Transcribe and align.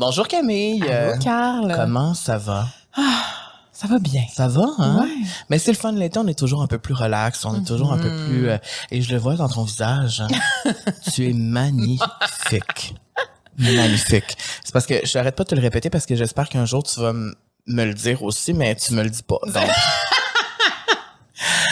Bonjour 0.00 0.26
Camille. 0.26 0.82
Allô, 0.82 1.12
Euh, 1.12 1.16
Carl. 1.18 1.72
Comment 1.76 2.14
ça 2.14 2.38
va? 2.38 2.66
Ça 3.70 3.86
va 3.86 3.98
bien. 3.98 4.22
Ça 4.34 4.48
va, 4.48 4.64
hein? 4.78 5.02
Ouais. 5.02 5.10
Mais 5.50 5.58
c'est 5.58 5.72
le 5.72 5.76
fun 5.76 5.92
de 5.92 5.98
l'été, 5.98 6.18
on 6.18 6.26
est 6.26 6.38
toujours 6.38 6.62
un 6.62 6.66
peu 6.66 6.78
plus 6.78 6.94
relax, 6.94 7.44
on 7.44 7.54
est 7.60 7.66
toujours 7.66 7.92
un 7.92 7.98
peu 7.98 8.08
plus... 8.24 8.48
euh, 8.48 8.56
et 8.90 9.02
je 9.02 9.12
le 9.12 9.18
vois 9.18 9.34
dans 9.36 9.48
ton 9.50 9.64
visage. 9.64 10.22
hein. 10.22 10.72
tu 11.12 11.28
es 11.28 11.34
magnifique. 11.34 12.94
Magnifique. 13.58 14.38
C'est 14.64 14.72
parce 14.72 14.86
que 14.86 15.04
je 15.04 15.18
n'arrête 15.18 15.36
pas 15.36 15.44
de 15.44 15.50
te 15.50 15.54
le 15.54 15.60
répéter 15.60 15.90
parce 15.90 16.06
que 16.06 16.14
j'espère 16.16 16.48
qu'un 16.48 16.64
jour 16.64 16.82
tu 16.82 16.98
vas 16.98 17.12
me 17.12 17.84
le 17.84 17.92
dire 17.92 18.22
aussi, 18.22 18.54
mais 18.54 18.74
tu 18.76 18.94
me 18.94 19.02
le 19.02 19.10
dis 19.10 19.22
pas. 19.22 19.36
Donc, 19.46 19.56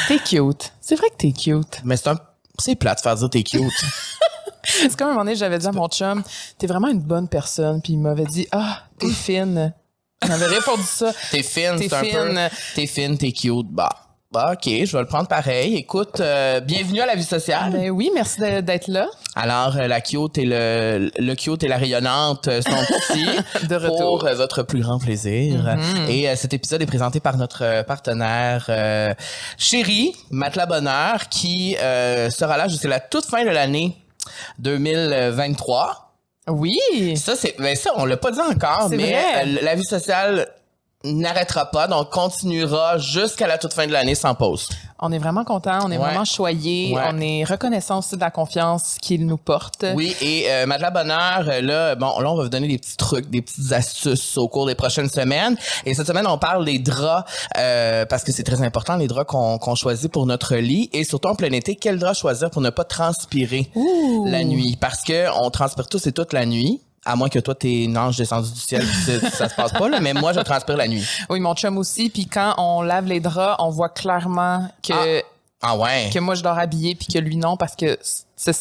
T'es 0.09 0.19
cute. 0.19 0.75
C'est 0.83 0.97
vrai 0.97 1.09
que 1.09 1.17
t'es 1.17 1.33
cute. 1.33 1.81
mais 1.83 1.97
c'est 1.97 2.09
un... 2.11 2.19
C'est 2.59 2.75
plate 2.75 2.99
de 2.99 3.03
faire 3.03 3.15
dire 3.17 3.31
t'es 3.31 3.43
cute. 3.43 3.73
C'est 4.69 4.97
comme 4.97 5.09
un 5.09 5.11
moment 5.13 5.25
donné, 5.25 5.37
j'avais 5.37 5.59
dit 5.59 5.67
à 5.67 5.73
mon 5.73 5.89
chum, 5.89 6.23
t'es 6.59 6.67
vraiment 6.67 6.89
une 6.89 7.01
bonne 7.01 7.29
personne. 7.29 7.81
Puis 7.83 7.95
il 7.95 7.99
m'avait 7.99 8.25
dit, 8.27 8.47
ah, 8.53 8.83
t'es 8.99 9.09
fine. 9.13 9.73
Il 10.23 10.29
m'avait 10.29 10.47
répondu 10.47 10.83
ça. 10.83 11.13
T'es 11.31 11.45
fine, 11.45 11.77
T'es 11.79 11.89
fine. 11.89 12.51
T'es 12.75 12.87
fine, 12.89 13.17
t'es 13.17 13.31
cute. 13.31 13.69
Bah, 13.71 13.89
bah, 14.33 14.51
ok, 14.53 14.65
je 14.85 14.93
vais 14.93 15.01
le 15.01 15.07
prendre 15.07 15.29
pareil. 15.29 15.77
Écoute, 15.77 16.19
euh, 16.21 16.59
bienvenue 16.59 17.01
à 17.01 17.07
la 17.07 17.15
vie 17.15 17.23
sociale. 17.25 17.71
Ben 17.71 17.89
oui, 17.91 18.11
merci 18.13 18.41
d'être 18.41 18.89
là. 18.89 19.07
Alors, 19.37 19.77
euh, 19.77 19.87
la 19.87 20.01
cute 20.01 20.37
et 20.39 20.45
le, 20.45 21.11
le 21.17 21.35
cute 21.37 21.63
et 21.63 21.69
la 21.69 21.77
rayonnante 21.77 22.49
euh, 22.49 22.61
sont 22.61 22.95
ici 23.15 23.27
De 23.69 23.77
retour. 23.77 24.19
pour 24.19 24.27
euh, 24.27 24.35
votre 24.35 24.65
plus 24.65 24.81
grand 24.81 24.99
plaisir. 24.99 25.65
Et 26.09 26.29
euh, 26.29 26.35
cet 26.35 26.53
épisode 26.53 26.83
est 26.83 26.87
présenté 26.87 27.21
par 27.21 27.37
notre 27.37 27.85
partenaire 27.85 28.67
euh, 28.71 29.15
chéri, 29.57 30.17
Matelas 30.33 30.67
Bonheur, 30.67 31.29
qui 31.29 31.77
euh, 31.81 32.29
sera 32.31 32.57
là 32.59 32.67
jusqu'à 32.67 32.89
la 32.89 32.99
toute 33.01 33.25
fin 33.25 33.45
de 33.45 33.51
l'année 33.51 33.97
2023. 34.59 36.13
Oui. 36.49 36.79
Ça, 37.17 37.37
c'est, 37.37 37.55
ben 37.59 37.77
ça, 37.77 37.93
on 37.97 38.05
l'a 38.05 38.17
pas 38.17 38.31
dit 38.31 38.41
encore, 38.41 38.89
mais 38.91 39.15
euh, 39.15 39.59
la 39.63 39.75
vie 39.75 39.85
sociale 39.85 40.49
n'arrêtera 41.05 41.67
pas, 41.67 41.87
donc 41.87 42.11
continuera 42.11 42.99
jusqu'à 42.99 43.47
la 43.47 43.57
toute 43.57 43.73
fin 43.73 43.87
de 43.87 43.93
l'année 43.93 44.17
sans 44.17 44.35
pause. 44.35 44.69
On 45.01 45.13
est 45.13 45.19
vraiment 45.19 45.45
content, 45.45 45.79
on 45.85 45.93
est 45.93 45.97
Ouais. 45.97 46.05
vraiment 46.05 46.25
choyés, 46.25 46.93
Ouais. 46.93 47.03
on 47.07 47.21
est 47.21 47.45
reconnaissant 47.45 48.01
aussi 48.01 48.17
de 48.17 48.21
la 48.21 48.33
confiance 48.33 48.97
qu'il 49.01 49.25
nous 49.25 49.37
porte. 49.37 49.85
Oui, 49.95 50.17
et 50.21 50.47
euh, 50.51 50.67
Matelas 50.67 50.91
Bonheur, 50.91 51.45
euh, 51.49 51.61
là, 51.61 51.95
bon, 51.95 52.19
là, 52.19 52.29
on 52.33 52.35
va 52.37 52.43
vous 52.43 52.49
donner 52.49 52.67
des 52.67 52.79
petits 52.79 52.97
trucs, 52.97 53.31
des 53.31 53.41
petites 53.43 53.71
astuces 53.73 54.37
au 54.37 54.49
cours 54.49 54.67
des 54.67 54.75
prochaines 54.75 55.09
semaines. 55.09 55.57
Et 55.87 55.95
cette 55.95 56.09
semaine, 56.09 56.27
on 56.27 56.37
parle 56.37 56.65
des 56.65 56.81
draps, 56.81 57.31
euh, 57.57 58.05
parce 58.07 58.25
que 58.25 58.33
c'est 58.33 58.43
très 58.43 58.61
important, 58.63 58.97
les 58.97 59.07
draps 59.07 59.31
qu'on 59.31 59.59
qu'on 59.59 59.77
choisit 59.77 60.11
pour 60.11 60.27
notre 60.27 60.57
lit. 60.57 60.91
Et 60.93 61.05
surtout 61.05 61.29
en 61.29 61.37
plein 61.37 61.53
été, 61.53 61.77
quel 61.77 62.01
drap 62.01 62.15
choisir 62.15 62.51
pour 62.51 62.61
ne 62.61 62.71
pas 62.71 62.83
transpirer 62.85 63.71
Ouh. 63.77 64.27
la 64.27 64.43
nuit? 64.43 64.77
Parce 64.81 65.03
que 65.05 65.29
on 65.41 65.51
transpire 65.51 65.87
tous 65.87 66.09
et 66.09 66.13
toute 66.13 66.33
la 66.33 66.45
nuit. 66.45 66.81
À 67.05 67.17
moins 67.17 67.29
que 67.29 67.39
toi, 67.39 67.55
t'es 67.55 67.85
une 67.85 67.97
ange 67.97 68.17
descendu 68.17 68.51
du 68.51 68.59
ciel, 68.61 68.85
ça, 68.85 69.49
se 69.49 69.55
passe 69.55 69.73
pas, 69.73 69.89
là, 69.89 70.01
mais 70.01 70.13
moi, 70.13 70.33
je 70.33 70.41
transpire 70.41 70.77
la 70.77 70.89
nuit. 70.89 71.07
Oui, 71.31 71.41
mon 71.41 71.55
chum 71.55 71.79
aussi. 71.79 72.11
Puis 72.11 72.27
quand 72.27 72.55
on 72.59 72.83
lave 72.83 73.07
les 73.07 73.21
draps, 73.21 73.57
on 73.61 73.71
voit 73.71 73.89
clairement 73.89 74.69
que, 74.83 75.23
Ah 75.63 75.77
ouais? 75.77 76.11
que 76.13 76.19
moi, 76.19 76.35
je 76.35 76.43
dors 76.43 76.59
habillée 76.59 76.95
puis 76.95 77.07
que 77.07 77.19
lui, 77.19 77.37
non, 77.37 77.57
parce 77.57 77.75
que 77.77 77.99
c'est... 78.37 78.57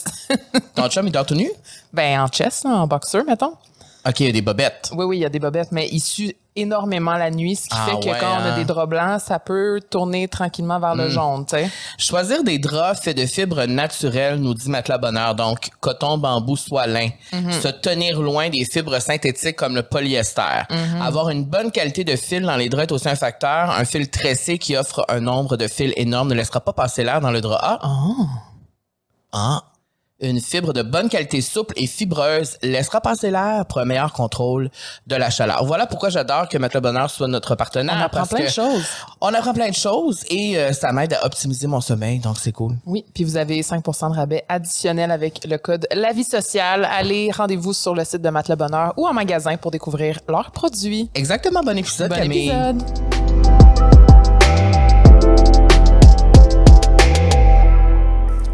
Ton 0.75 0.87
chum, 0.89 1.07
il 1.07 1.11
dort 1.11 1.25
tout 1.25 1.35
nu? 1.35 1.49
ben, 1.91 2.21
en 2.21 2.27
chest, 2.27 2.63
là, 2.63 2.71
en 2.71 2.87
boxer, 2.87 3.23
mettons. 3.25 3.53
OK, 4.07 4.19
il 4.21 4.25
y 4.27 4.29
a 4.29 4.31
des 4.31 4.41
bobettes. 4.41 4.91
Oui, 4.95 5.05
oui, 5.05 5.17
il 5.17 5.21
y 5.21 5.25
a 5.25 5.29
des 5.29 5.39
bobettes, 5.39 5.71
mais 5.71 5.89
il 5.91 5.99
sue 5.99 6.33
énormément 6.55 7.13
la 7.17 7.29
nuit, 7.29 7.55
ce 7.55 7.63
qui 7.63 7.75
Ah 7.77 7.85
fait 7.85 7.99
que 7.99 8.09
ouais, 8.09 8.17
quand 8.19 8.31
on 8.31 8.45
a 8.45 8.51
hein? 8.51 8.55
des 8.57 8.65
draps 8.65 8.89
blancs, 8.89 9.21
ça 9.21 9.37
peut 9.37 9.79
tourner 9.91 10.27
tranquillement 10.27 10.79
vers 10.79 10.95
Hmm. 10.95 11.01
le 11.01 11.09
jaune, 11.09 11.45
tu 11.45 11.55
sais. 11.55 11.69
Choisir 11.99 12.43
des 12.43 12.57
draps 12.57 13.01
faits 13.01 13.15
de 13.17 13.25
fibres 13.25 13.65
naturelles, 13.65 14.37
nous 14.39 14.53
dit 14.55 14.69
Matelas 14.69 14.97
Bonheur. 14.97 15.35
Donc, 15.35 15.69
coton, 15.81 16.17
bambou, 16.17 16.55
soie, 16.55 16.87
lin. 16.87 17.09
Se 17.31 17.67
tenir 17.67 18.19
loin 18.21 18.49
des 18.49 18.65
fibres 18.65 18.97
synthétiques 18.99 19.55
comme 19.57 19.75
le 19.75 19.83
polyester. 19.83 20.63
Avoir 21.01 21.29
une 21.29 21.43
bonne 21.45 21.71
qualité 21.71 22.03
de 22.03 22.15
fil 22.15 22.41
dans 22.43 22.55
les 22.55 22.69
draps 22.69 22.87
est 22.87 22.93
aussi 22.93 23.09
un 23.09 23.15
facteur. 23.15 23.69
Un 23.71 23.85
fil 23.85 24.09
tressé 24.09 24.57
qui 24.57 24.75
offre 24.77 25.05
un 25.09 25.19
nombre 25.19 25.57
de 25.57 25.67
fils 25.67 25.93
énorme 25.95 26.29
ne 26.29 26.33
laissera 26.35 26.61
pas 26.61 26.73
passer 26.73 27.03
l'air 27.03 27.19
dans 27.21 27.31
le 27.31 27.41
drap. 27.41 27.79
Ah! 27.83 27.89
Ah! 29.33 29.63
Une 30.19 30.41
fibre 30.41 30.73
de 30.73 30.81
bonne 30.81 31.09
qualité 31.09 31.41
souple 31.41 31.75
et 31.77 31.85
fibreuse 31.85 32.57
laissera 32.63 33.01
passer 33.01 33.29
l'air 33.29 33.67
pour 33.67 33.77
un 33.77 33.85
meilleur 33.85 34.13
contrôle 34.13 34.71
de 35.05 35.15
la 35.15 35.29
chaleur. 35.29 35.63
Voilà 35.63 35.85
pourquoi 35.85 36.09
j'adore 36.09 36.49
que 36.49 36.57
Matelas 36.57 36.81
Bonheur 36.81 37.09
soit 37.11 37.27
notre 37.27 37.53
partenaire. 37.53 37.95
On 37.99 38.01
apprend 38.01 38.19
parce 38.21 38.29
plein 38.29 38.39
que 38.39 38.45
de 38.45 38.49
choses. 38.49 38.87
On 39.21 39.27
apprend 39.27 39.53
plein 39.53 39.69
de 39.69 39.75
choses 39.75 40.23
et 40.31 40.57
euh, 40.57 40.73
ça 40.73 40.91
m'aide 40.91 41.13
à 41.13 41.23
optimiser 41.23 41.67
mon 41.67 41.81
sommeil, 41.81 42.17
donc 42.17 42.37
c'est 42.39 42.51
cool. 42.51 42.73
Oui, 42.87 43.05
puis 43.13 43.25
vous 43.25 43.37
avez 43.37 43.61
5% 43.61 44.11
de 44.11 44.15
rabais 44.15 44.43
additionnel 44.49 45.11
avec 45.11 45.45
le 45.47 45.57
code 45.59 45.87
La 45.93 46.13
Vie 46.13 46.23
Sociale. 46.23 46.87
Allez, 46.91 47.29
rendez-vous 47.31 47.73
sur 47.73 47.93
le 47.93 48.03
site 48.03 48.23
de 48.23 48.29
Matelas 48.29 48.55
Bonheur 48.55 48.93
ou 48.97 49.05
en 49.05 49.13
magasin 49.13 49.55
pour 49.57 49.69
découvrir 49.69 50.19
leurs 50.27 50.49
produits. 50.49 51.11
Exactement, 51.13 51.61
bon 51.61 51.77
épisode, 51.77 52.09
Bon 52.09 52.15
Camille. 52.15 52.47
épisode. 52.49 52.81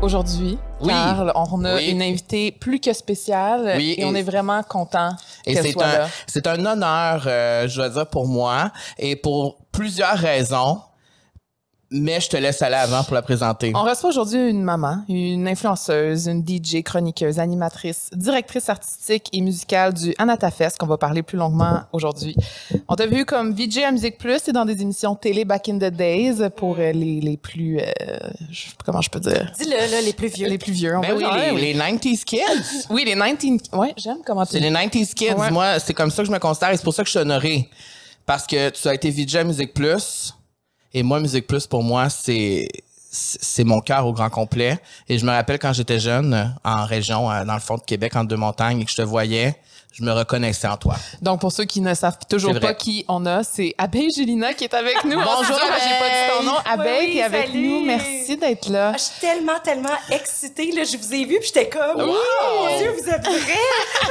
Aujourd'hui, 0.03 0.57
Oui. 0.81 0.89
Carl, 0.89 1.31
on 1.33 1.63
a 1.63 1.75
Oui. 1.75 1.89
une 1.91 2.01
invitée 2.01 2.51
plus 2.51 2.81
que 2.81 2.91
spéciale 2.91 3.75
Oui, 3.77 3.95
et 3.97 4.03
on 4.03 4.13
est 4.13 4.21
vraiment 4.21 4.61
content 4.61 5.11
qu'elle 5.45 5.63
c'est 5.63 5.71
soit 5.71 5.85
un, 5.85 5.97
là. 5.99 6.07
c'est 6.27 6.45
un 6.45 6.65
honneur, 6.65 7.23
euh, 7.25 7.69
je 7.69 7.77
dois 7.77 7.87
dire, 7.87 8.07
pour 8.07 8.27
moi 8.27 8.69
et 8.99 9.15
pour 9.15 9.55
plusieurs 9.71 10.17
raisons. 10.17 10.81
Mais 11.95 12.19
je 12.19 12.27
te 12.27 12.37
laisse 12.37 12.59
aller 12.63 12.75
avant 12.75 13.03
pour 13.03 13.13
la 13.13 13.21
présenter. 13.21 13.71
On 13.75 13.83
reçoit 13.83 14.09
aujourd'hui 14.09 14.49
une 14.49 14.63
maman, 14.63 15.03
une 15.07 15.47
influenceuse, 15.47 16.25
une 16.27 16.43
DJ, 16.43 16.81
chroniqueuse, 16.83 17.37
animatrice, 17.37 18.09
directrice 18.13 18.67
artistique 18.67 19.29
et 19.31 19.41
musicale 19.41 19.93
du 19.93 20.15
Anatafest 20.17 20.77
qu'on 20.79 20.87
va 20.87 20.97
parler 20.97 21.21
plus 21.21 21.37
longuement 21.37 21.81
aujourd'hui. 21.91 22.35
On 22.87 22.95
t'a 22.95 23.05
vu 23.05 23.25
comme 23.25 23.53
VJ 23.53 23.77
à 23.87 23.91
Musique 23.91 24.17
Plus 24.17 24.47
et 24.47 24.51
dans 24.51 24.65
des 24.65 24.81
émissions 24.81 25.13
télé 25.15 25.45
back 25.45 25.69
in 25.69 25.77
the 25.77 25.91
days 25.93 26.49
pour 26.55 26.77
euh, 26.79 26.91
les, 26.93 27.21
les 27.21 27.37
plus... 27.37 27.79
euh, 27.79 27.83
je- 28.49 28.69
comment 28.83 29.01
je 29.01 29.11
peux 29.11 29.19
dire? 29.19 29.51
Dis-le, 29.59 29.91
là, 29.91 30.01
les 30.01 30.13
plus 30.13 30.29
vieux. 30.29 30.47
Les 30.49 30.57
plus 30.57 30.71
vieux. 30.71 30.97
On 30.97 31.01
Ben 31.01 31.09
va 31.09 31.15
oui, 31.15 31.23
dire, 31.23 31.35
les, 31.35 31.51
oui. 31.51 31.61
les 31.61 31.73
90s 31.75 32.23
kids. 32.23 32.39
Oui, 32.89 33.03
les 33.05 33.13
19... 33.15 33.61
Ouais, 33.73 33.93
j'aime 33.97 34.17
comment 34.25 34.45
tu 34.47 34.53
C'est 34.53 34.59
les 34.59 34.71
90s 34.71 35.13
kids. 35.13 35.33
Ouais. 35.33 35.51
Moi, 35.51 35.79
c'est 35.79 35.93
comme 35.93 36.09
ça 36.09 36.23
que 36.23 36.27
je 36.27 36.31
me 36.33 36.39
considère 36.39 36.71
et 36.71 36.77
c'est 36.77 36.83
pour 36.83 36.93
ça 36.95 37.03
que 37.03 37.07
je 37.07 37.11
suis 37.11 37.19
honoré. 37.19 37.69
Parce 38.25 38.47
que 38.47 38.69
tu 38.71 38.87
as 38.87 38.95
été 38.95 39.11
VJ 39.11 39.35
à 39.35 39.43
Musique 39.43 39.75
Plus. 39.75 40.33
Et 40.93 41.03
moi, 41.03 41.19
Musique 41.19 41.47
Plus, 41.47 41.67
pour 41.67 41.83
moi, 41.83 42.09
c'est 42.09 42.67
c'est 43.15 43.63
mon 43.63 43.79
cœur 43.79 44.07
au 44.07 44.13
grand 44.13 44.31
complet. 44.31 44.79
Et 45.07 45.19
je 45.19 45.25
me 45.25 45.31
rappelle 45.31 45.59
quand 45.59 45.71
j'étais 45.71 45.99
jeune, 45.99 46.55
en 46.63 46.85
région, 46.85 47.29
euh, 47.29 47.45
dans 47.45 47.53
le 47.53 47.59
fond 47.59 47.77
de 47.77 47.83
Québec, 47.83 48.15
entre 48.15 48.27
deux 48.29 48.37
montagnes, 48.37 48.81
et 48.81 48.85
que 48.85 48.91
je 48.91 48.97
te 48.97 49.01
voyais, 49.03 49.55
je 49.93 50.03
me 50.03 50.11
reconnaissais 50.11 50.67
en 50.67 50.75
toi. 50.75 50.95
Donc, 51.21 51.39
pour 51.41 51.51
ceux 51.51 51.65
qui 51.65 51.79
ne 51.79 51.93
savent 51.93 52.17
toujours 52.27 52.59
pas 52.59 52.73
qui 52.73 53.05
on 53.07 53.27
a, 53.27 53.43
c'est 53.43 53.75
Abeille 53.77 54.09
Julina 54.11 54.53
qui 54.55 54.63
est 54.63 54.73
avec 54.73 55.03
nous. 55.03 55.11
Bonjour, 55.17 55.55
ah, 55.61 55.77
J'ai 55.77 55.99
pas 55.99 56.09
dit 56.09 56.39
ton 56.39 56.43
nom. 56.51 56.57
Abeille, 56.65 57.05
oui, 57.05 57.11
qui 57.11 57.17
est 57.19 57.23
avec 57.23 57.47
salut. 57.47 57.67
nous. 57.69 57.85
Merci 57.85 58.37
d'être 58.37 58.69
là. 58.69 58.91
Ah, 58.93 58.97
je 58.97 59.03
suis 59.03 59.21
tellement, 59.21 59.59
tellement 59.63 59.89
excitée. 60.09 60.71
Là, 60.71 60.83
je 60.83 60.97
vous 60.97 61.13
ai 61.13 61.25
vu, 61.25 61.37
puis 61.39 61.51
j'étais 61.53 61.69
comme, 61.69 62.01
Wow! 62.01 62.09
oh 62.09 62.65
mon 62.69 62.77
Dieu, 62.79 62.91
vous 62.99 63.07
êtes 63.07 63.23
vrai! 63.23 63.53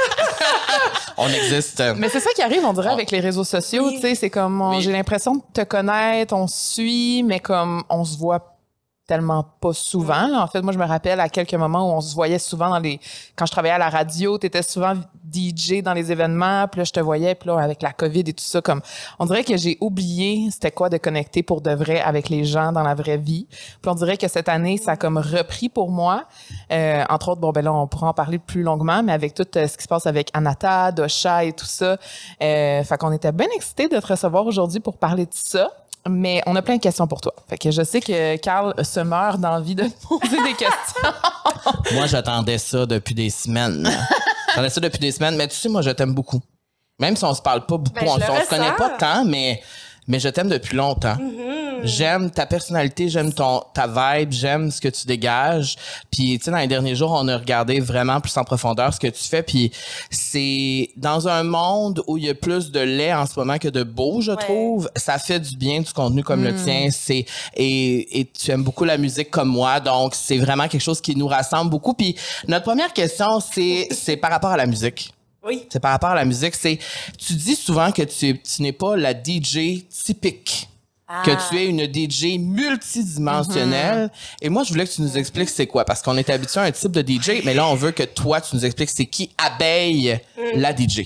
On 1.17 1.27
existe. 1.27 1.83
Mais 1.97 2.07
c'est 2.07 2.21
ça 2.21 2.29
qui 2.33 2.41
arrive, 2.41 2.63
on 2.63 2.73
dirait, 2.73 2.91
avec 2.91 3.11
les 3.11 3.19
réseaux 3.19 3.43
sociaux. 3.43 3.87
Oui. 3.87 3.95
Tu 3.95 4.01
sais, 4.01 4.15
c'est 4.15 4.29
comme, 4.29 4.61
Oui. 4.61 4.81
j'ai 4.81 4.91
l'impression 4.93 5.35
de 5.35 5.41
te 5.53 5.61
connaître, 5.63 6.33
on 6.33 6.47
se 6.47 6.73
suit, 6.75 7.23
mais 7.23 7.39
comme 7.41 7.83
on 7.89 8.05
se 8.05 8.17
voit 8.17 8.52
tellement 9.05 9.43
pas 9.43 9.73
souvent. 9.73 10.27
là. 10.27 10.43
En 10.43 10.47
fait, 10.47 10.61
moi, 10.61 10.71
je 10.71 10.77
me 10.77 10.85
rappelle 10.85 11.19
à 11.19 11.27
quelques 11.27 11.53
moments 11.53 11.89
où 11.89 11.97
on 11.97 12.01
se 12.01 12.15
voyait 12.15 12.39
souvent 12.39 12.69
dans 12.69 12.79
les... 12.79 12.99
Quand 13.35 13.45
je 13.45 13.51
travaillais 13.51 13.75
à 13.75 13.77
la 13.77 13.89
radio, 13.89 14.37
tu 14.37 14.47
étais 14.47 14.63
souvent 14.63 14.93
DJ 15.31 15.81
dans 15.83 15.93
les 15.93 16.11
événements, 16.11 16.67
puis 16.69 16.79
là, 16.79 16.85
je 16.85 16.91
te 16.91 16.99
voyais, 16.99 17.35
puis 17.35 17.47
là, 17.47 17.59
avec 17.59 17.81
la 17.81 17.91
COVID 17.91 18.21
et 18.21 18.33
tout 18.33 18.43
ça, 18.43 18.61
comme... 18.61 18.81
On 19.19 19.25
dirait 19.25 19.43
que 19.43 19.57
j'ai 19.57 19.77
oublié 19.81 20.49
c'était 20.51 20.71
quoi 20.71 20.89
de 20.89 20.97
connecter 20.97 21.43
pour 21.43 21.61
de 21.61 21.71
vrai 21.71 22.01
avec 22.01 22.29
les 22.29 22.45
gens 22.45 22.71
dans 22.71 22.83
la 22.83 22.95
vraie 22.95 23.17
vie. 23.17 23.47
Puis 23.81 23.91
on 23.91 23.95
dirait 23.95 24.17
que 24.17 24.27
cette 24.27 24.47
année, 24.47 24.77
ça 24.77 24.91
a 24.91 24.95
comme 24.95 25.17
repris 25.17 25.69
pour 25.69 25.91
moi. 25.91 26.23
Euh, 26.71 27.03
entre 27.09 27.29
autres, 27.29 27.41
bon, 27.41 27.51
ben 27.51 27.63
là, 27.63 27.73
on 27.73 27.87
pourra 27.87 28.09
en 28.09 28.13
parler 28.13 28.39
plus 28.39 28.63
longuement, 28.63 29.03
mais 29.03 29.11
avec 29.11 29.33
tout 29.33 29.47
euh, 29.55 29.67
ce 29.67 29.77
qui 29.77 29.83
se 29.83 29.87
passe 29.87 30.07
avec 30.07 30.29
Anata, 30.33 30.91
Dosha 30.91 31.43
et 31.43 31.53
tout 31.53 31.65
ça, 31.65 31.97
euh, 32.41 32.83
fait 32.83 32.97
qu'on 32.97 33.11
était 33.11 33.31
bien 33.31 33.47
excités 33.55 33.89
de 33.89 33.99
te 33.99 34.07
recevoir 34.07 34.45
aujourd'hui 34.45 34.79
pour 34.79 34.97
parler 34.97 35.25
de 35.25 35.33
ça. 35.33 35.69
Mais 36.09 36.41
on 36.45 36.55
a 36.55 36.61
plein 36.61 36.75
de 36.75 36.81
questions 36.81 37.07
pour 37.07 37.21
toi. 37.21 37.33
Fait 37.49 37.57
que 37.57 37.71
je 37.71 37.81
sais 37.83 38.01
que 38.01 38.35
Carl 38.37 38.73
se 38.83 38.99
meurt 38.99 39.39
d'envie 39.39 39.75
de 39.75 39.83
te 39.83 40.07
poser 40.07 40.43
des 40.43 40.53
questions. 40.53 41.09
Moi, 41.93 42.07
j'attendais 42.07 42.57
ça 42.57 42.85
depuis 42.85 43.15
des 43.15 43.29
semaines. 43.29 43.89
j'attendais 44.49 44.69
ça 44.69 44.81
depuis 44.81 44.99
des 44.99 45.11
semaines, 45.11 45.35
mais 45.37 45.47
tu 45.47 45.55
sais, 45.55 45.69
moi, 45.69 45.81
je 45.81 45.91
t'aime 45.91 46.13
beaucoup. 46.13 46.41
Même 46.99 47.15
si 47.15 47.23
on 47.23 47.33
se 47.33 47.41
parle 47.41 47.65
pas 47.65 47.77
beaucoup, 47.77 47.93
Ben, 47.99 48.07
on, 48.07 48.15
on 48.15 48.41
se 48.41 48.49
connaît 48.49 48.73
pas 48.73 48.89
tant, 48.91 49.25
mais, 49.25 49.61
mais 50.07 50.19
je 50.19 50.29
t'aime 50.29 50.49
depuis 50.49 50.75
longtemps. 50.75 51.17
J'aime 51.83 52.31
ta 52.31 52.45
personnalité, 52.45 53.09
j'aime 53.09 53.33
ton 53.33 53.61
ta 53.73 53.87
vibe, 53.87 54.31
j'aime 54.31 54.71
ce 54.71 54.79
que 54.79 54.87
tu 54.87 55.05
dégages. 55.05 55.75
Puis 56.11 56.37
tu 56.37 56.45
sais 56.45 56.51
dans 56.51 56.57
les 56.57 56.67
derniers 56.67 56.95
jours, 56.95 57.11
on 57.11 57.27
a 57.27 57.37
regardé 57.37 57.79
vraiment 57.79 58.21
plus 58.21 58.35
en 58.37 58.43
profondeur 58.43 58.93
ce 58.93 58.99
que 58.99 59.07
tu 59.07 59.23
fais 59.23 59.43
puis 59.43 59.71
c'est 60.09 60.89
dans 60.95 61.27
un 61.27 61.43
monde 61.43 62.01
où 62.07 62.17
il 62.17 62.25
y 62.25 62.29
a 62.29 62.35
plus 62.35 62.71
de 62.71 62.79
lait 62.79 63.13
en 63.13 63.25
ce 63.25 63.37
moment 63.37 63.57
que 63.57 63.67
de 63.67 63.83
beau, 63.83 64.21
je 64.21 64.31
trouve, 64.31 64.89
ça 64.95 65.17
fait 65.19 65.39
du 65.39 65.57
bien 65.57 65.81
du 65.81 65.91
contenu 65.91 66.23
comme 66.23 66.43
le 66.43 66.55
tien, 66.55 66.89
c'est 66.91 67.25
et, 67.55 68.19
et 68.19 68.25
tu 68.25 68.51
aimes 68.51 68.63
beaucoup 68.63 68.85
la 68.85 68.97
musique 68.97 69.29
comme 69.29 69.49
moi, 69.49 69.79
donc 69.79 70.15
c'est 70.15 70.37
vraiment 70.37 70.67
quelque 70.67 70.81
chose 70.81 71.01
qui 71.01 71.15
nous 71.15 71.27
rassemble 71.27 71.69
beaucoup. 71.69 71.93
Puis 71.93 72.15
notre 72.47 72.63
première 72.65 72.93
question 72.93 73.39
c'est 73.39 73.87
c'est 73.91 74.17
par 74.17 74.31
rapport 74.31 74.51
à 74.51 74.57
la 74.57 74.65
musique. 74.65 75.13
Oui. 75.45 75.65
C'est 75.69 75.79
par 75.79 75.91
rapport 75.91 76.11
à 76.11 76.15
la 76.15 76.25
musique. 76.25 76.55
C'est, 76.55 76.79
tu 77.17 77.33
dis 77.33 77.55
souvent 77.55 77.91
que 77.91 78.03
tu, 78.03 78.39
tu 78.39 78.61
n'es 78.61 78.71
pas 78.71 78.95
la 78.95 79.13
DJ 79.13 79.85
typique. 79.89 80.69
Que 81.25 81.31
Ah. 81.31 81.37
tu 81.49 81.57
es 81.57 81.65
une 81.65 81.83
DJ 81.85 82.39
multidimensionnelle. 82.39 84.09
Et 84.41 84.49
moi, 84.49 84.63
je 84.63 84.69
voulais 84.71 84.85
que 84.85 84.91
tu 84.91 85.01
nous 85.01 85.17
expliques 85.17 85.49
c'est 85.49 85.67
quoi. 85.67 85.83
Parce 85.83 86.01
qu'on 86.01 86.15
est 86.17 86.29
habitué 86.29 86.61
à 86.61 86.63
un 86.63 86.71
type 86.71 86.91
de 86.93 87.01
DJ, 87.01 87.43
mais 87.43 87.53
là, 87.53 87.67
on 87.67 87.75
veut 87.75 87.91
que 87.91 88.03
toi, 88.03 88.39
tu 88.39 88.55
nous 88.55 88.65
expliques 88.65 88.89
c'est 88.89 89.05
qui 89.05 89.29
abeille 89.37 90.19
la 90.55 90.73
DJ. 90.75 91.03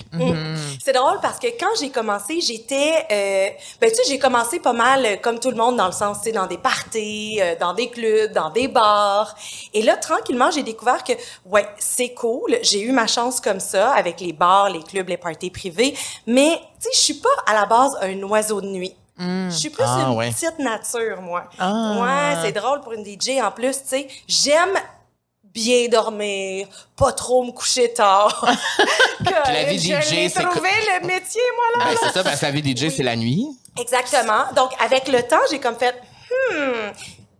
C'est 0.82 0.92
drôle 0.92 1.18
parce 1.20 1.38
que 1.38 1.48
quand 1.58 1.74
j'ai 1.80 1.90
commencé, 1.90 2.40
j'étais, 2.40 2.92
euh, 3.10 3.48
ben 3.80 3.90
tu 3.90 3.96
sais, 3.96 4.02
j'ai 4.08 4.18
commencé 4.18 4.60
pas 4.60 4.72
mal 4.72 5.04
euh, 5.04 5.16
comme 5.20 5.40
tout 5.40 5.50
le 5.50 5.56
monde 5.56 5.76
dans 5.76 5.86
le 5.86 5.92
sens, 5.92 6.18
tu 6.18 6.24
sais, 6.26 6.32
dans 6.32 6.46
des 6.46 6.58
parties, 6.58 7.38
euh, 7.40 7.54
dans 7.58 7.74
des 7.74 7.90
clubs, 7.90 8.32
dans 8.32 8.50
des 8.50 8.68
bars. 8.68 9.34
Et 9.74 9.82
là, 9.82 9.96
tranquillement, 9.96 10.50
j'ai 10.52 10.62
découvert 10.62 11.02
que, 11.02 11.12
ouais, 11.46 11.66
c'est 11.78 12.14
cool. 12.14 12.56
J'ai 12.62 12.80
eu 12.82 12.92
ma 12.92 13.06
chance 13.08 13.40
comme 13.40 13.60
ça 13.60 13.90
avec 13.92 14.20
les 14.20 14.32
bars, 14.32 14.70
les 14.70 14.82
clubs, 14.82 15.08
les 15.08 15.16
parties 15.16 15.50
privées. 15.50 15.94
Mais 16.26 16.60
tu 16.80 16.84
sais, 16.84 16.90
je 16.94 16.98
suis 16.98 17.14
pas 17.14 17.28
à 17.46 17.54
la 17.54 17.66
base 17.66 17.90
un 18.00 18.22
oiseau 18.22 18.60
de 18.60 18.68
nuit. 18.68 18.94
Je 19.18 19.50
suis 19.50 19.70
plus 19.70 19.84
Ah, 19.86 20.06
une 20.06 20.16
ouais. 20.16 20.30
petite 20.30 20.58
nature, 20.58 21.20
moi. 21.22 21.44
Ah. 21.58 21.96
Ouais, 22.00 22.42
c'est 22.42 22.52
drôle 22.52 22.80
pour 22.80 22.92
une 22.92 23.04
DJ 23.04 23.40
en 23.42 23.50
plus, 23.50 23.82
tu 23.82 23.88
sais. 23.88 24.08
J'aime 24.26 24.78
bien 25.42 25.88
dormir, 25.88 26.68
pas 26.96 27.12
trop 27.12 27.42
me 27.42 27.50
coucher 27.52 27.92
tard. 27.92 28.46
Que 29.18 29.52
la 29.52 29.64
vie 29.64 29.78
je 29.80 29.94
DJ, 29.94 30.32
c'est 30.32 30.44
trouvé 30.44 30.68
le 30.70 31.06
métier, 31.06 31.42
moi, 31.56 31.84
là. 31.84 31.90
Ben, 31.90 31.98
c'est 32.00 32.12
ça, 32.12 32.22
parce 32.22 32.38
que 32.40 32.46
la 32.46 32.52
vie 32.52 32.76
DJ, 32.76 32.88
c'est 32.88 33.02
la 33.02 33.16
nuit. 33.16 33.46
Exactement. 33.78 34.44
Donc, 34.54 34.70
avec 34.78 35.08
le 35.08 35.22
temps, 35.22 35.40
j'ai 35.50 35.58
comme 35.58 35.76
fait, 35.76 36.00
hmm. 36.30 36.92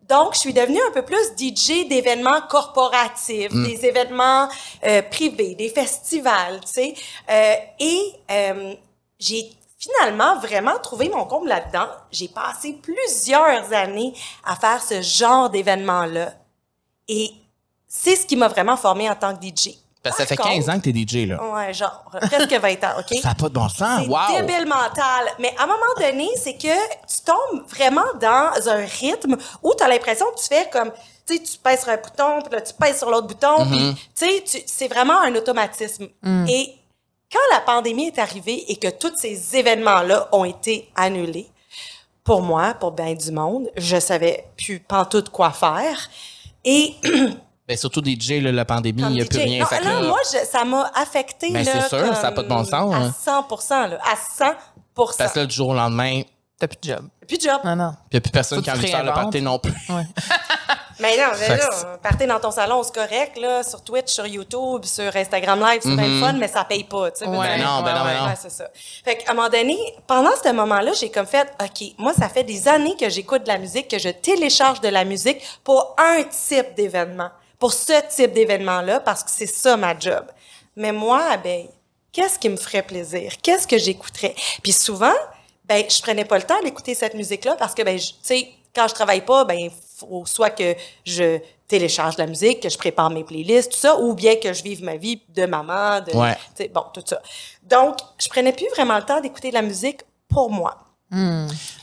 Donc, 0.08 0.34
je 0.34 0.40
suis 0.40 0.54
devenue 0.54 0.80
un 0.88 0.92
peu 0.92 1.02
plus 1.02 1.32
DJ 1.36 1.86
d'événements 1.86 2.40
corporatifs, 2.48 3.52
des 3.52 3.84
événements 3.84 4.48
euh, 4.86 5.02
privés, 5.02 5.54
des 5.54 5.68
festivals, 5.68 6.60
tu 6.62 6.72
sais. 6.72 6.94
Euh, 7.30 7.54
et 7.78 8.00
euh, 8.30 8.74
j'ai 9.18 9.50
finalement 9.78 10.38
vraiment 10.40 10.78
trouvé 10.82 11.08
mon 11.08 11.24
comble 11.24 11.48
là-dedans. 11.48 11.86
J'ai 12.10 12.28
passé 12.28 12.78
plusieurs 12.82 13.72
années 13.72 14.12
à 14.44 14.56
faire 14.56 14.82
ce 14.82 15.00
genre 15.02 15.48
d'événements-là. 15.50 16.32
Et 17.08 17.30
c'est 17.86 18.16
ce 18.16 18.26
qui 18.26 18.36
m'a 18.36 18.48
vraiment 18.48 18.76
formée 18.76 19.08
en 19.08 19.14
tant 19.14 19.34
que 19.36 19.44
DJ. 19.46 19.70
Parce 20.02 20.16
que 20.16 20.22
ça 20.22 20.26
fait 20.28 20.36
Par 20.36 20.46
15 20.46 20.68
ans 20.70 20.78
que 20.80 20.88
t'es 20.90 20.92
DJ, 20.92 21.26
là. 21.28 21.42
Ouais, 21.42 21.74
genre, 21.74 22.04
presque 22.10 22.52
20 22.52 22.84
ans, 22.84 23.00
OK? 23.00 23.18
Ça 23.22 23.28
n'a 23.28 23.34
pas 23.34 23.48
de 23.48 23.54
bon 23.54 23.68
sens. 23.68 24.02
C'est 24.02 24.08
Wow! 24.08 24.40
débile 24.46 24.66
mental. 24.66 25.26
Mais 25.40 25.54
à 25.58 25.64
un 25.64 25.66
moment 25.66 25.94
donné, 25.98 26.28
c'est 26.36 26.54
que 26.54 26.68
tu 27.06 27.20
tombes 27.24 27.66
vraiment 27.68 28.04
dans 28.20 28.68
un 28.68 28.84
rythme 28.86 29.36
où 29.62 29.74
tu 29.76 29.82
as 29.82 29.88
l'impression 29.88 30.26
que 30.34 30.40
tu 30.40 30.46
fais 30.46 30.68
comme, 30.70 30.92
tu 31.26 31.36
sais, 31.36 31.42
tu 31.42 31.58
pèses 31.58 31.80
sur 31.80 31.88
un 31.90 31.96
bouton, 31.96 32.40
puis 32.42 32.52
là, 32.54 32.60
tu 32.60 32.72
pèses 32.74 32.98
sur 32.98 33.10
l'autre 33.10 33.26
bouton, 33.26 33.56
Mm-hmm. 33.58 33.94
puis, 34.14 34.42
tu 34.42 34.46
sais, 34.46 34.64
c'est 34.66 34.88
vraiment 34.88 35.18
un 35.20 35.34
automatisme. 35.34 36.06
Et 36.48 36.74
quand 37.32 37.38
la 37.52 37.60
pandémie 37.60 38.06
est 38.08 38.18
arrivée 38.18 38.64
et 38.70 38.76
que 38.76 38.88
tous 38.88 39.12
ces 39.16 39.56
événements-là 39.56 40.28
ont 40.32 40.44
été 40.44 40.90
annulés, 40.96 41.48
pour 42.24 42.42
moi, 42.42 42.74
pour 42.74 42.92
bien 42.92 43.14
du 43.14 43.30
monde, 43.32 43.70
je 43.76 43.98
savais 43.98 44.46
plus 44.56 44.80
pantoute 44.80 45.30
quoi 45.30 45.50
faire. 45.50 46.08
Et 46.64 46.94
Ben, 47.68 47.76
surtout 47.76 48.02
DJ, 48.02 48.40
là, 48.42 48.50
la 48.50 48.64
pandémie, 48.64 49.02
il 49.02 49.08
n'y 49.10 49.20
a 49.20 49.26
plus 49.26 49.38
rien. 49.40 49.60
Non, 49.60 49.66
Fait 49.66 49.84
là, 49.84 50.00
là- 50.00 50.08
moi, 50.08 50.18
je- 50.32 50.46
ça 50.46 50.64
m'a 50.64 50.90
affecté. 50.94 51.50
Ben, 51.52 51.62
là, 51.62 51.72
c'est 51.82 51.88
sûr, 51.88 52.16
ça 52.16 52.28
a 52.28 52.32
pas 52.32 52.42
de 52.42 52.48
bon 52.48 52.64
sens, 52.64 52.94
À 52.94 52.96
hein. 52.96 53.14
100 53.58 53.86
là, 53.88 53.98
à 54.10 54.16
100 54.16 54.44
Parce 54.94 55.32
que 55.34 55.38
là, 55.40 55.44
du 55.46 55.54
jour 55.54 55.68
au 55.68 55.74
lendemain, 55.74 56.22
T'as 56.60 56.66
plus 56.66 56.78
de 56.82 56.88
job. 56.94 57.06
Plus 57.28 57.36
de 57.38 57.42
job. 57.42 57.60
Non, 57.64 57.76
non. 57.76 57.92
il 58.10 58.14
n'y 58.14 58.18
a 58.18 58.20
plus 58.20 58.32
personne 58.32 58.58
Faut 58.58 58.64
qui 58.64 58.70
a 58.70 58.72
envie 58.72 58.82
de 58.82 58.88
faire 58.88 59.04
le 59.04 59.12
party 59.12 59.40
non 59.40 59.58
plus. 59.60 59.72
Ouais. 59.90 60.02
Mais 61.00 61.16
non, 61.16 61.32
mais 61.38 61.48
là, 61.58 61.98
partez 62.02 62.26
dans 62.26 62.40
ton 62.40 62.50
salon, 62.50 62.82
c'est 62.82 62.94
correct, 62.94 63.38
là, 63.38 63.62
sur 63.62 63.82
Twitch, 63.82 64.08
sur 64.08 64.26
YouTube, 64.26 64.84
sur 64.84 65.14
Instagram 65.14 65.60
Live, 65.60 65.80
c'est 65.82 65.94
bien 65.96 66.06
le 66.08 66.20
fun, 66.20 66.32
mais 66.34 66.48
ça 66.48 66.64
paye 66.64 66.84
pas, 66.84 67.10
tu 67.10 67.18
sais. 67.20 67.26
Ouais. 67.26 67.36
Ben 67.56 67.62
non, 67.64 67.82
ben 67.82 67.94
non, 67.94 68.04
ben 68.04 68.18
non. 68.20 68.26
Ouais, 68.26 68.34
c'est 68.40 68.50
ça. 68.50 68.68
Fait 69.04 69.16
qu'à 69.18 69.30
un 69.30 69.34
moment 69.34 69.48
donné, 69.48 69.76
pendant 70.06 70.30
ce 70.42 70.50
moment-là, 70.52 70.92
j'ai 70.94 71.10
comme 71.10 71.26
fait, 71.26 71.48
OK, 71.62 71.88
moi, 71.98 72.12
ça 72.14 72.28
fait 72.28 72.44
des 72.44 72.66
années 72.68 72.96
que 72.98 73.08
j'écoute 73.08 73.42
de 73.44 73.48
la 73.48 73.58
musique, 73.58 73.88
que 73.88 73.98
je 73.98 74.08
télécharge 74.08 74.80
de 74.80 74.88
la 74.88 75.04
musique 75.04 75.40
pour 75.64 75.94
un 75.98 76.22
type 76.24 76.74
d'événement, 76.74 77.30
pour 77.58 77.72
ce 77.72 77.92
type 78.14 78.32
d'événement-là, 78.32 79.00
parce 79.00 79.22
que 79.22 79.30
c'est 79.30 79.46
ça 79.46 79.76
ma 79.76 79.98
job. 79.98 80.24
Mais 80.76 80.92
moi, 80.92 81.22
abeille, 81.30 81.70
qu'est-ce 82.12 82.38
qui 82.38 82.48
me 82.48 82.56
ferait 82.56 82.82
plaisir? 82.82 83.32
Qu'est-ce 83.42 83.66
que 83.66 83.78
j'écouterais? 83.78 84.34
Puis 84.62 84.72
souvent, 84.72 85.14
ben, 85.64 85.84
je 85.88 86.00
prenais 86.02 86.24
pas 86.24 86.36
le 86.38 86.44
temps 86.44 86.60
d'écouter 86.62 86.94
cette 86.94 87.14
musique-là 87.14 87.54
parce 87.58 87.74
que, 87.74 87.82
ben, 87.82 87.98
je- 87.98 88.06
tu 88.08 88.14
sais, 88.22 88.48
quand 88.74 88.88
je 88.88 88.94
travaille 88.94 89.24
pas, 89.24 89.44
ben, 89.44 89.70
faut 89.98 90.24
soit 90.26 90.50
que 90.50 90.74
je 91.04 91.38
télécharge 91.66 92.16
de 92.16 92.22
la 92.22 92.26
musique, 92.28 92.60
que 92.60 92.68
je 92.68 92.78
prépare 92.78 93.10
mes 93.10 93.24
playlists, 93.24 93.72
tout 93.72 93.78
ça, 93.78 93.98
ou 93.98 94.14
bien 94.14 94.36
que 94.36 94.52
je 94.52 94.62
vive 94.62 94.82
ma 94.82 94.96
vie 94.96 95.20
de 95.28 95.44
maman, 95.46 96.00
de, 96.00 96.16
Ouais. 96.16 96.68
bon, 96.72 96.84
tout 96.94 97.02
ça. 97.04 97.20
Donc, 97.62 97.96
je 98.18 98.28
prenais 98.28 98.52
plus 98.52 98.68
vraiment 98.74 98.96
le 98.96 99.04
temps 99.04 99.20
d'écouter 99.20 99.50
de 99.50 99.54
la 99.54 99.62
musique 99.62 100.00
pour 100.28 100.50
moi. 100.50 100.76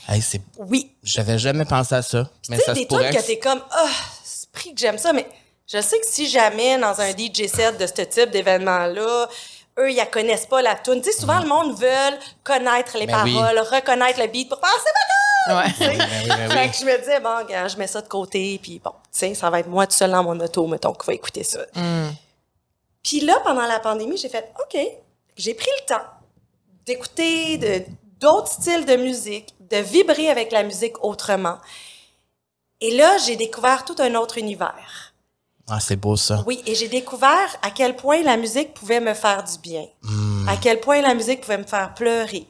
Hey, 0.08 0.20
c'est... 0.22 0.40
Oui. 0.58 0.92
J'avais 1.02 1.38
jamais 1.38 1.64
pensé 1.64 1.94
à 1.94 2.02
ça. 2.02 2.28
Mais 2.48 2.56
Tu 2.56 2.60
sais, 2.62 2.66
ça 2.66 2.74
se 2.74 2.80
des 2.80 2.86
pourrait. 2.86 3.10
trucs 3.10 3.22
que 3.22 3.26
t'es 3.26 3.38
comme, 3.38 3.60
ah, 3.70 3.88
c'est 4.24 4.50
pris 4.50 4.74
que 4.74 4.80
j'aime 4.80 4.98
ça, 4.98 5.12
mais 5.12 5.26
je 5.72 5.80
sais 5.80 5.98
que 5.98 6.06
si 6.06 6.28
jamais 6.28 6.78
dans 6.78 7.00
un 7.00 7.10
DJ 7.10 7.46
set 7.48 7.76
de 7.78 7.86
ce 7.86 8.02
type 8.02 8.30
d'événement-là, 8.30 9.28
eux, 9.78 9.90
ils 9.90 9.96
la 9.96 10.06
connaissent 10.06 10.46
pas 10.46 10.62
la 10.62 10.74
tune. 10.74 11.00
Tu 11.02 11.12
sais, 11.12 11.18
souvent, 11.20 11.38
le 11.40 11.46
monde 11.46 11.78
veut 11.78 12.18
connaître 12.44 12.96
les 12.98 13.06
Ben 13.06 13.22
oui. 13.24 13.34
paroles, 13.34 13.58
reconnaître 13.58 14.20
le 14.20 14.26
beat 14.28 14.48
pour 14.48 14.58
c'est 14.58 14.92
ma 14.92 15.06
Ouais. 15.62 15.68
tu 15.68 15.76
sais. 15.84 15.96
Ben 15.96 16.08
oui, 16.22 16.28
ben 16.28 16.50
Fait 16.50 16.70
que 16.70 16.76
je 16.76 16.84
me 16.84 16.98
disais, 16.98 17.20
bon, 17.20 17.44
gars, 17.48 17.68
je 17.68 17.76
mets 17.76 17.86
ça 17.86 18.00
de 18.02 18.08
côté, 18.08 18.58
puis 18.62 18.80
bon, 18.82 18.90
tu 19.12 19.18
sais, 19.18 19.34
ça 19.34 19.48
va 19.50 19.60
être 19.60 19.68
moi 19.68 19.86
tout 19.86 19.94
seul 19.94 20.10
dans 20.10 20.24
mon 20.24 20.38
auto, 20.40 20.66
mettons, 20.66 20.92
qui 20.92 21.06
va 21.06 21.12
écouter 21.14 21.44
ça. 21.44 21.60
Puis 23.02 23.20
là, 23.20 23.38
pendant 23.44 23.66
la 23.66 23.78
pandémie, 23.78 24.16
j'ai 24.16 24.28
fait, 24.28 24.52
OK, 24.58 24.76
j'ai 25.36 25.54
pris 25.54 25.70
le 25.82 25.86
temps 25.86 26.04
d'écouter 26.84 27.86
d'autres 28.18 28.50
styles 28.50 28.84
de 28.86 28.96
musique, 28.96 29.54
de 29.60 29.76
vibrer 29.76 30.30
avec 30.30 30.50
la 30.52 30.62
musique 30.62 31.02
autrement. 31.04 31.58
Et 32.80 32.96
là, 32.96 33.16
j'ai 33.18 33.36
découvert 33.36 33.84
tout 33.84 33.96
un 34.00 34.14
autre 34.16 34.38
univers. 34.38 35.05
Ah, 35.68 35.80
c'est 35.80 35.96
beau, 35.96 36.16
ça. 36.16 36.44
Oui, 36.46 36.62
et 36.66 36.74
j'ai 36.74 36.88
découvert 36.88 37.56
à 37.62 37.70
quel 37.70 37.96
point 37.96 38.22
la 38.22 38.36
musique 38.36 38.72
pouvait 38.74 39.00
me 39.00 39.14
faire 39.14 39.42
du 39.42 39.58
bien, 39.58 39.84
à 40.48 40.56
quel 40.56 40.78
point 40.80 41.00
la 41.00 41.12
musique 41.14 41.40
pouvait 41.40 41.58
me 41.58 41.64
faire 41.64 41.92
pleurer, 41.94 42.46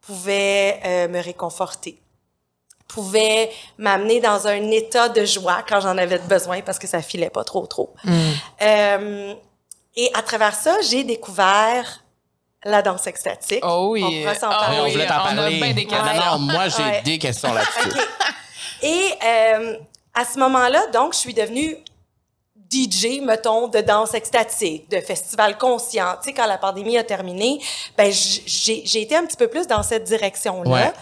pouvait 0.00 0.80
euh, 0.84 1.08
me 1.08 1.20
réconforter, 1.22 1.98
pouvait 2.88 3.50
m'amener 3.76 4.20
dans 4.20 4.46
un 4.46 4.70
état 4.70 5.08
de 5.10 5.24
joie 5.26 5.62
quand 5.68 5.80
j'en 5.80 5.98
avais 5.98 6.18
besoin 6.18 6.62
parce 6.62 6.78
que 6.78 6.86
ça 6.86 7.02
filait 7.02 7.28
pas 7.30 7.44
trop 7.44 7.66
trop. 7.66 7.92
Euh, 8.62 9.34
et 9.96 10.10
à 10.14 10.22
travers 10.22 10.54
ça, 10.54 10.76
j'ai 10.88 11.04
découvert 11.04 12.02
la 12.64 12.80
danse 12.80 13.06
extatique. 13.06 13.60
Oh 13.62 13.88
oui. 13.92 14.02
On 14.02 14.20
pourra 14.22 14.34
s'en 14.34 14.48
Ah 14.50 14.60
parler. 14.60 14.78
on 14.80 14.88
voulait 14.90 15.06
t'en 15.06 15.16
on 15.16 15.26
a 15.26 15.34
parler. 15.34 15.60
bien 15.60 15.74
des 15.74 15.84
non, 15.84 15.98
non, 16.02 16.38
moi, 16.38 16.68
j'ai 16.68 16.82
Ouais. 16.82 17.02
des 17.02 17.18
questions 17.18 17.52
là-dessus. 17.52 17.98
Et 18.82 19.10
euh, 19.22 19.76
à 20.14 20.24
ce 20.24 20.38
moment-là, 20.38 20.86
donc, 20.92 21.12
je 21.12 21.18
suis 21.18 21.34
devenue 21.34 21.76
DJ, 22.74 23.20
mettons, 23.22 23.68
de 23.68 23.80
danse 23.80 24.14
extatique, 24.14 24.90
de 24.90 25.00
festival 25.00 25.56
conscient. 25.58 26.16
Tu 26.22 26.30
sais, 26.30 26.32
quand 26.34 26.46
la 26.46 26.58
pandémie 26.58 26.98
a 26.98 27.04
terminé, 27.04 27.60
ben, 27.96 28.10
j'ai 28.12 29.02
été 29.02 29.14
un 29.16 29.24
petit 29.24 29.36
peu 29.36 29.48
plus 29.48 29.66
dans 29.66 29.82
cette 29.82 30.04
direction-là. 30.04 30.70
Ouais. 30.70 30.92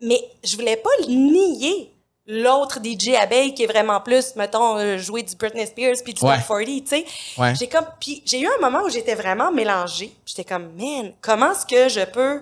Mais 0.00 0.20
je 0.42 0.56
voulais 0.56 0.76
pas 0.76 0.90
le 1.00 1.06
nier. 1.12 1.92
L'autre 2.26 2.78
DJ 2.82 3.14
abeille 3.20 3.54
qui 3.54 3.64
est 3.64 3.66
vraiment 3.66 4.00
plus, 4.00 4.36
mettons, 4.36 4.76
euh, 4.76 4.98
jouer 4.98 5.22
du 5.22 5.34
Britney 5.34 5.66
Spears 5.66 5.96
puis 6.04 6.14
du 6.14 6.24
Ouais. 6.24 6.36
Top 6.36 6.46
40, 6.46 6.64
tu 6.66 6.86
sais. 6.86 7.04
Ouais. 7.38 7.54
J'ai 7.58 7.68
comme, 7.68 7.86
puis 7.98 8.22
j'ai 8.24 8.40
eu 8.40 8.46
un 8.46 8.60
moment 8.60 8.84
où 8.84 8.88
j'étais 8.88 9.14
vraiment 9.14 9.50
mélangée. 9.50 10.12
J'étais 10.24 10.44
comme, 10.44 10.70
man, 10.76 11.12
comment 11.20 11.52
est-ce 11.52 11.66
que 11.66 11.88
je 11.88 12.04
peux 12.04 12.40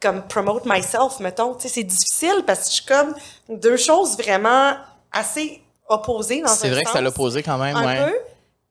comme 0.00 0.22
promote 0.26 0.64
myself, 0.64 1.20
mettons? 1.20 1.54
Tu 1.54 1.62
sais, 1.62 1.68
c'est 1.68 1.82
difficile 1.84 2.42
parce 2.46 2.60
que 2.60 2.66
je 2.66 2.74
suis 2.74 2.84
comme 2.84 3.14
deux 3.48 3.76
choses 3.76 4.16
vraiment 4.16 4.76
assez 5.12 5.62
opposées 5.88 6.40
dans 6.40 6.50
un 6.50 6.54
C'est 6.54 6.70
vrai 6.70 6.82
que 6.82 6.88
sens, 6.88 6.96
ça 6.96 7.00
l'a 7.00 7.10
posé 7.10 7.42
quand 7.42 7.58
même, 7.58 7.76
un 7.76 7.86
ouais. 7.86 8.10
peu. 8.10 8.18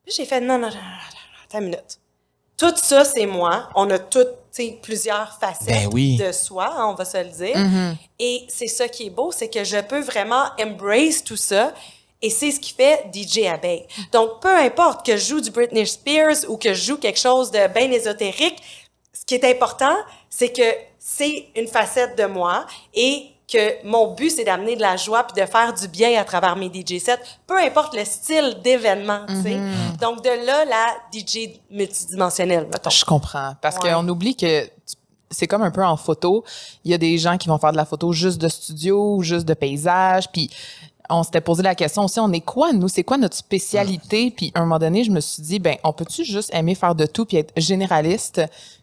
Puis 0.06 0.16
j'ai 0.16 0.26
fait 0.26 0.40
non, 0.40 0.58
non, 0.58 0.68
non, 0.68 0.76
non, 0.76 0.80
attends 1.46 1.60
une 1.60 1.66
minute. 1.66 2.00
Tout 2.58 2.74
ça, 2.76 3.06
c'est 3.06 3.28
moi. 3.28 3.70
On 3.76 3.90
a 3.92 4.00
toutes, 4.00 4.30
plusieurs 4.82 5.38
facettes 5.40 5.68
Ben 5.68 5.90
oui. 5.94 6.18
de 6.18 6.32
soi, 6.32 6.74
on 6.88 6.96
va 6.96 7.06
se 7.06 7.18
le 7.18 7.30
dire. 7.30 7.56
Et 8.18 8.46
c'est 8.50 8.68
ça 8.68 8.88
qui 8.88 9.08
est 9.08 9.10
beau, 9.12 9.32
c'est 9.32 9.50
que 9.50 9.64
je 9.64 9.80
peux 9.82 10.00
vraiment 10.00 10.46
embrace 10.60 11.24
tout 11.24 11.38
ça. 11.38 11.74
Et 12.20 12.32
c'est 12.32 12.50
ce 12.50 12.60
qui 12.60 12.74
fait 12.74 13.06
DJ 13.14 13.46
Abeille. 13.46 13.86
Donc, 14.12 14.42
peu 14.42 14.56
importe 14.56 15.06
que 15.06 15.18
je 15.18 15.26
joue 15.26 15.42
du 15.42 15.52
Britney 15.52 15.86
Spears 15.86 16.50
ou 16.50 16.58
que 16.58 16.74
je 16.74 16.86
joue 16.86 16.98
quelque 16.98 17.20
chose 17.20 17.52
de 17.52 17.68
bien 17.68 17.92
ésotérique, 17.92 18.58
ce 19.14 19.24
qui 19.24 19.36
est 19.36 19.46
important, 19.46 19.96
c'est 20.28 20.52
que 20.52 20.64
c'est 20.98 21.50
une 21.56 21.68
facette 21.68 22.18
de 22.18 22.26
moi 22.26 22.66
et 22.96 23.28
que 23.52 23.86
mon 23.86 24.14
but, 24.14 24.30
c'est 24.30 24.44
d'amener 24.44 24.76
de 24.76 24.82
la 24.82 24.98
joie 24.98 25.24
puis 25.24 25.42
de 25.42 25.48
faire 25.48 25.74
du 25.74 25.88
bien 25.88 26.20
à 26.20 26.24
travers 26.26 26.56
mes 26.58 26.68
DJ 26.68 27.00
sets, 27.00 27.18
peu 27.46 27.58
importe 27.58 27.96
le 27.96 28.04
style 28.04 28.58
d'événement, 28.64 29.26
sais. 29.42 29.58
Donc, 30.02 30.22
de 30.24 30.46
là, 30.46 30.66
la 30.66 30.88
DJ 31.14 31.60
multidimensionnelle, 31.72 32.68
mettons. 32.72 32.90
Je 32.90 33.06
comprends. 33.06 33.54
Parce 33.62 33.78
Ouais. 33.78 33.92
qu'on 33.92 34.08
oublie 34.10 34.36
que 34.36 34.70
c'est 35.32 35.48
comme 35.48 35.62
un 35.62 35.72
peu 35.72 35.84
en 35.84 35.98
photo. 35.98 36.44
Il 36.84 36.92
y 36.92 36.94
a 36.94 36.98
des 36.98 37.18
gens 37.18 37.38
qui 37.38 37.48
vont 37.48 37.58
faire 37.58 37.72
de 37.72 37.78
la 37.78 37.86
photo 37.86 38.12
juste 38.14 38.38
de 38.40 38.48
studio 38.50 39.16
ou 39.16 39.24
juste 39.24 39.46
de 39.46 39.54
paysage. 39.54 40.30
Puis 40.32 40.50
on 41.10 41.24
s'était 41.24 41.42
posé 41.42 41.64
la 41.64 41.74
question 41.76 42.04
aussi, 42.04 42.20
on 42.20 42.32
est 42.34 42.42
quoi, 42.42 42.74
nous? 42.74 42.90
C'est 42.90 43.04
quoi 43.04 43.18
notre 43.18 43.36
spécialité? 43.38 44.30
Puis, 44.30 44.52
à 44.56 44.60
un 44.60 44.64
moment 44.64 44.78
donné, 44.80 45.06
je 45.06 45.12
me 45.12 45.22
suis 45.22 45.42
dit, 45.42 45.60
ben, 45.60 45.78
on 45.86 45.94
peut-tu 45.94 46.26
juste 46.26 46.50
aimer 46.54 46.76
faire 46.76 46.96
de 46.96 47.06
tout 47.06 47.26
puis 47.26 47.38
être 47.38 47.54
généraliste 47.56 48.42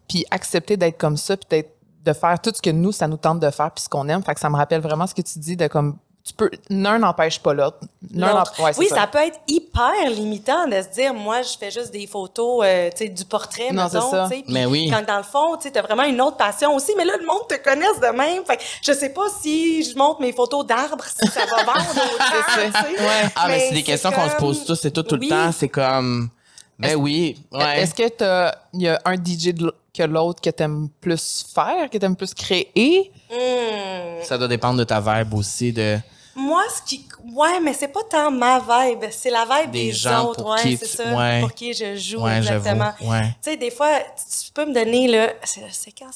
puis 0.09 0.25
accepter 0.31 0.77
d'être 0.79 0.97
comme 0.99 1.17
ça 1.19 1.37
puis 1.37 1.47
d'être 1.51 1.74
de 2.05 2.13
faire 2.13 2.39
tout 2.41 2.53
ce 2.55 2.61
que 2.63 2.71
nous, 2.71 2.93
ça 2.93 3.09
nous 3.09 3.17
tente 3.17 3.41
de 3.41 3.51
faire 3.51 3.71
puis 3.71 3.83
ce 3.85 3.89
qu'on 3.89 4.09
aime. 4.09 4.23
Fait 4.23 4.35
que 4.35 4.41
ça 4.41 4.51
me 4.51 4.57
rappelle 4.57 4.81
vraiment 4.81 5.07
ce 5.07 5.15
que 5.15 5.23
tu 5.23 5.39
dis 5.39 5.57
de 5.57 5.67
comme 5.67 5.97
tu 6.27 6.33
peux 6.33 6.51
l'un 6.71 6.99
n'empêche 6.99 7.39
pas 7.39 7.53
l'autre. 7.53 7.81
Ouais, 8.15 8.73
c'est 8.73 8.79
oui, 8.79 8.89
ça. 8.89 9.07
peut 9.07 9.19
être 9.19 9.39
hyper 9.47 9.93
limitant 10.09 10.67
de 10.67 10.81
se 10.81 10.89
dire, 10.89 11.13
moi, 11.13 11.43
je 11.43 11.51
fais 11.59 11.71
juste 11.71 11.91
des 11.93 12.07
photos, 12.07 12.65
euh, 12.65 12.89
tu 12.91 13.05
sais, 13.05 13.09
du 13.11 13.27
portrait, 13.27 13.71
Non, 13.73 13.85
mettons, 13.85 14.01
c'est 14.11 14.17
ça. 14.17 14.29
tu 14.33 14.43
Mais 14.51 14.65
oui. 14.65 14.89
Quand 14.91 15.05
dans 15.07 15.19
le 15.19 15.23
fond, 15.23 15.57
tu 15.59 15.65
sais, 15.65 15.71
t'as 15.71 15.83
vraiment 15.83 16.05
une 16.05 16.19
autre 16.23 16.39
passion 16.39 16.75
aussi, 16.75 16.93
mais 16.97 17.05
là, 17.05 17.13
le 17.21 17.27
monde 17.27 17.47
te 17.47 17.57
connaisse 17.63 18.01
de 18.01 18.07
même. 18.17 18.43
Fait 18.47 18.57
que 18.57 18.63
je 18.83 18.93
sais 18.95 19.11
pas 19.11 19.27
si 19.43 19.83
je 19.85 19.99
montre 19.99 20.23
mes 20.23 20.33
photos 20.33 20.65
d'arbres, 20.65 21.05
si 21.05 21.27
ça 21.31 21.41
va 21.45 21.63
vendre 21.63 21.91
autant, 21.95 22.73
tu. 22.73 22.97
Ah, 23.37 23.47
mais, 23.49 23.61
c'est 23.69 23.75
des 23.75 23.83
questions 23.83 24.11
qu'on 24.11 24.29
se 24.31 24.37
pose 24.37 24.65
tous 24.65 24.83
et 24.87 24.91
tout, 24.91 25.03
tout 25.03 25.17
Oui. 25.21 25.29
le 25.29 25.37
temps. 25.37 25.53
C'est 25.53 25.69
comme, 25.69 26.31
ben 26.79 26.95
oui, 26.97 27.37
ouais. 27.53 27.83
Est-ce 27.83 27.95
que 27.95 28.09
t'as 28.09 28.55
il 28.73 28.81
y 28.81 28.89
a 28.89 28.99
un 29.05 29.15
DJ 29.17 29.53
de 29.53 29.67
l- 29.67 29.73
que 29.95 30.03
l'autre 30.03 30.41
que 30.41 30.51
t'aimes 30.51 30.89
plus 31.01 31.47
faire, 31.55 31.89
que 31.89 31.97
t'aimes 31.99 32.17
plus 32.17 32.35
créer? 32.35 33.13
Hmm. 33.31 34.23
Ça 34.23 34.37
doit 34.37 34.49
dépendre 34.49 34.79
de 34.79 34.85
ta 34.85 35.01
vibe 35.01 35.33
aussi, 35.35 35.73
de... 35.73 35.99
Moi, 36.37 36.63
ce 36.77 36.83
qui. 36.83 37.07
Ouais, 37.33 37.61
mais 37.61 37.73
c'est 37.75 37.89
pas 37.89 38.03
tant 38.11 38.29
ma 38.31 38.59
vibe. 38.59 39.05
C'est 39.13 39.31
la 39.31 39.45
vibe 39.45 39.71
Des 39.71 39.85
des, 39.87 39.93
gens 39.93 40.27
autres. 40.31 40.43
pour 40.43 40.51
ouais, 40.51 40.63
qui 40.63 40.77
c'est 40.77 40.87
tu- 40.87 40.97
ça. 40.97 41.15
ouais. 41.17 41.41
Pour 41.41 41.55
qui 41.55 41.73
je 41.73 41.95
joue, 41.95 42.23
Ouais, 42.25 42.39
exactement. 42.39 42.93
ouais. 43.03 43.23
Tu 43.41 43.51
sais, 43.51 43.57
des 43.57 43.71
fois, 43.71 44.01
tu, 44.01 44.51
peux 44.53 44.67
me 44.67 44.75
donner, 44.75 45.07
là. 45.07 45.33
C'est 45.45 45.93
quand? 45.93 46.11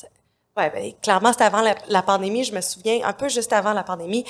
Ouais, 0.59 0.71
ben, 0.71 0.93
clairement, 1.01 1.31
c'était 1.33 1.45
avant 1.45 1.61
la, 1.61 1.77
la 1.89 2.03
pandémie. 2.03 2.43
Je 2.43 2.53
me 2.53 2.61
souviens, 2.61 3.01
un 3.05 3.13
peu 3.13 3.29
juste 3.29 3.53
avant 3.53 3.73
la 3.73 3.85
pandémie, 3.85 4.25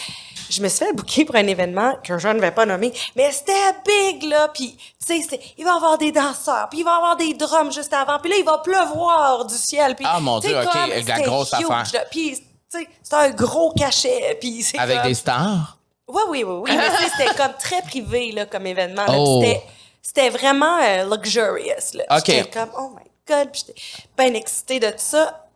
je 0.51 0.61
me 0.61 0.69
suis 0.69 0.85
fait 0.85 0.93
booker 0.93 1.25
pour 1.25 1.37
un 1.37 1.47
événement 1.47 1.95
que 2.05 2.19
je 2.19 2.29
ne 2.29 2.39
vais 2.39 2.51
pas 2.51 2.67
nommer, 2.67 2.93
mais 3.17 3.33
c'était 3.33 3.53
big, 3.87 4.25
là. 4.25 4.49
Puis, 4.53 4.77
tu 5.07 5.23
sais, 5.23 5.41
il 5.57 5.65
va 5.65 5.73
y 5.73 5.75
avoir 5.77 5.97
des 5.97 6.13
danseurs, 6.13 6.69
puis 6.69 6.81
il 6.81 6.85
va 6.85 6.93
y 6.93 6.97
avoir 6.97 7.17
des 7.17 7.33
drums 7.35 7.73
juste 7.75 7.93
avant, 7.95 8.19
puis 8.19 8.31
là, 8.31 8.37
il 8.39 8.45
va 8.45 8.59
pleuvoir 8.59 9.47
du 9.47 9.55
ciel. 9.57 9.95
Puis, 9.97 10.05
Ah, 10.07 10.21
mon 10.21 10.39
Dieu, 10.39 10.55
OK, 10.59 10.65
comme, 10.71 10.91
la 10.91 11.21
grosse 11.21 11.53
huge, 11.59 11.65
affaire. 11.65 12.01
là. 12.01 12.05
Puis, 12.11 12.37
tu 12.71 12.79
sais, 12.79 12.89
c'était 13.03 13.17
un 13.17 13.31
gros 13.31 13.73
cachet. 13.73 14.37
Puis, 14.41 14.63
c'est 14.63 14.79
Avec 14.79 14.99
comme- 14.99 15.09
des 15.09 15.15
stars? 15.15 15.79
oui, 16.09 16.23
oui, 16.29 16.45
oui, 16.45 16.55
oui. 16.65 16.71
Mais 16.77 16.89
c'était 17.17 17.35
comme 17.35 17.55
très 17.59 17.81
privé, 17.83 18.33
là, 18.33 18.45
comme 18.45 18.67
événement. 18.67 19.07
Oh. 19.09 19.43
C'était, 20.03 20.29
vraiment 20.31 20.79
euh, 20.83 21.05
luxurious, 21.17 21.95
là. 21.95 22.05
OK. 22.19 22.23
J'étais 22.27 22.51
comme, 22.51 22.71
oh 22.79 22.91
my 22.91 23.05
God. 23.27 23.51
Puis 23.53 23.63
j'étais 23.67 23.81
bien 24.17 24.35
excitée 24.35 24.81
de 24.81 24.89
tout 24.89 24.95
ça. 24.99 25.48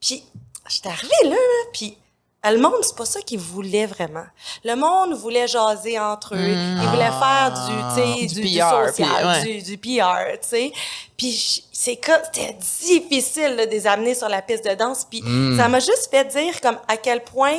Puis 0.00 0.22
j'étais 0.68 0.88
arrivée 0.88 1.10
là, 1.24 1.30
là, 1.30 1.70
puis 1.72 1.96
le 2.44 2.56
monde, 2.58 2.72
c'est 2.82 2.96
pas 2.96 3.04
ça 3.04 3.20
qu'ils 3.20 3.40
voulaient 3.40 3.86
vraiment. 3.86 4.24
Le 4.64 4.74
monde 4.74 5.12
voulait 5.14 5.46
jaser 5.48 5.98
entre 5.98 6.34
eux. 6.34 6.38
Ils 6.38 6.88
voulaient 6.88 7.10
faire 7.10 7.52
du, 7.52 7.94
sais, 8.00 8.26
Du 8.26 8.34
du, 8.42 8.48
du 8.52 8.58
PR, 8.58 8.86
social, 8.88 9.40
puis, 9.42 9.50
ouais. 9.52 9.60
du, 9.60 9.62
du 9.62 9.78
PR, 9.78 10.40
tu 10.40 10.48
sais. 10.48 10.72
Puis 11.16 11.30
j- 11.32 11.64
c'est 11.72 11.96
comme, 11.96 12.20
c'était 12.32 12.54
difficile 12.54 13.56
là, 13.56 13.66
de 13.66 13.70
les 13.70 13.86
amener 13.86 14.14
sur 14.14 14.28
la 14.28 14.40
piste 14.40 14.64
de 14.64 14.74
danse. 14.74 15.04
Puis 15.10 15.20
ça 15.56 15.68
m'a 15.68 15.80
juste 15.80 16.08
fait 16.10 16.24
dire 16.26 16.60
comme 16.60 16.78
à 16.86 16.96
quel 16.96 17.22
point 17.24 17.58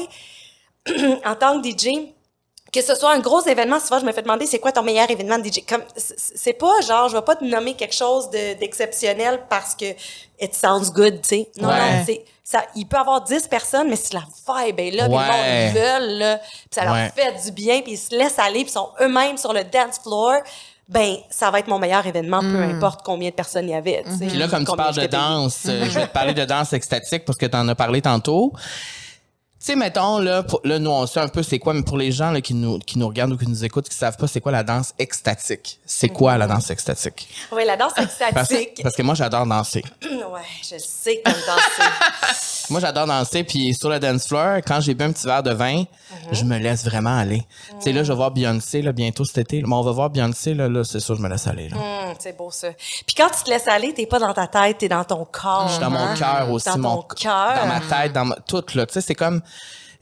en 1.25 1.36
tant 1.36 1.62
que 1.62 1.67
DJ, 1.69 1.89
que 2.71 2.81
ce 2.81 2.95
soit 2.95 3.11
un 3.13 3.19
gros 3.19 3.41
événement, 3.41 3.79
souvent 3.79 3.99
je 3.99 4.05
me 4.05 4.11
fais 4.11 4.21
demander 4.21 4.45
c'est 4.45 4.59
quoi 4.59 4.71
ton 4.71 4.83
meilleur 4.83 5.09
événement 5.09 5.38
de 5.38 5.47
DJ. 5.47 5.63
Comme 5.67 5.83
c'est 5.97 6.53
pas 6.53 6.81
genre 6.88 7.09
je 7.09 7.15
vais 7.15 7.21
pas 7.23 7.35
te 7.35 7.43
nommer 7.43 7.73
quelque 7.75 7.95
chose 7.95 8.29
de- 8.29 8.53
d'exceptionnel 8.59 9.41
parce 9.49 9.75
que 9.75 9.85
it 10.39 10.53
sounds 10.55 10.91
good, 10.93 11.21
tu 11.21 11.29
sais. 11.29 11.49
Non, 11.59 11.69
Ouais. 11.69 11.75
non, 11.97 12.03
c'est 12.05 12.23
ça. 12.43 12.63
Il 12.75 12.85
peut 12.85 12.97
y 12.97 12.99
avoir 12.99 13.21
10 13.23 13.47
personnes, 13.47 13.89
mais 13.89 13.95
si 13.95 14.13
la 14.13 14.21
vibe 14.65 14.79
est 14.79 14.91
là, 14.91 15.05
puis 15.07 15.13
le 15.13 15.19
monde 15.19 15.75
veulent, 15.75 16.17
là, 16.19 16.38
puis 16.38 16.47
ça 16.71 16.83
leur 16.85 16.93
Ouais. 16.93 17.11
fait 17.15 17.43
du 17.45 17.51
bien, 17.51 17.81
puis 17.81 17.93
ils 17.93 17.97
se 17.97 18.15
laissent 18.15 18.39
aller, 18.39 18.61
puis 18.63 18.69
ils 18.69 18.71
sont 18.71 18.89
eux-mêmes 19.01 19.38
sur 19.38 19.53
le 19.53 19.63
dance 19.63 19.99
floor. 20.01 20.35
Ben, 20.88 21.17
ça 21.29 21.51
va 21.51 21.59
être 21.59 21.67
mon 21.67 21.77
meilleur 21.77 22.03
événement, 22.07 22.39
peu 22.39 22.63
importe 22.63 23.01
combien 23.05 23.29
de 23.29 23.35
personnes 23.35 23.65
il 23.69 23.73
y 23.73 23.75
avait. 23.75 24.03
tu 24.03 24.17
sais, 24.17 24.25
Puis 24.25 24.38
là, 24.38 24.47
comme 24.47 24.65
tu 24.65 24.75
parles 24.75 24.95
de 24.95 25.05
danse, 25.05 25.59
euh, 25.67 25.85
je 25.85 25.99
vais 25.99 26.07
te 26.07 26.11
parler 26.13 26.33
de 26.33 26.45
danse 26.45 26.73
extatique 26.73 27.25
parce 27.25 27.38
que 27.38 27.45
tu 27.45 27.55
en 27.55 27.67
as 27.67 27.75
parlé 27.75 28.01
tantôt. 28.01 28.53
Tu 29.60 29.66
sais, 29.66 29.75
mettons, 29.75 30.20
là, 30.20 30.42
pour- 30.42 30.62
là, 30.63 30.80
nous, 30.80 30.89
on 30.89 31.06
sait 31.06 31.20
un 31.20 31.28
peu 31.28 31.44
c'est 31.44 31.60
quoi, 31.60 31.74
mais 31.74 31.82
pour 31.82 31.98
les 31.98 32.13
gens 32.13 32.32
là, 32.32 32.39
qui, 32.39 32.54
nous, 32.54 32.80
qui 32.80 32.98
nous 32.98 33.08
regardent 33.08 33.34
ou 33.34 33.38
qui 33.38 33.46
nous 33.46 33.66
écoutent, 33.66 33.89
qui 33.89 33.96
savent 33.96 34.16
pas 34.16 34.25
c'est 34.25 34.39
quoi 34.39 34.54
la 34.54 34.63
danse 34.63 34.94
extatique. 34.98 35.80
C'est 35.86 36.08
quoi 36.08 36.38
la 36.38 36.48
danse 36.48 36.70
extatique? 36.70 37.28
Oui, 37.51 37.66
la 37.66 37.75
danse 37.75 37.92
extatique. 37.98 38.80
parce 38.82 38.96
que 38.96 39.01
moi, 39.01 39.16
j'adore 39.16 39.46
danser. 39.46 39.84
ouais, 40.01 40.42
je 40.63 40.75
le 40.75 40.80
sais 40.80 41.22
comme 41.25 41.34
danser. 41.34 41.89
Moi, 42.70 42.80
j'adore 42.80 43.08
danser, 43.08 43.44
puis 43.44 43.74
sur 43.74 43.89
le 43.89 44.00
dance 44.00 44.28
floor, 44.28 44.58
quand 44.58 44.80
j'ai 44.80 44.94
bu 44.94 45.04
un 45.04 45.12
petit 45.12 45.25
verre 45.25 45.42
de 45.42 45.51
vin, 45.51 45.86
je 46.32 46.44
me 46.44 46.58
laisse 46.60 46.86
vraiment 46.86 47.18
aller. 47.18 47.42
Tu 47.70 47.75
sais, 47.80 47.92
là, 47.92 48.04
je 48.04 48.12
vais 48.12 48.16
voir 48.16 48.30
Beyoncé, 48.30 48.84
là, 48.84 48.92
bientôt 48.92 49.25
cet 49.25 49.39
été. 49.39 49.63
Mais 49.63 49.74
on 49.74 49.82
va 49.82 49.92
voir 49.92 50.12
Beyoncé, 50.12 50.54
là, 50.54 50.70
là 50.70 50.84
c'est 50.84 51.00
sûr, 51.00 51.16
je 51.16 51.22
me 51.22 51.30
laisse 51.30 51.48
aller, 51.48 51.70
là. 51.70 51.78
Hum, 51.78 52.13
c'est 52.20 52.38
beau 52.38 52.51
ça. 52.51 52.68
Puis 53.08 53.16
quand 53.18 53.30
tu 53.36 53.44
te 53.44 53.50
laisses 53.50 53.68
aller, 53.68 53.94
t'es 53.94 54.06
pas 54.06 54.20
dans 54.20 54.34
ta 54.34 54.46
tête, 54.46 54.78
t'es 54.78 54.88
dans 54.88 55.04
ton 55.04 55.25
corps. 55.25 55.68
Je 55.68 55.74
suis 55.74 55.82
dans 55.82 55.89
mon 55.89 55.98
hein? 55.98 56.13
cœur 56.16 56.51
aussi. 56.51 56.70
Dans 56.70 56.78
mon, 56.78 57.01
cœur. 57.01 57.56
Dans 57.56 57.68
ma 57.68 57.80
tête, 57.80 58.13
dans 58.13 58.25
ma, 58.25 58.36
tout, 58.36 58.63
là. 58.75 58.86
Tu 58.86 58.94
sais, 58.94 59.01
c'est 59.01 59.16
comme, 59.16 59.42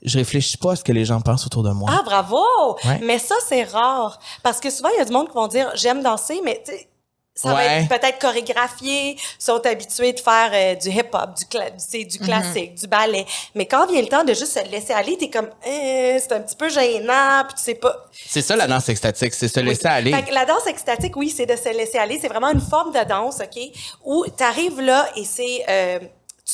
je 0.03 0.17
réfléchis 0.19 0.57
pas 0.57 0.73
à 0.73 0.75
ce 0.75 0.83
que 0.83 0.91
les 0.91 1.05
gens 1.05 1.21
pensent 1.21 1.45
autour 1.45 1.63
de 1.63 1.71
moi. 1.71 1.89
Ah, 1.91 2.01
bravo! 2.05 2.43
Ouais. 2.85 2.99
Mais 3.01 3.19
ça, 3.19 3.35
c'est 3.47 3.63
rare. 3.63 4.19
Parce 4.43 4.59
que 4.59 4.69
souvent, 4.69 4.89
il 4.95 4.99
y 4.99 5.01
a 5.01 5.05
du 5.05 5.11
monde 5.11 5.27
qui 5.27 5.33
vont 5.35 5.47
dire 5.47 5.71
j'aime 5.75 6.03
danser, 6.03 6.39
mais 6.43 6.61
tu 6.65 6.71
sais, 6.71 6.87
ça 7.33 7.53
va 7.53 7.63
être 7.65 7.87
peut-être 7.87 8.17
chorégraphié, 8.19 9.15
sont 9.37 9.63
habitués 9.63 10.11
de 10.13 10.19
faire 10.19 10.49
euh, 10.53 10.73
du 10.73 10.89
hip-hop, 10.89 11.35
du, 11.37 11.45
cla- 11.45 11.69
du, 11.69 11.77
c'est 11.77 12.19
Mhm. 12.19 12.25
classique, 12.25 12.73
du 12.75 12.87
ballet. 12.87 13.27
Mais 13.53 13.67
quand 13.67 13.85
vient 13.85 14.01
le 14.01 14.07
temps 14.07 14.23
de 14.23 14.33
juste 14.33 14.53
se 14.59 14.71
laisser 14.71 14.91
aller, 14.93 15.17
t'es 15.17 15.29
comme, 15.29 15.45
Euh, 15.67 16.17
c'est 16.19 16.31
un 16.31 16.41
petit 16.41 16.55
peu 16.55 16.67
gênant, 16.67 17.43
puis 17.47 17.55
tu 17.57 17.63
sais 17.63 17.75
pas. 17.75 17.95
C'est 18.11 18.41
ça, 18.41 18.55
la 18.55 18.65
danse 18.65 18.89
extatique, 18.89 19.35
c'est 19.35 19.47
se 19.49 19.59
laisser 19.59 19.85
aller. 19.87 20.13
Fait 20.13 20.23
que 20.23 20.33
la 20.33 20.45
danse 20.45 20.65
extatique, 20.65 21.15
oui, 21.15 21.29
c'est 21.29 21.45
de 21.45 21.55
se 21.55 21.69
laisser 21.77 21.99
aller. 21.99 22.17
C'est 22.19 22.27
vraiment 22.27 22.49
une 22.49 22.59
forme 22.61 22.91
de 22.91 23.03
danse, 23.07 23.37
OK? 23.39 23.61
Où 24.03 24.25
tu 24.35 24.43
arrives 24.43 24.81
là 24.81 25.07
et 25.15 25.23
c'est. 25.23 25.63
euh, 25.69 25.99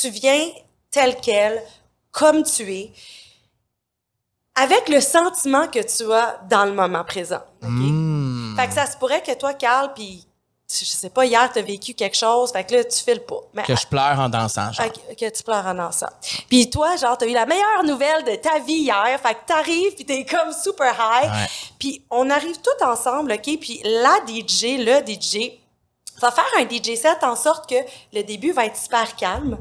tu 0.01 0.09
viens 0.09 0.47
tel 0.91 1.15
quel, 1.21 1.63
comme 2.13 2.43
tu 2.43 2.71
es, 2.73 2.91
avec 4.55 4.87
le 4.87 5.01
sentiment 5.01 5.67
que 5.67 5.79
tu 5.79 6.13
as 6.13 6.39
dans 6.49 6.63
le 6.63 6.73
moment 6.73 7.03
présent. 7.03 7.41
Hmm. 7.61 8.55
Fait 8.55 8.67
que 8.67 8.73
ça 8.73 8.85
se 8.85 8.95
pourrait 8.95 9.21
que 9.21 9.33
toi, 9.33 9.53
Carl, 9.53 9.91
puis 9.93 10.25
je 10.69 10.85
sais 10.85 11.09
pas, 11.09 11.25
hier, 11.25 11.51
tu 11.51 11.59
as 11.59 11.61
vécu 11.61 11.93
quelque 11.93 12.15
chose, 12.15 12.51
fait 12.51 12.63
que 12.63 12.75
là, 12.75 12.83
tu 12.83 13.03
files 13.03 13.23
pas. 13.23 13.41
Mais 13.53 13.63
Que 13.63 13.75
je 13.75 13.85
pleure 13.85 14.19
en 14.19 14.29
dansant, 14.29 14.71
genre. 14.71 14.85
Que 14.91 15.29
tu 15.29 15.43
pleures 15.43 15.65
en 15.65 15.73
dansant. 15.73 16.09
Puis 16.49 16.69
toi, 16.69 16.95
genre, 16.95 17.17
t'as 17.17 17.27
eu 17.27 17.33
la 17.33 17.45
meilleure 17.45 17.83
nouvelle 17.83 18.23
de 18.23 18.35
ta 18.35 18.59
vie 18.59 18.83
hier. 18.83 19.19
Fait 19.21 19.33
que 19.33 19.45
t'arrives, 19.45 19.95
puis 19.95 20.05
t'es 20.05 20.25
comme 20.25 20.53
super 20.53 20.93
high. 20.93 21.31
Ouais. 21.31 21.47
Puis 21.79 22.05
on 22.09 22.29
arrive 22.29 22.57
tous 22.61 22.85
ensemble, 22.85 23.33
OK? 23.33 23.59
Puis 23.59 23.81
la 23.83 24.17
DJ, 24.27 24.77
le 24.79 25.03
DJ, 25.05 25.51
va 26.19 26.31
faire 26.31 26.45
un 26.57 26.63
DJ 26.63 26.95
set 26.95 27.23
en 27.23 27.35
sorte 27.35 27.69
que 27.69 27.75
le 28.13 28.23
début 28.23 28.51
va 28.51 28.65
être 28.65 28.77
super 28.77 29.15
calme, 29.15 29.57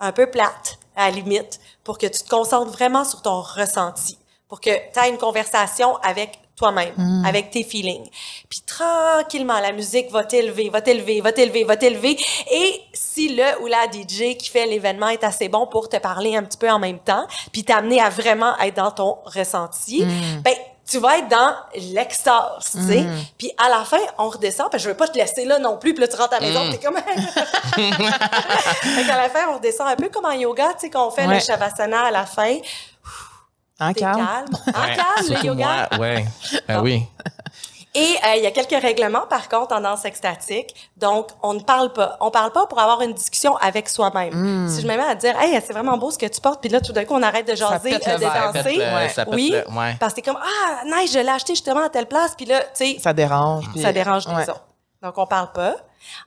un 0.00 0.12
peu 0.12 0.30
plate, 0.30 0.78
à 0.96 1.10
la 1.10 1.16
limite, 1.16 1.60
pour 1.84 1.98
que 1.98 2.06
tu 2.06 2.22
te 2.22 2.28
concentres 2.28 2.72
vraiment 2.72 3.04
sur 3.04 3.22
ton 3.22 3.40
ressenti, 3.40 4.18
pour 4.48 4.60
que 4.60 4.70
tu 4.70 5.00
aies 5.00 5.10
une 5.10 5.18
conversation 5.18 5.96
avec 5.98 6.40
toi-même, 6.56 7.22
avec 7.26 7.50
tes 7.50 7.62
feelings. 7.62 8.08
Puis 8.48 8.62
tranquillement, 8.66 9.60
la 9.60 9.72
musique 9.72 10.10
va 10.10 10.24
t'élever, 10.24 10.70
va 10.70 10.80
t'élever, 10.80 11.20
va 11.20 11.30
t'élever, 11.30 11.64
va 11.64 11.76
t'élever. 11.76 12.18
Et 12.50 12.80
si 12.94 13.36
le 13.36 13.62
ou 13.62 13.66
la 13.66 13.84
DJ 13.84 14.38
qui 14.38 14.48
fait 14.50 14.66
l'événement 14.66 15.08
est 15.08 15.22
assez 15.22 15.48
bon 15.48 15.66
pour 15.66 15.90
te 15.90 15.98
parler 15.98 16.34
un 16.34 16.42
petit 16.42 16.56
peu 16.56 16.70
en 16.70 16.78
même 16.78 16.98
temps, 16.98 17.26
puis 17.52 17.62
t'amener 17.62 18.00
à 18.00 18.08
vraiment 18.08 18.58
être 18.58 18.76
dans 18.76 18.90
ton 18.90 19.18
ressenti, 19.26 20.04
ben 20.42 20.54
tu 20.88 20.98
vas 20.98 21.18
être 21.18 21.28
dans 21.28 21.52
l'extase, 21.92 22.70
tu 22.72 22.80
sais. 22.86 23.04
Puis 23.36 23.50
à 23.58 23.68
la 23.68 23.84
fin, 23.84 23.98
on 24.18 24.28
redescend, 24.28 24.70
parce 24.70 24.82
que 24.82 24.88
je 24.88 24.88
veux 24.90 24.96
pas 24.96 25.08
te 25.08 25.18
laisser 25.18 25.44
là 25.44 25.58
non 25.58 25.76
plus, 25.78 25.94
puis 25.94 26.00
là 26.02 26.08
tu 26.08 26.16
rentres 26.16 26.34
à 26.34 26.40
la 26.40 26.46
maison, 26.46 26.70
t'es 26.70 26.78
comme... 26.78 26.96
fait 27.76 29.04
qu'à 29.06 29.16
la 29.16 29.28
fin, 29.28 29.48
on 29.50 29.54
redescend 29.56 29.88
un 29.88 29.96
peu 29.96 30.08
comme 30.08 30.24
en 30.26 30.30
yoga, 30.32 30.68
tu 30.74 30.80
sais, 30.86 30.90
qu'on 30.90 31.10
fait 31.10 31.26
Ouais. 31.26 31.34
le 31.34 31.40
shavasana 31.40 32.06
à 32.06 32.10
la 32.10 32.24
fin. 32.26 32.56
En 33.78 33.92
calme. 33.92 34.16
calme. 34.24 34.74
En 34.74 34.80
Ouais, 34.82 34.96
calme, 34.96 35.28
le 35.42 35.44
yoga. 35.46 35.88
moi, 35.92 35.98
ouais. 36.00 36.26
Ben 36.66 36.80
oui. 36.82 37.02
Et 37.96 38.16
euh, 38.26 38.36
il 38.36 38.42
y 38.42 38.46
a 38.46 38.50
quelques 38.50 38.80
règlements, 38.80 39.26
par 39.28 39.48
contre, 39.48 39.74
en 39.74 39.80
danse 39.80 40.04
extatique. 40.04 40.74
Donc, 40.96 41.28
on 41.42 41.54
ne 41.54 41.60
parle 41.60 41.92
pas. 41.92 42.16
On 42.20 42.30
parle 42.30 42.52
pas 42.52 42.66
pour 42.66 42.78
avoir 42.78 43.00
une 43.02 43.12
discussion 43.14 43.56
avec 43.56 43.88
soi-même. 43.88 44.68
Si 44.68 44.82
je 44.82 44.86
me 44.86 44.96
mets 44.96 45.02
à 45.02 45.14
dire, 45.14 45.34
hey, 45.40 45.60
c'est 45.64 45.72
vraiment 45.72 45.96
beau 45.96 46.10
ce 46.10 46.18
que 46.18 46.26
tu 46.26 46.40
portes, 46.40 46.60
puis 46.60 46.68
là, 46.70 46.80
tout 46.80 46.92
d'un 46.92 47.04
coup, 47.04 47.14
on 47.14 47.22
arrête 47.22 47.48
de 47.48 47.54
jaser, 47.54 47.94
euh, 47.94 47.98
de 47.98 48.20
verre, 48.20 48.52
danser. 48.52 48.76
le- 48.76 49.34
oui, 49.34 49.50
le- 49.52 49.74
ouais. 49.78 49.96
parce 49.98 50.12
que 50.14 50.20
t'es 50.20 50.30
comme, 50.30 50.38
ah, 50.40 50.82
nice, 50.84 51.12
je 51.12 51.18
l'ai 51.18 51.28
acheté 51.28 51.54
justement 51.54 51.84
à 51.84 51.88
telle 51.88 52.06
place, 52.06 52.34
puis 52.36 52.46
là, 52.46 52.60
tu 52.60 52.66
sais, 52.74 52.96
Ça 53.00 53.12
dérange. 53.12 53.64
puis- 53.72 53.80
ça 53.82 53.92
dérange 53.92 54.26
Ouais. 54.26 54.42
les 54.44 54.50
autres. 54.50 54.62
Donc, 55.02 55.16
on 55.18 55.26
parle 55.26 55.52
pas. 55.52 55.74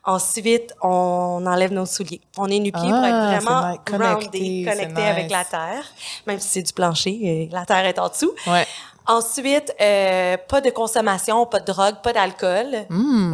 Ensuite, 0.03 0.73
on 0.81 1.43
enlève 1.45 1.71
nos 1.71 1.85
souliers. 1.85 2.21
On 2.38 2.47
est 2.47 2.59
nu-pieds 2.59 2.89
pour 2.89 2.99
Ah, 3.01 3.07
être 3.35 3.43
vraiment 3.43 3.71
c'est 3.85 3.91
connecté, 3.91 4.13
roundé, 4.25 4.65
c'est 4.65 4.71
connecté 4.77 5.01
avec 5.05 5.23
nice. 5.25 5.31
la 5.31 5.45
terre, 5.45 5.83
même 6.27 6.39
si 6.39 6.47
c'est 6.49 6.61
du 6.61 6.73
plancher, 6.73 7.11
et 7.11 7.49
la 7.51 7.65
terre 7.65 7.85
est 7.85 7.97
en 7.99 8.09
dessous. 8.09 8.31
Ouais. 8.47 8.67
Ensuite, 9.09 9.73
euh, 9.81 10.37
pas 10.47 10.61
de 10.61 10.69
consommation, 10.69 11.45
pas 11.47 11.59
de 11.59 11.65
drogue, 11.65 11.95
pas 12.03 12.13
d'alcool. 12.13 12.67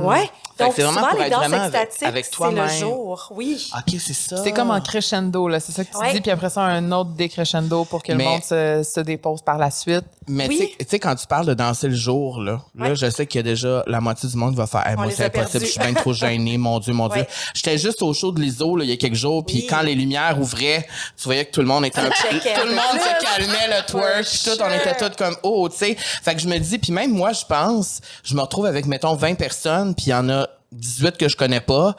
Ouais. 0.01 0.29
Fait 0.57 0.63
que 0.63 0.63
Donc, 0.63 0.73
c'est 0.75 0.83
vraiment 0.83 0.99
souvent, 0.99 1.09
pour 1.11 1.19
les 1.19 1.29
danses 1.29 1.39
vraiment 1.39 1.63
avec- 1.63 1.81
extatiques, 1.81 2.07
avec 2.07 2.25
c'est 2.25 2.51
le 2.51 2.67
jour. 2.69 3.27
Oui. 3.35 3.69
OK, 3.77 3.95
c'est 3.99 4.13
ça. 4.13 4.37
C'est 4.41 4.53
comme 4.53 4.71
en 4.71 4.79
crescendo, 4.79 5.49
là. 5.49 5.59
C'est 5.59 5.73
ça 5.73 5.83
que 5.83 5.91
tu 5.91 5.97
Ouais. 5.97 6.13
dis. 6.13 6.21
Puis 6.21 6.31
après 6.31 6.49
ça, 6.49 6.61
un 6.61 6.91
autre 6.93 7.09
décrescendo 7.09 7.83
pour 7.83 8.01
que 8.01 8.13
Mais- 8.13 8.23
le 8.23 8.29
monde 8.29 8.43
se, 8.43 8.89
se 8.89 8.99
dépose 9.01 9.41
par 9.41 9.57
la 9.57 9.69
suite. 9.69 10.05
Mais 10.27 10.47
Oui. 10.47 10.71
tu 10.79 10.85
sais- 10.87 10.99
quand 10.99 11.13
tu 11.15 11.27
parles 11.27 11.45
de 11.45 11.53
danser 11.53 11.87
le 11.87 11.93
jour, 11.95 12.41
là, 12.41 12.61
là 12.75 12.95
je 12.95 13.09
sais 13.09 13.27
qu'il 13.27 13.39
y 13.39 13.41
a 13.41 13.43
déjà 13.43 13.83
la 13.85 14.01
moitié 14.01 14.27
du 14.27 14.35
monde 14.37 14.55
va 14.55 14.65
faire 14.65 14.85
Hey, 14.87 14.95
moi, 14.95 15.07
c'est 15.11 15.25
impossible, 15.25 15.65
je 15.65 15.69
suis 15.71 15.79
bien 15.79 15.93
trop 15.93 16.13
gênée, 16.13 16.57
mon 16.57 16.79
Dieu, 16.79 16.93
mon 16.93 17.07
Dieu. 17.09 17.25
J'étais 17.53 17.77
juste 17.77 18.01
au 18.01 18.13
show 18.13 18.31
de 18.31 18.41
l'ISO, 18.41 18.75
là, 18.75 18.83
il 18.83 18.89
y 18.89 18.93
a 18.93 18.97
quelques 18.97 19.13
jours, 19.15 19.45
puis 19.45 19.57
Oui. 19.57 19.67
quand 19.69 19.81
les 19.81 19.93
lumières 19.95 20.39
ouvraient, 20.39 20.87
tu 21.15 21.23
voyais 21.25 21.45
que 21.45 21.51
tout 21.51 21.61
le 21.61 21.67
monde 21.67 21.85
était 21.85 21.99
un 21.99 22.05
peu... 22.09 22.11
Tout 22.39 22.67
le 22.67 22.71
monde 22.75 22.99
se 22.99 23.23
calmait, 23.35 23.67
le 23.67 23.85
twerk, 23.87 24.25
puis 24.25 24.39
tout, 24.45 24.61
on 24.63 24.73
était 24.73 24.95
tous 25.09 25.15
comme, 25.15 25.35
oh, 25.43 25.69
tu 25.69 25.77
sais. 25.77 25.95
Fait 25.95 26.33
que 26.33 26.41
je 26.41 26.47
me 26.47 26.57
dis, 26.57 26.79
puis 26.79 26.91
même 26.91 27.11
moi, 27.11 27.31
je 27.33 27.45
pense, 27.45 28.01
je 28.23 28.33
me 28.35 28.41
retrouve 28.41 28.65
avec, 28.65 28.85
mettons, 28.87 29.15
20 29.15 29.35
personnes, 29.35 29.93
puis 29.93 30.05
il 30.07 30.09
y 30.09 30.13
en 30.15 30.27
a 30.29 30.47
18 30.71 31.17
que 31.17 31.29
je 31.29 31.37
connais 31.37 31.61
pas. 31.61 31.95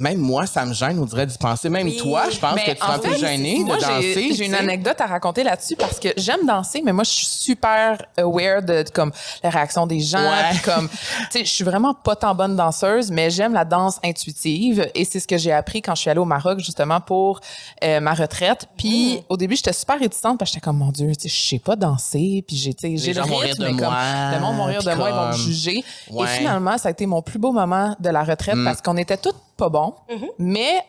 Même 0.00 0.18
moi, 0.18 0.46
ça 0.46 0.64
me 0.64 0.72
gêne, 0.72 0.98
on 0.98 1.04
dirait 1.04 1.26
d'y 1.26 1.36
penser. 1.38 1.68
Même 1.68 1.86
Oui. 1.86 1.96
toi, 1.98 2.24
je 2.30 2.38
pense 2.38 2.54
Mais 2.54 2.64
que 2.64 2.70
tu 2.72 2.76
es 2.78 2.82
un 2.82 2.98
peu 2.98 3.10
fait, 3.12 3.18
gêné 3.18 3.60
moi, 3.64 3.76
de 3.76 3.82
danser. 3.82 4.30
J'ai 4.34 4.46
une 4.46 4.54
anecdote 4.54 4.98
à 5.00 5.06
raconter 5.06 5.44
là-dessus 5.44 5.76
parce 5.76 6.00
que 6.00 6.08
j'aime 6.16 6.46
danser, 6.46 6.80
mais 6.84 6.92
moi, 6.92 7.04
je 7.04 7.10
suis 7.10 7.26
super 7.26 7.98
aware 8.18 8.62
de, 8.62 8.82
de, 8.82 8.90
comme 8.90 9.12
la 9.42 9.50
réaction 9.50 9.86
des 9.86 10.00
gens. 10.00 10.18
Ouais. 10.18 10.50
puis 10.52 10.60
comme, 10.60 10.88
tu 11.30 11.38
sais, 11.38 11.44
je 11.44 11.50
suis 11.50 11.64
vraiment 11.64 11.92
pas 11.94 12.16
tant 12.16 12.34
bonne 12.34 12.56
danseuse, 12.56 13.10
mais 13.10 13.30
j'aime 13.30 13.52
la 13.52 13.64
danse 13.66 13.98
intuitive 14.02 14.90
et 14.94 15.04
c'est 15.04 15.20
ce 15.20 15.28
que 15.28 15.36
j'ai 15.38 15.52
appris 15.52 15.82
quand 15.82 15.94
je 15.94 16.00
suis 16.00 16.10
allée 16.10 16.18
au 16.20 16.24
Maroc 16.24 16.60
justement 16.60 17.00
pour 17.00 17.40
euh, 17.84 18.00
ma 18.00 18.14
retraite. 18.14 18.66
Puis 18.78 19.18
Mm. 19.18 19.20
au 19.28 19.36
début, 19.36 19.56
j'étais 19.56 19.72
super 19.74 19.98
réticente 19.98 20.38
parce 20.38 20.50
que 20.50 20.54
j'étais 20.54 20.64
comme 20.64 20.78
mon 20.78 20.90
Dieu, 20.92 21.08
tu 21.14 21.28
sais, 21.28 21.28
je 21.28 21.48
sais 21.48 21.58
pas 21.58 21.76
danser, 21.76 22.42
puis 22.48 22.56
j'ai, 22.56 22.72
tu 22.72 22.88
sais, 22.88 22.96
j'ai 22.96 23.12
le 23.12 23.20
vont 23.22 23.36
rythme, 23.36 23.62
de 23.62 23.68
mais 23.68 23.70
comme 23.76 23.80
moi, 23.92 24.30
le 24.34 24.40
monde 24.40 24.56
va 24.56 24.64
rire 24.64 24.82
de 24.82 24.94
moi, 24.94 25.08
ils 25.10 25.14
vont 25.14 25.28
me 25.28 25.32
juger. 25.32 25.84
Ouais. 26.10 26.24
Et 26.24 26.38
finalement, 26.38 26.78
ça 26.78 26.88
a 26.88 26.90
été 26.90 27.04
mon 27.06 27.20
plus 27.20 27.38
beau 27.38 27.52
moment 27.52 27.94
de 28.00 28.08
la 28.08 28.24
retraite 28.24 28.56
Mm. 28.56 28.64
parce 28.64 28.80
qu'on 28.80 28.96
était 28.96 29.18
tous 29.18 29.34
pas 29.56 29.68
bons, 29.68 29.89
mais 30.38 30.84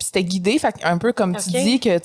c'était 0.00 0.24
guidé, 0.24 0.58
fait 0.58 0.74
un 0.82 0.98
peu 0.98 1.12
comme 1.12 1.36
tu 1.36 1.50
dis 1.50 1.80
que 1.80 1.98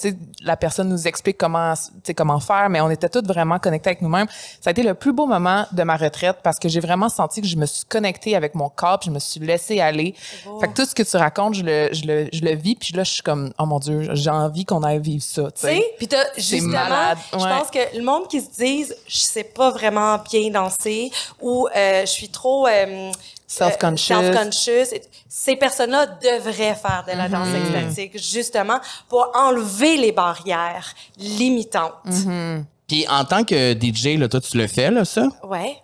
la 0.44 0.56
personne 0.56 0.90
nous 0.90 1.08
explique 1.08 1.38
comment 1.38 1.74
comment 2.16 2.40
faire, 2.40 2.70
mais 2.70 2.82
on 2.82 2.90
était 2.90 3.10
tous 3.10 3.26
vraiment 3.26 3.60
connectés 3.60 3.90
avec 3.90 4.02
nous-mêmes. 4.02 4.28
Ça 4.62 4.70
a 4.70 4.72
été 4.72 4.84
le 4.84 4.94
plus 4.94 5.14
beau 5.14 5.26
moment 5.26 5.66
de 5.72 5.84
ma 5.84 5.96
retraite 5.96 6.38
parce 6.44 6.58
que 6.58 6.70
j'ai 6.70 6.80
vraiment 6.80 7.10
senti 7.10 7.42
que 7.42 7.48
je 7.48 7.58
me 7.58 7.66
suis 7.66 7.86
connectée 7.86 8.36
avec 8.36 8.56
mon 8.56 8.70
corps, 8.70 9.00
puis 9.00 9.08
je 9.10 9.14
me 9.14 9.20
suis 9.20 9.40
laissée 9.40 9.80
aller. 9.80 10.16
Fait 10.60 10.68
que 10.68 10.74
tout 10.74 10.86
ce 10.86 10.96
que 10.96 11.04
tu 11.04 11.18
racontes, 11.18 11.56
je 11.56 11.64
le, 11.64 11.90
je 11.92 12.06
le, 12.06 12.30
je 12.32 12.42
le 12.42 12.56
vis, 12.56 12.76
puis 12.76 12.94
là 12.94 13.04
je 13.04 13.14
suis 13.14 13.24
comme 13.24 13.52
oh 13.60 13.66
mon 13.66 13.80
dieu, 13.80 14.10
j'ai 14.14 14.30
envie 14.30 14.66
qu'on 14.66 14.84
aille 14.84 15.00
vivre 15.00 15.24
ça. 15.24 15.52
tu 15.52 15.62
sais. 15.62 15.94
puis 15.98 16.08
t'as 16.08 16.24
justement, 16.38 16.72
malade, 16.72 17.18
je 17.34 17.38
pense 17.38 17.70
que 17.70 17.98
le 17.98 18.04
monde 18.04 18.28
qui 18.28 18.42
se 18.42 18.50
dise, 18.58 18.96
je 19.08 19.18
sais 19.18 19.44
pas 19.44 19.72
vraiment 19.72 20.18
bien 20.30 20.50
danser 20.50 21.12
ou 21.42 21.68
euh, 21.68 22.02
je 22.02 22.12
suis 22.12 22.30
trop 22.30 22.68
euh, 22.68 23.12
Self-conscious. 23.52 24.14
euh, 24.14 24.32
self-conscious, 24.34 25.00
ces 25.28 25.56
personnes-là 25.56 26.06
devraient 26.06 26.76
faire 26.76 27.04
de 27.08 27.18
la 27.18 27.28
danse 27.28 27.48
Mm-hmm. 27.48 27.84
extatique 27.84 28.22
justement 28.22 28.80
pour 29.10 29.32
enlever 29.36 29.98
les 29.98 30.12
barrières 30.12 30.94
limitantes. 31.18 31.94
Mm-hmm. 32.06 32.64
Puis 32.88 33.08
en 33.08 33.26
tant 33.26 33.44
que 33.44 33.74
DJ, 33.74 34.18
là, 34.20 34.28
toi, 34.28 34.40
tu 34.40 34.56
le 34.58 34.68
fais, 34.68 34.92
là, 34.92 35.04
ça? 35.06 35.24
Ouais. 35.44 35.78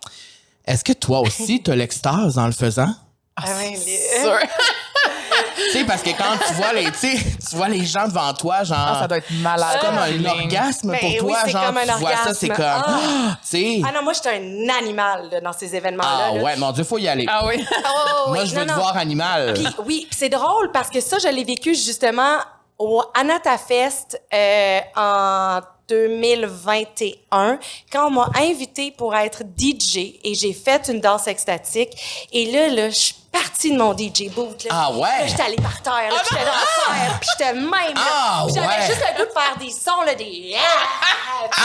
Est-ce 0.64 0.84
que 0.84 0.92
toi 0.92 1.20
aussi, 1.20 1.62
tu 1.62 1.70
as 1.70 1.76
l'extase 1.76 2.38
en 2.38 2.46
le 2.46 2.52
faisant? 2.52 2.92
Ah 3.36 3.42
les- 3.62 3.76
Sûr. 4.22 4.38
tu 5.56 5.70
sais, 5.72 5.84
parce 5.84 6.02
que 6.02 6.10
quand 6.10 6.38
tu 6.46 6.54
vois 6.54 6.72
les, 6.72 6.90
tu 6.90 7.56
vois 7.56 7.68
les 7.68 7.84
gens 7.84 8.08
devant 8.08 8.32
toi, 8.32 8.64
genre. 8.64 8.78
Ah, 8.80 8.98
ça 9.00 9.08
doit 9.08 9.18
être 9.18 9.30
malade. 9.42 9.68
C'est 9.80 9.86
comme 9.86 9.98
un 9.98 10.24
orgasme 10.24 10.90
Ben 10.92 11.00
pour 11.00 11.10
oui, 11.10 11.16
toi, 11.18 11.38
c'est 11.44 11.50
genre, 11.50 11.66
comme 11.66 11.76
un 11.76 11.84
tu 11.84 11.92
vois 12.00 12.16
ça, 12.16 12.32
c'est 12.34 12.48
comme, 12.48 12.64
orgasme. 12.64 12.84
ah, 12.88 13.38
tu 13.42 13.48
sais. 13.48 13.80
Ah 13.86 13.92
non, 13.92 14.02
moi, 14.02 14.14
j'étais 14.14 14.30
un 14.30 14.68
animal 14.78 15.28
là, 15.30 15.40
dans 15.42 15.52
ces 15.52 15.74
événements-là. 15.76 16.28
Ah 16.30 16.34
là. 16.34 16.42
ouais, 16.42 16.56
mon 16.56 16.72
Dieu, 16.72 16.84
faut 16.84 16.98
y 16.98 17.08
aller. 17.08 17.26
Ah 17.28 17.46
oui. 17.46 17.62
Oh, 17.70 18.30
Moi, 18.30 18.38
oui. 18.42 18.46
je 18.48 18.54
veux 18.54 18.60
Non, 18.64 18.66
te 18.66 18.70
non. 18.72 18.76
voir 18.78 18.96
animal. 18.96 19.52
Puis 19.54 19.66
oui, 19.84 20.08
c'est 20.10 20.30
drôle 20.30 20.70
parce 20.72 20.88
que 20.88 21.00
ça, 21.00 21.18
je 21.18 21.28
l'ai 21.28 21.44
vécu 21.44 21.74
justement 21.74 22.38
au 22.78 23.02
Anata 23.14 23.58
Fest 23.58 24.20
euh, 24.32 24.80
en 24.96 25.60
2021 25.88 27.58
quand 27.92 28.06
on 28.08 28.10
m'a 28.10 28.30
invité 28.40 28.90
pour 28.90 29.14
être 29.14 29.42
DJ 29.56 30.18
et 30.24 30.34
j'ai 30.34 30.52
fait 30.52 30.88
une 30.88 31.00
danse 31.00 31.26
extatique 31.28 32.26
et 32.32 32.50
là 32.50 32.68
là 32.68 32.90
je 32.90 32.94
suis 32.96 33.14
partie 33.38 33.72
de 33.72 33.76
mon 33.78 33.92
DJ 33.96 34.30
boot 34.34 34.64
là. 34.64 34.70
Ah 34.72 34.90
ouais? 34.92 35.00
Là, 35.00 35.26
j'étais 35.26 35.42
allée 35.42 35.56
par 35.56 35.80
terre 35.82 36.10
là, 36.10 36.16
puis 36.24 36.28
j'étais 36.30 36.44
dans 36.44 36.50
la 36.52 36.96
terre, 37.06 37.20
puis 37.20 37.28
j'étais 37.38 37.52
même 37.54 37.94
là. 37.94 38.00
Ah 38.04 38.46
j'avais 38.54 38.66
ouais. 38.66 38.86
juste 38.86 39.02
le 39.10 39.18
goût 39.24 39.28
de 39.28 39.32
faire 39.40 39.56
des 39.58 39.70
sons 39.70 40.02
là 40.04 40.14
des 40.14 40.54
ah, 40.56 41.48
puis- 41.50 41.62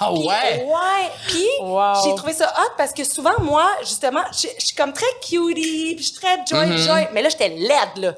Ah 0.00 0.10
puis, 0.14 0.26
ouais. 0.28 0.64
Ouais. 0.66 1.10
Puis 1.28 1.46
Wow. 1.60 1.92
j'ai 2.04 2.14
trouvé 2.14 2.32
ça 2.32 2.52
hot 2.58 2.72
parce 2.76 2.92
que 2.92 3.04
souvent, 3.04 3.38
moi, 3.40 3.66
justement, 3.82 4.22
je 4.32 4.48
suis 4.58 4.76
comme 4.76 4.92
très 4.92 5.06
cutie, 5.20 5.94
puis 5.96 5.98
je 5.98 6.02
suis 6.04 6.14
très 6.14 6.36
joy, 6.48 6.78
joy. 6.78 7.08
Mais 7.12 7.22
là, 7.22 7.28
j'étais 7.28 7.48
laide, 7.48 7.96
là. 7.96 8.12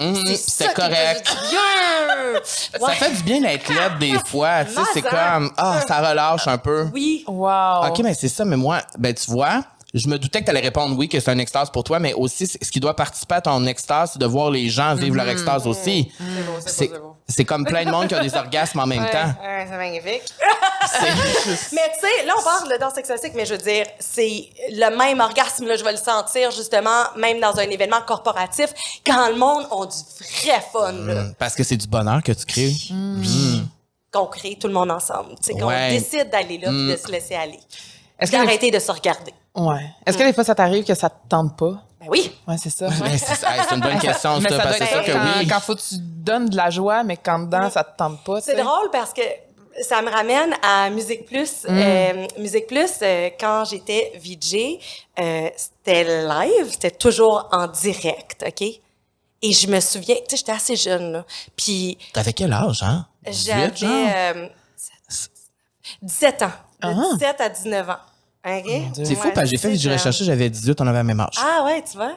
Mhm, 0.00 0.24
C'est 0.26 0.36
ça 0.36 0.64
c'est 0.68 0.74
correct. 0.74 1.36
bien. 1.50 1.60
Ça 2.44 2.78
Ouais. 2.80 2.94
fait 2.94 3.10
du 3.10 3.22
bien 3.22 3.40
d'être 3.42 3.68
laide 3.68 3.98
des 3.98 4.18
fois. 4.26 4.64
Tu 4.64 4.72
sais, 4.74 4.80
c'est 4.94 5.02
comme, 5.02 5.52
ah, 5.58 5.80
ça 5.86 6.00
relâche 6.00 6.46
un 6.48 6.56
peu. 6.56 6.88
Oui. 6.94 7.22
Wow. 7.26 7.86
OK, 7.88 7.98
mais 7.98 8.14
c'est 8.14 8.28
ça, 8.28 8.44
mais 8.46 8.56
moi, 8.56 8.78
ben 8.96 9.12
tu 9.14 9.30
vois, 9.30 9.62
je 9.92 10.08
me 10.08 10.18
doutais 10.18 10.40
que 10.40 10.44
tu 10.44 10.50
allais 10.50 10.60
répondre 10.60 10.96
oui, 10.96 11.08
que 11.08 11.18
c'est 11.18 11.30
un 11.30 11.38
extase 11.38 11.70
pour 11.70 11.82
toi, 11.84 11.98
mais 11.98 12.12
aussi, 12.14 12.46
ce 12.46 12.58
qui 12.70 12.78
doit 12.80 12.94
participer 12.94 13.36
à 13.36 13.40
ton 13.40 13.64
extase, 13.66 14.10
c'est 14.12 14.18
de 14.18 14.26
voir 14.26 14.50
les 14.50 14.68
gens 14.68 14.94
vivre 14.94 15.16
leur 15.16 15.28
extase 15.28 15.66
aussi. 15.66 16.10
C'est 16.66 16.90
c'est 17.28 17.44
comme 17.44 17.64
plein 17.64 17.84
de 17.84 17.90
monde 17.90 18.08
qui 18.08 18.14
a 18.14 18.20
des 18.20 18.34
orgasmes 18.34 18.80
en 18.80 18.86
même 18.86 19.02
Ouais, 19.04 19.10
temps. 19.10 19.32
ouais, 19.42 19.66
c'est 19.70 19.76
magnifique. 19.76 20.22
Juste- 21.46 21.72
Mais 21.72 21.92
tu 21.94 22.00
sais, 22.00 22.26
là, 22.26 22.34
on 22.38 22.42
parle 22.42 22.72
de 22.72 22.76
danse 22.78 22.96
extatique, 22.98 23.32
mais 23.36 23.46
je 23.46 23.52
veux 23.54 23.58
dire, 23.62 23.86
c'est 24.00 24.48
le 24.70 24.96
même 24.96 25.20
orgasme, 25.20 25.66
là, 25.66 25.76
je 25.76 25.84
vais 25.84 25.92
le 25.92 25.98
sentir, 25.98 26.50
justement, 26.50 27.04
même 27.16 27.38
dans 27.38 27.56
un 27.56 27.68
événement 27.70 28.00
corporatif, 28.06 28.70
quand 29.06 29.28
le 29.28 29.36
monde 29.36 29.66
a 29.70 29.86
du 29.86 29.96
vrai 30.42 30.60
fun, 30.72 30.92
là. 30.92 31.24
Parce 31.38 31.54
que 31.54 31.62
c'est 31.62 31.76
du 31.76 31.86
bonheur 31.86 32.22
que 32.22 32.32
tu 32.32 32.44
crées. 32.46 32.74
qu'on 34.12 34.26
crée 34.26 34.56
tout 34.60 34.66
le 34.66 34.74
monde 34.74 34.90
ensemble. 34.90 35.36
Tu 35.36 35.52
sais, 35.52 35.52
qu'on 35.52 35.68
Ouais. 35.68 35.90
décide 35.98 36.30
d'aller 36.30 36.58
là 36.58 36.68
puis 36.70 36.88
de 36.88 36.96
se 36.96 37.06
laisser 37.12 37.36
aller. 37.36 37.60
Est-ce 38.18 38.32
de 38.72 38.78
se 38.80 38.90
regarder. 38.92 39.32
Ouais. 39.56 39.90
Est-ce 40.06 40.16
que 40.18 40.22
des 40.24 40.32
fois 40.32 40.44
ça 40.44 40.54
t'arrive 40.54 40.84
que 40.84 40.94
ça 40.94 41.08
te 41.10 41.28
tente 41.28 41.56
pas? 41.56 41.82
Ben 42.00 42.06
oui. 42.08 42.32
Ouais, 42.48 42.56
c'est 42.58 42.70
ça. 42.70 42.88
Ben, 43.00 43.16
c'est 43.18 43.46
hey, 43.46 43.60
une 43.74 43.80
bonne 43.80 43.98
question, 43.98 44.40
Mais 44.40 44.48
ça, 44.48 44.56
parce 44.56 44.68
doit 44.68 44.76
être 44.76 44.84
c'est 44.88 44.94
ça 44.94 45.02
sûr 45.04 45.04
que 45.04 45.18
quand, 45.18 45.38
oui. 45.40 45.46
quand 45.48 45.60
faut 45.60 45.74
que 45.74 45.80
tu 45.80 45.96
donnes 45.98 46.48
de 46.48 46.56
la 46.56 46.70
joie, 46.70 47.02
mais 47.04 47.16
quand 47.16 47.38
dedans, 47.40 47.68
ça 47.70 47.84
te 47.84 47.96
tente 47.96 48.22
pas. 48.24 48.40
C'est 48.40 48.52
tu 48.52 48.56
sais. 48.58 48.62
drôle 48.64 48.90
parce 48.90 49.12
que 49.12 49.20
ça 49.82 50.00
me 50.02 50.10
ramène 50.10 50.54
à 50.62 50.88
Musique 50.90 51.26
Plus. 51.26 51.66
Euh, 51.68 52.26
Musique 52.38 52.66
Plus, 52.66 52.90
euh, 53.02 53.30
quand 53.38 53.64
j'étais 53.64 54.12
VJ, 54.16 54.78
euh, 55.18 55.48
c'était 55.56 56.24
live, 56.26 56.68
c'était 56.70 56.90
toujours 56.90 57.48
en 57.52 57.66
direct, 57.66 58.44
OK? 58.46 58.62
Et 59.42 59.52
je 59.52 59.68
me 59.68 59.80
souviens, 59.80 60.16
tu 60.16 60.22
sais, 60.30 60.36
j'étais 60.38 60.52
assez 60.52 60.76
jeune, 60.76 61.12
là. 61.12 61.24
Puis 61.56 61.96
T'avais 62.12 62.32
quel 62.32 62.52
âge, 62.52 62.82
hein? 62.82 63.06
18, 63.26 63.46
j'avais 63.46 63.76
genre? 63.76 63.90
euh, 64.16 64.48
17 66.02 66.42
ans. 66.42 66.52
De 66.82 66.88
Ah. 66.88 66.94
17 67.14 67.40
à 67.40 67.48
19 67.48 67.90
ans. 67.90 67.96
OK? 68.46 68.70
C'est 68.94 69.14
fou 69.14 69.26
Ouais, 69.28 69.32
parce 69.34 69.44
que 69.50 69.50
j'ai 69.50 69.58
fait, 69.58 69.68
17 69.72 69.80
j'ai 69.80 69.90
ans. 69.90 69.92
recherché, 69.94 70.24
j'avais 70.24 70.48
18, 70.50 70.80
on 70.80 70.86
avait 70.86 70.98
le 70.98 71.04
même 71.04 71.20
âge. 71.20 71.34
Ah 71.38 71.64
ouais, 71.64 71.82
tu 71.88 71.96
vois? 71.96 72.12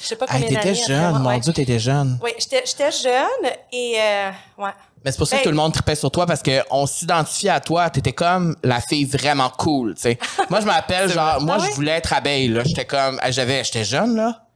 Je 0.00 0.06
sais 0.06 0.16
pas 0.16 0.26
combien 0.26 0.42
hey, 0.42 0.48
t'étais 0.54 0.70
après 0.70 0.74
jeune, 0.74 1.18
mon 1.18 1.28
ouais. 1.28 1.40
Dieu, 1.40 1.52
t'étais 1.52 1.78
jeune. 1.78 2.18
Oui, 2.22 2.30
j'étais 2.38 2.62
j'étais 2.66 2.90
jeune 2.90 3.52
et 3.72 3.94
euh, 4.00 4.30
ouais. 4.58 4.70
Mais 5.04 5.12
c'est 5.12 5.18
pour 5.18 5.26
ça 5.26 5.36
que 5.36 5.40
Hey. 5.40 5.44
tout 5.44 5.50
le 5.50 5.56
monde 5.56 5.72
tripait 5.72 5.94
sur 5.94 6.10
toi 6.10 6.26
parce 6.26 6.42
qu'on 6.42 6.86
s'identifiait 6.86 7.50
à 7.50 7.60
toi. 7.60 7.90
T'étais 7.90 8.12
comme 8.12 8.56
la 8.64 8.80
fille 8.80 9.04
vraiment 9.04 9.50
cool, 9.50 9.94
tu 9.94 10.02
sais. 10.02 10.18
moi, 10.50 10.60
je 10.60 10.66
m'appelle 10.66 11.12
genre, 11.12 11.40
moi, 11.42 11.58
Ah 11.60 11.64
je 11.68 11.72
voulais 11.74 11.92
être 11.92 12.12
abeille, 12.12 12.48
là. 12.48 12.62
J'étais 12.64 12.86
comme, 12.86 13.20
j'avais, 13.28 13.62
j'étais 13.62 13.84
jeune, 13.84 14.16
là. 14.16 14.46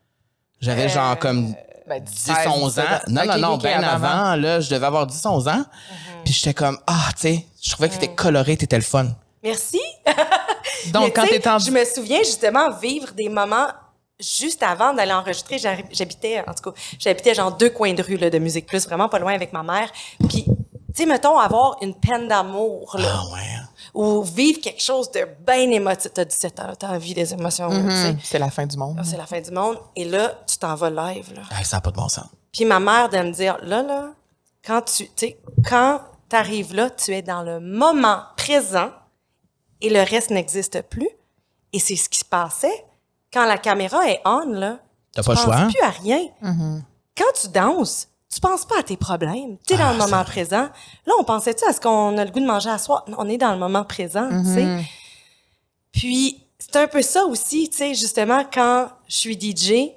J'avais 0.61 0.89
genre 0.89 1.17
comme 1.19 1.55
Ben, 1.87 2.03
10, 2.03 2.13
16, 2.21 2.37
11 2.49 2.79
ans. 2.81 2.83
17. 3.07 3.09
Non, 3.09 3.25
non, 3.27 3.39
non, 3.39 3.57
bien 3.59 3.81
avant. 3.83 4.09
avant, 4.09 4.35
là, 4.37 4.61
je 4.61 4.71
devais 4.71 4.87
avoir 4.87 5.07
10, 5.07 5.25
11 5.25 5.49
ans. 5.49 5.65
Puis 6.25 6.33
j'étais 6.35 6.55
comme, 6.55 6.79
ah, 6.89 7.11
tu 7.15 7.21
sais, 7.21 7.47
je 7.63 7.71
trouvais 7.71 7.89
que 7.89 7.95
t'étais 7.95 8.15
coloré, 8.15 8.57
t'étais 8.57 8.77
le 8.77 8.83
fun. 8.83 9.07
Merci. 9.43 9.81
Donc, 10.93 11.15
quand 11.15 11.25
tu 11.27 11.49
en... 11.49 11.59
Je 11.59 11.71
me 11.71 11.85
souviens 11.85 12.19
justement 12.19 12.71
vivre 12.71 13.13
des 13.13 13.29
moments 13.29 13.67
juste 14.21 14.63
avant 14.63 14.93
d'aller 14.93 15.13
enregistrer. 15.13 15.59
J'habitais, 15.59 16.43
en 16.47 16.53
tout 16.55 16.71
cas, 16.71 16.81
j'habitais 16.99 17.35
genre 17.35 17.53
deux 17.57 17.71
coins 17.71 17.95
de 17.95 18.03
rue 18.03 18.17
là, 18.17 18.31
de 18.31 18.39
Musique 18.39 18.67
Plus, 18.67 18.85
vraiment 18.87 19.09
pas 19.09 19.19
loin 19.19 19.33
avec 19.35 19.53
ma 19.53 19.63
mère. 19.63 19.91
Puis, 20.29 20.45
tu 20.45 20.51
sais, 20.95 21.07
mettons, 21.07 21.39
avoir 21.39 21.77
une 21.83 21.95
peine 21.95 22.27
d'amour, 22.27 22.97
là, 22.99 23.09
Ah 23.15 23.33
ouais. 23.33 23.41
ou 23.95 24.23
vivre 24.23 24.61
quelque 24.61 24.83
chose 24.83 25.11
de 25.13 25.25
bien 25.47 25.71
émotif. 25.71 26.13
T'as 26.13 26.25
17 26.25 26.61
ans, 26.61 26.73
t'as 26.77 26.89
envie 26.89 27.15
des 27.15 27.33
émotions, 27.33 27.69
tu 27.71 27.91
sais. 27.91 28.09
Hum, 28.09 28.19
C'est 28.25 28.39
la 28.41 28.51
fin 28.51 28.67
du 28.67 28.77
monde. 28.77 29.01
C'est 29.05 29.17
la 29.17 29.27
fin 29.27 29.41
du 29.41 29.51
monde. 29.53 29.79
Et 29.95 30.05
là, 30.05 30.33
tu 30.49 30.57
t'en 30.59 30.75
vas 30.75 30.91
live, 30.91 31.33
là. 31.37 31.43
Hey, 31.57 31.65
ça 31.65 31.77
n'a 31.77 31.81
pas 31.83 31.91
de 31.93 31.97
bon 31.97 32.09
sens. 32.09 32.27
Puis 32.53 32.65
ma 32.65 32.81
mère 32.81 33.09
de 33.09 33.19
me 33.19 33.31
dire, 33.31 33.57
là, 33.63 33.83
là, 33.83 34.09
quand 34.67 34.83
tu, 34.83 35.05
tu 35.05 35.13
sais, 35.17 35.39
quand 35.69 36.01
t'arrives 36.29 36.75
là, 36.75 36.91
tu 36.91 37.15
es 37.15 37.23
dans 37.23 37.43
le 37.43 37.61
moment 37.61 38.23
présent 38.37 38.91
et 39.81 39.91
le 39.91 40.01
reste 40.03 40.31
n'existe 40.31 40.83
plus. 40.83 41.09
Et 41.73 41.79
c'est 41.79 41.97
ce 41.97 42.09
qui 42.09 42.19
se 42.19 42.25
passait. 42.25 42.85
Quand 43.33 43.45
la 43.47 43.59
caméra 43.59 44.09
est 44.11 44.21
on, 44.25 44.41
là, 44.49 44.79
T'as 45.13 45.23
pas 45.23 45.33
le 45.33 45.39
tu 45.39 45.45
choix. 45.45 45.57
hein? 45.57 45.65
penses 45.65 45.75
plus 45.75 45.83
à 45.85 45.91
rien. 45.91 46.21
Quand 47.17 47.33
tu 47.41 47.49
danses, 47.49 48.09
tu 48.33 48.41
penses 48.41 48.65
pas 48.65 48.79
à 48.81 48.83
tes 48.83 48.97
problèmes. 48.97 49.59
Tu 49.67 49.75
es 49.75 49.77
dans 49.77 49.85
Ah, 49.89 49.93
le 49.95 50.01
c'est 50.01 50.11
moment 50.11 50.25
présent. 50.25 50.69
Là, 51.07 51.13
on 51.19 51.25
pensait-tu 51.25 51.65
à 51.65 51.73
ce 51.73 51.81
qu'on 51.81 52.17
a 52.19 52.25
le 52.25 52.31
goût 52.31 52.41
de 52.41 52.47
manger 52.47 52.71
à 52.71 52.79
soir? 52.79 53.05
Non, 53.09 53.17
On 53.21 53.29
est 53.29 53.39
dans 53.39 53.53
le 53.53 53.59
moment 53.59 53.85
présent, 53.85 54.29
tu 54.43 54.55
sais. 54.55 54.85
Puis, 55.93 56.43
c'est 56.59 56.77
un 56.77 56.87
peu 56.87 57.03
ça 57.03 57.25
aussi, 57.25 57.69
tu 57.71 57.77
sais, 57.79 57.95
justement, 57.95 58.45
quand 58.53 58.89
je 59.09 59.17
suis 59.17 59.39
DJ, 59.41 59.91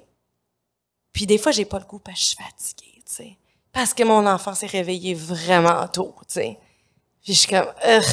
puis 1.12 1.26
des 1.26 1.38
fois, 1.38 1.52
j'ai 1.52 1.64
pas 1.64 1.78
le 1.78 1.84
goût 1.84 1.98
parce 1.98 2.16
que 2.18 2.20
je 2.24 2.26
suis 2.30 2.36
fatiguée, 2.42 3.02
tu 3.06 3.12
sais. 3.14 3.36
Parce 3.72 3.94
que 3.94 4.02
mon 4.02 4.26
enfant 4.26 4.54
s'est 4.54 4.66
réveillé 4.66 5.14
vraiment 5.14 5.86
tôt, 5.88 6.14
tu 6.20 6.34
sais. 6.34 6.58
Puis 7.22 7.34
je 7.34 7.38
suis 7.38 7.48
comme, 7.48 7.66
Ugh, 7.86 8.04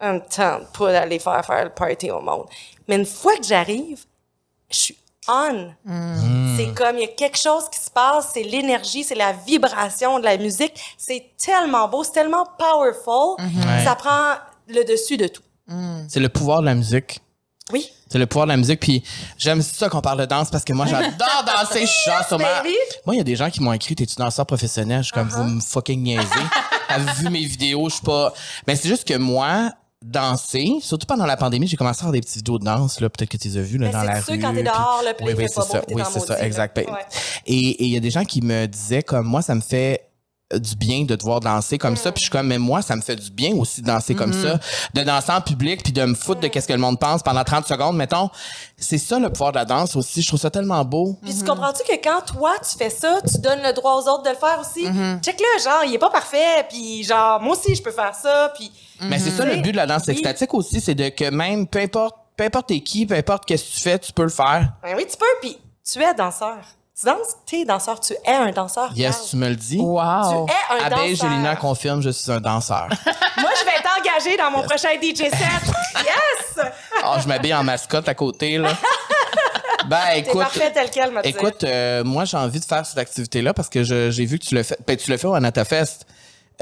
on 0.00 0.14
me 0.14 0.20
tente 0.20 0.72
pas 0.76 0.92
d'aller 0.92 1.18
faire 1.18 1.44
faire 1.44 1.64
le 1.64 1.70
party 1.70 2.10
au 2.10 2.20
monde. 2.20 2.46
Mais 2.88 2.96
une 2.96 3.06
fois 3.06 3.36
que 3.36 3.44
j'arrive, 3.44 4.04
je 4.70 4.76
suis 4.76 4.96
on. 5.28 5.72
C'est 6.56 6.74
comme, 6.74 6.96
il 6.96 7.02
y 7.02 7.04
a 7.04 7.08
quelque 7.08 7.38
chose 7.38 7.68
qui 7.70 7.78
se 7.78 7.90
passe, 7.90 8.30
c'est 8.34 8.42
l'énergie, 8.42 9.04
c'est 9.04 9.14
la 9.14 9.32
vibration 9.32 10.18
de 10.18 10.24
la 10.24 10.36
musique. 10.36 10.72
C'est 10.98 11.30
tellement 11.38 11.88
beau, 11.88 12.04
c'est 12.04 12.12
tellement 12.12 12.46
powerful. 12.58 13.36
Ouais. 13.38 13.84
Ça 13.84 13.94
prend 13.94 14.34
le 14.68 14.84
dessus 14.84 15.16
de 15.16 15.28
tout. 15.28 15.42
C'est 16.08 16.20
le 16.20 16.28
pouvoir 16.28 16.60
de 16.60 16.66
la 16.66 16.74
musique. 16.74 17.20
Oui. 17.72 17.88
C'est 18.10 18.18
le 18.18 18.26
pouvoir 18.26 18.46
de 18.46 18.52
la 18.52 18.56
musique. 18.56 18.80
Puis 18.80 19.04
j'aime 19.38 19.62
ça 19.62 19.88
qu'on 19.88 20.00
parle 20.00 20.18
de 20.18 20.24
danse 20.24 20.50
parce 20.50 20.64
que 20.64 20.72
moi, 20.72 20.86
j'adore 20.86 21.44
danser. 21.46 21.86
Je 21.86 22.36
baby. 22.36 22.74
Moi, 23.06 23.14
il 23.14 23.18
y 23.18 23.20
a 23.20 23.24
des 23.24 23.36
gens 23.36 23.50
qui 23.50 23.62
m'ont 23.62 23.72
écrit 23.72 23.94
T'es-tu 23.94 24.16
danseur 24.16 24.46
professionnel? 24.46 24.98
Je 24.98 25.04
suis 25.04 25.12
comme 25.12 25.28
Vous 25.28 25.44
me 25.44 25.60
fucking 25.60 26.02
niaisez. 26.02 26.26
Avez 26.88 27.12
vu 27.12 27.28
mes 27.30 27.44
vidéos 27.44 27.88
Je 27.88 27.94
suis 27.94 28.04
pas. 28.04 28.32
Mais 28.66 28.74
c'est 28.74 28.88
juste 28.88 29.06
que 29.06 29.16
moi, 29.16 29.70
danser, 30.04 30.78
surtout 30.80 31.06
pendant 31.06 31.26
la 31.26 31.36
pandémie, 31.36 31.66
j'ai 31.66 31.76
commencé 31.76 32.00
à 32.00 32.04
faire 32.04 32.12
des 32.12 32.20
petites 32.20 32.36
vidéos 32.36 32.58
de 32.58 32.64
danse. 32.64 33.00
là 33.00 33.08
Peut-être 33.10 33.30
que 33.30 33.36
tu 33.36 33.48
les 33.48 33.58
as 33.58 33.62
vues 33.62 33.78
là, 33.78 33.86
Mais 33.86 33.92
dans 33.92 34.00
c'est 34.00 34.06
la 34.06 34.22
sûr, 34.22 34.32
rue. 34.34 34.38
quand 34.40 34.54
t'es 34.54 34.62
dehors, 34.62 35.02
puis 35.16 35.26
Oui, 35.26 35.34
oui, 35.36 35.44
c'est 35.48 35.60
ça. 35.62 35.82
Oui, 35.90 36.02
c'est 36.10 36.20
ça, 36.20 36.42
exact. 36.44 36.78
Ouais. 36.78 36.86
Et 37.46 37.84
il 37.84 37.90
y 37.92 37.96
a 37.96 38.00
des 38.00 38.10
gens 38.10 38.24
qui 38.24 38.40
me 38.42 38.66
disaient 38.66 39.02
comme 39.02 39.26
moi, 39.26 39.42
ça 39.42 39.54
me 39.54 39.60
fait 39.60 40.06
du 40.58 40.74
bien 40.76 41.04
de 41.04 41.14
te 41.14 41.22
voir 41.22 41.40
danser 41.40 41.78
comme 41.78 41.96
ça. 41.96 42.10
Puis 42.12 42.20
je 42.20 42.24
suis 42.24 42.30
comme 42.30 42.46
mais 42.48 42.58
moi 42.58 42.82
ça 42.82 42.96
me 42.96 43.00
fait 43.02 43.16
du 43.16 43.30
bien 43.30 43.54
aussi 43.54 43.82
de 43.82 43.86
danser 43.86 44.14
comme 44.14 44.30
Mm-hmm. 44.32 44.52
ça 44.52 44.58
de 44.94 45.02
danser 45.02 45.32
en 45.32 45.40
public 45.40 45.82
puis 45.82 45.92
de 45.92 46.04
me 46.04 46.14
foutre 46.14 46.40
de 46.40 46.48
qu'est-ce 46.48 46.66
que 46.68 46.72
le 46.72 46.78
monde 46.78 46.98
pense 46.98 47.22
pendant 47.22 47.44
30 47.44 47.66
secondes. 47.66 47.96
Mettons 47.96 48.30
c'est 48.76 48.98
ça 48.98 49.18
le 49.18 49.30
pouvoir 49.30 49.52
de 49.52 49.58
la 49.58 49.64
danse 49.64 49.94
aussi. 49.96 50.22
Je 50.22 50.28
trouve 50.28 50.40
ça 50.40 50.50
tellement 50.50 50.84
beau. 50.84 51.16
Puis 51.22 51.36
tu 51.38 51.44
comprends-tu 51.44 51.82
que 51.84 52.02
quand 52.02 52.22
toi, 52.26 52.52
tu 52.68 52.76
fais 52.78 52.90
ça, 52.90 53.20
tu 53.30 53.38
donnes 53.40 53.62
le 53.62 53.72
droit 53.72 53.94
aux 53.94 54.08
autres 54.08 54.22
de 54.22 54.30
le 54.30 54.36
faire 54.36 54.58
aussi? 54.60 54.84
Check-le, 55.22 55.62
genre, 55.62 55.84
il 55.86 55.94
est 55.94 55.98
pas 55.98 56.10
parfait, 56.10 56.66
puis 56.68 57.04
genre, 57.04 57.40
moi 57.40 57.56
aussi, 57.56 57.74
je 57.74 57.82
peux 57.82 57.90
faire 57.92 58.14
ça, 58.14 58.52
puis... 58.56 58.70
mais 59.02 59.18
c'est 59.18 59.30
ça 59.30 59.44
le 59.44 59.56
Mhm. 59.56 59.62
but 59.62 59.72
de 59.72 59.76
la 59.76 59.86
danse 59.86 60.08
extatique 60.08 60.52
aussi 60.54 60.80
c'est 60.80 60.94
de 60.94 61.08
que 61.10 61.30
même 61.30 61.66
peu 61.66 61.78
importe 61.80 62.16
peu 62.36 62.44
importe 62.44 62.72
qui 62.80 63.04
peu 63.06 63.14
importe 63.14 63.44
qu'est-ce 63.44 63.64
que 63.64 63.74
tu 63.76 63.80
fais 63.80 63.98
tu 63.98 64.12
peux 64.12 64.22
le 64.22 64.28
faire. 64.30 64.72
Ben 64.82 64.94
oui, 64.96 65.04
tu 65.10 65.16
peux, 65.16 65.26
puis 65.42 65.58
tu 65.90 66.00
es 66.02 66.14
danseur. 66.14 66.56
Tu 67.00 67.06
danses, 67.06 67.36
t'es 67.46 67.64
danseur, 67.64 67.98
tu 67.98 68.12
es 68.12 68.30
un 68.34 68.50
danseur. 68.52 68.90
yes 68.94 69.16
Carl. 69.16 69.26
tu 69.30 69.36
me 69.36 69.48
le 69.48 69.56
dis 69.56 69.78
Wow. 69.78 70.46
Tu 70.46 70.52
es 70.52 70.82
un 70.82 70.84
Abeille 70.86 71.12
danseur. 71.14 71.30
Gélina 71.30 71.56
confirme 71.56 72.02
je 72.02 72.10
suis 72.10 72.30
un 72.30 72.40
danseur 72.40 72.88
Moi, 73.38 73.50
je 73.58 73.64
vais 73.64 73.82
t'engager 73.82 74.36
dans 74.36 74.50
mon 74.50 74.62
prochain 74.64 74.90
DJ 75.00 75.16
set. 75.16 75.32
yes! 76.04 76.66
oh 77.06 77.14
je 77.22 77.26
m'habille 77.26 77.54
en 77.54 77.64
mascotte 77.64 78.08
à 78.08 78.14
côté 78.14 78.58
là 78.58 78.76
ben 79.86 79.98
écoute 80.16 80.40
parfait 80.42 80.70
tel 80.72 80.90
quel. 80.90 81.10
Écoute, 81.24 81.64
euh, 81.64 82.04
moi, 82.04 82.24
j'ai 82.26 82.36
envie 82.36 82.60
de 82.60 82.64
faire 82.64 82.84
cette 82.84 82.98
activité-là 82.98 83.54
parce 83.54 83.68
que 83.70 83.82
je- 83.82 84.10
j'ai 84.10 84.26
vu 84.26 84.38
que 84.38 84.44
tu 84.44 84.54
le 84.54 84.62
fais. 84.62 84.76
Ben, 84.86 84.96
tu 84.96 85.10
le 85.10 85.16
fais 85.16 85.26
au 85.26 85.34
AnataFest 85.34 86.06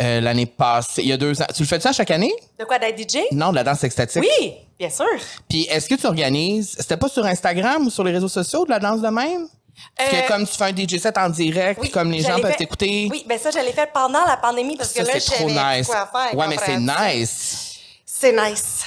euh, 0.01 0.21
l'année 0.21 0.47
passée, 0.47 1.03
il 1.03 1.09
y 1.09 1.13
a 1.13 1.17
deux 1.17 1.43
ans. 1.43 1.47
Tu 1.53 1.63
le 1.63 1.69
fais 1.69 1.81
ça 1.81 1.91
chaque 1.93 2.13
année? 2.13 2.33
De 2.59 2.65
quoi, 2.65 2.79
d'être 2.79 2.97
DJ? 2.97 3.19
Non, 3.33 3.51
de 3.51 3.57
la 3.57 3.65
danse 3.65 3.83
extatique. 3.83 4.23
Oui, 4.23 4.55
bien 4.79 4.89
sûr. 4.91 5.05
Puis 5.49 5.65
est-ce 5.65 5.89
que 5.89 5.97
tu 5.97 6.07
organises, 6.07 6.77
c'était 6.79 6.97
pas 6.97 7.09
sur 7.09 7.27
Instagram 7.27 7.85
ou 7.85 7.91
sur 7.91 8.05
les 8.05 8.13
réseaux 8.13 8.29
sociaux 8.29 8.65
de 8.65 8.71
la 8.71 8.79
danse 8.79 9.01
de 9.03 9.09
même? 9.09 9.49
Parce 9.97 10.13
Euh, 10.13 10.21
que 10.23 10.29
comme 10.29 10.47
tu 10.47 10.55
fais 10.57 10.65
un 10.65 10.75
DJ 10.77 10.99
set 10.99 11.19
en 11.19 11.29
direct, 11.29 11.91
comme 11.91 12.11
les 12.11 12.21
gens 12.21 12.39
peuvent 12.41 12.51
fait- 12.53 12.57
t'écouter. 12.59 13.09
Oui, 13.11 13.25
ben 13.29 13.39
ça, 13.39 13.51
je 13.51 13.59
l'ai 13.59 13.73
fait 13.73 13.91
pendant 13.93 14.25
la 14.25 14.37
pandémie 14.37 14.77
parce 14.77 14.91
Ça, 14.91 15.03
que 15.03 15.07
là, 15.09 15.13
c'est 15.19 15.33
trop 15.35 15.49
j'avais 15.49 15.79
nice. 15.79 15.87
quoi 15.87 16.07
faire. 16.13 16.39
ouais, 16.39 16.47
mais 16.49 16.57
c'est 16.65 16.79
nice. 16.79 17.79
C'est 18.07 18.33
nice. 18.33 18.83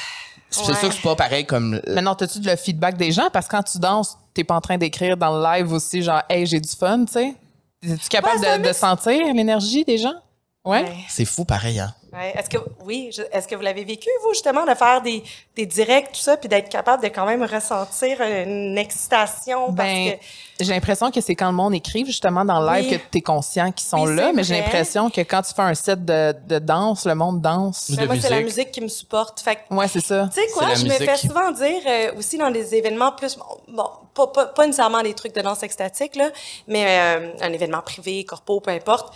C'est 0.50 0.60
Ouais. 0.68 0.76
sûr 0.76 0.90
que 0.90 0.96
c'est 0.96 1.02
pas 1.02 1.16
pareil 1.16 1.46
comme. 1.46 1.80
Mais 1.88 2.02
non, 2.02 2.14
t'as-tu 2.16 2.40
le 2.42 2.56
feedback 2.58 2.98
des 2.98 3.12
gens? 3.14 3.30
Parce 3.32 3.48
que 3.48 3.52
quand 3.56 3.64
tu 3.64 3.78
danses, 3.80 4.18
t'es 4.34 4.44
pas 4.44 4.56
en 4.56 4.62
train 4.62 4.78
d'écrire 4.78 5.16
dans 5.16 5.38
le 5.38 5.44
live 5.44 5.72
aussi, 5.72 6.02
genre, 6.02 6.22
hey, 6.30 6.46
j'ai 6.46 6.60
du 6.60 6.70
fun, 6.70 7.06
tu 7.06 7.14
sais? 7.14 7.34
Es-tu 7.84 8.10
capable 8.10 8.40
Ouais, 8.42 8.60
de, 8.60 8.74
sentir 8.74 9.34
l'énergie 9.34 9.84
des 9.86 9.98
gens? 9.98 10.14
Ouais. 10.66 10.84
Ouais. 10.84 10.96
C'est 11.10 11.26
fou 11.26 11.46
pareil, 11.46 11.80
hein? 11.80 11.94
Ouais. 12.13 12.34
Est-ce 12.38 12.50
que 12.50 12.58
oui, 12.84 13.10
est-ce 13.32 13.47
que 13.47 13.56
vous 13.56 13.62
l'avez 13.62 13.86
vécu 13.86 14.10
vous 14.24 14.34
justement 14.34 14.65
de 14.65 14.74
faire 14.76 15.02
des, 15.02 15.24
des 15.56 15.65
directs 15.65 16.12
tout 16.12 16.19
ça 16.19 16.36
puis 16.36 16.50
d'être 16.50 16.67
capable 16.67 17.02
de 17.02 17.08
quand 17.08 17.26
même 17.26 17.41
ressentir 17.43 18.19
une 18.21 18.78
excitation 18.78 19.74
parce 19.74 19.88
Ben, 19.89 20.17
que 20.60 20.63
j'ai 20.65 20.74
l'impression 20.74 21.10
que 21.10 21.21
c'est 21.21 21.36
quand 21.36 21.47
le 21.47 21.56
monde 21.56 21.74
écrit 21.74 22.06
justement 22.06 22.43
dans 22.43 22.60
le 22.60 22.67
live 22.67 22.86
Oui. 22.91 22.97
que 22.97 23.04
t'es 23.12 23.21
conscient 23.21 23.71
qu'ils 23.71 23.88
sont 23.88 24.02
Oui, 24.06 24.15
là, 24.15 24.32
mais 24.34 24.43
j'ai 24.43 24.60
l'impression 24.60 25.10
que 25.10 25.21
quand 25.21 25.41
tu 25.41 25.54
fais 25.54 25.62
un 25.62 25.74
set 25.74 26.04
de, 26.04 26.36
de 26.47 26.60
danse, 26.60 27.06
le 27.06 27.15
monde 27.15 27.39
danse. 27.41 27.89
de 27.91 27.95
ben, 27.95 28.06
moi 28.08 28.15
c'est 28.19 28.30
la 28.30 28.41
musique. 28.41 28.71
qui 28.71 28.82
me 28.82 28.88
supporte. 28.89 29.39
Fait 29.39 29.56
que, 29.56 29.74
Ouais, 29.74 29.88
c'est 29.88 30.06
ça. 30.06 30.30
tu 30.34 30.41
sais 30.41 30.47
quoi, 30.54 30.74
je 30.74 30.84
me 30.86 30.89
fais 30.91 31.15
souvent 31.17 31.52
dire 31.52 31.82
euh, 31.88 32.12
aussi 32.17 32.38
dans 32.38 32.52
des 32.52 32.76
événements 32.76 33.13
plus 33.13 33.38
bon, 33.69 33.86
pas, 34.13 34.28
pas, 34.28 34.45
pas 34.47 34.65
nécessairement 34.65 35.02
des 35.02 35.13
trucs 35.13 35.34
de 35.34 35.41
danse 35.41 35.63
extatique 35.63 36.15
là, 36.17 36.30
mais 36.67 36.86
euh, 36.88 37.32
un 37.41 37.54
événement 37.54 37.82
privé, 37.82 38.26
corpo, 38.26 38.60
peu 38.60 38.71
importe. 38.71 39.13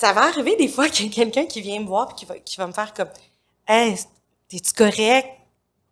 Ça 0.00 0.14
va 0.14 0.22
arriver 0.22 0.56
des 0.56 0.68
fois 0.68 0.88
qu'il 0.88 1.06
y 1.06 1.08
a 1.10 1.12
quelqu'un 1.12 1.44
qui 1.44 1.60
vient 1.60 1.78
me 1.80 1.86
voir 1.86 2.06
puis 2.08 2.16
qui 2.16 2.24
va 2.24 2.38
qui 2.38 2.56
va 2.56 2.66
me 2.66 2.72
faire 2.72 2.94
comme 2.94 3.10
"Hey, 3.68 3.96
t'es-tu 4.48 4.72
correct? 4.72 5.28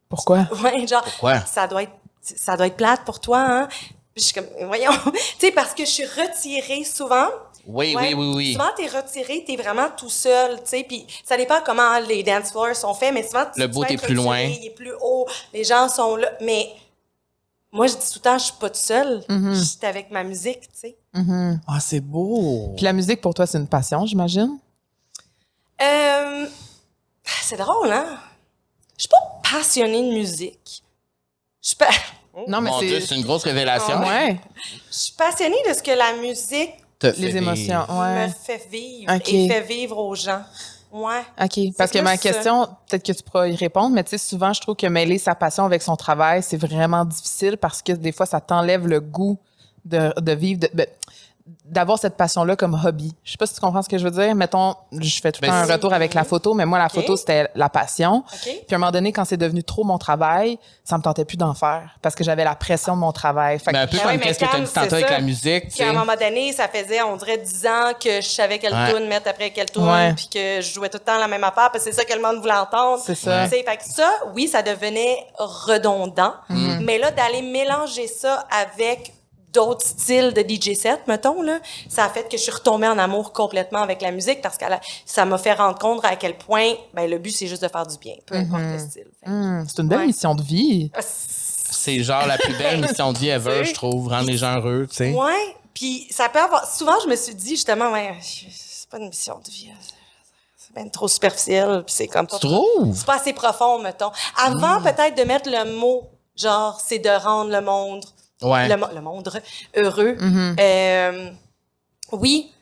Pourquoi? 0.08 0.48
Ouais, 0.62 0.86
genre, 0.86 1.02
Pourquoi? 1.04 1.40
ça 1.44 1.66
doit 1.66 1.82
être, 1.82 1.92
ça 2.22 2.56
doit 2.56 2.68
être 2.68 2.76
plate 2.76 3.04
pour 3.04 3.20
toi, 3.20 3.38
hein? 3.40 3.68
Puis 3.68 3.92
je 4.16 4.22
suis 4.24 4.34
comme, 4.34 4.46
voyons, 4.66 4.92
tu 5.12 5.20
sais, 5.46 5.52
parce 5.52 5.74
que 5.74 5.84
je 5.84 5.90
suis 5.90 6.06
retirée 6.06 6.84
souvent. 6.84 7.28
Oui, 7.66 7.94
Ouais. 7.94 8.14
oui, 8.14 8.14
oui, 8.14 8.34
oui. 8.34 8.52
Souvent, 8.54 8.70
t'es 8.74 8.86
retiré, 8.86 9.44
t'es 9.46 9.56
vraiment 9.56 9.90
tout 9.94 10.08
seul, 10.08 10.56
tu 10.62 10.68
sais, 10.70 10.84
puis 10.88 11.06
ça 11.22 11.36
dépend 11.36 11.60
comment 11.64 11.98
les 11.98 12.22
dance 12.22 12.50
floors 12.50 12.74
sont 12.74 12.94
faits, 12.94 13.12
mais 13.12 13.22
souvent, 13.26 13.44
tu 13.54 13.60
Le 13.60 13.66
est 13.66 13.92
être 13.92 14.02
plus 14.02 14.14
loin. 14.14 14.40
Il 14.40 14.66
est 14.66 14.74
plus 14.74 14.94
haut, 15.02 15.26
les 15.52 15.64
gens 15.64 15.86
sont 15.90 16.16
là, 16.16 16.30
mais 16.40 16.70
moi, 17.70 17.86
je 17.86 17.92
dis 17.96 18.08
tout 18.10 18.20
le 18.20 18.22
temps, 18.22 18.38
je 18.38 18.44
suis 18.44 18.54
pas 18.58 18.70
toute 18.70 18.76
seule, 18.76 19.22
je 19.28 19.62
suis 19.62 19.86
avec 19.86 20.10
ma 20.10 20.24
musique, 20.24 20.62
tu 20.62 20.68
sais. 20.80 20.97
Ah, 21.14 21.80
c'est 21.80 22.00
beau. 22.00 22.72
Puis 22.76 22.84
la 22.84 22.92
musique, 22.92 23.20
pour 23.20 23.34
toi, 23.34 23.46
c'est 23.46 23.58
une 23.58 23.66
passion, 23.66 24.06
j'imagine? 24.06 24.58
Euh, 25.82 26.46
c'est 27.24 27.56
drôle, 27.56 27.90
hein? 27.90 28.18
Je 28.96 29.02
suis 29.02 29.08
pas 29.08 29.40
passionnée 29.58 30.02
de 30.10 30.14
musique. 30.14 30.82
Je 31.62 31.68
suis 31.68 31.76
pas... 31.76 31.88
Non, 32.46 32.60
mais 32.60 32.70
Mon 32.70 32.78
Dieu, 32.80 33.00
c'est 33.00 33.06
c'est. 33.06 33.16
une 33.16 33.22
grosse 33.22 33.42
révélation. 33.44 33.98
Ouais, 34.00 34.38
Je 34.90 34.96
suis 34.96 35.12
passionnée 35.14 35.56
de 35.68 35.74
ce 35.74 35.82
que 35.82 35.90
la 35.90 36.14
musique 36.20 36.70
Te 37.00 37.10
fait 37.12 37.20
les 37.20 37.26
vivre. 37.32 37.38
émotions. 37.38 37.84
me 37.88 38.28
fait 38.28 38.68
vivre 38.70 39.12
et 39.12 39.48
fait 39.48 39.60
vivre 39.62 39.98
aux 39.98 40.14
gens. 40.14 40.42
Ouais. 40.92 41.20
OK. 41.42 41.74
Parce 41.76 41.90
que 41.90 41.98
ma 41.98 42.16
ça. 42.16 42.18
question, 42.18 42.66
peut-être 42.88 43.04
que 43.04 43.12
tu 43.12 43.22
pourras 43.24 43.48
y 43.48 43.56
répondre, 43.56 43.90
mais 43.94 44.04
tu 44.04 44.10
sais, 44.10 44.18
souvent, 44.18 44.52
je 44.52 44.60
trouve 44.60 44.76
que 44.76 44.86
mêler 44.86 45.18
sa 45.18 45.34
passion 45.34 45.64
avec 45.64 45.82
son 45.82 45.96
travail, 45.96 46.42
c'est 46.42 46.56
vraiment 46.56 47.04
difficile 47.04 47.56
parce 47.56 47.82
que 47.82 47.92
des 47.92 48.12
fois, 48.12 48.24
ça 48.26 48.40
t'enlève 48.40 48.86
le 48.86 49.00
goût 49.00 49.36
de, 49.84 50.12
de 50.20 50.32
vivre, 50.32 50.60
de- 50.60 50.70
ben, 50.74 50.86
d'avoir 51.64 51.98
cette 51.98 52.14
passion-là 52.18 52.56
comme 52.56 52.78
hobby. 52.84 53.14
Je 53.24 53.30
sais 53.32 53.38
pas 53.38 53.46
si 53.46 53.54
tu 53.54 53.60
comprends 53.60 53.80
ce 53.80 53.88
que 53.88 53.96
je 53.96 54.04
veux 54.04 54.10
dire. 54.10 54.34
Mettons, 54.34 54.74
je 54.92 55.18
fais 55.20 55.32
tout 55.32 55.40
le 55.42 55.48
Ben, 55.48 55.52
temps 55.64 55.70
un 55.70 55.74
retour 55.74 55.94
avec 55.94 56.12
la 56.12 56.24
photo, 56.24 56.52
mais 56.52 56.66
moi, 56.66 56.76
la 56.78 56.90
photo, 56.90 57.16
c'était 57.16 57.48
la 57.54 57.70
passion. 57.70 58.16
OK. 58.18 58.42
Puis 58.42 58.56
à 58.70 58.74
un 58.74 58.78
moment 58.78 58.92
donné, 58.92 59.12
quand 59.14 59.24
c'est 59.24 59.38
devenu 59.38 59.64
trop 59.64 59.82
mon 59.82 59.96
travail, 59.96 60.58
ça 60.84 60.98
me 60.98 61.02
tentait 61.02 61.24
plus 61.24 61.38
d'en 61.38 61.54
faire 61.54 61.96
parce 62.02 62.14
que 62.14 62.22
j'avais 62.22 62.44
la 62.44 62.54
pression 62.54 62.94
de 62.96 63.00
mon 63.00 63.12
travail. 63.12 63.58
Fait 63.60 63.66
que 63.66 63.76
Mais 63.76 63.78
un 63.78 63.86
peu 63.86 63.96
Ben 63.96 64.02
comme 64.02 64.18
qu'est-ce 64.20 64.38
que 64.40 64.44
tu 64.44 64.56
as 64.56 64.60
dit 64.60 64.72
tantôt 64.72 64.94
avec 64.96 65.08
la 65.08 65.20
musique, 65.20 65.68
tu 65.68 65.76
Puis 65.76 65.84
à 65.84 65.88
un 65.88 65.92
moment 65.94 66.16
donné, 66.20 66.52
ça 66.52 66.68
faisait, 66.68 67.00
on 67.02 67.16
dirait, 67.16 67.38
10 67.38 67.66
ans 67.66 67.92
que 67.98 68.20
je 68.20 68.28
savais 68.28 68.58
quelle 68.58 68.74
Ouais. 68.74 68.92
tune 68.94 69.08
mettre 69.08 69.28
après 69.30 69.48
quelle 69.50 69.70
tune, 69.70 69.88
Ouais. 69.88 70.12
puis 70.14 70.28
que 70.30 70.60
je 70.60 70.70
jouais 70.74 70.90
tout 70.90 70.98
le 70.98 71.04
temps 71.04 71.18
la 71.18 71.28
même 71.28 71.44
affaire, 71.44 71.70
parce 71.72 71.82
que 71.82 71.90
c'est 71.90 71.96
ça 71.96 72.04
que 72.04 72.12
le 72.14 72.20
monde 72.20 72.40
voulait 72.42 72.52
entendre. 72.52 73.02
C'est 73.02 73.14
ça. 73.14 73.44
Tu 73.44 73.50
sais, 73.56 73.62
Fait 73.66 73.76
que 73.78 73.84
ça, 73.84 74.10
oui, 74.34 74.48
ça 74.48 74.60
devenait 74.60 75.16
redondant, 75.38 76.34
Mm. 76.50 76.80
mais 76.84 76.98
là, 76.98 77.10
d'aller 77.10 77.40
mélanger 77.42 78.06
ça 78.06 78.44
avec 78.50 79.14
d'autres 79.52 79.84
styles 79.86 80.32
de 80.34 80.42
DJ 80.42 80.74
set, 80.76 81.00
mettons, 81.06 81.40
là, 81.42 81.58
ça 81.88 82.04
a 82.04 82.08
fait 82.10 82.24
que 82.28 82.36
je 82.36 82.42
suis 82.42 82.52
retombée 82.52 82.86
en 82.86 82.98
amour 82.98 83.32
complètement 83.32 83.80
avec 83.80 84.02
la 84.02 84.10
musique 84.10 84.42
parce 84.42 84.56
que 84.58 84.64
ça 85.06 85.24
m'a 85.24 85.38
fait 85.38 85.54
rendre 85.54 85.78
compte 85.78 86.04
à 86.04 86.16
quel 86.16 86.36
point 86.36 86.74
ben, 86.94 87.08
le 87.10 87.18
but, 87.18 87.30
c'est 87.30 87.46
juste 87.46 87.62
de 87.62 87.68
faire 87.68 87.86
du 87.86 87.96
bien, 87.98 88.14
peu 88.26 88.34
importe 88.36 88.62
le 88.64 88.78
style. 88.78 89.06
Fait 89.20 89.26
que- 89.26 89.30
hum, 89.30 89.64
c'est 89.68 89.80
une 89.82 89.88
belle 89.88 90.00
Ouais. 90.00 90.06
mission 90.06 90.34
de 90.34 90.42
vie. 90.42 90.90
C'est 91.70 92.02
genre 92.02 92.26
la 92.26 92.38
plus 92.38 92.56
belle 92.56 92.80
mission 92.80 93.12
de 93.12 93.18
vie 93.18 93.28
ever, 93.28 93.64
je 93.64 93.74
trouve. 93.74 94.08
Rendre 94.08 94.26
les 94.28 94.36
gens 94.36 94.56
heureux, 94.56 94.86
tu 94.88 94.96
sais. 94.96 95.12
Ouais, 95.14 95.56
puis 95.74 96.06
ça 96.10 96.28
peut 96.28 96.40
avoir. 96.40 96.66
Souvent, 96.70 96.96
je 97.04 97.08
me 97.08 97.16
suis 97.16 97.34
dit 97.34 97.50
justement, 97.50 97.90
ouais, 97.92 98.14
c'est 98.20 98.88
pas 98.90 98.98
une 98.98 99.08
mission 99.08 99.38
de 99.44 99.50
vie. 99.50 99.70
C'est 100.56 100.74
bien 100.74 100.88
trop 100.88 101.08
superficiel, 101.08 101.82
puis 101.86 101.94
c'est 101.94 102.08
comme 102.08 102.26
pas. 102.26 102.38
Tu 102.38 102.46
trouves? 102.46 102.94
C'est 102.94 103.06
pas 103.06 103.16
assez 103.16 103.32
profond, 103.32 103.78
mettons. 103.80 104.10
Avant, 104.36 104.82
peut-être 104.82 105.16
de 105.16 105.22
mettre 105.24 105.48
le 105.50 105.78
mot, 105.78 106.08
genre, 106.36 106.78
c'est 106.84 106.98
de 106.98 107.08
rendre 107.10 107.50
le 107.50 107.60
monde, 107.60 108.04
Ouais. 108.42 108.68
le, 108.68 108.76
mo- 108.76 108.88
le 108.94 109.00
monde 109.00 109.42
heureux. 109.76 110.16
Euh, 110.60 111.30
oui, 112.12 112.52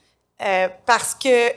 euh, 0.43 0.69
parce 0.87 1.15
que. 1.15 1.51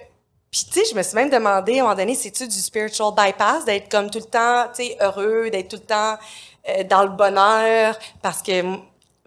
Puis, 0.51 0.65
tu 0.65 0.79
sais, 0.79 0.85
je 0.91 0.95
me 0.95 1.03
suis 1.03 1.13
même 1.13 1.29
demandé 1.29 1.73
à 1.77 1.81
un 1.81 1.83
moment 1.83 1.95
donné, 1.95 2.15
c'est-tu 2.15 2.47
du 2.47 2.59
spiritual 2.59 3.13
bypass, 3.15 3.65
d'être 3.65 3.87
comme 3.87 4.09
tout 4.09 4.17
le 4.17 4.25
temps, 4.25 4.65
tu 4.75 4.83
sais, 4.83 4.97
heureux, 4.99 5.49
d'être 5.51 5.67
tout 5.69 5.75
le 5.75 5.83
temps 5.85 6.17
euh, 6.69 6.83
dans 6.85 7.03
le 7.03 7.09
bonheur, 7.09 7.95
parce 8.23 8.41
que 8.41 8.63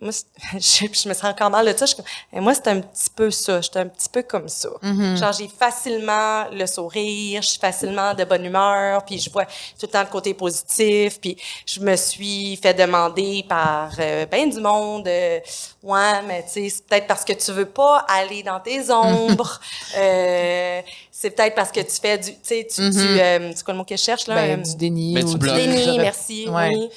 moi, 0.03 0.11
je, 0.55 0.59
je 0.93 1.09
me 1.09 1.15
sens 1.15 1.25
encore 1.25 1.49
mal 1.51 1.65
de 1.67 1.71
ça. 1.77 1.87
Je 1.87 1.95
suis 1.95 1.97
comme, 1.97 2.05
Eh, 2.33 2.41
moi, 2.41 2.53
c'est 2.55 2.69
un 2.69 2.81
petit 2.81 3.09
peu 3.15 3.31
ça. 3.31 3.61
J'étais 3.61 3.79
un 3.79 3.87
petit 3.89 4.09
peu 4.09 4.23
comme 4.23 4.49
ça. 4.49 4.69
Genre, 5.17 5.33
j'ai 5.33 5.49
facilement 5.49 6.47
le 6.51 6.67
sourire, 6.67 7.41
je 7.43 7.49
suis 7.49 7.59
facilement 7.59 8.13
de 8.15 8.25
bonne 8.25 8.45
humeur, 8.45 9.05
puis 9.05 9.19
je 9.19 9.31
vois 9.31 9.45
tout 9.47 9.51
le 9.83 9.89
temps 9.89 10.01
le 10.03 10.09
côté 10.09 10.35
positif, 10.35 11.21
puis 11.21 11.37
je 11.67 11.81
me 11.81 11.95
suis 11.97 12.57
fait 12.57 12.75
demander 12.75 13.45
par 13.49 13.91
euh, 13.99 14.27
ben 14.27 14.51
du 14.51 14.61
monde, 14.61 15.07
euh, 15.07 15.39
ouais, 15.83 16.23
mais 16.27 16.43
tu 16.45 16.51
sais, 16.53 16.69
c'est 16.69 16.87
peut-être 16.87 17.07
parce 17.07 17.25
que 17.25 17.33
tu 17.33 17.53
veux 17.53 17.67
pas 17.67 18.05
aller 18.09 18.43
dans 18.43 18.59
tes 18.61 18.91
ombres, 18.91 19.61
euh, 19.97 20.83
c'est 21.11 21.31
peut-être 21.31 21.55
parce 21.55 21.71
que 21.71 21.81
tu 21.81 22.01
fais 22.01 22.19
du, 22.19 22.33
tu 22.33 22.39
sais, 22.43 22.67
tu, 22.69 22.91
tu, 22.91 22.99
euh, 22.99 23.53
c'est 23.55 23.65
quoi 23.65 23.73
le 23.75 23.79
mot 23.79 23.85
que 23.85 23.97
je 23.97 24.03
cherche 24.03 24.27
là? 24.27 24.35
Ben, 24.35 24.63
du 24.63 24.77
déni. 24.77 25.15
Mais 25.15 25.23
ou 25.23 25.29
tu 25.29 25.33
du- 25.35 25.39
bloques. 25.39 25.55
Déni, 25.57 25.99
merci. 25.99 26.49
Ouais. 26.49 26.71
Oui. 26.75 26.89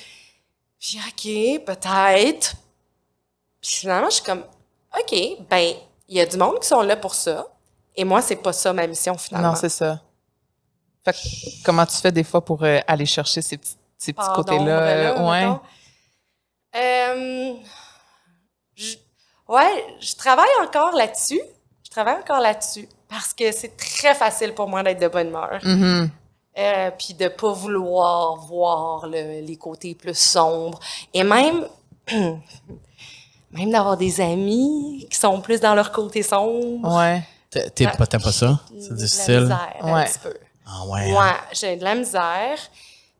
Puis, 0.80 1.00
OK, 1.00 1.66
peut-être. 1.66 2.56
Puis 3.66 3.76
finalement, 3.78 4.10
je 4.10 4.16
suis 4.16 4.24
comme, 4.24 4.44
OK, 5.00 5.16
ben, 5.50 5.74
il 6.08 6.18
y 6.18 6.22
a 6.22 6.26
du 6.26 6.38
monde 6.38 6.60
qui 6.60 6.68
sont 6.68 6.82
là 6.82 6.96
pour 6.96 7.16
ça. 7.16 7.48
Et 7.96 8.04
moi, 8.04 8.22
c'est 8.22 8.36
pas 8.36 8.54
ça 8.54 8.74
ma 8.74 8.86
mission, 8.86 9.18
finalement. 9.18 9.50
Non, 9.50 9.56
c'est 9.56 9.70
ça. 9.70 10.02
Fait 11.04 11.14
que 11.14 11.64
comment 11.64 11.86
tu 11.86 11.96
fais 11.98 12.12
des 12.12 12.24
fois 12.24 12.44
pour 12.44 12.64
euh, 12.64 12.80
aller 12.88 13.06
chercher 13.06 13.42
ces 13.42 13.58
petits, 13.58 13.76
ces 13.98 14.14
petits 14.14 14.28
côtés-là? 14.36 14.80
euh, 14.82 15.04
là, 15.16 15.22
ouais? 15.24 15.46
mettons. 15.48 15.60
Euh, 16.76 17.54
je- 18.76 18.98
ouais, 19.48 19.86
je 20.00 20.16
travaille 20.16 20.50
encore 20.64 20.92
là-dessus. 20.96 21.42
Je 21.84 21.90
travaille 21.90 22.18
encore 22.20 22.42
là-dessus. 22.42 22.88
Parce 23.08 23.34
que 23.34 23.52
c'est 23.52 23.78
très 23.78 24.14
facile 24.16 24.54
pour 24.54 24.68
moi 24.68 24.84
d'être 24.84 25.00
de 25.02 25.08
bonne 25.08 25.30
humeur. 25.30 25.60
Mhm. 25.64 26.10
Euh, 26.58 26.92
puis 26.92 27.14
de 27.14 27.28
pas 27.30 27.52
vouloir 27.52 28.36
voir 28.38 29.08
le- 29.08 29.42
les 29.42 29.58
côtés 29.58 29.96
plus 29.96 30.18
sombres. 30.18 30.80
Et 31.14 31.24
même, 31.24 31.68
même 33.56 33.72
d'avoir 33.72 33.98
des 33.98 34.22
amis 34.22 35.08
qui 35.10 35.18
sont 35.18 35.40
plus 35.42 35.60
dans 35.60 35.74
leur 35.76 35.92
côté 35.92 36.22
sombre. 36.24 36.96
Ouais. 36.98 37.24
T'es- 37.50 37.70
T'es 37.70 37.88
pas, 37.88 38.06
t'aimes 38.06 38.22
pas 38.22 38.32
ça? 38.32 38.60
C'est 38.70 38.84
J'ai 38.84 38.90
de 38.90 38.96
difficile. 38.96 39.34
La 39.34 39.42
misère, 39.42 39.76
un 39.82 39.94
Ouais. 39.94 40.06
petit 40.06 40.20
peu. 40.20 40.34
Ah 40.68 40.86
ouais. 40.88 41.12
Ouais, 41.12 41.18
hein. 41.20 41.36
j'ai 41.54 41.76
de 41.78 41.84
la 41.84 41.96
misère. 41.96 42.58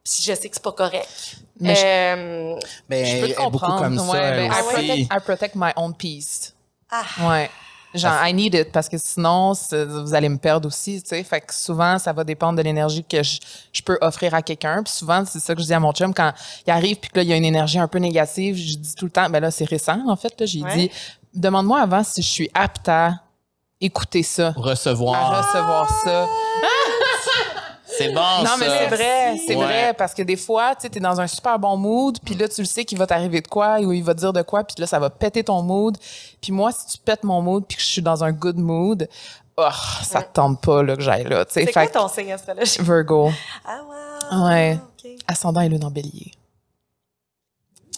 Puis 0.04 0.14
je 0.24 0.34
sais 0.34 0.50
que 0.50 0.56
c'est 0.56 0.62
pas 0.64 0.72
correct. 0.72 1.38
Mais 1.60 1.74
je- 1.76 1.82
Euh, 1.86 2.60
Ben, 2.90 3.06
Je 3.06 3.12
peux 3.12 3.18
elle 3.26 3.32
est 3.32 3.36
beaucoup 3.36 3.52
comprendre. 3.60 3.80
comme 3.80 3.98
ça, 3.98 4.04
ouais, 4.12 4.20
elle 4.20 4.50
ben, 4.50 4.54
I, 4.54 4.62
protect, 4.62 4.98
I 5.14 5.20
protect 5.26 5.56
my 5.56 5.72
own 5.78 5.94
peace. 5.96 6.54
ah, 6.92 7.04
Ouais. 7.30 7.50
Genre, 7.96 8.28
I 8.28 8.34
need 8.34 8.54
it 8.56 8.72
parce 8.72 8.90
que 8.90 8.98
sinon, 8.98 9.54
vous 9.54 10.14
allez 10.14 10.30
me 10.30 10.38
perdre 10.38 10.68
aussi, 10.68 11.02
tu 11.02 11.10
sais. 11.10 11.24
Fait 11.24 11.42
que 11.42 11.54
souvent, 11.54 11.98
ça 11.98 12.14
va 12.14 12.24
dépendre 12.24 12.58
de 12.58 12.62
l'énergie 12.64 13.04
que 13.04 13.24
je, 13.24 13.40
je 13.72 13.82
peux 13.82 13.98
offrir 14.02 14.34
à 14.34 14.42
quelqu'un. 14.42 14.84
Puis 14.84 14.94
souvent, 14.94 15.24
c'est 15.26 15.40
ça 15.40 15.56
que 15.56 15.62
je 15.62 15.66
dis 15.68 15.74
à 15.74 15.80
mon 15.80 15.92
chum 15.94 16.14
quand 16.14 16.32
il 16.68 16.72
arrive 16.72 16.98
puis 16.98 17.10
que 17.10 17.18
là, 17.18 17.24
il 17.24 17.30
y 17.30 17.34
a 17.34 17.36
une 17.38 17.46
énergie 17.46 17.80
un 17.80 17.88
peu 17.88 18.00
négative. 18.00 18.56
Je 18.56 18.78
dis 18.78 18.96
tout 18.96 19.06
le 19.06 19.12
temps, 19.12 19.30
ben 19.30 19.40
là, 19.40 19.52
c'est 19.52 19.66
récent, 19.66 20.00
en 20.08 20.16
fait. 20.16 20.34
Là, 20.40 20.46
j'ai 20.46 20.62
Ouais. 20.62 20.76
dit, 20.76 20.92
demande-moi 21.34 21.82
avant 21.82 22.04
si 22.04 22.22
je 22.22 22.28
suis 22.30 22.50
apte 22.54 22.88
à 22.90 23.14
écouter 23.82 24.24
ça, 24.24 24.48
à 24.48 24.52
Recevoir. 24.56 25.46
recevoir 25.46 25.90
ça. 26.04 26.28
C'est 27.98 28.10
bon, 28.10 28.22
Non, 28.40 28.46
ça. 28.46 28.58
mais 28.60 28.66
c'est 28.68 28.88
vrai, 28.96 29.38
c'est 29.48 29.56
Ouais. 29.56 29.64
vrai, 29.64 29.94
parce 29.98 30.14
que 30.14 30.22
des 30.24 30.36
fois, 30.38 30.76
tu 30.76 30.84
sais, 30.84 30.90
t'es 30.90 31.00
dans 31.00 31.20
un 31.22 31.28
super 31.28 31.58
bon 31.60 31.78
mood, 31.78 32.18
puis 32.24 32.36
là, 32.36 32.48
tu 32.48 32.62
le 32.62 32.68
sais 32.68 32.86
qu'il 32.86 32.98
va 32.98 33.08
t'arriver 33.08 33.42
de 33.42 33.48
quoi, 33.48 33.80
ou 33.80 33.92
il 33.94 34.04
va 34.04 34.14
te 34.14 34.20
dire 34.20 34.34
de 34.34 34.42
quoi, 34.42 34.64
puis 34.64 34.76
là, 34.80 34.88
ça 34.88 35.00
va 35.00 35.10
péter 35.10 35.44
ton 35.44 35.62
mood. 35.62 35.98
Puis 36.42 36.52
moi, 36.52 36.72
si 36.72 36.86
tu 36.88 36.98
pètes 36.98 37.24
mon 37.24 37.42
mood, 37.42 37.64
puis 37.68 37.78
que 37.78 37.82
je 37.84 37.88
suis 37.88 38.02
dans 38.02 38.24
un 38.24 38.32
good 38.32 38.58
mood, 38.58 39.08
oh, 39.58 39.68
ça 40.04 40.22
te 40.22 40.34
tente 40.34 40.62
pas, 40.62 40.84
là, 40.84 40.96
que 40.96 41.02
j'aille 41.02 41.24
là, 41.26 41.46
tu 41.46 41.54
sais. 41.54 41.66
c'est 41.66 41.72
quoi 41.74 41.88
ton 41.88 42.08
signe 42.08 42.32
astrologique? 42.34 42.82
Virgo, 42.82 43.32
Ah, 43.66 43.80
wow. 44.32 44.46
Ouais. 44.48 44.78
Ascendant 45.28 45.62
et 45.62 45.70
lune 45.70 45.84
en 45.86 45.92
bélier. 45.92 46.32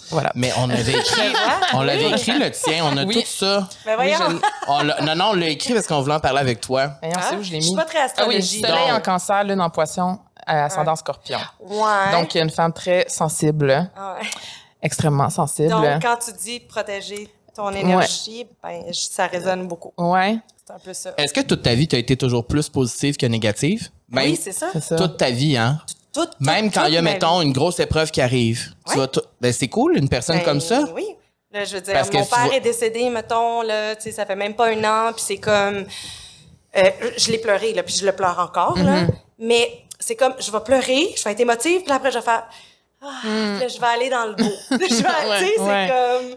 Voilà. 0.10 0.32
Mais 0.36 0.52
on 0.58 0.70
avait 0.70 0.92
écrit, 1.00 1.34
on 1.74 1.82
l'avait 1.82 2.10
écrit 2.12 2.38
le 2.40 2.50
tien, 2.52 2.86
on 2.86 2.96
a 2.98 3.04
Oui. 3.04 3.16
tout 3.22 3.28
ça. 3.28 3.68
Ben 3.86 3.96
Oui, 4.00 4.14
voyons. 4.18 4.40
On 4.68 4.84
non, 4.84 5.16
non, 5.16 5.26
on 5.32 5.34
l'a 5.34 5.48
écrit 5.50 5.74
parce 5.74 5.88
qu'on 5.88 6.02
voulait 6.02 6.16
en 6.16 6.20
parler 6.20 6.40
avec 6.40 6.62
toi. 6.62 6.92
C'est 7.02 7.36
où 7.36 7.44
je 7.44 7.52
l'ai 7.52 7.58
Je 7.62 7.66
suis 7.68 7.72
mis? 7.72 7.76
pas 7.76 7.86
très 7.86 8.00
Ah 8.00 8.04
oui, 8.28 8.36
astrologie. 8.38 8.62
soleil 8.62 8.88
Donc- 8.90 8.98
en 8.98 9.02
cancer, 9.02 9.44
lune 9.44 9.62
en 9.62 9.70
poisson, 9.70 10.20
euh, 10.50 10.66
ascendant 10.66 10.96
scorpion. 10.96 11.40
Ouais. 11.60 12.12
Donc, 12.14 12.34
il 12.34 12.38
y 12.38 12.42
a 12.42 12.44
une 12.44 12.50
femme 12.50 12.72
très 12.74 13.06
sensible, 13.10 13.90
Ah 13.98 14.16
ouais. 14.20 14.28
extrêmement 14.82 15.30
sensible. 15.30 15.70
Donc, 15.70 15.84
quand 16.02 16.18
tu 16.24 16.32
dis 16.34 16.60
protéger 16.62 17.30
ton 17.56 17.72
énergie, 17.72 18.46
ben, 18.64 18.84
ça 18.94 19.28
résonne 19.28 19.68
beaucoup. 19.68 19.92
ouais, 19.98 20.38
C'est 20.66 20.74
un 20.74 20.80
peu 20.80 20.94
ça. 20.94 21.12
Est-ce 21.18 21.34
que 21.34 21.42
toute 21.42 21.64
ta 21.64 21.74
vie, 21.76 21.88
tu 21.88 21.96
as 21.96 22.00
été 22.00 22.16
toujours 22.16 22.46
plus 22.46 22.70
positive 22.70 23.18
que 23.18 23.26
négative? 23.26 23.90
Même 24.10 24.26
oui, 24.32 24.40
c'est 24.42 24.52
ça. 24.54 24.68
c'est 24.72 24.82
ça. 24.82 24.96
toute 24.96 25.18
ta 25.18 25.32
vie, 25.32 25.58
hein? 25.58 25.82
Tout- 26.18 26.26
tout- 26.26 26.32
Même 26.40 26.72
quand 26.72 26.86
il 26.86 26.94
y 26.94 26.98
a, 26.98 27.02
mettons, 27.02 27.40
vie. 27.40 27.46
une 27.48 27.54
grosse 27.54 27.80
épreuve 27.80 28.12
qui 28.12 28.22
arrive. 28.22 28.74
Tu 28.86 28.92
Ouais. 28.94 28.98
vas 29.00 29.08
tout- 29.08 29.22
ben, 29.42 29.52
c'est 29.54 29.68
cool, 29.68 29.98
une 29.98 30.10
personne 30.10 30.38
Ben, 30.38 30.44
comme 30.46 30.62
ça. 30.62 30.82
Oui. 30.96 31.06
Là, 31.52 31.64
je 31.64 31.76
veux 31.76 31.82
dire, 31.82 31.94
Parce 31.94 32.12
mon 32.12 32.26
père 32.26 32.46
vois- 32.46 32.56
est 32.56 32.60
décédé, 32.60 33.10
mettons, 33.10 33.62
là, 33.62 33.94
ça 34.00 34.26
fait 34.26 34.36
même 34.36 34.54
pas 34.56 34.68
un 34.68 34.84
an, 34.84 35.14
puis 35.14 35.24
c'est 35.26 35.38
comme... 35.38 35.86
euh, 36.78 36.90
je 37.18 37.32
l'ai 37.32 37.38
pleuré, 37.40 37.74
là, 37.74 37.84
puis 37.84 37.96
je 38.00 38.06
le 38.06 38.12
pleure 38.12 38.38
encore, 38.40 38.78
là. 38.78 39.04
Mm-hmm. 39.04 39.10
Mais 39.40 39.84
c'est 40.00 40.16
comme, 40.16 40.34
je 40.40 40.52
vais 40.52 40.60
pleurer, 40.60 41.14
je 41.16 41.24
vais 41.24 41.32
être 41.32 41.40
émotive, 41.40 41.82
puis 41.84 41.92
après, 41.92 42.12
je 42.12 42.18
vais 42.20 42.24
faire... 42.26 42.44
Ah, 43.02 43.08
là, 43.60 43.68
je 43.68 43.80
vais 43.80 43.86
aller 43.88 44.10
dans 44.10 44.26
le 44.26 44.34
beau. 44.34 44.44
je 44.72 44.76
vais, 44.78 45.40
c'est 45.40 45.62
Mm. 45.62 45.68
Ouais. 45.68 45.90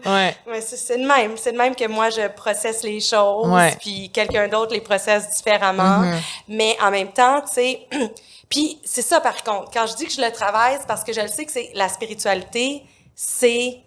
comme... 0.03 0.13
ouais. 0.53 0.61
C'est 0.61 0.97
de 0.97 1.05
même. 1.05 1.31
C'est 1.35 1.51
de 1.51 1.57
même 1.57 1.75
que 1.75 1.87
moi, 1.87 2.09
je 2.11 2.27
processe 2.29 2.83
les 2.83 2.99
choses, 3.01 3.49
puis 3.79 4.09
quelqu'un 4.13 4.47
d'autre 4.47 4.71
les 4.73 4.81
processe 4.81 5.29
différemment. 5.35 6.03
Mm-hmm. 6.03 6.19
Mais 6.49 6.77
en 6.81 6.89
même 6.91 7.11
temps, 7.11 7.41
tu 7.41 7.53
sais... 7.53 7.87
puis 8.51 8.79
c'est 8.83 9.01
ça, 9.01 9.19
par 9.21 9.43
contre. 9.43 9.71
Quand 9.71 9.87
je 9.87 9.95
dis 9.95 10.05
que 10.05 10.11
je 10.11 10.21
le 10.21 10.31
travaille, 10.31 10.77
c'est 10.79 10.85
parce 10.87 11.03
que 11.03 11.13
je 11.13 11.21
le 11.21 11.27
sais 11.29 11.45
que 11.45 11.51
c'est 11.51 11.71
la 11.73 11.89
spiritualité, 11.89 12.83
c'est 13.15 13.79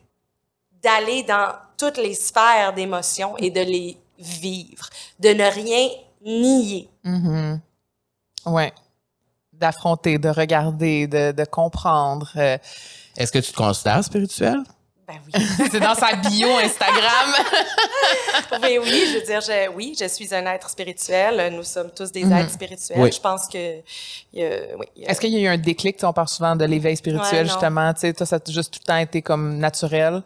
d'aller 0.83 1.23
dans 1.23 1.53
toutes 1.79 1.99
les 1.99 2.15
sphères 2.15 2.73
d'émotions 2.73 3.37
et 3.37 3.51
de 3.51 3.61
les 3.61 3.97
vivre, 4.19 4.89
de 5.21 5.29
ne 5.31 5.45
rien 5.45 5.89
nier. 6.25 6.89
Mhm. 7.05 7.61
Ouais. 8.47 8.73
D'affronter, 9.53 10.19
de 10.19 10.29
regarder, 10.29 11.07
de, 11.07 11.33
de 11.33 11.45
comprendre. 11.45 12.31
euh, 12.37 12.59
Est-ce 13.17 13.31
que 13.33 13.39
tu 13.39 13.53
te 13.53 13.57
considères 13.57 14.03
spirituel? 14.03 14.63
Ben 15.07 15.21
oui. 15.27 15.45
c'est 15.71 15.81
dans 15.81 15.95
sa 15.95 16.15
bio 16.17 16.49
Instagram. 16.59 17.35
Ben 18.61 18.79
oui, 18.83 19.05
je 19.13 19.19
veux 19.19 19.25
dire, 19.25 19.41
je, 19.41 19.69
oui, 19.75 19.97
je 19.99 20.07
suis 20.07 20.33
un 20.35 20.45
être 20.47 20.69
spirituel. 20.71 21.53
Nous 21.55 21.63
sommes 21.63 21.91
tous 21.95 22.11
des 22.13 22.23
êtres 22.31 22.51
spirituels. 22.51 22.99
Oui. 22.99 23.11
Je 23.13 23.21
pense 23.21 23.47
que, 23.47 23.79
oui, 24.33 24.87
Est-ce 25.07 25.21
qu'il 25.21 25.31
y 25.31 25.37
a 25.37 25.41
eu 25.41 25.47
un 25.55 25.59
déclic? 25.59 25.99
On 26.03 26.13
parle 26.13 26.29
souvent 26.29 26.57
de 26.57 26.65
l'éveil 26.65 26.97
spirituel, 26.97 27.45
Ouais, 27.47 27.51
justement. 27.53 27.93
Tu 27.95 28.01
sais, 28.01 28.13
toi, 28.13 28.27
ça 28.27 28.37
a 28.37 28.51
juste 28.51 28.73
tout 28.75 28.81
le 28.83 28.87
temps 28.87 28.97
été 28.97 29.23
comme 29.23 29.59
naturel. 29.59 30.23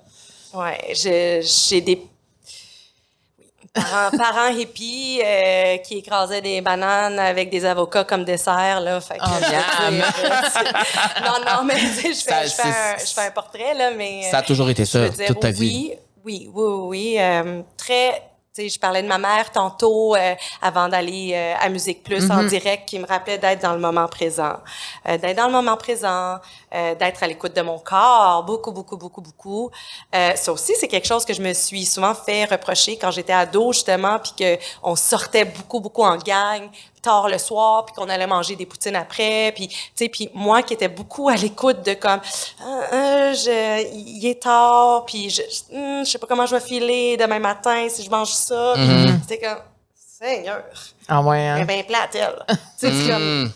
Je- 0.54 1.40
j'ai 1.68 1.80
des 1.80 2.02
oui, 3.78 3.82
parents, 3.90 4.18
parents 4.18 4.48
hippies 4.48 5.20
euh, 5.24 5.76
qui 5.78 5.98
écrasaient 5.98 6.40
des 6.40 6.60
bananes 6.60 7.18
avec 7.18 7.50
des 7.50 7.64
avocats 7.64 8.04
comme 8.04 8.24
dessert 8.24 8.80
là. 8.80 9.00
Fait 9.00 9.18
que, 9.18 9.24
Oh, 9.24 9.30
je 9.42 9.48
dire, 9.48 9.64
euh, 9.82 9.90
non, 11.24 11.44
non, 11.46 11.64
mais 11.64 11.78
je 11.78 12.12
Ça, 12.12 12.34
fais, 12.34 12.48
je, 12.48 12.54
fais 12.54 12.62
un, 12.68 12.72
c'est- 12.98 13.06
je 13.08 13.14
fais 13.14 13.26
un 13.26 13.30
portrait 13.30 13.74
là, 13.74 13.90
mais 13.96 14.22
Ça 14.30 14.38
a 14.38 14.42
toujours 14.42 14.68
été 14.70 14.84
ça, 14.84 15.08
dire, 15.08 15.26
toute 15.28 15.40
ta 15.40 15.48
oui, 15.48 15.54
vie. 15.54 15.92
Oui, 16.24 16.50
oui, 16.52 16.64
oui, 16.64 16.86
oui. 16.88 17.16
euh, 17.18 17.62
très. 17.76 18.22
Tu 18.54 18.64
sais, 18.64 18.68
je 18.70 18.80
parlais 18.80 19.02
de 19.02 19.06
ma 19.08 19.18
mère 19.18 19.52
tantôt 19.52 20.16
euh, 20.16 20.34
avant 20.60 20.88
d'aller 20.88 21.32
à 21.60 21.68
Musique 21.68 22.02
Plus 22.02 22.28
en 22.30 22.42
direct, 22.42 22.88
qui 22.88 22.98
me 22.98 23.06
rappelait 23.06 23.38
d'être 23.38 23.62
dans 23.62 23.72
le 23.74 23.78
moment 23.78 24.08
présent, 24.08 24.54
d'être 25.06 25.36
dans 25.36 25.46
le 25.46 25.52
moment 25.52 25.76
présent, 25.76 26.38
euh, 26.74 26.94
d'être 26.94 27.22
à 27.22 27.26
l'écoute 27.26 27.54
de 27.54 27.62
mon 27.62 27.78
corps, 27.78 28.42
beaucoup, 28.44 28.72
beaucoup, 28.72 28.96
beaucoup, 28.96 29.20
beaucoup. 29.20 29.70
Euh, 30.14 30.34
ça 30.36 30.52
aussi, 30.52 30.74
c'est 30.78 30.88
quelque 30.88 31.06
chose 31.06 31.24
que 31.24 31.32
je 31.34 31.40
me 31.42 31.52
suis 31.54 31.84
souvent 31.86 32.14
fait 32.14 32.44
reprocher 32.44 32.96
quand 32.98 33.10
j'étais 33.10 33.32
ado 33.32 33.72
justement, 33.72 34.18
puis 34.18 34.32
que 34.38 34.58
on 34.82 34.96
sortait 34.96 35.44
beaucoup, 35.44 35.80
beaucoup 35.80 36.02
en 36.04 36.16
gang 36.16 36.68
tard 37.00 37.28
le 37.28 37.38
soir, 37.38 37.86
puis 37.86 37.94
qu'on 37.94 38.08
allait 38.08 38.26
manger 38.26 38.56
des 38.56 38.66
poutines 38.66 38.96
après, 38.96 39.52
puis 39.54 39.68
tu 39.68 39.76
sais, 39.94 40.08
puis 40.08 40.28
moi 40.34 40.62
qui 40.62 40.74
étais 40.74 40.88
beaucoup 40.88 41.28
à 41.28 41.36
l'écoute 41.36 41.82
de 41.86 41.94
comme, 41.94 42.20
Ah, 42.60 42.80
ah, 42.90 43.32
je, 43.32 43.86
il 43.94 44.26
est 44.26 44.42
tard, 44.42 45.04
puis 45.06 45.30
je, 45.30 45.42
je, 45.42 45.74
hum, 45.76 46.04
je 46.04 46.10
sais 46.10 46.18
pas 46.18 46.26
comment 46.26 46.44
je 46.44 46.56
vais 46.56 46.60
filer 46.60 47.16
demain 47.16 47.38
matin 47.38 47.86
si 47.88 48.02
je 48.02 48.10
mange 48.10 48.32
ça, 48.32 48.74
Mm-hmm. 48.76 49.20
c'était 49.22 49.38
comme, 49.46 49.62
Seigneur, 49.94 50.64
Ah 51.06 51.22
ouais, 51.22 51.38
elle 51.40 51.58
hein? 51.60 51.62
est 51.62 51.64
bien 51.66 51.82
plate 51.84 52.14
elle. 52.16 52.44
tu 52.80 52.90
sais, 52.92 53.08
comme, 53.08 53.44
Mm. 53.44 53.52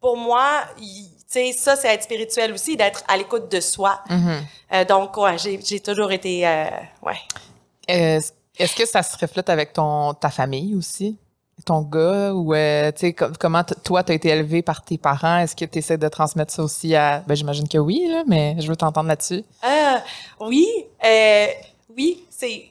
pour 0.00 0.16
moi, 0.16 0.50
il- 0.78 1.10
sais, 1.34 1.52
ça 1.52 1.76
c'est 1.76 1.88
être 1.94 2.02
spirituel 2.02 2.52
aussi, 2.52 2.76
d'être 2.76 3.02
à 3.08 3.16
l'écoute 3.16 3.50
de 3.50 3.60
soi. 3.60 4.00
Mhm. 4.10 4.42
Euh, 4.72 4.84
donc 4.84 5.16
ouais, 5.16 5.36
j'ai 5.38 5.80
toujours 5.80 6.10
été, 6.12 6.46
euh, 6.46 6.64
ouais. 7.02 7.18
Est-ce 7.86 8.32
est-ce 8.58 8.74
que 8.76 8.86
ça 8.86 9.02
se 9.02 9.16
reflète 9.18 9.48
avec 9.50 9.72
ton 9.72 10.14
ta 10.14 10.30
famille 10.30 10.74
aussi? 10.74 11.18
Ton 11.64 11.82
gars? 11.82 12.32
Ou, 12.32 12.52
euh, 12.54 12.90
tu 12.92 13.00
sais, 13.00 13.12
com- 13.12 13.32
comment 13.38 13.62
toi, 13.62 14.02
tu 14.02 14.12
as 14.12 14.14
été 14.16 14.28
élevé 14.28 14.62
par 14.62 14.82
tes 14.84 14.98
parents? 14.98 15.38
Est-ce 15.38 15.54
que 15.54 15.64
tu 15.64 15.78
essaies 15.78 15.98
de 15.98 16.08
transmettre 16.08 16.52
ça 16.52 16.62
aussi 16.62 16.96
à... 16.96 17.22
Ben, 17.28 17.34
j'imagine 17.36 17.68
que 17.68 17.78
oui, 17.78 18.06
là, 18.08 18.24
mais 18.26 18.56
je 18.60 18.66
veux 18.68 18.76
t'entendre 18.76 19.08
là-dessus. 19.08 19.44
Oui, 20.40 20.66
oui, 21.96 22.24
c'est 22.30 22.70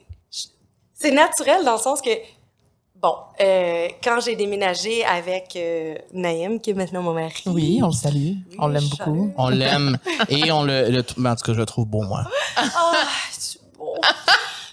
c'est 0.94 1.10
naturel 1.10 1.64
dans 1.64 1.72
le 1.74 1.78
sens 1.78 2.00
que 2.00 2.10
bon, 3.04 3.16
euh, 3.40 3.88
quand 4.02 4.18
j'ai 4.24 4.34
déménagé 4.34 5.04
avec 5.04 5.54
euh, 5.56 5.94
Naïm 6.14 6.58
qui 6.58 6.70
est 6.70 6.74
maintenant 6.74 7.02
mon 7.02 7.12
mari. 7.12 7.42
Oui, 7.46 7.80
on 7.82 7.88
le 7.88 7.92
salue. 7.92 8.32
on 8.58 8.68
l'aime 8.68 8.88
beaucoup. 8.88 9.30
On 9.36 9.48
l'aime 9.50 9.98
et 10.30 10.50
on 10.50 10.62
le, 10.62 10.88
le- 10.90 11.00
En 11.00 11.34
tout 11.36 11.44
cas, 11.44 11.52
je 11.52 11.58
le 11.58 11.66
trouve 11.66 11.86
beau, 11.86 12.02
moi. 12.02 12.24
Ah, 12.56 12.62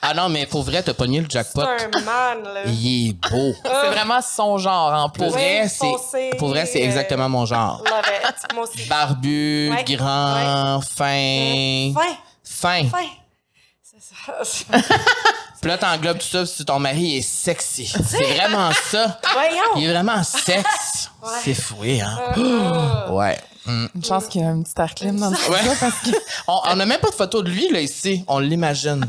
Ah 0.03 0.15
non, 0.15 0.29
mais 0.29 0.47
pour 0.47 0.63
vrai, 0.63 0.81
t'as 0.81 0.95
pogné 0.95 1.19
le 1.21 1.27
jackpot. 1.29 1.61
C'est 1.61 1.85
un 1.97 2.01
man, 2.03 2.43
là. 2.43 2.63
Il 2.65 3.09
est 3.09 3.29
beau. 3.29 3.53
C'est 3.63 3.89
vraiment 3.91 4.19
son 4.21 4.57
genre 4.57 4.91
en 4.93 5.09
plus. 5.09 5.19
Pour 5.25 5.31
vrai, 5.33 5.61
Oui, 5.63 5.69
c'est 5.99 6.29
pour 6.39 6.47
vrai, 6.49 6.65
c'est 6.65 6.81
euh, 6.81 6.85
exactement 6.85 7.29
mon 7.29 7.45
genre. 7.45 7.83
Love 7.85 8.01
it. 8.29 8.53
Moi 8.55 8.63
aussi. 8.63 8.87
Barbu, 8.87 9.69
Ouais, 9.71 9.83
grand, 9.83 10.81
fin, 10.81 11.93
Fin. 11.93 11.93
fin. 12.43 12.89
Fin. 12.89 13.07
C'est 13.83 14.01
ça. 14.01 14.63
Puis 15.61 15.69
là, 15.69 15.77
t'englobes 15.77 16.17
tout 16.17 16.25
ça 16.25 16.45
si 16.45 16.65
ton 16.65 16.79
mari 16.79 17.17
est 17.17 17.21
sexy. 17.21 17.85
C'est 17.85 18.33
vraiment 18.35 18.71
ça. 18.89 19.19
Il 19.23 19.29
Voyons. 19.33 19.87
est 19.89 19.91
vraiment 19.93 20.23
sexe. 20.23 21.11
C'est 21.43 21.53
foué, 21.53 22.01
hein? 22.01 22.17
Euh, 22.37 23.09
Ouais. 23.11 23.37
Mm. 23.67 23.85
Une 23.93 24.03
chance 24.03 24.25
qu'il 24.25 24.41
y 24.41 24.43
a 24.43 24.47
un 24.47 24.63
petit 24.63 24.73
air 24.81 24.95
clim 24.95 25.19
dans 25.19 25.29
le 25.29 25.35
studio 25.35 25.53
Ouais. 25.53 25.75
parce 25.79 25.93
que 25.99 26.09
On 26.47 26.61
on 26.65 26.79
a 26.79 26.85
même 26.87 26.99
pas 26.99 27.09
de 27.11 27.15
photo 27.15 27.43
de 27.43 27.49
lui, 27.51 27.69
là, 27.69 27.79
ici. 27.79 28.25
On 28.27 28.39
l'imagine. 28.39 29.05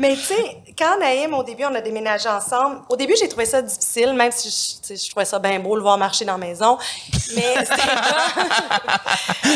Mais 0.00 0.14
tu 0.16 0.20
sais, 0.22 0.62
quand 0.78 0.98
Naïm, 1.00 1.32
au 1.32 1.42
début, 1.42 1.64
on 1.64 1.74
a 1.74 1.80
déménagé 1.80 2.28
ensemble, 2.28 2.82
au 2.90 2.96
début, 2.96 3.14
j'ai 3.18 3.26
trouvé 3.26 3.46
ça 3.46 3.62
difficile, 3.62 4.12
même 4.12 4.30
si 4.32 4.50
je, 4.86 4.94
je 4.94 5.10
trouvais 5.10 5.24
ça 5.24 5.38
bien 5.38 5.58
beau 5.60 5.74
le 5.76 5.80
voir 5.82 5.96
marcher 5.96 6.26
dans 6.26 6.36
la 6.36 6.46
maison. 6.46 6.76
Mais 7.34 7.54
c'était 7.64 7.88
comme, 7.88 8.44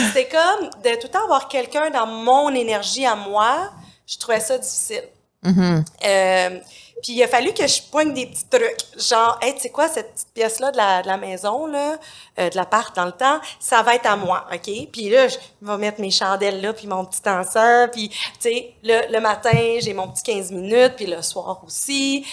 c'était 0.06 0.28
comme 0.28 0.70
de 0.82 0.90
tout 0.98 1.06
le 1.06 1.08
temps 1.10 1.24
avoir 1.24 1.48
quelqu'un 1.48 1.90
dans 1.90 2.06
mon 2.06 2.48
énergie 2.54 3.04
à 3.04 3.14
moi, 3.14 3.70
je 4.06 4.16
trouvais 4.16 4.40
ça 4.40 4.56
difficile. 4.56 5.02
Euh, 5.44 6.60
puis 7.02 7.14
il 7.14 7.22
a 7.22 7.26
fallu 7.26 7.52
que 7.52 7.66
je 7.66 7.82
poigne 7.90 8.14
des 8.14 8.26
petits 8.26 8.46
trucs, 8.48 8.78
genre, 8.96 9.36
hey, 9.42 9.54
tu 9.54 9.62
sais 9.62 9.70
quoi, 9.70 9.88
cette 9.88 10.12
petite 10.12 10.32
pièce-là 10.34 10.70
de 10.70 10.76
la, 10.76 11.02
de 11.02 11.08
la 11.08 11.16
maison, 11.16 11.66
là, 11.66 11.98
euh, 12.38 12.48
de 12.48 12.56
l'appart 12.56 12.94
dans 12.94 13.06
le 13.06 13.12
temps, 13.12 13.40
ça 13.58 13.82
va 13.82 13.96
être 13.96 14.06
à 14.06 14.14
moi, 14.14 14.46
OK? 14.52 14.70
Puis 14.92 15.10
là, 15.10 15.26
je 15.26 15.36
vais 15.62 15.78
mettre 15.78 16.00
mes 16.00 16.12
chandelles 16.12 16.60
là, 16.60 16.72
puis 16.72 16.86
mon 16.86 17.04
petit 17.04 17.28
encens, 17.28 17.88
puis, 17.90 18.08
tu 18.08 18.16
sais, 18.38 18.74
le, 18.84 19.12
le 19.12 19.20
matin, 19.20 19.78
j'ai 19.80 19.94
mon 19.94 20.08
petit 20.08 20.22
15 20.22 20.52
minutes, 20.52 20.94
puis 20.96 21.06
le 21.06 21.20
soir 21.22 21.60
aussi. 21.66 22.24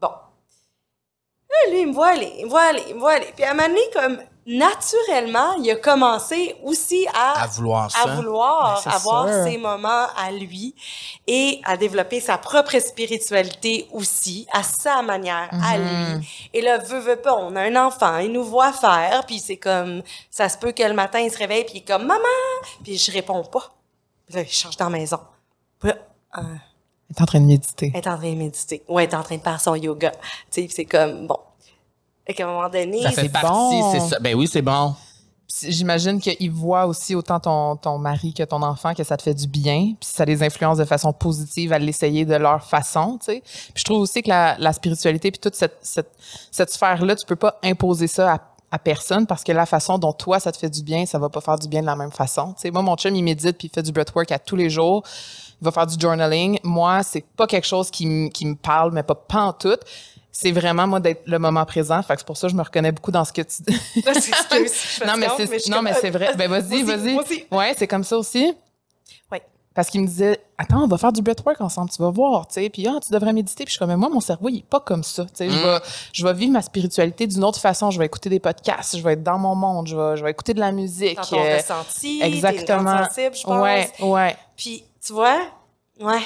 Bon. 0.00 0.08
Là, 0.08 1.70
lui, 1.70 1.82
il 1.82 1.88
me 1.88 1.92
voit 1.92 2.08
aller, 2.08 2.32
il 2.38 2.46
me 2.46 2.50
voit 2.50 2.62
aller, 2.62 2.82
il 2.88 2.94
me 2.96 3.00
voit 3.00 3.12
aller. 3.12 3.32
Puis 3.36 3.44
à 3.44 3.52
un 3.52 3.54
moment 3.54 3.68
donné, 3.68 3.82
comme, 3.94 4.18
naturellement, 4.46 5.54
il 5.62 5.70
a 5.70 5.76
commencé 5.76 6.56
aussi 6.62 7.06
à... 7.14 7.42
À 7.42 7.46
vouloir 7.46 7.84
à 7.86 7.88
ça. 7.90 8.14
vouloir 8.16 8.82
Ben, 8.84 8.90
avoir 8.90 9.28
sûr. 9.28 9.44
ses 9.44 9.58
moments 9.58 10.06
à 10.16 10.30
lui 10.32 10.74
et 11.26 11.60
à 11.64 11.76
développer 11.76 12.20
sa 12.20 12.38
propre 12.38 12.78
spiritualité 12.78 13.86
aussi, 13.92 14.46
à 14.52 14.62
sa 14.62 15.02
manière, 15.02 15.48
à 15.52 15.78
Mhm. 15.78 16.18
lui. 16.18 16.28
Et 16.52 16.60
là, 16.60 16.78
veut, 16.78 17.00
veut 17.00 17.16
pas, 17.16 17.34
on 17.34 17.54
a 17.56 17.62
un 17.62 17.76
enfant, 17.76 18.18
il 18.18 18.32
nous 18.32 18.44
voit 18.44 18.72
faire, 18.72 19.24
puis 19.26 19.38
c'est 19.38 19.56
comme, 19.56 20.02
ça 20.30 20.48
se 20.48 20.58
peut 20.58 20.72
que 20.72 20.82
le 20.82 20.94
matin, 20.94 21.20
il 21.20 21.30
se 21.30 21.38
réveille, 21.38 21.64
puis 21.64 21.74
il 21.76 21.78
est 21.78 21.84
comme, 21.86 22.06
maman! 22.06 22.22
Puis 22.82 22.98
je 22.98 23.12
réponds 23.12 23.44
pas. 23.44 23.72
Puis 24.26 24.36
là, 24.36 24.42
il 24.42 24.48
change 24.52 24.76
dans 24.76 24.88
la 24.88 24.98
maison. 24.98 25.18
Puis 25.80 25.88
là, 25.90 25.96
euh, 26.38 26.42
il 27.10 27.16
est 27.16 27.22
en 27.22 27.26
train 27.26 27.40
de 27.40 27.46
méditer. 27.46 27.90
elle 27.94 28.00
est 28.00 28.08
en 28.08 28.16
train 28.16 28.30
de 28.32 28.36
méditer. 28.36 28.82
Ou 28.88 28.98
elle 28.98 29.08
est 29.08 29.14
en 29.14 29.22
train 29.22 29.36
de 29.36 29.42
faire 29.42 29.60
son 29.60 29.74
yoga. 29.74 30.10
Tu 30.10 30.18
sais, 30.50 30.62
puis 30.62 30.72
c'est 30.74 30.84
comme, 30.84 31.26
bon. 31.26 31.36
Et 32.26 32.34
qu'à 32.34 32.44
un 32.44 32.52
moment 32.52 32.68
donné, 32.68 33.02
Ça 33.02 33.10
fait 33.10 33.22
c'est 33.22 33.28
partie, 33.28 33.48
bon. 33.48 33.92
c'est 33.92 34.00
ça. 34.00 34.18
Ben 34.20 34.34
oui, 34.34 34.46
c'est 34.46 34.62
bon. 34.62 34.94
J'imagine 35.68 36.18
qu'il 36.18 36.50
voit 36.50 36.86
aussi 36.86 37.14
autant 37.14 37.38
ton, 37.38 37.76
ton 37.76 37.98
mari 37.98 38.32
que 38.32 38.42
ton 38.42 38.62
enfant 38.62 38.94
que 38.94 39.04
ça 39.04 39.18
te 39.18 39.22
fait 39.22 39.34
du 39.34 39.46
bien, 39.46 39.92
puis 40.00 40.08
ça 40.10 40.24
les 40.24 40.42
influence 40.42 40.78
de 40.78 40.84
façon 40.84 41.12
positive 41.12 41.74
à 41.74 41.78
l'essayer 41.78 42.24
de 42.24 42.34
leur 42.36 42.64
façon, 42.64 43.18
tu 43.18 43.26
sais. 43.26 43.42
Puis 43.44 43.74
je 43.76 43.84
trouve 43.84 43.98
aussi 44.00 44.22
que 44.22 44.30
la, 44.30 44.56
la 44.58 44.72
spiritualité 44.72 45.30
puis 45.30 45.40
toute 45.40 45.54
cette, 45.54 45.76
cette, 45.82 46.10
cette 46.50 46.70
sphère-là, 46.70 47.16
tu 47.16 47.26
peux 47.26 47.36
pas 47.36 47.58
imposer 47.62 48.06
ça 48.06 48.32
à, 48.32 48.38
à 48.70 48.78
personne 48.78 49.26
parce 49.26 49.44
que 49.44 49.52
la 49.52 49.66
façon 49.66 49.98
dont 49.98 50.14
toi 50.14 50.40
ça 50.40 50.52
te 50.52 50.56
fait 50.56 50.70
du 50.70 50.82
bien, 50.82 51.04
ça 51.04 51.18
va 51.18 51.28
pas 51.28 51.42
faire 51.42 51.58
du 51.58 51.68
bien 51.68 51.82
de 51.82 51.86
la 51.86 51.96
même 51.96 52.12
façon. 52.12 52.54
Tu 52.54 52.62
sais, 52.62 52.70
moi 52.70 52.80
mon 52.80 52.96
chum 52.96 53.14
il 53.14 53.22
médite 53.22 53.58
puis 53.58 53.68
il 53.68 53.74
fait 53.74 53.82
du 53.82 53.92
breathwork 53.92 54.32
à 54.32 54.38
tous 54.38 54.56
les 54.56 54.70
jours. 54.70 55.02
Il 55.60 55.64
va 55.66 55.70
faire 55.70 55.86
du 55.86 56.00
journaling. 56.00 56.58
Moi, 56.64 57.02
c'est 57.02 57.24
pas 57.36 57.46
quelque 57.46 57.66
chose 57.66 57.90
qui, 57.90 58.30
qui 58.30 58.46
me 58.46 58.56
parle, 58.56 58.90
mais 58.92 59.02
pas 59.04 59.14
pantoute. 59.14 59.80
C'est 60.34 60.50
vraiment 60.50 60.86
moi 60.86 60.98
d'être 60.98 61.22
le 61.26 61.38
moment 61.38 61.64
présent. 61.66 62.02
Fait 62.02 62.14
que 62.14 62.20
c'est 62.20 62.26
pour 62.26 62.38
ça 62.38 62.46
que 62.46 62.52
je 62.52 62.56
me 62.56 62.62
reconnais 62.62 62.90
beaucoup 62.90 63.10
dans 63.10 63.24
ce 63.24 63.32
que 63.34 63.42
tu 63.42 63.62
dis. 63.62 63.78
Non, 65.06 65.16
mais 65.18 65.28
c'est, 65.36 65.68
non, 65.68 65.76
comme, 65.76 65.84
mais 65.84 65.94
c'est 65.94 66.10
vrai. 66.10 66.34
Ben, 66.36 66.48
vas-y, 66.50 66.82
vas-y. 66.82 67.12
moi 67.12 67.22
aussi. 67.22 67.44
Ouais, 67.50 67.74
c'est 67.76 67.86
comme 67.86 68.02
ça 68.02 68.16
aussi. 68.16 68.54
Ouais. 69.30 69.42
Parce 69.74 69.90
qu'il 69.90 70.00
me 70.00 70.06
disait, 70.06 70.40
attends, 70.56 70.84
on 70.84 70.86
va 70.86 70.96
faire 70.96 71.12
du 71.12 71.20
breathwork 71.20 71.60
ensemble, 71.60 71.90
tu 71.90 72.00
vas 72.00 72.10
voir, 72.10 72.46
tu 72.46 72.54
sais. 72.54 72.70
Puis, 72.70 72.86
ah, 72.88 72.98
tu 73.04 73.12
devrais 73.12 73.34
méditer. 73.34 73.64
Puis, 73.64 73.72
je 73.72 73.72
suis 73.72 73.78
comme, 73.78 73.88
mais 73.88 73.96
moi, 73.96 74.08
mon 74.08 74.20
cerveau, 74.20 74.48
il 74.48 74.58
est 74.58 74.66
pas 74.66 74.80
comme 74.80 75.02
ça. 75.04 75.24
Tu 75.24 75.30
sais, 75.34 75.50
je, 75.50 75.58
vais, 75.58 75.78
je 76.12 76.24
vais 76.26 76.32
vivre 76.32 76.52
ma 76.52 76.62
spiritualité 76.62 77.26
d'une 77.26 77.44
autre 77.44 77.60
façon. 77.60 77.90
Je 77.90 77.98
vais 77.98 78.06
écouter 78.06 78.30
des 78.30 78.40
podcasts, 78.40 78.96
je 78.96 79.02
vais 79.02 79.12
être 79.12 79.22
dans 79.22 79.38
mon 79.38 79.54
monde, 79.54 79.86
je 79.86 79.96
vais, 79.96 80.16
je 80.16 80.24
vais 80.24 80.30
écouter 80.30 80.54
de 80.54 80.60
la 80.60 80.72
musique. 80.72 81.16
Dans 81.16 81.24
ton 81.24 81.44
euh, 81.44 81.56
ressenti, 81.58 82.22
exactement. 82.22 83.04
sensible, 83.04 83.36
je 83.36 83.42
pense. 83.42 83.62
Ouais, 83.62 83.90
ouais. 84.00 84.36
Puis, 84.56 84.84
tu 85.04 85.12
vois, 85.12 85.40
ouais, 86.00 86.22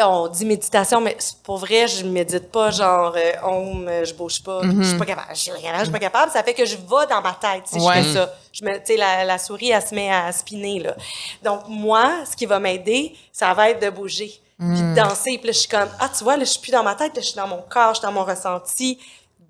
on 0.00 0.28
dit 0.28 0.44
méditation, 0.44 1.00
mais 1.00 1.16
pour 1.42 1.58
vrai, 1.58 1.86
je 1.86 2.04
médite 2.04 2.50
pas, 2.50 2.70
genre, 2.70 3.14
euh, 3.16 3.32
om, 3.48 3.86
euh, 3.88 4.04
je 4.04 4.14
bouge 4.14 4.42
pas, 4.42 4.60
je 4.62 4.82
suis 4.82 4.98
pas 4.98 5.04
capable, 5.06 5.28
je 5.34 5.40
suis 5.40 5.50
pas 5.52 5.58
capable, 5.58 5.78
je 5.78 5.84
suis 5.84 5.92
pas 5.92 5.98
capable. 5.98 6.32
Ça 6.32 6.42
fait 6.42 6.54
que 6.54 6.64
je 6.64 6.76
vais 6.76 7.06
dans 7.08 7.20
ma 7.22 7.32
tête, 7.40 7.62
si 7.66 7.78
Ouais. 7.78 7.94
je 7.98 8.02
fais 8.08 8.12
ça. 8.14 8.34
Je 8.52 8.64
me, 8.64 8.74
tu 8.78 8.80
sais, 8.86 8.96
la, 8.96 9.24
la 9.24 9.38
souris, 9.38 9.70
elle 9.70 9.82
se 9.82 9.94
met 9.94 10.10
à 10.12 10.30
spinner, 10.32 10.80
là. 10.80 10.94
Donc, 11.42 11.62
moi, 11.68 12.10
ce 12.30 12.36
qui 12.36 12.46
va 12.46 12.58
m'aider, 12.58 13.14
ça 13.32 13.52
va 13.54 13.70
être 13.70 13.80
de 13.82 13.90
bouger, 13.90 14.32
puis 14.58 14.68
de 14.68 14.94
danser. 14.94 15.38
Puis 15.38 15.46
là, 15.48 15.52
je 15.52 15.58
suis 15.58 15.68
comme, 15.68 15.88
ah, 16.00 16.08
tu 16.16 16.22
vois, 16.24 16.36
là, 16.36 16.44
je 16.44 16.50
suis 16.50 16.60
plus 16.60 16.72
dans 16.72 16.82
ma 16.84 16.94
tête, 16.94 17.14
là, 17.16 17.20
je 17.22 17.26
suis 17.26 17.36
dans 17.36 17.48
mon 17.48 17.62
corps, 17.68 17.94
je 17.94 17.98
suis 18.00 18.06
dans 18.06 18.12
mon 18.12 18.24
ressenti, 18.24 18.98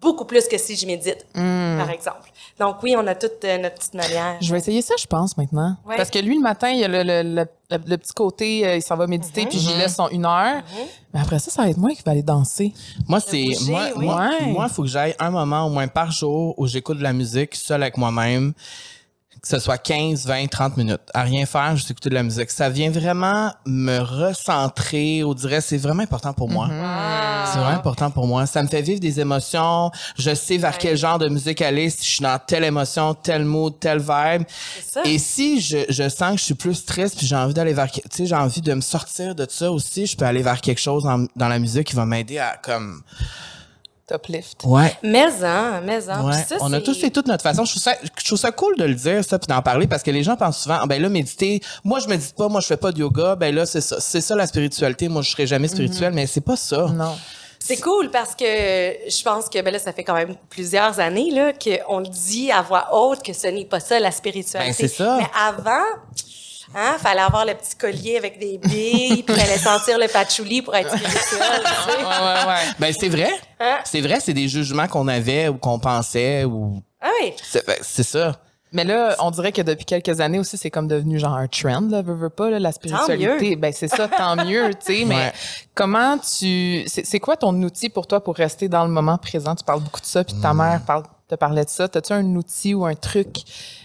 beaucoup 0.05 0.25
plus 0.25 0.47
que 0.47 0.57
si 0.59 0.77
je 0.77 0.87
médite, 0.87 1.27
par 1.35 1.90
exemple. 1.90 2.31
Donc, 2.61 2.77
oui, 2.85 2.95
on 2.97 3.05
a 3.09 3.17
toute 3.17 3.45
euh, 3.45 3.59
notre 3.59 3.75
petite 3.75 3.95
manière. 3.95 4.37
Je 4.40 4.53
vais 4.53 4.59
essayer 4.59 4.81
ça, 4.81 4.95
je 4.97 5.07
pense, 5.07 5.37
maintenant. 5.37 5.77
Ouais. 5.85 5.97
Parce 5.97 6.11
que 6.11 6.21
lui, 6.21 6.37
le 6.37 6.40
matin, 6.43 6.69
il 6.71 6.79
y 6.79 6.85
a 6.85 6.88
le, 6.88 7.03
le, 7.03 7.23
le, 7.23 7.47
le- 7.71 7.79
le 7.87 7.97
petit 7.99 8.12
côté, 8.12 8.64
euh, 8.64 8.77
il 8.77 8.83
s'en 8.83 8.97
va 8.97 9.09
méditer, 9.09 9.47
puis 9.47 9.59
j'y 9.59 9.75
laisse 9.77 9.97
son 9.97 10.09
une 10.11 10.25
heure. 10.27 10.62
Mais 11.12 11.19
après 11.21 11.40
ça, 11.40 11.51
ça 11.51 11.62
va 11.62 11.71
être 11.71 11.79
moi 11.79 11.90
qui 11.90 12.03
vais 12.05 12.11
aller 12.12 12.23
danser. 12.23 12.73
Moi, 13.09 13.19
c'est. 13.19 13.47
Moi, 13.67 13.83
oui. 13.97 14.05
moi, 14.07 14.29
Ouais. 14.40 14.47
moi, 14.47 14.69
faut 14.69 14.83
que 14.83 14.88
j'aille 14.88 15.17
un 15.19 15.31
moment 15.31 15.67
au 15.67 15.71
moins 15.71 15.88
par 15.88 16.12
jour 16.12 16.55
où 16.59 16.67
j'écoute 16.69 16.99
de 16.99 17.03
la 17.03 17.12
musique 17.12 17.57
seul 17.57 17.83
avec 17.83 17.97
moi-même. 17.97 18.53
Que 19.42 19.49
ce 19.49 19.59
soit 19.59 19.77
15, 19.79 20.27
20, 20.27 20.47
30 20.49 20.77
minutes. 20.79 21.01
À 21.12 21.23
rien 21.23 21.44
faire, 21.44 21.77
juste 21.77 21.90
écouter 21.90 22.09
de 22.09 22.14
la 22.14 22.23
musique. 22.23 22.51
Ça 22.51 22.70
vient 22.70 22.90
vraiment 22.90 23.53
me 23.66 23.99
recentrer. 23.99 25.23
On 25.25 25.35
dirait, 25.35 25.61
c'est 25.61 25.77
vraiment 25.77 26.03
important 26.03 26.33
pour 26.33 26.49
moi. 26.49 26.68
Ah. 26.70 27.44
C'est 27.53 27.59
vraiment 27.59 27.77
important 27.77 28.11
pour 28.11 28.27
moi. 28.27 28.47
Ça 28.47 28.62
me 28.62 28.68
fait 28.68 28.81
vivre 28.81 29.01
des 29.01 29.20
émotions. 29.20 29.90
Je 30.16 30.35
sais 30.35 30.57
vers 30.57 30.79
quel 30.79 30.97
genre 30.97 31.18
de 31.18 31.29
musique 31.29 31.61
aller, 31.61 31.90
si 31.90 32.05
je 32.07 32.11
suis 32.14 32.23
dans 32.23 32.38
telle 32.38 32.64
émotion, 32.64 33.14
tel 33.14 33.44
mood, 33.44 33.75
tel 33.79 33.99
vibe. 33.99 34.44
Et 35.05 35.18
si 35.18 35.61
je, 35.61 35.79
je 35.90 36.09
sens 36.09 36.33
que 36.33 36.38
je 36.38 36.44
suis 36.44 36.55
plus 36.55 36.85
triste 36.85 37.18
puis 37.18 37.27
j'ai 37.27 37.37
envie 37.37 37.55
d'aller 37.55 37.75
vers, 37.75 37.90
tu 37.90 38.01
sais, 38.11 38.27
j'ai 38.27 38.35
envie 38.35 38.61
de 38.62 38.73
me 38.75 38.81
sortir 38.81 39.35
de 39.35 39.47
ça 39.49 39.70
aussi, 39.70 40.07
je 40.07 40.16
peux 40.16 40.25
aller 40.25 40.42
vers 40.42 40.61
quelque 40.61 40.81
chose 40.81 41.05
en- 41.07 41.27
dans 41.37 41.49
la 41.49 41.59
musique 41.59 41.88
qui 41.88 41.97
va 41.97 42.07
m'aider 42.07 42.38
à 42.38 42.57
comme, 42.62 43.03
Top 44.07 44.27
lift. 44.27 44.62
ouais. 44.64 44.95
Mais 45.03 45.25
en, 45.43 45.81
mais 45.83 46.11
en. 46.11 46.29
Ouais, 46.29 46.33
Puis 46.37 46.45
ça, 46.49 46.57
on 46.61 46.71
a 46.75 46.81
tous 46.81 47.01
fait 47.01 47.09
toute 47.11 47.27
notre 47.27 47.43
façon. 47.43 47.64
Je 47.64 47.71
trouve 47.71 47.83
ça, 47.83 47.95
je 48.19 48.25
trouve 48.27 48.38
ça 48.38 48.53
cool 48.53 48.77
de 48.77 48.85
le 48.85 48.95
dire, 48.95 49.25
ça, 49.25 49.38
puis 49.38 49.47
d'en 49.47 49.62
parler, 49.62 49.87
parce 49.87 50.03
que 50.03 50.11
les 50.11 50.23
gens 50.23 50.37
pensent 50.37 50.59
souvent, 50.59 50.79
Ah, 50.83 50.87
ben 50.87 51.01
là, 51.01 51.09
méditer, 51.09 51.61
moi, 51.85 52.01
je 52.01 52.09
médite 52.09 52.35
pas, 52.37 52.49
moi, 52.49 52.61
je 52.61 52.67
fais 52.67 52.77
pas 52.77 52.93
de 52.93 52.99
yoga, 52.99 53.35
ben 53.35 53.55
là, 53.55 53.64
c'est 53.64 53.81
ça, 53.81 53.97
c'est 54.01 54.21
ça 54.21 54.35
la 54.35 54.47
spiritualité, 54.47 55.09
moi, 55.09 55.23
je 55.23 55.31
serai 55.31 55.47
jamais 55.47 55.69
spirituel, 55.69 56.12
mais 56.12 56.27
c'est 56.27 56.43
pas 56.43 56.57
ça. 56.57 56.87
Non. 56.95 57.17
C'est 57.59 57.81
cool 57.81 58.11
parce 58.11 58.35
que 58.35 58.45
je 58.45 59.23
pense 59.23 59.49
que 59.49 59.59
ben 59.62 59.73
là, 59.73 59.79
ça 59.79 59.95
fait 59.95 60.05
quand 60.05 60.12
même 60.12 60.37
plusieurs 60.51 61.01
années 61.01 61.31
là 61.31 61.55
qu'on 61.55 62.01
le 62.01 62.09
dit 62.09 62.53
à 62.53 62.61
voix 62.61 62.88
haute 62.93 63.23
que 63.23 63.33
ce 63.33 63.47
n'est 63.47 63.64
pas 63.64 63.81
ça 63.81 63.99
la 63.99 64.11
spiritualité. 64.11 64.71
Ben, 64.83 64.88
c'est 64.88 64.95
ça. 64.95 65.17
Mais 65.19 65.27
avant, 65.35 65.81
hein, 66.75 66.97
fallait 66.99 67.21
avoir 67.21 67.45
le 67.45 67.55
petit 67.55 67.75
collier 67.77 68.17
avec 68.17 68.39
des 68.39 68.59
billes, 68.59 69.23
puis 69.23 69.35
fallait 69.35 69.59
sentir 69.59 69.99
le 69.99 70.09
patchouli 70.09 70.63
pour 70.63 70.75
être 70.75 70.91
spirituel. 70.91 71.19
tu 71.23 71.37
sais. 71.37 71.99
Ouais, 71.99 72.05
ouais, 72.05 72.47
ouais. 72.49 72.73
Ben, 72.79 72.93
c'est 72.99 73.09
vrai. 73.09 73.31
Hein? 73.61 73.79
C'est 73.85 74.01
vrai, 74.01 74.21
c'est 74.21 74.33
des 74.35 74.49
jugements 74.49 74.89
qu'on 74.89 75.09
avait 75.09 75.49
ou 75.49 75.57
qu'on 75.59 75.79
pensait 75.79 76.45
ou, 76.45 76.83
Ah 77.01 77.09
oui. 77.23 77.33
c'est 77.43 77.67
ben, 77.67 77.77
c'est 77.83 78.03
ça. 78.03 78.37
Mais 78.73 78.83
là, 78.83 79.15
on 79.21 79.31
dirait 79.31 79.53
que 79.53 79.63
depuis 79.63 79.85
quelques 79.85 80.21
années 80.21 80.41
aussi, 80.41 80.57
c'est 80.59 80.71
comme 80.71 80.89
devenu 80.89 81.21
genre 81.21 81.35
un 81.35 81.47
trend, 81.47 81.83
là, 81.89 82.03
veux, 82.03 82.15
veux 82.15 82.29
pas, 82.29 82.51
là, 82.51 82.59
la 82.59 82.73
spiritualité. 82.73 83.55
Ben, 83.55 83.73
c'est 83.73 83.87
ça, 83.87 84.09
tant 84.09 84.35
mieux, 84.45 84.71
tu 84.85 84.99
sais. 84.99 85.05
Mais 85.05 85.15
Ouais. 85.15 85.33
comment 85.77 86.19
tu, 86.19 86.83
c'est 86.89 87.07
c'est 87.07 87.21
quoi 87.21 87.37
ton 87.37 87.55
outil 87.63 87.89
pour 87.89 88.09
toi 88.09 88.23
pour 88.23 88.35
rester 88.35 88.69
dans 88.69 88.85
le 88.85 88.91
moment 88.91 89.17
présent? 89.17 89.55
Tu 89.55 89.63
parles 89.63 89.81
beaucoup 89.81 90.01
de 90.01 90.07
ça, 90.07 90.25
puis 90.25 90.35
ta 90.43 90.53
mère 90.55 90.81
parle, 90.85 91.05
te 91.29 91.35
parlait 91.35 91.65
de 91.65 91.71
ça. 91.71 91.89
T'as-tu 91.89 92.13
un 92.13 92.37
outil 92.37 92.75
ou 92.75 92.85
un 92.85 92.95
truc? 92.95 93.39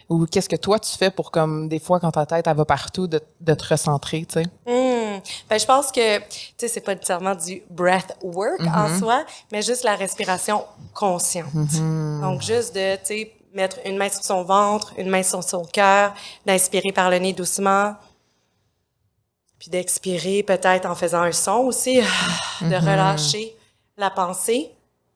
Ou 0.10 0.26
qu'est-ce 0.26 0.50
que 0.50 0.56
toi 0.56 0.80
tu 0.80 0.98
fais 0.98 1.12
pour 1.12 1.32
comme, 1.32 1.70
des 1.70 1.80
fois, 1.80 2.00
quand 2.00 2.12
ta 2.12 2.26
tête, 2.26 2.48
elle 2.48 2.58
va 2.58 2.66
partout, 2.66 3.08
de, 3.08 3.22
de 3.40 3.54
te 3.54 3.68
recentrer, 3.68 4.26
tu 4.26 4.42
sais? 4.42 4.46
Hmm. 4.66 5.20
Ben, 5.50 5.60
je 5.60 5.66
pense 5.66 5.92
que, 5.92 6.20
tu 6.20 6.26
sais, 6.58 6.68
c'est 6.68 6.82
pas 6.82 6.96
nécessairement 6.96 7.36
du 7.36 7.62
breath 7.70 8.18
work 8.24 8.62
en 8.62 8.98
soi, 8.98 9.26
mais 9.52 9.62
juste 9.62 9.84
la 9.84 9.96
respiration 9.96 10.64
consciente. 10.94 11.54
Donc, 12.22 12.42
juste 12.42 12.74
de, 12.76 12.96
tu 12.96 13.02
sais, 13.06 13.34
mettre 13.54 13.78
une 13.86 13.98
main 13.98 14.10
sur 14.10 14.24
son 14.24 14.44
ventre, 14.44 14.94
une 14.98 15.10
main 15.10 15.24
sur 15.24 15.44
son 15.44 15.64
cœur, 15.64 16.14
d'inspirer 16.46 16.92
par 16.92 17.10
le 17.10 17.18
nez 17.18 17.34
doucement, 17.34 17.96
puis 19.58 19.70
d'expirer 19.70 20.44
peut-être 20.44 20.86
en 20.86 20.96
faisant 20.96 21.22
un 21.22 21.32
son 21.32 21.58
aussi, 21.66 22.00
de 22.62 22.76
relâcher 22.76 23.56
la 23.98 24.10
pensée. 24.10 24.72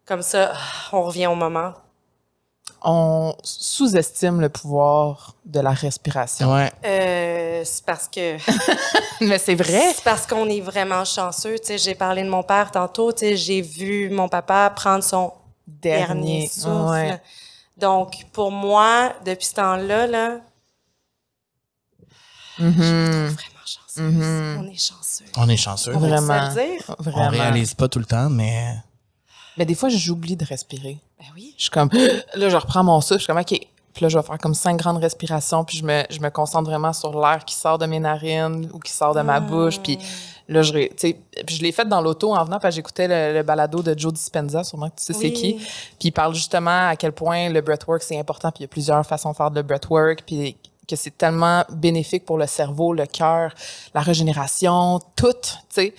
Comme 0.06 0.22
ça, 0.22 0.54
on 0.92 1.04
revient 1.04 1.28
au 1.28 1.36
moment. 1.36 1.74
On 2.84 3.36
sous-estime 3.44 4.42
le 4.42 4.50
pouvoir 4.50 5.36
de 5.46 5.60
la 5.60 5.72
respiration. 5.72 6.54
Ouais. 6.54 6.72
Euh, 6.86 7.62
c'est 7.66 7.86
parce 7.86 8.08
que 8.08 8.38
Mais 9.22 9.38
c'est 9.38 9.56
vrai. 9.56 9.94
c'est 9.96 10.04
parce 10.04 10.26
qu'on 10.28 10.50
est 10.50 10.60
vraiment 10.62 11.06
chanceux. 11.06 11.56
Tu 11.60 11.68
sais, 11.68 11.78
j'ai 11.78 11.96
parlé 11.96 12.24
de 12.24 12.30
mon 12.30 12.44
père 12.44 12.72
tantôt. 12.72 13.12
Tu 13.14 13.20
sais, 13.20 13.38
j'ai 13.38 13.62
vu 13.62 14.10
mon 14.10 14.28
papa 14.28 14.70
prendre 14.76 15.04
son 15.04 15.32
dernier, 15.68 16.06
Dernier. 16.06 16.48
souffle. 16.48 16.90
ouais. 16.92 17.22
Donc, 17.78 18.26
pour 18.34 18.52
moi, 18.52 19.14
depuis 19.26 19.46
ce 19.48 19.54
temps-là, 19.56 20.08
là, 20.08 20.38
Mhm. 22.60 22.74
vraiment 23.28 23.66
chanceux. 23.66 24.02
Mhm. 24.02 24.58
On 24.62 24.68
est 24.72 24.78
chanceux. 24.78 25.26
On 25.38 25.50
est 25.50 25.58
chanceux. 25.58 25.96
On 25.96 26.00
Vraiment. 26.00 26.52
se 26.52 26.60
le 26.60 26.66
dire. 26.78 26.96
On 27.00 27.04
Vraiment. 27.04 27.30
réalise 27.30 27.74
pas 27.74 27.88
tout 27.88 28.00
le 28.00 28.06
temps, 28.06 28.30
mais 28.30 28.76
Mais 29.58 29.66
des 29.66 29.76
fois, 29.76 29.90
j'oublie 29.90 30.36
de 30.36 30.46
respirer. 30.46 30.98
Ben 31.24 31.30
oui. 31.36 31.54
Je 31.58 31.64
suis 31.64 31.72
comme, 31.72 31.90
là, 32.36 32.50
je 32.50 32.58
reprends 32.58 32.84
mon 32.84 33.00
souffle. 33.00 33.20
Je 33.20 33.24
suis 33.24 33.28
comme, 33.28 33.40
OK. 33.40 33.68
Puis 33.94 34.04
là, 34.04 34.10
je 34.10 34.18
vais 34.18 34.24
faire 34.24 34.38
comme 34.40 34.56
cinq 34.56 34.78
grandes 34.78 34.98
respirations. 34.98 35.64
Puis 35.64 35.78
je 35.78 35.86
me, 35.86 36.04
je 36.10 36.20
me 36.20 36.30
concentre 36.30 36.70
vraiment 36.70 36.92
sur 36.94 37.18
l'air 37.20 37.46
qui 37.46 37.56
sort 37.56 37.78
de 37.78 37.86
mes 37.86 38.00
narines 38.00 38.70
ou 38.74 38.80
qui 38.80 38.92
sort 38.92 39.14
de 39.14 39.22
ma 39.22 39.40
bouche. 39.40 39.80
Puis 39.80 40.00
là, 40.50 40.64
je, 40.64 40.72
puis 40.74 41.16
je 41.56 41.62
l'ai 41.62 41.72
fait 41.72 41.88
dans 41.88 42.02
l'auto 42.02 42.34
en 42.34 42.44
venant 42.44 42.60
parce 42.60 42.74
que 42.74 42.78
j'écoutais 42.78 43.08
le, 43.08 43.38
le 43.38 43.44
balado 43.44 43.82
de 43.82 43.98
Joe 43.98 44.12
Dispenza, 44.12 44.64
sûrement 44.64 44.90
que 44.90 44.96
tu 44.96 45.06
sais 45.06 45.14
c'est 45.14 45.32
qui. 45.32 45.54
Puis 45.54 46.10
il 46.10 46.12
parle 46.12 46.34
justement 46.34 46.90
à 46.90 46.96
quel 46.96 47.12
point 47.12 47.50
le 47.50 47.62
breathwork, 47.62 48.02
c'est 48.02 48.20
important. 48.20 48.52
Puis 48.52 48.62
il 48.62 48.64
y 48.64 48.66
a 48.66 48.70
plusieurs 48.70 49.06
façons 49.06 49.32
de 49.32 49.36
faire 49.36 49.52
de 49.52 49.62
breathwork. 49.62 50.24
Puis 50.26 50.58
que 50.88 50.96
c'est 50.96 51.18
tellement 51.18 51.64
bénéfique 51.72 52.26
pour 52.26 52.38
le 52.38 52.48
cerveau, 52.48 52.94
le 52.94 53.06
cœur, 53.06 53.54
la 53.94 54.02
régénération, 54.02 55.00
tout, 55.16 55.32
tu 55.42 55.58
sais. 55.70 55.94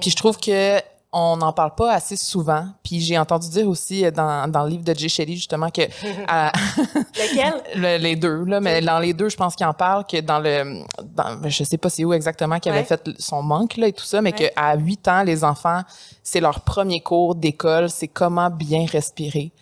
Puis 0.00 0.10
je 0.10 0.16
trouve 0.16 0.38
que 0.38 0.80
on 1.12 1.36
n'en 1.38 1.52
parle 1.52 1.74
pas 1.74 1.92
assez 1.92 2.14
souvent. 2.16 2.66
Puis 2.84 3.00
j'ai 3.00 3.18
entendu 3.18 3.48
dire 3.48 3.68
aussi 3.68 4.04
euh, 4.04 4.10
dans, 4.12 4.48
dans 4.50 4.62
le 4.64 4.70
livre 4.70 4.84
de 4.84 4.94
Jay 4.94 5.08
Shelley, 5.08 5.34
justement, 5.34 5.68
que 5.70 5.82
à- 6.28 6.52
Lequel? 7.14 7.54
le- 7.74 7.98
les 7.98 8.16
deux, 8.16 8.44
là, 8.44 8.60
mais 8.60 8.80
dans 8.80 8.98
les 9.00 9.12
deux, 9.12 9.28
je 9.28 9.36
pense 9.36 9.56
qu'il 9.56 9.66
en 9.66 9.74
parle 9.74 10.06
que 10.06 10.20
dans 10.20 10.38
le. 10.38 10.82
Dans, 11.02 11.48
je 11.48 11.64
sais 11.64 11.78
pas 11.78 11.90
c'est 11.90 12.04
où 12.04 12.12
exactement 12.12 12.58
qu'il 12.60 12.70
avait 12.72 12.84
fait 12.84 13.08
son 13.18 13.42
manque 13.42 13.76
là, 13.76 13.88
et 13.88 13.92
tout 13.92 14.04
ça, 14.04 14.22
mais 14.22 14.32
Ouais. 14.32 14.52
qu'à 14.54 14.76
8 14.76 15.08
ans, 15.08 15.22
les 15.24 15.42
enfants, 15.42 15.82
c'est 16.22 16.40
leur 16.40 16.60
premier 16.60 17.00
cours 17.00 17.34
d'école, 17.34 17.90
c'est 17.90 18.08
comment 18.08 18.48
bien 18.50 18.86
respirer. 18.86 19.52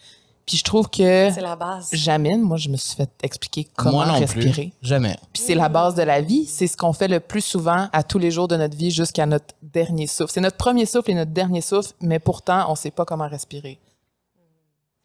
Puis 0.49 0.57
je 0.57 0.64
trouve 0.64 0.88
que 0.88 1.30
C'est 1.30 1.42
la 1.42 1.57
base. 1.57 1.90
jamais, 1.92 2.38
moi, 2.38 2.57
je 2.57 2.70
me 2.70 2.78
suis 2.78 2.96
fait 2.96 3.11
expliquer 3.22 3.68
comment 3.76 3.99
moi 3.99 4.07
non 4.07 4.18
respirer. 4.18 4.72
plus. 4.80 4.88
Jamais. 4.88 5.14
Puis 5.34 5.42
c'est 5.44 5.55
la 5.55 5.68
base 5.68 5.94
de 5.94 6.03
la 6.03 6.22
vie. 6.22 6.46
C'est 6.46 6.66
ce 6.66 6.74
qu'on 6.74 6.94
fait 6.94 7.07
le 7.07 7.20
plus 7.20 7.42
souvent 7.42 7.88
à 7.92 8.03
tous 8.03 8.18
les 8.18 8.30
jours 8.30 8.49
de 8.49 8.57
notre 8.57 8.74
vie 8.74 8.90
jusqu'à 8.90 9.26
notre 9.26 9.55
dernier 9.62 10.07
souffle. 10.07 10.32
C'est 10.32 10.40
notre 10.40 10.57
premier 10.57 10.86
souffle 10.86 11.11
et 11.11 11.14
notre 11.14 11.32
dernier 11.32 11.61
souffle, 11.61 11.92
mais 12.01 12.18
pourtant, 12.18 12.64
on 12.70 12.74
sait 12.76 12.90
pas 12.90 13.05
comment 13.05 13.28
respirer. 13.28 13.78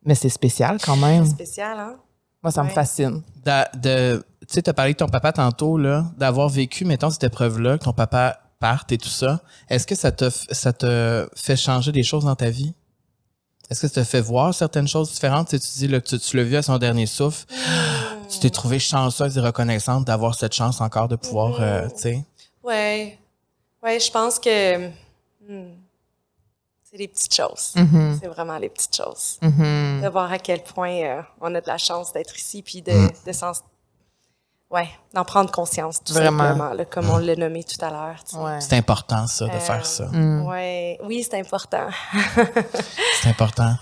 Mais 0.05 0.15
c'est 0.15 0.29
spécial 0.29 0.77
quand 0.81 0.95
même. 0.95 1.25
Spécial, 1.25 1.77
hein? 1.77 1.95
Moi, 2.41 2.51
ça 2.51 2.63
me 2.63 2.69
fascine. 2.69 3.21
Da- 3.43 3.69
de, 3.75 4.23
tu 4.41 4.47
sais, 4.55 4.61
t'as 4.61 4.73
parlé 4.73 4.93
de 4.93 4.97
ton 4.97 5.07
papa 5.07 5.33
tantôt, 5.33 5.77
là, 5.77 6.05
d'avoir 6.17 6.47
vécu, 6.47 6.85
mettons, 6.85 7.09
cette 7.09 7.23
épreuve-là, 7.25 7.77
que 7.77 7.83
ton 7.83 7.93
papa 7.93 8.39
parte 8.59 8.93
et 8.93 8.97
tout 8.97 9.09
ça. 9.09 9.41
Est-ce 9.69 9.85
que 9.85 9.95
ça 9.95 10.11
te, 10.13 10.29
ça 10.29 10.71
te 10.71 11.27
fait 11.35 11.55
changer 11.57 11.91
des 11.91 12.03
choses 12.03 12.23
dans 12.23 12.35
ta 12.35 12.49
vie? 12.49 12.73
Est-ce 13.69 13.81
que 13.81 13.87
ça 13.87 14.01
te 14.01 14.03
fait 14.03 14.21
voir 14.21 14.53
certaines 14.53 14.87
choses 14.87 15.11
différentes? 15.11 15.49
Tu 15.49 15.57
sais, 15.57 15.67
tu 15.73 15.79
dis, 15.79 15.87
là, 15.87 16.01
tu, 16.01 16.19
tu 16.19 16.37
l'as 16.37 16.43
vu 16.43 16.55
à 16.55 16.61
son 16.61 16.77
dernier 16.77 17.05
souffle. 17.05 17.45
Tu 18.29 18.39
t'es 18.39 18.49
trouvé 18.49 18.77
chanceuse 18.79 19.37
et 19.37 19.41
reconnaissante 19.41 20.05
d'avoir 20.05 20.35
cette 20.35 20.53
chance 20.53 20.81
encore 20.81 21.07
de 21.07 21.15
pouvoir, 21.15 21.59
euh, 21.61 21.87
tu 21.89 22.01
sais? 22.01 22.23
Ouais. 22.63 23.17
Ouais, 23.81 23.99
je 23.99 24.11
pense 24.11 24.39
que 24.39 24.87
hmm, 24.87 25.71
c'est 26.83 26.97
les 26.97 27.07
petites 27.07 27.33
choses. 27.35 27.73
Mhm. 27.75 28.19
C'est 28.21 28.27
vraiment 28.27 28.57
les 28.57 28.69
petites 28.69 28.95
choses. 28.95 29.37
Mhm. 29.41 30.01
De 30.03 30.07
voir 30.09 30.31
à 30.31 30.39
quel 30.39 30.63
point 30.63 30.95
euh, 31.03 31.21
on 31.41 31.53
a 31.55 31.61
de 31.61 31.67
la 31.67 31.77
chance 31.77 32.13
d'être 32.13 32.37
ici, 32.37 32.61
puis 32.61 32.81
de, 32.81 32.91
Mm. 32.91 33.09
de 33.27 33.31
s'en... 33.31 33.51
Ouais, 34.73 34.89
d'en 35.13 35.23
prendre 35.23 35.51
conscience, 35.51 36.03
tout 36.03 36.13
Vraiment. 36.13 36.43
simplement, 36.45 36.73
là, 36.73 36.85
comme 36.85 37.07
on 37.09 37.17
l'a 37.17 37.35
nommé 37.35 37.63
tout 37.63 37.83
à 37.85 37.91
l'heure. 37.91 38.15
tu 38.27 38.35
sais. 38.35 38.41
Ouais. 38.41 38.59
C'est 38.59 38.75
important, 38.75 39.27
ça, 39.27 39.45
de 39.45 39.51
Euh, 39.51 39.59
faire 39.59 39.85
ça. 39.85 40.05
Mm. 40.11 40.47
Ouais, 40.47 40.99
oui, 41.03 41.23
c'est 41.29 41.39
important. 41.39 41.87
C'est 43.21 43.29
important. 43.29 43.75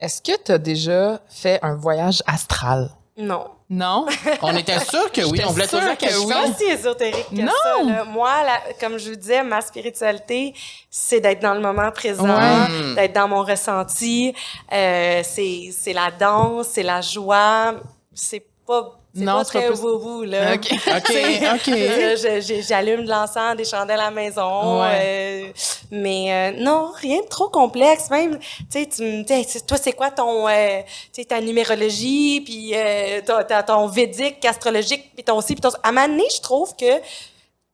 Est-ce 0.00 0.22
que 0.22 0.32
tu 0.42 0.52
as 0.52 0.58
déjà 0.58 1.20
fait 1.28 1.58
un 1.62 1.74
voyage 1.76 2.22
astral? 2.26 2.90
Non. 3.18 3.48
Non? 3.68 4.06
On 4.42 4.56
était 4.56 4.80
sûr 4.80 5.12
que 5.12 5.20
oui. 5.30 5.42
On 5.46 5.50
voulait 5.50 5.66
toujours 5.68 5.96
que 5.98 6.06
que 6.06 6.26
oui. 6.26 6.32
pas 6.32 6.52
si 6.56 6.64
ésotérique 6.64 7.28
que 7.28 7.42
Non! 7.42 7.52
ça. 7.62 7.82
là. 7.84 8.04
Moi, 8.04 8.30
la- 8.44 8.72
comme 8.80 8.96
je 8.98 9.10
vous 9.10 9.16
disais, 9.16 9.42
ma 9.44 9.60
spiritualité, 9.60 10.54
c'est 10.90 11.20
d'être 11.20 11.40
dans 11.42 11.52
le 11.54 11.60
moment 11.60 11.90
présent, 11.92 12.24
Ouais. 12.24 12.94
d'être 12.94 13.12
dans 13.14 13.28
mon 13.28 13.44
ressenti. 13.44 14.34
Euh, 14.72 15.20
c'est 15.22 15.68
c'est 15.72 15.92
la 15.92 16.10
danse, 16.10 16.68
c'est 16.68 16.82
la 16.82 17.02
joie. 17.02 17.74
C'est 18.14 18.44
pas, 18.66 18.98
Non, 19.14 19.38
pas 19.38 19.44
très 19.44 19.66
plus- 19.66 19.80
wou 19.80 20.22
là. 20.22 20.54
OK. 20.54 20.68
OK, 20.72 20.76
OK. 21.54 21.66
Je- 21.66 22.40
je- 22.46 22.62
J'allume 22.66 23.04
de 23.04 23.10
l'encens, 23.10 23.56
des 23.56 23.64
chandelles 23.64 23.98
à 24.00 24.04
la 24.04 24.10
maison. 24.10 24.80
Ouais. 24.80 25.00
euh, 25.02 25.52
mais 25.90 26.32
euh, 26.56 26.62
non, 26.62 26.92
rien 26.94 27.20
de 27.20 27.26
trop 27.26 27.48
complexe. 27.48 28.08
Même, 28.10 28.38
tu 28.70 28.86
sais, 28.88 29.44
toi, 29.66 29.76
c'est 29.82 29.92
quoi 29.94 30.10
ton, 30.10 30.46
euh, 30.48 30.80
tu 31.12 31.22
sais, 31.22 31.24
ta 31.24 31.40
numérologie, 31.40 32.40
puis 32.42 32.70
euh, 32.74 33.20
ton, 33.26 33.62
ton 33.66 33.86
védique, 33.88 34.44
astrologique, 34.44 35.10
puis 35.14 35.24
ton 35.24 35.40
ci, 35.40 35.54
puis 35.54 35.60
ton... 35.60 35.70
À 35.82 35.90
donné, 36.06 36.24
je 36.34 36.40
trouve 36.40 36.74
que 36.76 37.00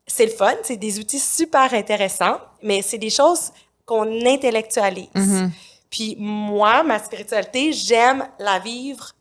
c'est 0.06 0.24
le 0.26 0.32
fun, 0.32 0.54
c'est 0.62 0.76
des 0.76 0.98
outils 0.98 1.18
super 1.20 1.74
intéressants, 1.74 2.38
mais 2.62 2.80
c'est 2.80 2.98
des 2.98 3.10
choses 3.10 3.50
qu'on 3.84 4.24
intellectualise. 4.26 5.08
Mhm. 5.14 5.50
Puis 5.90 6.16
moi, 6.18 6.82
ma 6.82 6.98
spiritualité, 6.98 7.72
j'aime 7.72 8.26
la 8.38 8.58
vivre 8.58 9.12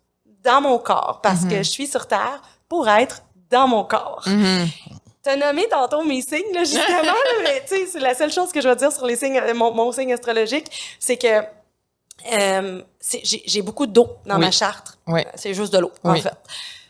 dans 0.46 0.62
mon 0.62 0.78
corps 0.78 1.20
parce 1.22 1.44
que 1.46 1.58
je 1.58 1.70
suis 1.70 1.88
sur 1.88 2.08
Terre 2.08 2.42
pour 2.70 2.88
être 2.88 3.24
dans 3.50 3.68
mon 3.68 3.84
corps. 3.84 4.24
Mhm. 4.28 4.68
T'as 5.24 5.36
nommé 5.36 5.68
tantôt 5.68 6.04
mes 6.04 6.22
signes, 6.22 6.54
là, 6.54 6.64
justement, 6.64 7.02
là, 7.02 7.14
mais 7.44 7.64
tu 7.68 7.76
sais, 7.76 7.86
c'est 7.92 8.00
la 8.00 8.14
seule 8.14 8.32
chose 8.32 8.52
que 8.52 8.62
je 8.62 8.68
vais 8.70 8.76
dire 8.76 8.92
sur 8.92 9.08
les 9.08 9.16
signes, 9.16 9.40
euh, 9.40 9.54
mon, 9.56 9.74
mon 9.74 9.92
signe 9.92 10.14
astrologique, 10.14 10.68
c'est 11.00 11.18
que 11.18 11.42
euh, 12.32 12.82
j'ai 13.24 13.62
beaucoup 13.64 13.88
d'eau 13.88 14.08
dans 14.26 14.36
Oui. 14.36 14.42
ma 14.42 14.52
charte. 14.52 14.98
Oui. 15.08 15.22
C'est 15.34 15.54
juste 15.56 15.74
de 15.74 15.80
l'eau, 15.80 15.92
en 16.04 16.14
fait. 16.16 16.32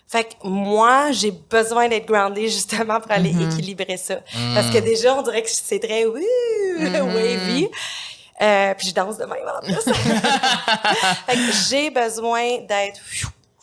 Fait 0.08 0.24
que 0.26 0.34
moi, 0.44 1.12
j'ai 1.12 1.32
besoin 1.32 1.88
d'être 1.88 2.06
groundée 2.06 2.48
justement 2.50 3.00
pour 3.00 3.12
aller 3.12 3.32
Mm-hmm. 3.34 3.54
équilibrer 3.54 3.98
ça. 3.98 4.16
Parce 4.54 4.70
que 4.70 4.78
déjà, 4.80 5.16
on 5.16 5.22
dirait 5.22 5.42
que 5.42 5.50
c'est 5.50 5.80
très 5.80 6.06
wouh, 6.06 6.20
wavy. 7.16 7.70
Euh, 8.42 8.74
puis 8.78 8.90
je 8.90 8.94
danse 8.94 9.18
de 9.18 9.24
même 9.26 9.48
en 9.48 9.62
plus. 9.62 9.76
fait 11.26 11.36
que 11.36 11.52
j'ai 11.70 11.90
besoin 11.90 12.58
d'être 12.68 13.00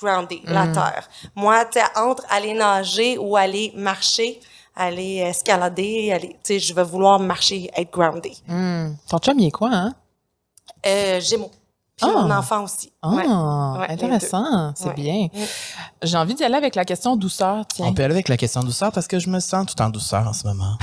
pfiou, 0.02 0.06
groundée, 0.14 0.42
la 0.44 0.66
Mm. 0.66 0.72
terre. 0.72 1.08
Moi, 1.34 1.64
tu 1.66 1.78
sais, 1.80 1.84
entre 1.96 2.24
aller 2.30 2.54
nager 2.54 3.18
ou 3.18 3.36
aller 3.36 3.72
marcher, 3.76 4.40
aller 4.74 5.16
escalader, 5.16 6.12
aller, 6.12 6.28
tu 6.44 6.54
sais, 6.54 6.58
je 6.58 6.74
vais 6.74 6.84
vouloir 6.84 7.18
marcher, 7.20 7.70
être 7.76 7.90
groundée. 7.92 8.36
Mm. 8.48 8.94
Ton 9.08 9.18
chum, 9.18 9.38
il 9.38 9.46
est 9.46 9.50
quoi, 9.50 9.70
hein? 9.72 9.94
Euh, 10.86 11.20
Gémeaux. 11.20 11.50
Puis 11.94 12.10
Ah. 12.10 12.22
mon 12.22 12.30
enfant 12.30 12.64
aussi. 12.64 12.90
Ah, 13.02 13.10
Ouais. 13.10 13.26
Ouais, 13.26 13.86
les 13.88 13.92
intéressant. 13.94 14.72
C'est 14.74 14.86
Ouais. 14.88 14.94
bien. 14.94 15.28
Mm. 15.32 15.44
J'ai 16.02 16.16
envie 16.16 16.34
d'y 16.34 16.42
aller 16.42 16.54
avec 16.56 16.74
la 16.74 16.84
question 16.84 17.14
douceur, 17.16 17.64
tiens. 17.66 17.86
On 17.86 17.92
peut 17.92 18.02
aller 18.02 18.14
avec 18.14 18.28
la 18.28 18.36
question 18.38 18.62
douceur 18.62 18.90
parce 18.92 19.06
que 19.06 19.18
je 19.18 19.28
me 19.28 19.38
sens 19.40 19.66
tout 19.66 19.80
en 19.80 19.90
douceur 19.90 20.26
en 20.26 20.32
ce 20.32 20.46
moment. 20.46 20.76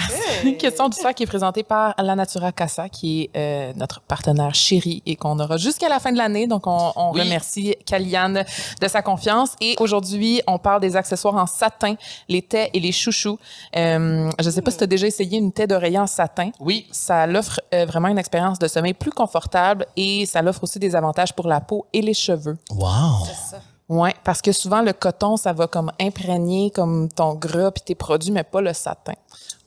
Une 0.44 0.58
question 0.58 0.90
douceur 0.90 1.14
qui 1.14 1.24
est 1.24 1.28
présentée 1.28 1.64
par 1.64 1.94
La 1.98 2.16
Natura 2.16 2.52
Casa, 2.52 2.90
qui 2.90 3.24
est 3.34 3.38
euh, 3.38 3.74
notre 3.76 4.02
partenaire 4.02 4.54
chéri 4.56 5.02
et 5.06 5.16
qu'on 5.16 5.40
aura 5.40 5.58
jusqu'à 5.58 5.90
la 5.90 6.00
fin 6.00 6.12
de 6.12 6.18
l'année. 6.18 6.48
Donc, 6.48 6.68
on, 6.68 6.92
on 6.96 7.12
Oui. 7.14 7.22
remercie 7.22 7.76
Kaliane 7.86 8.44
de 8.82 8.88
sa 8.88 9.02
confiance. 9.02 9.52
Et 9.62 9.76
aujourd'hui, 9.80 10.42
on 10.48 10.58
parle 10.58 10.82
des 10.82 10.96
accessoires 10.96 11.36
en 11.36 11.46
satin, 11.48 11.96
les 12.28 12.42
tais 12.42 12.70
et 12.74 12.80
les 12.80 12.92
chouchous. 12.92 13.38
Euh, 13.76 14.30
je 14.40 14.50
sais 14.50 14.62
pas 14.62 14.72
si 14.72 14.78
tu 14.78 14.84
as 14.84 14.88
déjà 14.88 15.08
essayé 15.08 15.38
une 15.38 15.52
taie 15.52 15.68
d'oreiller 15.68 16.00
en 16.00 16.08
satin. 16.08 16.52
Oui. 16.60 16.88
Ça 16.92 17.28
l'offre 17.28 17.60
euh, 17.74 17.86
vraiment 17.86 18.08
une 18.08 18.18
expérience 18.20 18.60
de 18.60 18.68
sommeil 18.68 18.94
plus 18.94 19.12
confortable 19.12 19.86
et 19.98 20.26
ça 20.26 20.42
l'offre 20.42 20.64
aussi 20.64 20.80
des 20.80 20.96
avantages 20.96 21.34
pour 21.34 21.48
la 21.48 21.62
peau 21.62 21.86
et 21.94 22.02
les 22.02 22.14
cheveux. 22.14 22.58
Wow. 22.72 23.26
C'est 23.26 23.56
ça. 23.56 23.62
Ouais, 23.90 24.14
parce 24.24 24.42
que 24.42 24.52
souvent 24.52 24.82
le 24.82 24.94
coton, 24.94 25.36
ça 25.36 25.52
va 25.52 25.66
comme 25.68 25.92
imprégner 26.00 26.70
comme 26.72 27.10
ton 27.12 27.34
gras 27.34 27.72
puis 27.72 27.82
tes 27.84 27.96
produits, 27.96 28.32
mais 28.32 28.44
pas 28.44 28.62
le 28.62 28.72
satin. 28.74 29.14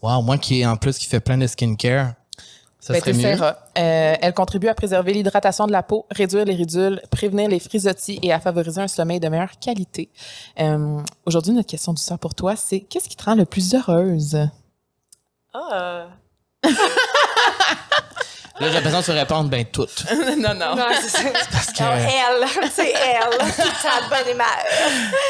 Wow. 0.00 0.22
Moi 0.22 0.38
qui, 0.38 0.64
en 0.64 0.76
plus, 0.76 0.96
qui 0.96 1.06
fait 1.06 1.18
plein 1.20 1.36
de 1.36 1.46
skincare, 1.48 2.12
ça 2.78 2.92
Ben, 2.92 3.00
serait 3.00 3.12
mieux. 3.12 3.40
Euh, 3.42 4.14
elle 4.20 4.32
contribue 4.34 4.68
à 4.68 4.74
préserver 4.74 5.12
l'hydratation 5.12 5.66
de 5.66 5.72
la 5.72 5.82
peau, 5.82 6.06
réduire 6.10 6.44
les 6.44 6.54
ridules, 6.54 7.00
prévenir 7.10 7.48
les 7.48 7.58
frisottis 7.60 8.18
et 8.22 8.32
à 8.32 8.38
favoriser 8.40 8.80
un 8.80 8.88
sommeil 8.88 9.18
de 9.20 9.28
meilleure 9.28 9.58
qualité. 9.60 10.08
Euh, 10.60 11.00
Aujourd'hui, 11.26 11.52
notre 11.52 11.68
question 11.68 11.92
du 11.92 12.02
soir 12.02 12.18
pour 12.18 12.34
toi, 12.34 12.54
c'est 12.56 12.80
qu'est-ce 12.80 13.08
qui 13.08 13.16
te 13.16 13.24
rend 13.24 13.34
le 13.34 13.44
plus 13.44 13.74
heureuse? 13.74 14.38
Ah, 15.54 16.06
Là, 18.60 18.68
j'ai 18.68 18.74
l'impression 18.74 19.00
de 19.00 19.04
se 19.04 19.12
répondre, 19.12 19.48
ben, 19.48 19.64
toutes. 19.64 20.04
non, 20.38 20.54
non. 20.54 20.76
Non, 20.76 20.84
c'est 21.00 21.08
ça. 21.08 21.18
Parce 21.50 21.66
que- 21.72 21.82
Non, 21.82 21.90
elle, 21.92 22.70
c'est 22.70 22.90
elle. 22.92 23.46
Ça 23.82 24.02
de 24.04 24.08
bonne 24.10 24.34
humeur. 24.34 24.46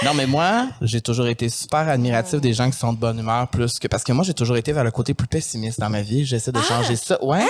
Non, 0.04 0.12
mais 0.14 0.26
moi, 0.26 0.66
j'ai 0.80 1.00
toujours 1.00 1.28
été 1.28 1.48
super 1.48 1.88
admiratif 1.88 2.40
des 2.40 2.52
gens 2.52 2.70
qui 2.70 2.76
sont 2.78 2.92
de 2.92 2.98
bonne 2.98 3.18
humeur 3.20 3.48
plus 3.48 3.78
que. 3.78 3.86
Parce 3.88 4.02
que 4.04 4.12
moi, 4.12 4.24
j'ai 4.24 4.34
toujours 4.34 4.56
été 4.56 4.72
vers 4.72 4.84
le 4.84 4.90
côté 4.90 5.14
plus 5.14 5.28
pessimiste 5.28 5.78
dans 5.80 5.88
ma 5.88 6.02
vie. 6.02 6.24
J'essaie 6.24 6.52
de 6.52 6.58
Ah! 6.58 6.68
changer 6.68 6.96
ça. 6.96 7.22
Ouais. 7.24 7.46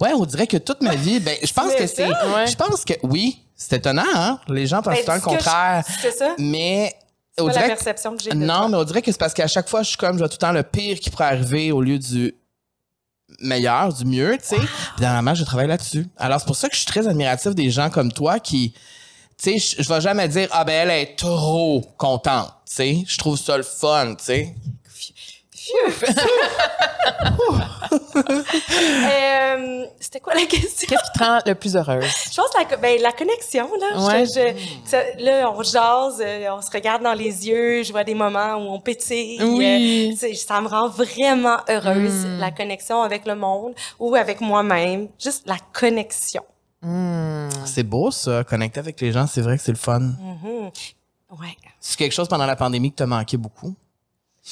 Ouais, 0.00 0.12
on 0.14 0.24
dirait 0.26 0.46
que 0.48 0.56
toute 0.56 0.82
ma 0.82 0.94
vie, 0.96 1.20
ben, 1.20 1.36
je 1.42 1.52
pense 1.52 1.72
que 1.74 1.86
c'est. 1.86 2.06
Ouais. 2.08 2.46
Je 2.48 2.56
pense 2.56 2.84
que 2.84 2.94
oui, 3.04 3.38
c'est 3.56 3.76
étonnant, 3.76 4.02
hein? 4.14 4.38
Les 4.48 4.66
gens 4.66 4.82
pensent 4.82 4.94
Ben, 4.94 4.96
tout 4.96 5.00
le 5.00 5.06
temps 5.06 5.14
le 5.14 5.20
ce 5.20 5.24
que 5.24 5.30
je- 5.30 5.36
contraire. 5.36 5.84
C'est 6.02 6.10
ça? 6.12 6.34
Mais. 6.38 6.92
C'est 7.36 7.44
la 7.46 7.62
perception 7.62 8.16
que 8.16 8.22
j'ai. 8.22 8.30
Non, 8.34 8.46
toi. 8.46 8.68
mais 8.68 8.76
on 8.76 8.84
dirait 8.84 9.02
que 9.02 9.10
c'est 9.10 9.18
parce 9.18 9.34
qu'à 9.34 9.46
chaque 9.48 9.68
fois, 9.68 9.82
je 9.82 9.88
suis 9.88 9.96
comme, 9.96 10.12
je 10.14 10.18
vois 10.18 10.28
tout 10.28 10.34
le 10.40 10.46
temps 10.46 10.52
le 10.52 10.62
pire 10.62 10.98
qui 11.00 11.10
pourrait 11.10 11.24
arriver 11.26 11.72
au 11.72 11.80
lieu 11.80 11.98
du 11.98 12.32
meilleur, 13.40 13.92
du 13.92 14.04
mieux, 14.04 14.36
tu 14.38 14.48
sais. 14.48 14.56
Puis 14.56 14.68
dernièrement, 14.98 15.34
je 15.34 15.44
travaille 15.44 15.68
là-dessus. 15.68 16.06
Alors, 16.16 16.40
c'est 16.40 16.46
pour 16.46 16.56
ça 16.56 16.68
que 16.68 16.74
je 16.74 16.80
suis 16.80 16.86
très 16.86 17.06
admiratif 17.06 17.54
des 17.54 17.70
gens 17.70 17.90
comme 17.90 18.12
toi 18.12 18.38
qui, 18.38 18.74
tu 19.42 19.58
sais, 19.58 19.76
je 19.82 19.88
vais 19.88 20.00
jamais 20.00 20.28
dire, 20.28 20.48
ah 20.52 20.64
ben, 20.64 20.88
elle 20.88 20.90
est 20.90 21.16
trop 21.16 21.82
contente, 21.96 22.48
tu 22.66 22.74
sais. 22.74 23.04
Je 23.06 23.18
trouve 23.18 23.38
ça 23.38 23.56
le 23.56 23.62
fun, 23.62 24.14
tu 24.16 24.24
sais. 24.24 24.54
Euh, 28.16 29.84
C'était 30.00 30.20
quoi 30.20 30.34
la 30.34 30.46
question? 30.46 30.86
Qu'est-ce 30.88 31.10
qui 31.12 31.18
te 31.18 31.24
rend 31.24 31.38
le 31.44 31.54
plus 31.54 31.76
heureuse? 31.76 32.04
Je 32.30 32.36
pense 32.36 32.50
la, 32.58 32.76
ben, 32.76 33.00
la 33.00 33.12
connexion, 33.12 33.68
là. 33.80 34.06
Ouais. 34.06 34.26
Je- 34.26 34.56
je- 34.56 34.90
ça- 34.90 35.02
là, 35.18 35.50
on 35.50 35.62
jase, 35.62 36.22
euh, 36.24 36.48
on 36.56 36.62
se 36.62 36.70
regarde 36.70 37.02
dans 37.02 37.12
les 37.14 37.46
yeux, 37.48 37.82
je 37.82 37.92
vois 37.92 38.04
des 38.04 38.14
moments 38.14 38.54
où 38.56 38.72
on 38.74 38.80
pétille. 38.80 39.42
Oui. 39.42 40.12
euh, 40.12 40.16
c'est- 40.18 40.34
ça 40.34 40.60
me 40.60 40.68
rend 40.68 40.88
vraiment 40.88 41.58
heureuse, 41.68 42.26
Mm. 42.26 42.38
la 42.38 42.50
connexion 42.50 43.02
avec 43.02 43.26
le 43.26 43.34
monde 43.34 43.74
ou 43.98 44.14
avec 44.14 44.40
moi-même. 44.40 45.08
Juste 45.22 45.44
la 45.46 45.56
connexion. 45.72 46.42
Hmm. 46.82 47.48
C'est 47.64 47.82
beau, 47.82 48.10
ça, 48.10 48.44
connecter 48.44 48.80
avec 48.80 49.00
les 49.00 49.10
gens, 49.12 49.26
c'est 49.26 49.40
vrai 49.40 49.56
que 49.56 49.62
c'est 49.62 49.72
le 49.72 49.78
fun. 49.78 50.00
Mhm. 50.00 50.70
Ouais. 51.40 51.56
C'est 51.80 51.96
quelque 51.96 52.12
chose 52.12 52.28
pendant 52.28 52.44
la 52.46 52.56
pandémie 52.56 52.90
qui 52.90 52.96
t'a 52.96 53.06
manqué 53.06 53.36
beaucoup? 53.38 53.74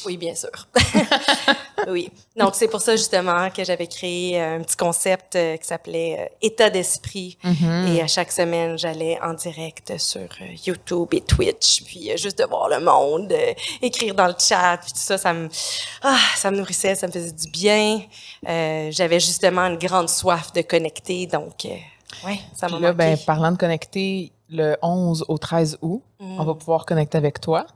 Oui, 0.06 0.16
bien 0.16 0.34
sûr. 0.34 0.50
oui. 1.88 2.10
Donc, 2.36 2.54
c'est 2.54 2.68
pour 2.68 2.80
ça, 2.80 2.96
justement, 2.96 3.50
que 3.50 3.62
j'avais 3.62 3.86
créé 3.86 4.40
un 4.40 4.60
petit 4.62 4.76
concept 4.76 5.36
euh, 5.36 5.56
qui 5.58 5.66
s'appelait 5.66 6.16
euh, 6.18 6.34
État 6.40 6.70
d'esprit. 6.70 7.36
Mm-hmm. 7.44 7.94
Et 7.94 8.00
à 8.00 8.06
chaque 8.06 8.32
semaine, 8.32 8.78
j'allais 8.78 9.18
en 9.22 9.34
direct 9.34 9.98
sur 9.98 10.20
euh, 10.20 10.54
YouTube 10.66 11.08
et 11.12 11.20
Twitch, 11.20 11.84
puis 11.84 12.10
euh, 12.10 12.16
juste 12.16 12.38
de 12.38 12.44
voir 12.44 12.70
le 12.70 12.80
monde, 12.80 13.32
euh, 13.32 13.52
écrire 13.82 14.14
dans 14.14 14.28
le 14.28 14.34
chat, 14.38 14.78
puis 14.78 14.92
tout 14.92 14.98
ça, 14.98 15.18
ça 15.18 15.34
me, 15.34 15.48
ah, 16.02 16.18
ça 16.36 16.50
me 16.50 16.56
nourrissait, 16.56 16.94
ça 16.94 17.06
me 17.06 17.12
faisait 17.12 17.32
du 17.32 17.50
bien. 17.50 18.00
Euh, 18.48 18.88
j'avais 18.90 19.20
justement 19.20 19.66
une 19.66 19.78
grande 19.78 20.08
soif 20.08 20.54
de 20.54 20.62
connecter, 20.62 21.26
donc, 21.26 21.66
euh, 21.66 22.26
ouais, 22.26 22.40
ça 22.54 22.66
m'a 22.68 22.76
Puis 22.76 22.82
là, 22.82 22.92
ben, 22.94 23.18
parlant 23.26 23.52
de 23.52 23.58
connecter, 23.58 24.32
le 24.48 24.76
11 24.80 25.26
au 25.28 25.36
13 25.36 25.78
août, 25.82 26.02
on 26.18 26.44
va 26.44 26.54
pouvoir 26.54 26.86
connecter 26.86 27.18
avec 27.18 27.40
toi 27.40 27.66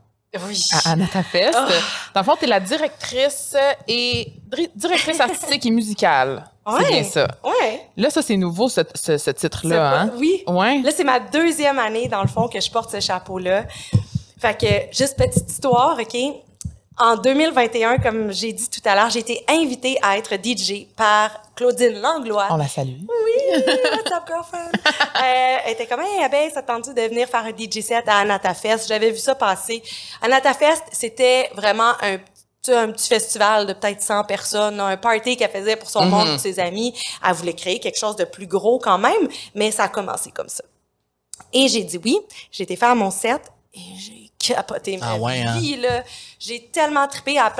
oui. 0.47 0.65
à 0.85 0.93
Anata 0.93 1.23
Fest. 1.23 1.55
Ah. 1.57 1.69
Dans 2.15 2.21
le 2.21 2.25
fond, 2.25 2.35
tu 2.39 2.45
es 2.45 2.49
la 2.49 2.61
directrice 2.61 3.57
et 3.89 4.33
directrice 4.75 5.21
artistique 5.21 5.65
et 5.67 5.71
musicale. 5.71 6.45
C'est 6.69 6.73
Ouais. 6.73 6.89
bien 6.89 7.05
ça. 7.05 7.29
Ouais. 7.45 7.81
Là, 7.97 8.11
ça, 8.11 8.23
c'est 8.23 8.37
nouveau, 8.37 8.69
ce, 8.69 8.81
ce- 8.95 9.19
ce 9.19 9.19
C'est 9.19 9.35
titre-là. 9.35 10.01
Hein? 10.01 10.11
Oui. 10.17 10.43
Ouais. 10.49 10.81
Là, 10.83 10.91
c'est 10.95 11.05
ma 11.05 11.21
deuxième 11.21 11.79
année, 11.79 12.09
dans 12.09 12.23
le 12.23 12.29
fond, 12.29 12.49
que 12.49 12.61
je 12.61 12.71
porte 12.71 12.91
ce 12.91 12.99
chapeau-là. 13.01 13.65
Fait 14.41 14.59
que, 14.59 14.97
juste 14.97 15.17
petite 15.17 15.49
histoire, 15.51 15.97
OK? 15.99 16.17
En 16.99 17.17
2021, 17.17 17.99
comme 17.99 18.33
j'ai 18.33 18.55
dit 18.55 18.71
tout 18.71 18.81
à 18.87 18.95
l'heure, 18.95 19.11
j'ai 19.11 19.19
été 19.19 19.45
invitée 19.49 19.99
à 20.01 20.17
être 20.17 20.35
DJ 20.43 20.87
par 20.97 21.43
Claudine 21.55 22.01
Langlois. 22.01 22.47
On 22.49 22.57
la 22.57 22.69
salue. 22.69 23.01
Oui, 23.01 23.63
what's 23.93 24.13
up, 24.13 24.25
girlfriend? 24.27 24.73
Euh, 25.17 25.57
elle 25.65 25.73
était 25.73 25.87
comme, 25.87 26.03
hey, 26.03 26.23
Abeille, 26.23 26.51
ça 26.51 26.61
te 26.61 26.67
tente 26.67 26.95
de 26.95 27.01
venir 27.01 27.27
faire 27.27 27.45
un 27.45 27.51
DJ 27.51 27.81
set 27.81 28.07
à 28.07 28.19
Anata 28.19 28.53
Fest? 28.53 28.87
J'avais 28.87 29.11
vu 29.11 29.17
ça 29.17 29.35
passer. 29.35 29.83
Anata 30.21 30.53
Fest, 30.53 30.85
c'était 30.93 31.49
vraiment 31.55 31.93
un, 32.03 32.19
petit 32.93 33.09
festival 33.09 33.67
de 33.67 33.73
peut-être 33.73 34.03
100 34.03 34.25
personnes, 34.25 34.79
un 34.79 34.97
party 34.99 35.39
qu'elle 35.39 35.51
faisait 35.51 35.77
pour 35.77 35.89
son 35.89 36.05
monde, 36.05 36.29
pour 36.29 36.41
ses 36.41 36.61
amis. 36.61 36.95
Elle 37.27 37.33
voulait 37.33 37.55
créer 37.55 37.81
quelque 37.81 37.99
chose 37.99 38.17
de 38.17 38.25
plus 38.25 38.47
gros 38.47 38.79
quand 38.79 38.99
même, 38.99 39.27
mais 39.55 39.71
ça 39.71 39.85
a 39.85 39.89
commencé 39.89 40.31
comme 40.33 40.51
ça. 40.51 40.65
Et 41.53 41.67
j'ai 41.69 41.83
dit 41.83 41.99
oui. 42.05 42.19
J'ai 42.51 42.65
été 42.65 42.77
faire 42.77 42.95
mon 42.95 43.11
set 43.11 43.41
et 43.73 43.81
j'ai 43.99 44.26
capoté 44.55 44.97
ma 44.99 45.13
Ah 45.13 45.17
ouais, 45.17 45.43
hein? 45.43 45.59
vie, 45.59 45.77
là. 45.77 46.03
J'ai 46.39 46.69
tellement 46.69 47.07
trippé 47.09 47.39
à 47.39 47.53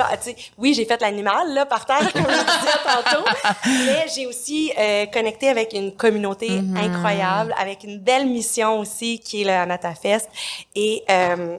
Oui, 0.57 0.73
j'ai 0.73 0.85
fait 0.85 1.01
l'animal, 1.01 1.53
là, 1.53 1.65
par 1.65 1.85
terre, 1.85 2.11
comme 2.13 2.23
je 2.23 2.27
disais 2.27 2.77
tantôt. 2.85 3.25
Mais 3.85 4.05
j'ai 4.13 4.25
aussi 4.27 4.71
euh, 4.77 5.05
connecté 5.07 5.49
avec 5.49 5.73
une 5.73 5.95
communauté 5.95 6.47
Mm-hmm. 6.47 6.77
incroyable, 6.77 7.55
avec 7.59 7.83
une 7.83 7.99
belle 7.99 8.27
mission 8.27 8.79
aussi, 8.79 9.19
qui 9.19 9.41
est 9.41 9.45
le 9.45 9.51
Anata 9.51 9.93
Fest. 9.95 10.29
Et, 10.75 11.03
euh, 11.09 11.57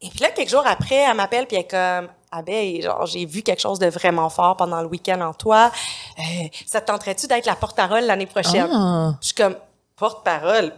et 0.00 0.08
puis 0.08 0.20
là, 0.20 0.30
quelques 0.30 0.50
jours 0.50 0.66
après, 0.66 0.96
elle 0.96 1.14
m'appelle, 1.16 1.46
puis 1.46 1.56
elle 1.56 1.62
est 1.64 1.68
comme... 1.70 2.08
Ah 2.34 2.40
ben, 2.42 2.80
genre, 2.80 3.04
j'ai 3.06 3.26
vu 3.26 3.42
quelque 3.42 3.60
chose 3.60 3.78
de 3.78 3.88
vraiment 3.88 4.30
fort 4.30 4.56
pendant 4.56 4.80
le 4.80 4.88
week-end 4.88 5.20
en 5.20 5.34
toi. 5.34 5.70
Euh, 6.18 6.22
ça 6.66 6.80
te 6.80 6.86
tenterait-tu 6.86 7.26
d'être 7.26 7.44
la 7.44 7.56
porte-parole 7.56 8.04
l'année 8.04 8.26
prochaine? 8.26 8.70
Ah. 8.72 9.14
Je 9.20 9.26
suis 9.26 9.34
comme, 9.34 9.54
porte-parole, 9.96 10.72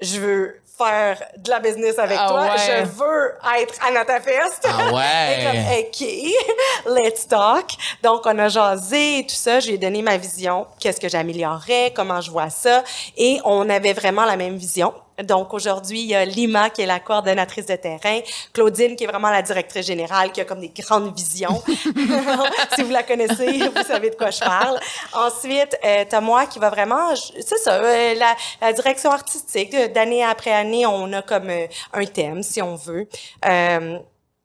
je 0.00 0.18
veux 0.18 0.61
faire 0.84 1.22
de 1.36 1.50
la 1.50 1.60
business 1.60 1.98
avec 1.98 2.18
Ah 2.20 2.28
toi, 2.28 2.40
ouais. 2.42 2.50
je 2.58 2.84
veux 2.84 3.34
être 3.60 3.74
à 3.86 3.90
Nata 3.92 4.20
Fest. 4.20 4.66
Ah 4.66 4.92
ouais. 4.92 5.38
Et 5.78 5.90
comme, 5.90 6.94
OK, 6.94 6.96
let's 7.04 7.26
talk. 7.26 7.70
Donc, 8.02 8.22
on 8.24 8.38
a 8.38 8.48
jasé 8.48 9.18
et 9.18 9.26
tout 9.26 9.34
ça. 9.34 9.60
Je 9.60 9.68
lui 9.68 9.74
ai 9.74 9.78
donné 9.78 10.02
ma 10.02 10.16
vision, 10.16 10.66
qu'est-ce 10.78 11.00
que 11.00 11.08
j'améliorerais, 11.08 11.92
comment 11.94 12.20
je 12.20 12.30
vois 12.30 12.50
ça? 12.50 12.82
Et 13.16 13.40
on 13.44 13.68
avait 13.68 13.92
vraiment 13.92 14.24
la 14.24 14.36
même 14.36 14.56
vision. 14.56 14.92
Donc, 15.22 15.52
aujourd'hui, 15.54 16.00
il 16.00 16.06
y 16.06 16.14
a 16.14 16.24
Lima, 16.24 16.70
qui 16.70 16.82
est 16.82 16.86
la 16.86 17.00
coordonnatrice 17.00 17.66
de 17.66 17.76
terrain, 17.76 18.20
Claudine, 18.52 18.96
qui 18.96 19.04
est 19.04 19.06
vraiment 19.06 19.30
la 19.30 19.42
directrice 19.42 19.86
générale, 19.86 20.32
qui 20.32 20.40
a 20.40 20.44
comme 20.44 20.60
des 20.60 20.68
grandes 20.70 21.14
visions. 21.16 21.62
si 22.74 22.82
vous 22.82 22.90
la 22.90 23.02
connaissez, 23.02 23.58
vous 23.68 23.82
savez 23.86 24.10
de 24.10 24.16
quoi 24.16 24.30
je 24.30 24.40
parle. 24.40 24.78
Ensuite, 25.12 25.76
euh, 25.84 26.04
t'as 26.08 26.20
moi 26.20 26.46
qui 26.46 26.58
va 26.58 26.70
vraiment, 26.70 27.14
c'est 27.14 27.58
ça, 27.58 27.74
euh, 27.74 28.14
la, 28.14 28.34
la 28.60 28.72
direction 28.72 29.10
artistique. 29.10 29.74
euh, 29.74 29.88
D'année 29.88 30.24
après 30.24 30.52
année, 30.52 30.86
on 30.86 31.12
a 31.12 31.22
comme 31.22 31.50
euh, 31.50 31.66
un 31.92 32.04
thème, 32.06 32.42
si 32.42 32.62
on 32.62 32.76
veut. 32.76 33.08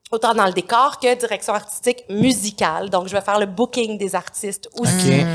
Autant 0.10 0.34
dans 0.34 0.46
le 0.46 0.54
décor 0.54 1.00
que 1.00 1.14
direction 1.16 1.54
artistique 1.54 2.04
musicale. 2.10 2.90
Donc, 2.90 3.08
je 3.08 3.14
vais 3.14 3.22
faire 3.22 3.40
le 3.40 3.46
booking 3.46 3.98
des 3.98 4.16
artistes 4.16 4.70
aussi. 4.80 5.26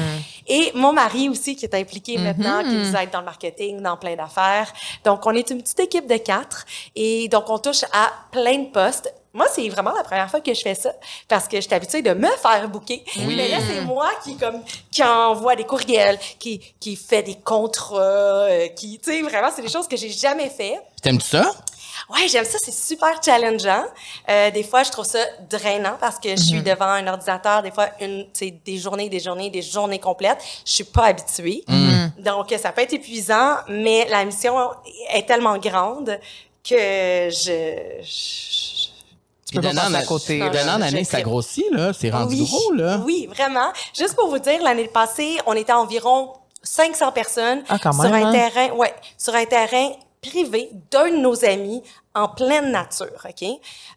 Et 0.46 0.72
mon 0.74 0.92
mari 0.92 1.28
aussi 1.28 1.54
qui 1.56 1.64
est 1.64 1.74
impliqué 1.74 2.18
maintenant, 2.18 2.62
qui 2.62 2.74
nous 2.74 2.96
aide 2.96 3.10
dans 3.10 3.20
le 3.20 3.26
marketing, 3.26 3.80
dans 3.80 3.96
plein 3.96 4.16
d'affaires. 4.16 4.72
Donc, 5.04 5.24
on 5.26 5.32
est 5.32 5.50
une 5.50 5.62
petite 5.62 5.80
équipe 5.80 6.06
de 6.08 6.16
quatre 6.16 6.64
et 6.96 7.28
donc 7.28 7.48
on 7.48 7.58
touche 7.58 7.84
à 7.92 8.10
plein 8.30 8.58
de 8.58 8.70
postes. 8.70 9.12
Moi, 9.34 9.46
c'est 9.54 9.66
vraiment 9.70 9.92
la 9.92 10.02
première 10.02 10.28
fois 10.28 10.40
que 10.40 10.52
je 10.52 10.60
fais 10.60 10.74
ça 10.74 10.92
parce 11.26 11.48
que 11.48 11.56
je 11.56 11.62
suis 11.62 11.74
habituée 11.74 12.02
de 12.02 12.12
me 12.12 12.28
faire 12.28 12.68
booker. 12.68 13.02
Oui. 13.16 13.34
Mais 13.34 13.48
là, 13.48 13.58
c'est 13.66 13.80
moi 13.82 14.10
qui 14.22 14.36
comme 14.36 14.62
qui 14.90 15.02
envoie 15.02 15.56
des 15.56 15.64
courriels, 15.64 16.18
qui 16.38 16.60
qui 16.78 16.96
fait 16.96 17.22
des 17.22 17.36
contrats, 17.36 17.96
euh, 17.96 18.68
qui 18.68 18.98
tu 18.98 19.10
sais 19.10 19.22
vraiment 19.22 19.48
c'est 19.54 19.62
des 19.62 19.70
choses 19.70 19.88
que 19.88 19.96
j'ai 19.96 20.10
jamais 20.10 20.50
fait. 20.50 20.78
T'aimes-tu 21.02 21.28
ça? 21.28 21.50
Ouais, 22.10 22.28
j'aime 22.28 22.44
ça, 22.44 22.58
c'est 22.62 22.74
super 22.74 23.22
challengeant. 23.24 23.84
Euh, 24.28 24.50
des 24.50 24.62
fois, 24.62 24.82
je 24.82 24.90
trouve 24.90 25.04
ça 25.04 25.18
drainant 25.50 25.96
parce 26.00 26.18
que 26.18 26.30
je 26.30 26.42
suis 26.42 26.62
devant 26.62 26.86
un 26.86 27.06
ordinateur, 27.06 27.62
des 27.62 27.70
fois, 27.70 27.88
une, 28.00 28.24
tu 28.32 28.46
sais, 28.46 28.50
des 28.64 28.78
journées, 28.78 29.08
des 29.08 29.20
journées, 29.20 29.50
des 29.50 29.62
journées 29.62 29.98
complètes. 29.98 30.38
Je 30.66 30.72
suis 30.72 30.84
pas 30.84 31.06
habituée. 31.06 31.64
Donc, 32.18 32.54
ça 32.60 32.72
peut 32.72 32.82
être 32.82 32.92
épuisant, 32.92 33.56
mais 33.68 34.06
la 34.10 34.24
mission 34.24 34.54
est 35.12 35.26
tellement 35.26 35.58
grande 35.58 36.18
que 36.68 37.28
je... 37.30 38.00
je- 38.02 38.88
Tu 39.48 39.56
peux 39.56 39.62
pas 39.62 39.74
passer 39.74 39.94
à 39.96 40.02
côté. 40.04 40.38
D'un 40.38 40.76
an 40.76 40.80
année, 40.82 41.04
ça 41.04 41.20
grossit, 41.22 41.66
là. 41.70 41.92
C'est 41.92 42.10
rendu 42.10 42.34
oui, 42.36 42.44
gros, 42.48 42.72
là. 42.72 43.00
Oui, 43.04 43.26
vraiment. 43.30 43.72
Juste 43.96 44.14
pour 44.14 44.28
vous 44.28 44.38
dire, 44.38 44.62
l'année 44.62 44.88
passée, 44.88 45.38
on 45.46 45.52
était 45.54 45.72
environ 45.72 46.32
500 46.62 47.12
personnes 47.12 47.62
Ah, 47.68 47.78
quand 47.82 47.92
sur 47.92 48.04
même, 48.04 48.14
un 48.14 48.28
hein? 48.28 48.32
terrain, 48.32 48.70
ouais, 48.76 48.94
sur 49.18 49.34
un 49.34 49.44
terrain 49.44 49.90
privé 50.22 50.70
d'un 50.90 51.10
de 51.10 51.16
nos 51.16 51.44
amis 51.44 51.82
en 52.14 52.28
pleine 52.28 52.70
nature, 52.70 53.08
OK? 53.28 53.42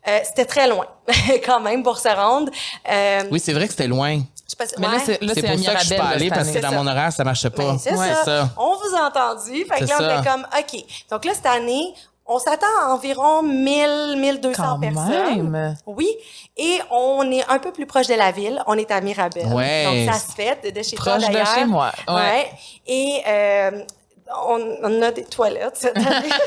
Euh, 0.07 0.19
c'était 0.23 0.45
très 0.45 0.67
loin, 0.67 0.85
quand 1.45 1.59
même, 1.59 1.83
pour 1.83 1.97
se 1.99 2.07
rendre. 2.09 2.51
Euh, 2.89 3.21
Oui, 3.31 3.39
c'est 3.39 3.53
vrai 3.53 3.65
que 3.67 3.71
c'était 3.71 3.87
loin. 3.87 4.19
je 4.49 4.55
pas 4.55 4.65
Mais 4.79 4.87
là, 4.87 4.93
ouais. 4.93 4.99
c'est, 5.05 5.21
là, 5.21 5.33
C'est 5.35 5.41
c'est 5.41 5.47
pour 5.55 5.59
ça 5.63 5.73
que 5.75 5.79
je 5.81 5.85
suis 5.85 5.95
pas 5.95 6.03
allée 6.05 6.29
parce 6.29 6.49
que 6.49 6.59
dans 6.59 6.71
mon 6.71 6.87
horaire, 6.87 7.11
ça 7.13 7.23
marchait 7.23 7.49
pas. 7.49 7.73
Ben, 7.73 7.77
c'est 7.77 7.93
Ouais. 7.95 8.07
ça. 8.13 8.23
ça. 8.25 8.49
On 8.57 8.75
vous 8.75 8.95
a 8.95 9.07
entendu. 9.07 9.65
Fait 9.65 9.79
que 9.79 9.85
là, 9.89 9.97
on 9.99 10.19
était 10.19 10.29
comme, 10.29 10.47
OK. 10.57 10.83
Donc 11.11 11.25
là, 11.25 11.33
cette 11.35 11.45
année, 11.45 11.93
on 12.25 12.39
s'attend 12.39 12.65
à 12.81 12.87
environ 12.91 13.43
1000, 13.43 14.15
1200 14.17 14.63
Quand 14.63 14.79
personnes. 14.79 15.49
même. 15.51 15.77
Oui. 15.85 16.09
Et 16.57 16.79
on 16.89 17.29
est 17.31 17.47
un 17.47 17.59
peu 17.59 17.71
plus 17.71 17.85
proche 17.85 18.07
de 18.07 18.15
la 18.15 18.31
ville. 18.31 18.63
On 18.65 18.75
est 18.79 18.89
à 18.89 18.99
Mirabel. 18.99 19.45
Ouais. 19.53 19.83
Donc, 20.07 20.11
ça 20.13 20.19
se 20.19 20.33
fait 20.33 20.57
de, 20.63 20.71
de 20.79 20.81
chez 20.83 20.95
toi, 20.95 21.13
Proche 21.17 21.27
de 21.27 21.33
d'ailleurs. 21.33 21.53
chez 21.53 21.65
moi, 21.65 21.91
ouais. 22.07 22.51
Et 22.87 23.21
euh, 23.27 23.83
on, 24.47 24.77
on 24.83 25.01
a 25.01 25.11
des 25.11 25.23
toilettes 25.25 25.77
cette 25.77 25.97
année. 25.97 26.29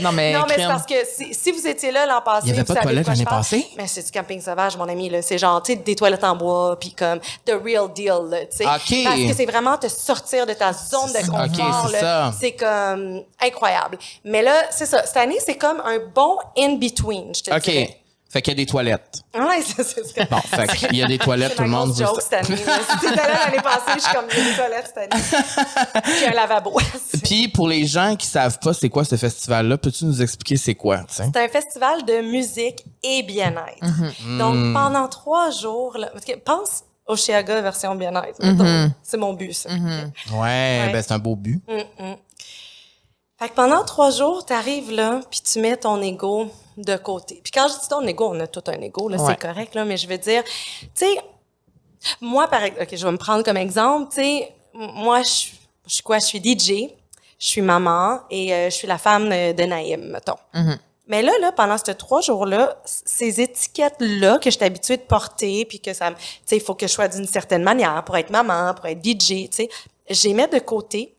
Non, 0.00 0.12
mais 0.12 0.32
non, 0.32 0.44
mais 0.48 0.56
c'est 0.56 0.66
parce 0.66 0.84
que 0.86 0.94
si, 1.06 1.32
si 1.34 1.50
vous 1.52 1.66
étiez 1.66 1.90
là 1.90 2.04
l'an 2.06 2.20
passé, 2.20 2.48
Il 2.48 2.50
y 2.50 2.52
avait 2.52 2.60
vous 2.62 2.66
pas 2.74 2.80
de 2.80 2.84
toilettes 2.84 3.06
l'année 3.06 3.24
passée? 3.24 3.66
Mais 3.76 3.86
c'est 3.86 4.02
du 4.04 4.10
camping 4.10 4.40
sauvage, 4.40 4.76
mon 4.76 4.88
ami. 4.88 5.08
là. 5.08 5.22
C'est 5.22 5.38
genre, 5.38 5.62
tu 5.62 5.72
sais, 5.72 5.78
des 5.78 5.94
toilettes 5.94 6.24
en 6.24 6.36
bois, 6.36 6.76
puis 6.78 6.92
comme 6.92 7.18
the 7.46 7.52
real 7.64 7.90
deal, 7.92 8.28
là, 8.28 8.44
tu 8.46 8.58
sais. 8.58 8.64
OK. 8.64 9.04
Parce 9.04 9.20
que 9.20 9.32
c'est 9.34 9.46
vraiment 9.46 9.76
te 9.78 9.88
sortir 9.88 10.46
de 10.46 10.52
ta 10.52 10.72
zone 10.72 11.12
de 11.12 11.26
confort. 11.30 11.44
OK, 11.44 11.86
c'est 11.90 11.92
là. 11.92 12.00
ça. 12.00 12.32
C'est 12.38 12.52
comme 12.52 13.22
incroyable. 13.40 13.98
Mais 14.24 14.42
là, 14.42 14.54
c'est 14.70 14.86
ça. 14.86 15.04
Cette 15.06 15.16
année, 15.16 15.38
c'est 15.44 15.56
comme 15.56 15.80
un 15.84 15.98
bon 16.14 16.36
in-between, 16.58 17.34
je 17.34 17.42
te 17.42 17.50
OK. 17.54 17.62
dirais. 17.62 18.00
Fait 18.34 18.42
qu'il 18.42 18.52
y 18.52 18.56
a 18.56 18.64
des 18.64 18.66
toilettes. 18.66 19.20
Ouais, 19.32 19.62
c'est 19.64 19.84
c'est- 19.84 20.02
c'est- 20.04 20.28
Bon, 20.28 20.38
fait 20.40 20.66
qu'il 20.76 20.96
y 20.96 21.02
a 21.04 21.06
des 21.06 21.18
toilettes, 21.18 21.50
c'est 21.52 21.56
tout 21.58 21.62
le 21.62 21.68
monde 21.68 21.92
veut 21.92 22.04
joke 22.04 22.20
ça. 22.20 22.40
cette 22.40 22.50
année. 22.50 22.56
Si 22.58 22.98
t'étais 22.98 23.14
là 23.14 23.44
l'année 23.46 23.62
passée, 23.62 23.92
je 23.94 24.00
suis 24.00 24.12
comme, 24.12 24.24
il 24.32 24.38
y 24.38 24.40
a 24.40 24.50
des 24.50 24.56
toilettes 24.56 24.92
cette 24.92 25.12
année. 25.12 26.02
Puis 26.16 26.26
un 26.26 26.32
lavabo. 26.32 26.76
Puis 27.22 27.46
pour 27.46 27.68
les 27.68 27.86
gens 27.86 28.16
qui 28.16 28.26
savent 28.26 28.58
pas 28.58 28.74
c'est 28.74 28.88
quoi 28.88 29.04
ce 29.04 29.14
festival-là, 29.14 29.78
peux-tu 29.78 30.04
nous 30.06 30.20
expliquer 30.20 30.56
c'est 30.56 30.74
quoi? 30.74 30.98
tu 31.08 31.14
sais? 31.14 31.30
C'est 31.32 31.44
un 31.44 31.48
festival 31.48 32.04
de 32.04 32.22
musique 32.28 32.84
et 33.04 33.22
bien-être. 33.22 33.80
Mhm. 33.82 34.38
Donc, 34.38 34.54
Mm. 34.56 34.74
pendant 34.74 35.06
trois 35.08 35.50
jours, 35.52 35.96
là, 35.96 36.08
parce 36.12 36.24
que 36.24 36.36
pense 36.36 36.82
au 37.06 37.14
Chiaga 37.14 37.60
version 37.60 37.94
bien-être. 37.94 38.42
mettons. 38.42 38.92
C'est 39.04 39.16
mon 39.16 39.34
but, 39.34 39.52
ça. 39.52 39.70
Ouais, 39.70 39.76
Ouais. 40.32 40.90
ben 40.92 41.02
c'est 41.06 41.12
un 41.12 41.20
beau 41.20 41.36
but. 41.36 41.62
Fait 43.38 43.48
que 43.48 43.54
pendant 43.54 43.84
trois 43.84 44.10
jours, 44.10 44.44
tu 44.46 44.52
arrives 44.52 44.90
là, 44.90 45.20
puis 45.30 45.40
tu 45.40 45.60
mets 45.60 45.76
ton 45.76 46.00
ego 46.02 46.50
de 46.76 46.96
côté. 46.96 47.40
Puis 47.42 47.52
quand 47.52 47.68
je 47.68 47.80
dis 47.80 47.88
ton 47.88 48.02
ego, 48.06 48.30
on 48.32 48.40
a 48.40 48.46
tout 48.46 48.62
un 48.66 48.80
ego, 48.80 49.08
là, 49.08 49.16
Ouais. 49.18 49.24
c'est 49.32 49.40
correct, 49.40 49.74
là, 49.74 49.84
mais 49.84 49.96
je 49.96 50.06
veux 50.08 50.18
dire, 50.18 50.42
tu 50.44 50.88
sais, 50.94 51.16
moi, 52.20 52.48
par 52.48 52.62
exemple, 52.64 52.82
OK, 52.82 52.96
je 52.96 53.04
vais 53.06 53.12
me 53.12 53.16
prendre 53.18 53.42
comme 53.44 53.56
exemple, 53.56 54.08
tu 54.12 54.16
sais, 54.22 54.52
moi, 54.74 55.22
je 55.22 55.28
suis- 55.28 55.58
je 55.86 55.94
suis 55.94 56.02
quoi? 56.02 56.18
Je 56.18 56.26
suis 56.26 56.40
DJ, 56.40 56.90
je 57.38 57.46
suis 57.48 57.60
maman 57.62 58.20
et 58.30 58.52
euh, 58.54 58.64
je 58.70 58.74
suis 58.74 58.86
la 58.88 58.98
femme 58.98 59.28
de, 59.28 59.52
de 59.52 59.62
Naïm, 59.64 60.10
mettons. 60.10 60.36
Mais 61.06 61.20
là, 61.20 61.32
là, 61.40 61.52
pendant 61.52 61.76
ces 61.76 61.94
trois 61.94 62.22
jours-là, 62.22 62.78
ces 62.86 63.40
étiquettes-là 63.42 64.38
que 64.38 64.50
je 64.50 64.56
suis 64.56 64.64
habituée 64.64 64.96
de 64.96 65.02
porter, 65.02 65.66
puis 65.66 65.78
que 65.78 65.92
ça, 65.92 66.10
tu 66.10 66.16
sais, 66.46 66.56
il 66.56 66.62
faut 66.62 66.74
que 66.74 66.86
je 66.86 66.92
sois 66.92 67.08
d'une 67.08 67.26
certaine 67.26 67.62
manière 67.62 68.02
pour 68.04 68.16
être 68.16 68.30
maman, 68.30 68.72
pour 68.74 68.86
être 68.86 69.04
DJ, 69.04 69.48
tu 69.48 69.48
sais, 69.52 69.68
je 70.08 70.28
les 70.28 70.34
mets 70.34 70.48
de 70.48 70.58
côté 70.60 71.14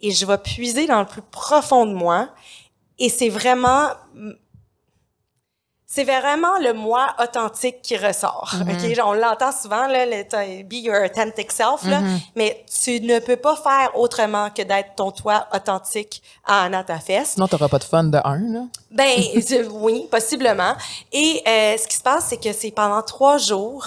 et 0.00 0.10
je 0.10 0.26
vais 0.26 0.38
puiser 0.38 0.86
dans 0.88 0.98
le 1.00 1.06
plus 1.06 1.22
profond 1.22 1.86
de 1.86 1.92
moi. 1.94 2.30
Et 2.98 3.08
c'est 3.08 3.28
vraiment, 3.28 3.90
c'est 5.94 6.04
vraiment 6.04 6.58
le 6.58 6.72
moi 6.72 7.14
authentique 7.22 7.82
qui 7.82 7.98
ressort. 7.98 8.54
OK? 8.62 8.94
Genre, 8.94 9.08
on 9.08 9.12
l'entend 9.12 9.52
souvent, 9.52 9.86
là, 9.86 10.06
le 10.06 10.62
be 10.62 10.76
your 10.76 11.04
authentic 11.04 11.52
self, 11.52 11.84
là, 11.84 12.00
mais 12.34 12.64
tu 12.82 12.98
ne 13.02 13.18
peux 13.18 13.36
pas 13.36 13.56
faire 13.56 13.90
autrement 13.94 14.48
que 14.48 14.62
d'être 14.62 14.94
ton 14.96 15.10
toi 15.10 15.46
authentique 15.52 16.22
à 16.46 16.62
Anata 16.62 16.98
Fest. 16.98 17.34
Sinon, 17.34 17.46
t'auras 17.46 17.68
pas 17.68 17.78
de 17.78 17.84
fun 17.84 18.04
de 18.04 18.18
un, 18.24 18.38
là. 18.38 18.60
Ben 18.90 19.20
oui, 19.70 20.08
possiblement. 20.10 20.72
Et 21.12 21.42
euh, 21.46 21.76
ce 21.76 21.86
qui 21.86 21.96
se 21.96 22.02
passe, 22.02 22.28
c'est 22.30 22.42
que 22.42 22.54
c'est 22.54 22.70
pendant 22.70 23.02
trois 23.02 23.36
jours, 23.36 23.86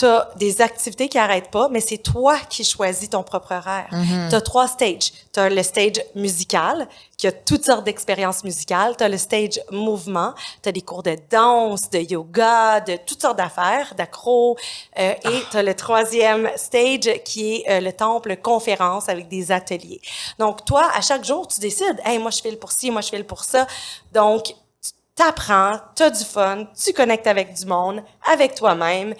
tu 0.00 0.06
as 0.06 0.30
des 0.36 0.62
activités 0.62 1.10
qui 1.10 1.18
arrêtent 1.18 1.50
pas, 1.50 1.68
mais 1.68 1.80
c'est 1.80 1.98
toi 1.98 2.38
qui 2.48 2.64
choisis 2.64 3.10
ton 3.10 3.22
propre 3.22 3.52
horaire. 3.52 3.88
Tu 4.30 4.34
as 4.34 4.40
trois 4.40 4.66
stages. 4.66 5.12
Tu 5.30 5.38
as 5.38 5.50
le 5.50 5.62
stage 5.62 6.02
musical, 6.14 6.88
qui 7.18 7.26
a 7.26 7.32
toutes 7.32 7.66
sortes 7.66 7.84
d'expériences 7.84 8.42
musicales. 8.42 8.96
Tu 8.96 9.04
as 9.04 9.10
le 9.10 9.18
stage 9.18 9.60
mouvement. 9.70 10.32
Tu 10.62 10.70
as 10.70 10.72
des 10.72 10.80
cours 10.80 11.02
de 11.02 11.18
danse, 11.30 11.90
de 11.90 11.98
yoga, 11.98 12.80
de 12.80 12.96
toutes 13.06 13.20
sortes 13.20 13.36
d'affaires, 13.36 13.92
d'accro. 13.94 14.56
Euh, 14.98 15.12
et 15.12 15.42
tu 15.50 15.56
as 15.58 15.62
le 15.62 15.74
troisième 15.74 16.50
stage, 16.56 17.22
qui 17.26 17.56
est 17.56 17.70
euh, 17.70 17.80
le 17.80 17.92
temple 17.92 18.36
conférence 18.38 19.10
avec 19.10 19.28
des 19.28 19.52
ateliers. 19.52 20.00
Donc, 20.38 20.64
toi, 20.64 20.88
à 20.94 21.02
chaque 21.02 21.26
jour, 21.26 21.46
tu 21.46 21.60
décides, 21.60 22.00
«Hey, 22.06 22.18
moi, 22.18 22.30
je 22.30 22.40
file 22.40 22.58
pour 22.58 22.72
ci, 22.72 22.90
moi, 22.90 23.02
je 23.02 23.10
file 23.10 23.26
pour 23.26 23.44
ça.» 23.44 23.66
Donc, 24.14 24.44
tu 24.46 24.92
t'apprends, 25.14 25.76
tu 25.94 26.04
as 26.04 26.10
du 26.10 26.24
fun, 26.24 26.64
tu 26.82 26.94
connectes 26.94 27.26
avec 27.26 27.52
du 27.52 27.66
monde, 27.66 28.02
avec 28.32 28.54
toi-même. 28.54 29.14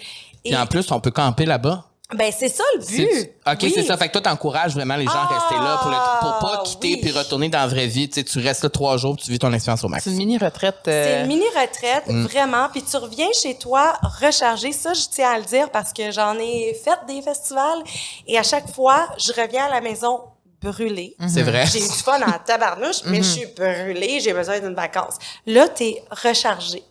Et 0.45 0.49
Puis 0.49 0.57
en 0.57 0.65
plus, 0.65 0.91
on 0.91 0.99
peut 0.99 1.11
camper 1.11 1.45
là-bas. 1.45 1.85
ben 2.13 2.29
c'est 2.37 2.49
ça 2.49 2.63
le 2.75 2.81
C'est- 2.81 2.97
but. 3.05 3.31
OK, 3.47 3.57
Oui. 3.61 3.71
c'est 3.73 3.83
ça. 3.83 3.95
Fait 3.95 4.07
que 4.07 4.11
toi, 4.11 4.19
t'encourages 4.21 4.73
vraiment 4.73 4.97
les 4.97 5.05
gens 5.05 5.11
à 5.13 5.27
rester 5.27 5.55
là 5.55 5.77
pour, 5.81 5.89
le- 5.91 6.19
pour 6.19 6.39
pas 6.39 6.57
Ah, 6.59 6.63
quitter 6.65 6.95
oui. 6.95 6.99
puis 7.01 7.11
retourner 7.11 7.47
dans 7.47 7.59
la 7.59 7.67
vraie 7.67 7.87
vie. 7.87 8.09
Tu 8.09 8.15
sais, 8.19 8.23
tu 8.25 8.39
restes 8.39 8.63
là 8.63 8.69
trois 8.69 8.97
jours 8.97 9.15
puis 9.15 9.23
tu 9.25 9.31
vis 9.31 9.39
ton 9.39 9.53
expérience 9.53 9.81
au 9.85 9.87
max. 9.87 10.03
C'est 10.03 10.09
une 10.09 10.17
mini-retraite. 10.17 10.75
C'est 10.83 10.91
euh, 10.91 11.21
une 11.21 11.27
mini-retraite, 11.27 12.03
Mm. 12.07 12.23
vraiment. 12.25 12.67
Puis 12.69 12.83
tu 12.83 12.97
reviens 12.97 13.29
chez 13.41 13.55
toi 13.57 13.93
rechargé. 14.19 14.73
Ça, 14.73 14.93
je 14.93 15.03
tiens 15.09 15.29
à 15.31 15.37
le 15.37 15.45
dire 15.45 15.69
parce 15.69 15.93
que 15.93 16.11
j'en 16.11 16.37
ai 16.37 16.73
fait 16.83 16.99
des 17.07 17.21
festivals. 17.21 17.81
Et 18.27 18.37
à 18.37 18.43
chaque 18.43 18.69
fois, 18.73 19.07
je 19.17 19.31
reviens 19.31 19.67
à 19.67 19.69
la 19.69 19.79
maison 19.79 20.19
brûlée. 20.61 21.15
C'est 21.29 21.43
vrai. 21.43 21.65
J'ai 21.65 21.79
eu 21.79 21.87
du 21.87 21.95
fun 22.03 22.19
en 22.21 22.37
tabarnouche, 22.45 23.03
mais 23.05 23.17
je 23.23 23.29
suis 23.29 23.45
brûlée, 23.57 24.19
j'ai 24.19 24.33
besoin 24.33 24.59
d'une 24.59 24.75
vacance. 24.75 25.15
Là, 25.47 25.67
t'es 25.69 26.03
rechargé 26.11 26.83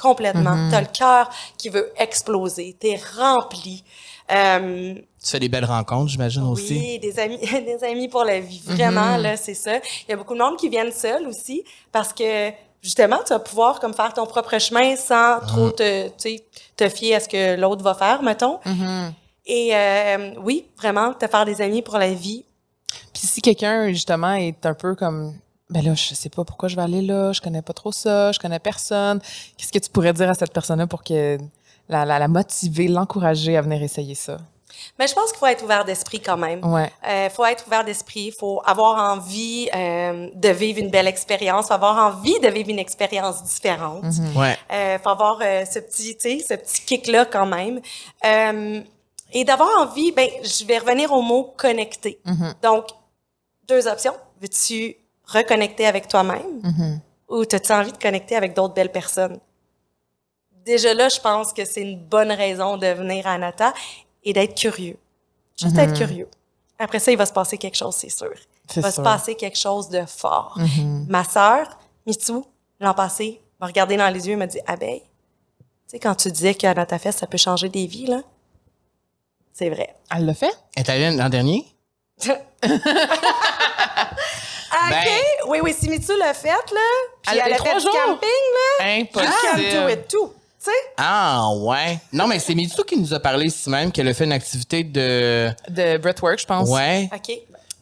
complètement. 0.00 0.68
T'as 0.70 0.80
le 0.80 0.86
cœur 0.86 1.28
qui 1.56 1.68
veut 1.68 1.90
exploser. 1.96 2.76
T'es 2.78 2.98
rempli. 3.18 3.84
Euh, 4.30 4.94
Tu 5.22 5.30
fais 5.30 5.40
des 5.40 5.48
belles 5.48 5.64
rencontres, 5.64 6.10
j'imagine 6.10 6.42
aussi. 6.44 6.78
oui, 6.78 6.98
des 6.98 7.18
amis, 7.18 7.38
des 7.40 7.82
amis 7.84 8.08
pour 8.08 8.24
la 8.24 8.40
vie. 8.40 8.60
Vraiment, 8.64 9.16
là, 9.16 9.36
c'est 9.36 9.54
ça. 9.54 9.76
Il 9.76 10.10
y 10.10 10.12
a 10.12 10.16
beaucoup 10.16 10.34
de 10.34 10.38
monde 10.38 10.56
qui 10.56 10.68
viennent 10.68 10.92
seuls 10.92 11.26
aussi 11.26 11.64
parce 11.90 12.12
que 12.12 12.50
justement, 12.82 13.18
tu 13.26 13.32
vas 13.32 13.38
pouvoir 13.40 13.80
comme 13.80 13.94
faire 13.94 14.12
ton 14.12 14.26
propre 14.26 14.58
chemin 14.58 14.96
sans 14.96 15.40
trop 15.46 15.70
te, 15.70 16.08
tu 16.08 16.12
sais, 16.18 16.44
te 16.76 16.88
fier 16.88 17.14
à 17.16 17.20
ce 17.20 17.28
que 17.28 17.56
l'autre 17.58 17.82
va 17.82 17.94
faire, 17.94 18.22
mettons. 18.22 18.60
Et 19.46 19.70
euh, 19.74 20.34
oui, 20.42 20.66
vraiment, 20.76 21.14
te 21.14 21.26
faire 21.26 21.46
des 21.46 21.62
amis 21.62 21.80
pour 21.82 21.96
la 21.96 22.12
vie. 22.12 22.44
Puis 23.14 23.26
si 23.26 23.40
quelqu'un, 23.40 23.88
justement, 23.88 24.34
est 24.34 24.64
un 24.66 24.74
peu 24.74 24.94
comme 24.94 25.34
ben 25.70 25.84
là, 25.84 25.94
je 25.94 26.14
sais 26.14 26.30
pas 26.30 26.44
pourquoi 26.44 26.68
je 26.68 26.76
vais 26.76 26.82
aller 26.82 27.02
là, 27.02 27.32
je 27.32 27.40
connais 27.40 27.62
pas 27.62 27.72
trop 27.72 27.92
ça, 27.92 28.32
je 28.32 28.38
connais 28.38 28.58
personne. 28.58 29.20
Qu'est-ce 29.56 29.72
que 29.72 29.78
tu 29.78 29.90
pourrais 29.90 30.12
dire 30.12 30.30
à 30.30 30.34
cette 30.34 30.52
personne-là 30.52 30.86
pour 30.86 31.02
que 31.02 31.38
la, 31.88 32.04
la, 32.04 32.18
la 32.18 32.28
motiver, 32.28 32.88
l'encourager 32.88 33.56
à 33.56 33.62
venir 33.62 33.82
essayer 33.82 34.14
ça? 34.14 34.38
Mais 34.98 35.08
je 35.08 35.14
pense 35.14 35.30
qu'il 35.30 35.38
faut 35.38 35.46
être 35.46 35.64
ouvert 35.64 35.84
d'esprit 35.84 36.20
quand 36.20 36.36
même. 36.36 36.64
Ouais. 36.64 36.90
Euh, 37.08 37.28
faut 37.30 37.44
être 37.44 37.66
ouvert 37.66 37.84
d'esprit, 37.84 38.30
faut 38.30 38.62
avoir 38.64 39.12
envie 39.12 39.68
euh, 39.74 40.30
de 40.34 40.48
vivre 40.50 40.78
une 40.78 40.90
belle 40.90 41.08
expérience, 41.08 41.68
faut 41.68 41.74
avoir 41.74 41.96
envie 41.96 42.38
de 42.40 42.48
vivre 42.48 42.68
une 42.70 42.78
expérience 42.78 43.42
différente. 43.42 44.04
Ouais. 44.36 44.56
Euh, 44.70 44.98
faut 44.98 45.08
avoir 45.08 45.38
euh, 45.42 45.64
ce 45.64 45.80
petit, 45.80 46.16
tu 46.16 46.38
sais, 46.38 46.44
ce 46.48 46.54
petit 46.54 46.82
kick-là 46.84 47.24
quand 47.24 47.46
même. 47.46 47.80
Euh, 48.24 48.80
et 49.32 49.44
d'avoir 49.44 49.68
envie, 49.80 50.12
ben, 50.12 50.28
je 50.42 50.64
vais 50.64 50.78
revenir 50.78 51.12
au 51.12 51.22
mot 51.22 51.54
connecter. 51.56 52.20
Donc, 52.62 52.86
deux 53.68 53.86
options. 53.86 54.14
Veux-tu 54.40 54.96
reconnecter 55.28 55.86
avec 55.86 56.08
toi-même 56.08 56.60
ou 57.28 57.42
as-tu 57.42 57.72
envie 57.72 57.92
de 57.92 57.98
connecter 57.98 58.36
avec 58.36 58.54
d'autres 58.54 58.74
belles 58.74 58.92
personnes? 58.92 59.38
Déjà 60.64 60.92
là, 60.94 61.08
je 61.08 61.20
pense 61.20 61.52
que 61.52 61.64
c'est 61.64 61.82
une 61.82 61.98
bonne 61.98 62.32
raison 62.32 62.76
de 62.76 62.86
venir 62.88 63.26
à 63.26 63.34
Anata 63.34 63.72
et 64.24 64.32
d'être 64.32 64.54
curieux. 64.54 64.98
Juste 65.56 65.78
être 65.78 65.94
curieux. 65.94 66.28
Après 66.78 66.98
ça, 66.98 67.10
il 67.10 67.18
va 67.18 67.26
se 67.26 67.32
passer 67.32 67.58
quelque 67.58 67.76
chose, 67.76 67.94
c'est 67.94 68.10
sûr. 68.10 68.32
Il 68.76 68.82
va 68.82 68.90
sûr. 68.90 68.98
se 68.98 69.02
passer 69.02 69.34
quelque 69.34 69.58
chose 69.58 69.88
de 69.88 70.04
fort. 70.06 70.58
Ma 71.08 71.24
sœur, 71.24 71.66
Mitsu, 72.06 72.42
l'an 72.80 72.94
passé, 72.94 73.40
m'a 73.60 73.66
regardé 73.66 73.96
dans 73.96 74.08
les 74.08 74.26
yeux 74.26 74.34
et 74.34 74.36
m'a 74.36 74.46
dit 74.46 74.60
Abeille, 74.66 75.00
tu 75.00 75.06
sais, 75.86 75.98
quand 75.98 76.14
tu 76.14 76.30
disais 76.30 76.54
qu'à 76.54 76.74
ta 76.86 76.98
fête, 76.98 77.14
ça 77.14 77.26
peut 77.26 77.38
changer 77.38 77.68
des 77.68 77.86
vies, 77.86 78.06
là, 78.06 78.22
c'est 79.52 79.70
vrai. 79.70 79.96
Elle 80.14 80.26
l'a 80.26 80.34
fait? 80.34 80.56
Elle 80.76 80.82
est 80.82 80.90
allée 80.90 81.16
l'an 81.16 81.28
dernier? 81.28 81.66
OK. 84.72 84.90
Ben- 84.90 85.48
oui, 85.48 85.58
oui, 85.62 85.74
si 85.78 85.88
Mitsu 85.88 86.16
l'a 86.18 86.34
fait, 86.34 86.48
là, 86.48 86.60
puis 87.22 87.32
Elle 87.32 87.40
a 87.40 87.46
elle, 87.46 87.52
a 87.54 87.56
trois 87.56 87.70
fait 87.72 87.76
du 87.78 87.82
jours. 87.82 87.92
camping, 88.06 88.28
là, 88.80 88.96
you 88.98 89.06
can 89.12 89.20
do 89.22 89.22
Impossible. 89.22 89.90
it 89.92 90.08
too. 90.08 90.32
Tu 90.62 90.70
sais? 90.70 90.76
Ah, 90.96 91.48
ouais. 91.56 91.98
Non, 92.12 92.26
mais 92.26 92.38
c'est 92.40 92.54
Mitsu 92.54 92.82
qui 92.84 92.96
nous 92.98 93.14
a 93.14 93.20
parlé 93.20 93.46
ici 93.46 93.70
même 93.70 93.92
qu'elle 93.92 94.08
a 94.08 94.14
fait 94.14 94.24
une 94.24 94.32
activité 94.32 94.82
de. 94.84 95.50
De 95.68 95.96
breathwork, 95.98 96.40
je 96.40 96.46
pense. 96.46 96.68
Ouais. 96.68 97.08
OK. 97.14 97.32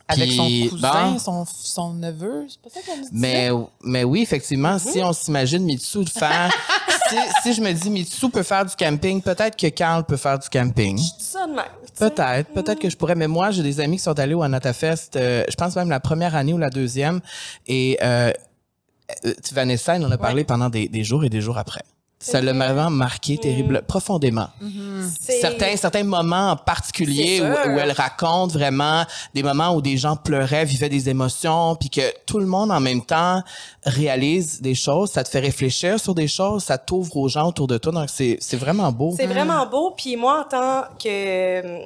Avec 0.08 0.30
son 0.32 0.46
Puis, 0.46 0.68
cousin, 0.70 1.12
bon. 1.12 1.18
son, 1.18 1.44
son 1.44 1.94
neveu. 1.94 2.46
C'est 2.48 2.62
pas 2.62 2.70
ça 2.70 2.96
disait? 2.96 3.10
Mais, 3.12 3.50
mais 3.82 4.04
oui, 4.04 4.22
effectivement, 4.22 4.78
si 4.78 5.02
on 5.02 5.12
s'imagine 5.12 5.64
Mitsu 5.64 6.04
de 6.04 6.08
faire. 6.10 6.52
si, 7.08 7.16
si 7.42 7.52
je 7.54 7.60
me 7.60 7.72
dis 7.72 7.90
Mitsu 7.90 8.30
peut 8.30 8.44
faire 8.44 8.64
du 8.64 8.76
camping, 8.76 9.20
peut-être 9.20 9.56
que 9.56 9.66
Carl 9.68 10.04
peut 10.04 10.16
faire 10.16 10.38
du 10.38 10.48
camping. 10.48 10.96
C'est 10.98 11.38
ça 11.38 11.46
de 11.46 11.52
même. 11.52 11.64
Peut-être, 11.98 12.52
peut-être 12.52 12.78
que 12.78 12.88
je 12.88 12.96
pourrais. 12.96 13.16
Mais 13.16 13.26
moi, 13.26 13.50
j'ai 13.50 13.64
des 13.64 13.80
amis 13.80 13.96
qui 13.96 14.02
sont 14.04 14.18
allés 14.18 14.34
au 14.34 14.42
Anatafest, 14.42 15.16
euh, 15.16 15.44
je 15.48 15.54
pense 15.56 15.74
même 15.74 15.90
la 15.90 16.00
première 16.00 16.36
année 16.36 16.52
ou 16.52 16.58
la 16.58 16.70
deuxième. 16.70 17.20
Et 17.66 17.98
euh, 18.02 18.30
euh, 19.24 19.34
Vanessa, 19.52 19.96
elle 19.96 20.04
en 20.04 20.10
a 20.10 20.18
parlé 20.18 20.44
pendant 20.44 20.68
des, 20.68 20.88
des 20.88 21.02
jours 21.04 21.24
et 21.24 21.28
des 21.30 21.40
jours 21.40 21.58
après. 21.58 21.82
Ça 22.18 22.40
l'a 22.40 22.52
vraiment 22.54 22.88
marqué 22.90 23.36
terrible, 23.36 23.82
profondément. 23.86 24.48
C'est- 25.20 25.40
Certains, 25.40 25.76
certains 25.76 26.02
moments 26.02 26.50
en 26.52 26.56
particulier 26.56 27.40
où, 27.42 27.44
où 27.74 27.78
elle 27.78 27.92
raconte 27.92 28.52
vraiment 28.52 29.04
des 29.34 29.42
moments 29.42 29.74
où 29.74 29.82
des 29.82 29.96
gens 29.98 30.16
pleuraient, 30.16 30.64
vivaient 30.64 30.88
des 30.88 31.08
émotions, 31.10 31.76
puis 31.76 31.90
que 31.90 32.00
tout 32.24 32.38
le 32.38 32.46
monde 32.46 32.72
en 32.72 32.80
même 32.80 33.04
temps 33.04 33.42
réalise 33.84 34.60
des 34.62 34.74
choses, 34.74 35.10
ça 35.10 35.24
te 35.24 35.28
fait 35.28 35.40
réfléchir 35.40 36.00
sur 36.00 36.14
des 36.14 36.26
choses, 36.28 36.64
ça 36.64 36.78
t'ouvre 36.78 37.16
aux 37.18 37.28
gens 37.28 37.48
autour 37.48 37.66
de 37.66 37.76
toi. 37.78 37.92
Donc 37.92 38.08
c'est 38.08 38.38
c'est 38.40 38.56
vraiment 38.56 38.90
beau. 38.92 39.14
C'est 39.16 39.26
vraiment 39.26 39.66
beau. 39.66 39.92
Puis 39.96 40.16
moi, 40.16 40.40
en 40.40 40.48
tant 40.48 40.84
que, 40.98 41.08
euh, 41.08 41.78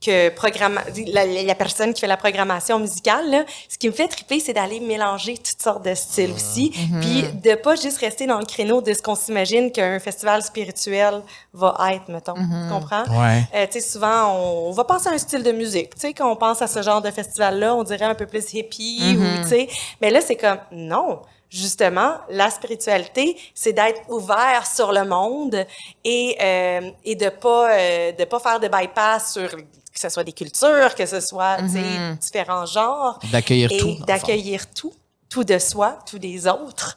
que 0.00 0.28
programma 0.28 0.82
la, 1.08 1.26
la 1.26 1.54
personne 1.54 1.92
qui 1.92 2.00
fait 2.00 2.06
la 2.06 2.16
programmation 2.16 2.78
musicale, 2.78 3.30
là, 3.30 3.44
ce 3.68 3.76
qui 3.78 3.88
me 3.88 3.92
fait 3.92 4.06
triper, 4.08 4.38
c'est 4.38 4.52
d'aller 4.52 4.78
mélanger 4.80 5.36
toutes 5.36 5.60
sortes 5.60 5.84
de 5.84 5.94
styles 5.94 6.30
aussi, 6.32 6.70
puis 7.00 7.24
de 7.42 7.54
pas 7.56 7.74
juste 7.74 7.98
rester 7.98 8.26
dans 8.26 8.38
le 8.38 8.44
créneau 8.46 8.80
de 8.80 8.92
ce 8.92 9.02
qu'on 9.02 9.16
s'imagine 9.16 9.72
qu'un 9.72 9.98
festival 9.98 10.42
spirituel 10.42 11.22
va 11.52 11.76
être, 11.92 12.08
mettons. 12.08 12.34
Tu 12.34 12.72
comprends? 12.72 13.04
Ouais. 13.20 13.42
Euh, 13.54 13.66
tu 13.66 13.80
sais, 13.80 13.88
souvent, 13.88 14.34
on, 14.36 14.68
on 14.68 14.72
va 14.72 14.84
penser 14.84 15.08
à 15.08 15.12
un 15.12 15.18
style 15.18 15.42
de 15.42 15.52
musique. 15.52 15.94
Tu 15.94 16.00
sais, 16.00 16.12
quand 16.12 16.30
on 16.30 16.36
pense 16.36 16.62
à 16.62 16.66
ce 16.66 16.80
genre 16.82 17.02
de 17.02 17.10
festival-là, 17.10 17.74
on 17.74 17.82
dirait 17.82 18.04
un 18.04 18.14
peu 18.14 18.26
plus 18.26 18.52
hippie 18.54 19.16
ou, 19.18 19.42
tu 19.42 19.48
sais. 19.48 19.68
Mais 20.00 20.10
là, 20.10 20.20
c'est 20.20 20.36
comme, 20.36 20.58
non. 20.70 21.20
Justement, 21.50 22.12
la 22.28 22.50
spiritualité, 22.50 23.34
c'est 23.54 23.72
d'être 23.72 24.02
ouvert 24.10 24.66
sur 24.66 24.92
le 24.92 25.04
monde 25.04 25.64
et, 26.04 26.36
euh, 26.42 26.90
et 27.06 27.14
de 27.14 27.30
pas, 27.30 27.70
euh, 27.72 28.12
de 28.12 28.24
pas 28.24 28.38
faire 28.38 28.60
de 28.60 28.68
bypass 28.68 29.32
sur 29.32 29.48
que 29.92 30.00
ce 30.00 30.08
soit 30.08 30.24
des 30.24 30.32
cultures, 30.32 30.94
que 30.94 31.06
ce 31.06 31.20
soit, 31.20 31.58
tu 31.58 31.70
sais, 31.70 32.16
différents 32.20 32.66
genres. 32.66 33.18
D'accueillir 33.32 33.70
tout, 33.78 33.96
d'accueillir 34.06 34.70
tout. 34.70 34.92
Tout 35.28 35.44
de 35.44 35.58
soi, 35.58 35.98
tout 36.06 36.18
des 36.18 36.46
autres. 36.46 36.96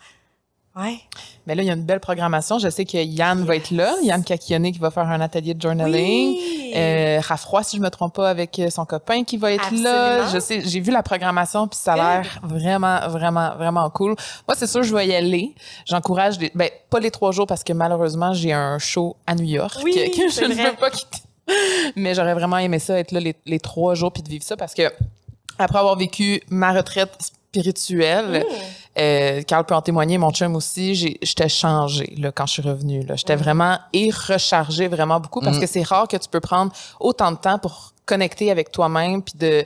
Ouais. 0.75 0.99
Mais 1.45 1.53
là, 1.53 1.63
il 1.63 1.65
y 1.65 1.69
a 1.69 1.73
une 1.73 1.83
belle 1.83 1.99
programmation. 1.99 2.59
Je 2.59 2.69
sais 2.69 2.85
que 2.85 2.97
Yann 2.97 3.43
va 3.43 3.57
être 3.57 3.71
là. 3.71 3.93
Yann 4.03 4.23
Kakionné 4.23 4.71
qui 4.71 4.79
va 4.79 4.89
faire 4.89 5.07
un 5.07 5.19
atelier 5.19 5.53
de 5.53 5.61
journaling. 5.61 6.37
Oui. 6.37 6.71
Euh, 6.75 7.19
si 7.63 7.75
je 7.75 7.81
me 7.81 7.89
trompe 7.89 8.15
pas, 8.15 8.29
avec 8.29 8.57
euh, 8.59 8.69
son 8.69 8.85
copain 8.85 9.25
qui 9.25 9.35
va 9.35 9.51
être 9.51 9.71
là. 9.71 10.27
Je 10.27 10.39
sais, 10.39 10.61
j'ai 10.65 10.79
vu 10.79 10.91
la 10.91 11.03
programmation 11.03 11.67
puis 11.67 11.77
ça 11.77 11.93
a 11.93 11.95
l'air 11.97 12.39
vraiment, 12.43 13.05
vraiment, 13.09 13.55
vraiment 13.57 13.89
cool. 13.89 14.15
Moi, 14.47 14.55
c'est 14.55 14.67
sûr, 14.67 14.83
je 14.83 14.95
vais 14.95 15.07
y 15.07 15.13
aller. 15.13 15.53
J'encourage 15.85 16.37
ben, 16.39 16.69
pas 16.89 16.99
les 17.01 17.11
trois 17.11 17.33
jours 17.33 17.47
parce 17.47 17.65
que 17.65 17.73
malheureusement, 17.73 18.33
j'ai 18.33 18.53
un 18.53 18.79
show 18.79 19.17
à 19.27 19.35
New 19.35 19.43
York 19.43 19.79
Oui, 19.83 19.93
que, 19.93 20.15
que 20.15 20.29
je 20.29 20.45
ne 20.45 20.53
vrai. 20.53 20.71
peux 20.71 20.77
pas 20.77 20.89
quitter. 20.89 21.17
Mais 21.95 22.13
j'aurais 22.15 22.33
vraiment 22.33 22.57
aimé 22.57 22.79
ça, 22.79 22.97
être 22.99 23.11
là 23.11 23.19
les, 23.19 23.35
les 23.45 23.59
trois 23.59 23.95
jours 23.95 24.11
puis 24.11 24.23
de 24.23 24.29
vivre 24.29 24.43
ça 24.43 24.55
parce 24.57 24.73
que 24.73 24.83
après 25.57 25.79
avoir 25.79 25.95
vécu 25.97 26.41
ma 26.49 26.71
retraite 26.73 27.11
spirituelle, 27.19 28.43
euh, 28.97 29.41
Carl 29.43 29.65
peut 29.65 29.75
en 29.75 29.81
témoigner, 29.81 30.17
mon 30.17 30.31
chum 30.31 30.55
aussi, 30.55 30.95
j'ai- 30.95 31.17
j'étais 31.21 31.49
changée 31.49 32.13
là, 32.17 32.31
quand 32.31 32.45
je 32.45 32.53
suis 32.53 32.61
revenue. 32.61 33.03
là. 33.05 33.15
J'étais 33.15 33.35
vraiment 33.35 33.77
et 33.93 34.09
rechargée 34.09 34.87
vraiment 34.87 35.19
beaucoup 35.19 35.41
parce 35.41 35.57
que 35.59 35.67
c'est 35.67 35.83
rare 35.83 36.07
que 36.07 36.17
tu 36.17 36.29
peux 36.29 36.39
prendre 36.39 36.71
autant 36.99 37.31
de 37.31 37.37
temps 37.37 37.59
pour 37.59 37.93
connecter 38.05 38.51
avec 38.51 38.71
toi-même 38.71 39.21
puis 39.21 39.33
de 39.37 39.65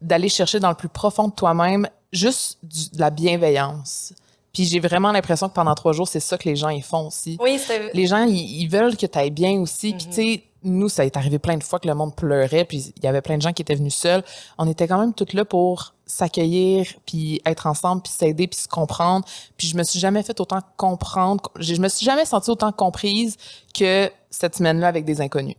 d'aller 0.00 0.28
chercher 0.28 0.58
dans 0.60 0.70
le 0.70 0.74
plus 0.74 0.88
profond 0.88 1.28
de 1.28 1.34
toi-même 1.34 1.88
juste 2.12 2.58
du- 2.62 2.90
de 2.90 3.00
la 3.00 3.10
bienveillance. 3.10 4.12
Puis 4.52 4.64
j'ai 4.64 4.80
vraiment 4.80 5.12
l'impression 5.12 5.48
que 5.48 5.54
pendant 5.54 5.74
trois 5.74 5.92
jours, 5.92 6.08
c'est 6.08 6.18
ça 6.20 6.36
que 6.38 6.48
les 6.48 6.56
gens 6.56 6.70
ils 6.70 6.82
font 6.82 7.06
aussi 7.08 7.36
Oui, 7.40 7.60
c'est 7.64 7.92
les 7.94 8.06
gens, 8.06 8.24
ils, 8.24 8.62
ils 8.62 8.66
veulent 8.68 8.96
que 8.96 9.06
tu 9.06 9.18
ailles 9.18 9.30
bien 9.30 9.60
aussi. 9.60 9.92
Puis, 9.92 10.06
tu 10.06 10.12
sais, 10.14 10.42
nous, 10.64 10.88
ça 10.88 11.04
est 11.04 11.16
arrivé 11.16 11.38
plein 11.38 11.56
de 11.56 11.62
fois 11.62 11.78
que 11.78 11.86
le 11.86 11.94
monde 11.94 12.14
pleurait, 12.16 12.64
puis 12.64 12.92
il 12.96 13.04
y 13.04 13.06
avait 13.06 13.20
plein 13.22 13.36
de 13.36 13.42
gens 13.42 13.52
qui 13.52 13.62
étaient 13.62 13.74
venus 13.76 13.94
seuls. 13.94 14.24
On 14.58 14.66
était 14.68 14.88
quand 14.88 14.98
même 14.98 15.14
toutes 15.14 15.32
là 15.32 15.44
pour 15.44 15.94
s'accueillir, 16.04 16.86
puis 17.06 17.40
être 17.46 17.66
ensemble, 17.66 18.02
puis 18.02 18.12
s'aider, 18.12 18.46
puis 18.48 18.58
se 18.58 18.68
comprendre. 18.68 19.24
Puis 19.56 19.68
je 19.68 19.76
me 19.76 19.84
suis 19.84 19.98
jamais 20.00 20.22
fait 20.22 20.38
autant 20.40 20.60
comprendre, 20.76 21.50
je 21.60 21.74
je 21.74 21.80
me 21.80 21.88
suis 21.88 22.04
jamais 22.04 22.24
sentie 22.24 22.50
autant 22.50 22.72
comprise 22.72 23.36
que 23.72 24.10
cette 24.30 24.56
semaine-là 24.56 24.88
avec 24.88 25.04
des 25.04 25.20
inconnus. 25.20 25.56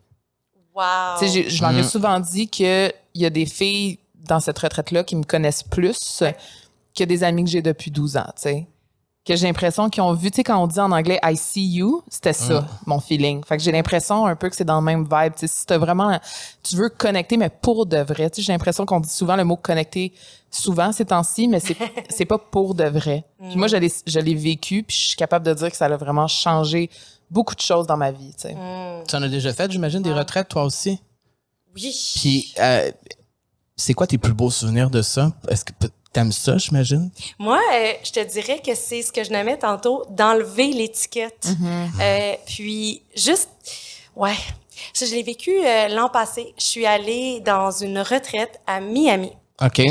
wow. 0.75 0.83
Tu 1.19 1.27
sais, 1.27 1.33
j'ai- 1.33 1.49
je 1.49 1.61
leur 1.61 1.71
ai 1.71 1.81
Mm. 1.81 1.83
souvent 1.83 2.19
dit 2.19 2.47
que 2.49 2.91
il 3.13 3.21
y 3.21 3.25
a 3.25 3.29
des 3.29 3.45
filles 3.45 3.99
dans 4.15 4.39
cette 4.39 4.59
retraite-là 4.59 5.03
qui 5.03 5.15
me 5.15 5.23
connaissent 5.23 5.63
plus 5.63 6.23
que 6.95 7.03
des 7.03 7.23
amis 7.23 7.43
que 7.43 7.49
j'ai 7.49 7.61
depuis 7.61 7.91
12 7.91 8.17
ans, 8.17 8.27
tu 8.35 8.41
sais. 8.43 8.67
Que 9.29 9.35
j'ai 9.35 9.45
l'impression 9.45 9.91
qu'ils 9.91 10.01
ont 10.01 10.13
vu, 10.13 10.31
tu 10.31 10.37
sais, 10.37 10.43
quand 10.43 10.57
on 10.57 10.65
dit 10.65 10.79
en 10.79 10.91
anglais 10.91 11.19
I 11.23 11.37
see 11.37 11.63
you, 11.63 12.01
c'était 12.09 12.33
ça, 12.33 12.65
mon 12.87 12.99
feeling. 12.99 13.43
Fait 13.45 13.57
que 13.57 13.63
j'ai 13.63 13.71
l'impression 13.71 14.25
un 14.25 14.35
peu 14.35 14.49
que 14.49 14.55
c'est 14.55 14.65
dans 14.65 14.79
le 14.79 14.83
même 14.83 15.03
vibe. 15.03 15.33
Tu 15.35 15.41
sais, 15.41 15.47
si 15.47 15.67
t'as 15.67 15.77
vraiment, 15.77 16.19
tu 16.63 16.75
veux 16.75 16.89
connecter, 16.89 17.37
mais 17.37 17.49
pour 17.49 17.85
de 17.85 17.97
vrai. 17.97 18.31
Tu 18.31 18.37
sais, 18.37 18.47
j'ai 18.47 18.53
l'impression 18.53 18.87
qu'on 18.87 18.99
dit 18.99 19.09
souvent 19.09 19.35
le 19.35 19.43
mot 19.43 19.55
connecter 19.55 20.13
souvent 20.49 20.91
ces 20.91 21.05
temps-ci, 21.05 21.47
mais 21.47 21.59
c'est, 21.59 21.77
c'est 22.09 22.25
pas 22.25 22.39
pour 22.39 22.73
de 22.73 22.85
vrai. 22.85 23.23
Puis 23.39 23.55
moi, 23.55 23.67
je 23.67 23.77
l'ai, 23.77 23.93
je 24.07 24.19
l'ai 24.19 24.33
vécu, 24.33 24.81
puis 24.81 24.97
je 24.97 25.07
suis 25.09 25.15
capable 25.15 25.45
de 25.45 25.53
dire 25.53 25.69
que 25.69 25.77
ça 25.77 25.85
a 25.85 25.95
vraiment 25.95 26.27
changé 26.27 26.89
beaucoup 27.29 27.53
de 27.53 27.61
choses 27.61 27.85
dans 27.85 27.97
ma 27.97 28.11
vie, 28.11 28.33
tu 28.33 28.47
sais. 28.47 28.57
Tu 29.07 29.15
en 29.15 29.21
as 29.21 29.29
déjà 29.29 29.53
fait, 29.53 29.71
j'imagine, 29.71 30.01
des 30.01 30.11
retraites, 30.11 30.49
toi 30.49 30.63
aussi? 30.63 30.99
Oui. 31.75 31.95
Puis, 32.15 32.51
euh, 32.59 32.91
c'est 33.75 33.93
quoi 33.93 34.07
tes 34.07 34.17
plus 34.17 34.33
beaux 34.33 34.49
souvenirs 34.49 34.89
de 34.89 35.03
ça? 35.03 35.31
Est-ce 35.49 35.65
que 35.65 35.73
t'aimes 36.13 36.31
ça, 36.31 36.57
j'imagine? 36.57 37.11
Moi, 37.37 37.59
euh, 37.73 37.93
je 38.03 38.11
te 38.11 38.19
dirais 38.19 38.61
que 38.65 38.75
c'est 38.75 39.01
ce 39.01 39.11
que 39.11 39.23
je 39.23 39.31
nommais 39.31 39.57
tantôt, 39.57 40.05
d'enlever 40.09 40.67
l'étiquette. 40.67 41.47
Euh, 42.01 42.33
puis, 42.45 43.03
juste, 43.15 43.49
ouais. 44.15 44.35
Ça, 44.93 45.05
je 45.05 45.11
l'ai 45.11 45.23
vécu 45.23 45.51
euh, 45.51 45.89
l'an 45.89 46.09
passé. 46.09 46.53
Je 46.57 46.63
suis 46.63 46.85
allée 46.85 47.41
dans 47.41 47.71
une 47.71 47.99
retraite 47.99 48.59
à 48.65 48.79
Miami 48.79 49.31
OK. 49.61 49.81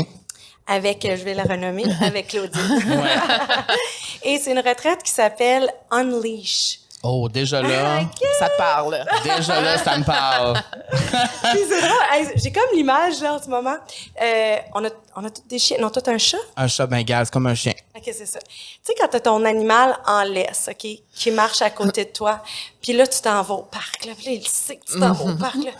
avec, 0.67 1.03
je 1.03 1.23
vais 1.23 1.35
la 1.35 1.43
renommer, 1.43 1.85
avec 2.01 2.29
Claudine. 2.29 2.61
Et 4.23 4.39
c'est 4.39 4.51
une 4.51 4.59
retraite 4.59 5.03
qui 5.03 5.11
s'appelle 5.11 5.71
Unleash. 5.91 6.78
Oh, 7.01 7.29
déjà 7.29 7.61
là, 7.61 8.01
Ça 8.37 8.49
te 8.49 8.57
parle. 8.57 9.05
déjà 9.23 9.61
là, 9.61 9.77
ça 9.77 9.97
me 9.97 10.03
parle. 10.03 10.61
Puis 10.91 11.59
c'est 11.69 11.81
drôle, 11.81 12.33
j'ai 12.35 12.51
comme 12.51 12.69
l'image 12.73 13.21
là 13.21 13.35
en 13.35 13.41
ce 13.41 13.47
moment. 13.47 13.77
Euh, 14.21 14.57
on 14.75 14.83
a, 14.83 14.89
on 15.15 15.23
a 15.23 15.29
tous 15.29 15.43
des 15.47 15.59
chiens, 15.59 15.77
non, 15.79 15.89
tout 15.89 16.03
un 16.07 16.17
chat? 16.17 16.37
Un 16.57 16.67
chat 16.67 16.85
bengal, 16.87 17.25
c'est 17.25 17.31
comme 17.31 17.47
un 17.47 17.55
chien. 17.55 17.71
OK, 17.95 18.03
c'est 18.05 18.25
ça. 18.25 18.39
Tu 18.39 18.47
sais, 18.83 18.93
quand 18.99 19.07
t'as 19.09 19.21
ton 19.21 19.45
animal 19.45 19.97
en 20.05 20.23
laisse, 20.23 20.69
OK, 20.69 20.87
qui 21.15 21.31
marche 21.31 21.61
à 21.61 21.69
côté 21.69 22.03
de 22.03 22.09
toi, 22.09 22.41
puis 22.81 22.91
là, 22.93 23.07
tu 23.07 23.21
t'en 23.21 23.41
vas 23.43 23.55
au 23.55 23.63
parc, 23.63 24.05
là, 24.05 24.11
puis 24.17 24.25
là, 24.25 24.31
il 24.33 24.47
sait 24.47 24.75
que 24.75 24.85
tu 24.91 24.99
t'en 24.99 25.13
vas 25.13 25.31
au 25.31 25.35
parc, 25.39 25.55
là. 25.55 25.71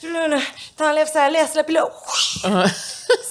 Puis 0.00 0.12
là, 0.12 0.28
là, 0.28 0.38
t'enlèves 0.76 1.10
sa 1.10 1.30
laisse, 1.30 1.54
là, 1.54 1.64
puis 1.64 1.74
là, 1.74 1.88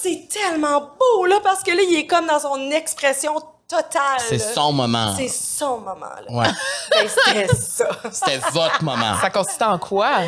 c'est 0.01 0.27
tellement 0.27 0.81
beau, 0.81 1.25
là, 1.25 1.39
parce 1.43 1.61
que 1.61 1.69
là, 1.71 1.81
il 1.87 1.97
est 1.99 2.07
comme 2.07 2.25
dans 2.25 2.39
son 2.39 2.71
expression 2.71 3.35
totale. 3.67 4.21
C'est 4.27 4.39
son 4.39 4.71
moment. 4.71 5.13
C'est 5.15 5.27
son 5.27 5.79
moment, 5.79 6.05
là. 6.27 6.31
Ouais. 6.31 6.47
Ben, 6.91 7.07
c'était 7.07 7.55
ça. 7.55 7.89
C'était 8.11 8.39
votre 8.51 8.83
moment. 8.83 9.19
Ça 9.19 9.29
consistait 9.29 9.65
en 9.65 9.77
quoi? 9.77 10.21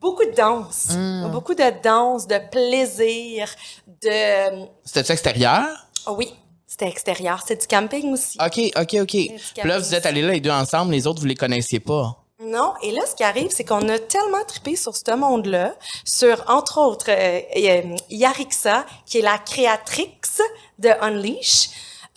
Beaucoup 0.00 0.24
de 0.24 0.34
danse. 0.34 0.88
Beaucoup 1.30 1.54
de 1.54 1.82
danse, 1.82 2.26
de 2.26 2.38
plaisir, 2.50 3.48
de... 3.86 4.66
C'était 4.84 5.12
extérieur? 5.12 5.64
Oh 6.06 6.14
oui, 6.16 6.34
c'était 6.66 6.88
extérieur. 6.88 7.40
C'est 7.46 7.60
du 7.60 7.66
camping 7.66 8.12
aussi. 8.12 8.36
OK, 8.44 8.72
OK, 8.76 8.96
OK. 9.02 9.06
Puis 9.08 9.68
là, 9.68 9.78
vous 9.78 9.94
êtes 9.94 10.06
allés 10.06 10.22
là 10.22 10.32
les 10.32 10.40
deux 10.40 10.50
ensemble, 10.50 10.92
les 10.92 11.06
autres, 11.06 11.20
vous 11.20 11.26
les 11.26 11.36
connaissiez 11.36 11.78
pas. 11.78 12.16
Non, 12.40 12.72
et 12.82 12.90
là, 12.90 13.02
ce 13.08 13.14
qui 13.14 13.22
arrive, 13.22 13.50
c'est 13.50 13.64
qu'on 13.64 13.88
a 13.88 13.98
tellement 14.00 14.44
trippé 14.46 14.74
sur 14.74 14.96
ce 14.96 15.14
monde-là, 15.14 15.74
sur, 16.04 16.42
entre 16.48 16.78
autres, 16.78 17.10
euh, 17.10 17.40
euh, 17.56 17.96
Yarixa, 18.10 18.84
qui 19.06 19.18
est 19.18 19.22
la 19.22 19.38
créatrice 19.38 20.42
de 20.80 20.88
Unleash, 21.00 21.70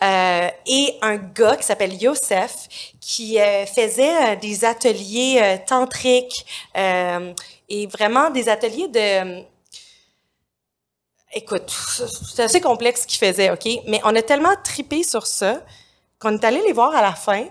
euh, 0.03 0.49
et 0.65 0.97
un 1.01 1.15
gars 1.15 1.55
qui 1.55 1.63
s'appelle 1.63 1.93
Yosef, 2.01 2.67
qui 2.99 3.39
euh, 3.39 3.65
faisait 3.65 4.33
euh, 4.33 4.35
des 4.35 4.65
ateliers 4.65 5.39
euh, 5.41 5.57
tantriques 5.65 6.45
euh, 6.75 7.33
et 7.69 7.87
vraiment 7.87 8.29
des 8.29 8.49
ateliers 8.49 8.87
de... 8.89 9.43
Écoute, 11.33 11.69
c'est 12.33 12.43
assez 12.43 12.61
complexe 12.61 13.01
ce 13.01 13.07
qu'il 13.07 13.19
faisait, 13.19 13.51
OK? 13.51 13.67
Mais 13.87 13.99
on 14.03 14.15
a 14.15 14.21
tellement 14.21 14.55
trippé 14.63 15.03
sur 15.03 15.27
ça 15.27 15.61
qu'on 16.19 16.33
est 16.33 16.43
allé 16.43 16.61
les 16.65 16.71
voir 16.71 16.95
à 16.95 17.01
la 17.01 17.13
fin, 17.13 17.45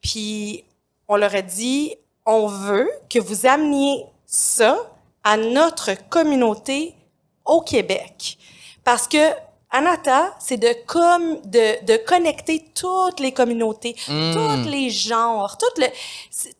puis 0.00 0.64
on 1.06 1.16
leur 1.16 1.34
a 1.34 1.42
dit 1.42 1.94
on 2.26 2.46
veut 2.46 2.90
que 3.08 3.18
vous 3.18 3.46
ameniez 3.46 4.04
ça 4.26 4.78
à 5.24 5.36
notre 5.36 5.92
communauté 6.08 6.94
au 7.44 7.60
Québec. 7.60 8.38
Parce 8.84 9.08
que 9.08 9.32
Anata, 9.70 10.34
c'est 10.38 10.56
de, 10.56 10.68
de, 10.68 11.84
de 11.84 11.96
connecter 12.06 12.64
toutes 12.74 13.20
les 13.20 13.32
communautés, 13.32 13.94
tous 14.06 14.68
les 14.70 14.88
genres, 14.90 15.58
toutes 15.58 15.78
le, 15.78 15.86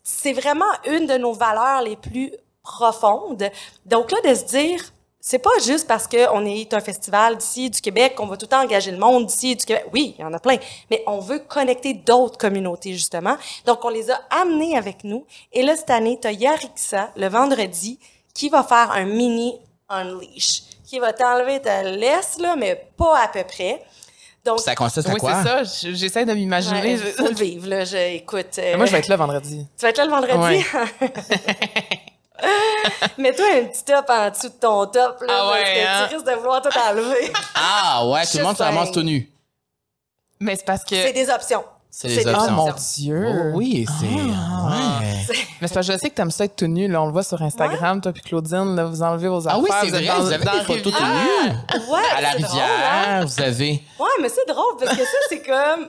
c'est- 0.03 0.33
vraiment 0.33 0.65
une 0.87 1.07
de 1.07 1.17
nos 1.17 1.33
valeurs 1.33 1.81
les 1.81 1.95
plus 1.95 2.31
profondes. 2.63 3.49
Donc 3.85 4.11
là, 4.11 4.17
de 4.29 4.35
se 4.35 4.43
dire, 4.45 4.79
c'est 5.21 5.39
pas 5.39 5.49
juste 5.65 5.87
parce 5.87 6.07
qu'on 6.07 6.45
est 6.45 6.73
un 6.73 6.79
festival 6.79 7.35
d'ici, 7.37 7.69
du 7.69 7.81
Québec, 7.81 8.15
qu'on 8.15 8.27
va 8.27 8.37
tout 8.37 8.45
le 8.45 8.49
temps 8.49 8.61
engager 8.63 8.91
le 8.91 8.97
monde 8.99 9.25
d'ici, 9.25 9.55
du 9.55 9.65
Québec. 9.65 9.85
Oui, 9.91 10.15
il 10.17 10.21
y 10.21 10.25
en 10.25 10.33
a 10.33 10.39
plein. 10.39 10.57
Mais 10.91 11.03
on 11.07 11.19
veut 11.19 11.39
connecter 11.39 11.93
d'autres 11.93 12.37
communautés, 12.37 12.93
justement. 12.93 13.35
Donc, 13.65 13.83
on 13.83 13.89
les 13.89 14.11
a 14.11 14.21
amenés 14.29 14.77
avec 14.77 15.03
nous. 15.03 15.25
Et 15.51 15.63
là, 15.63 15.75
cette 15.75 15.89
année, 15.89 16.17
t'as 16.21 16.31
Yarixa, 16.31 17.09
le 17.15 17.27
vendredi, 17.27 17.99
qui 18.33 18.49
va 18.49 18.63
faire 18.63 18.91
un 18.91 19.05
mini 19.05 19.57
unleash, 19.89 20.61
qui 20.89 20.99
va 20.99 21.13
t'enlever 21.13 21.61
ta 21.61 21.83
laisse, 21.83 22.37
là, 22.39 22.55
mais 22.57 22.89
pas 22.97 23.19
à 23.23 23.27
peu 23.27 23.43
près. 23.43 23.81
Donc, 24.45 24.59
Ça 24.61 24.73
consiste 24.73 25.07
à 25.07 25.13
Oui, 25.13 25.19
quoi? 25.19 25.43
c'est 25.43 25.49
ça. 25.65 25.91
J'essaie 25.93 26.25
de 26.25 26.33
m'imaginer. 26.33 26.81
ouais, 26.81 26.97
Je- 26.97 27.11
faut 27.11 27.27
le 27.27 27.35
vivre, 27.35 27.67
là. 27.67 27.83
Je, 27.85 28.15
écoute. 28.15 28.57
euh, 28.57 28.77
Moi, 28.77 28.85
je 28.87 28.91
vais 28.93 28.99
être 28.99 29.07
là 29.09 29.17
vendredi. 29.17 29.67
tu 29.77 29.83
vas 29.83 29.89
être 29.89 29.97
là 29.97 30.05
le 30.05 30.11
vendredi? 30.11 30.65
Mets-toi 33.17 33.45
un 33.61 33.65
petit 33.65 33.83
top 33.83 34.05
en 34.09 34.29
dessous 34.29 34.47
de 34.47 34.53
ton 34.53 34.85
top, 34.87 35.21
là, 35.27 35.27
Ah 35.29 35.51
ouais, 35.51 35.61
parce 35.61 35.73
que 35.73 35.79
hein? 35.85 36.07
tu 36.09 36.15
risques 36.15 36.27
de 36.27 36.33
vouloir 36.35 36.61
tout 36.61 36.69
enlever. 36.89 37.31
Ah, 37.55 38.07
ouais, 38.07 38.25
tout 38.25 38.37
le 38.37 38.43
monde 38.43 38.57
se 38.57 38.63
ramasse 38.63 38.91
tout 38.91 39.03
nu. 39.03 39.29
Mais 40.39 40.55
c'est 40.55 40.65
parce 40.65 40.83
C'est 40.87 41.09
que. 41.09 41.13
des 41.13 41.29
options. 41.29 41.63
C'est 41.91 42.07
C'est 42.09 42.23
des 42.23 42.31
Oh 42.31 42.35
options. 42.39 42.51
mon 42.53 42.69
options. 42.69 43.03
Dieu. 43.03 43.27
Oh, 43.27 43.57
oui, 43.57 43.85
c'est. 43.99 44.05
Ah. 44.33 44.99
ouais. 45.01 45.18
Mais 45.61 45.67
c'est 45.67 45.73
parce 45.73 45.87
que 45.87 45.93
je 45.93 45.97
sais 45.97 46.09
que 46.09 46.15
t'aimes 46.15 46.31
ça 46.31 46.45
être 46.45 46.55
tout 46.55 46.67
nu. 46.67 46.87
Là, 46.87 47.01
on 47.01 47.05
le 47.05 47.11
voit 47.11 47.23
sur 47.23 47.41
Instagram, 47.41 48.01
toi 48.01 48.11
puis 48.11 48.21
Claudine, 48.21 48.75
là, 48.75 48.85
vous 48.85 49.01
enlevez 49.01 49.27
vos 49.27 49.47
Ah 49.47 49.51
affaires. 49.51 49.63
oui, 49.63 49.69
c'est 49.81 49.89
vrai, 49.89 50.05
dans- 50.05 50.19
vous 50.21 50.31
avez 50.31 50.45
dans 50.45 50.51
des 50.51 50.57
la 50.57 50.63
photos 50.63 50.93
rivière. 50.93 51.65
tenues 51.67 51.89
Ouais, 51.89 51.99
à 52.15 52.21
la 52.21 52.31
drôle, 52.39 52.59
hein? 52.61 53.03
rivière. 53.19 53.27
Vous 53.27 53.41
avez. 53.41 53.71
Ouais, 53.99 54.07
mais 54.21 54.29
c'est 54.29 54.47
drôle 54.47 54.77
parce 54.79 54.91
que 54.97 55.03
ça, 55.03 55.17
c'est 55.29 55.41
comme. 55.41 55.87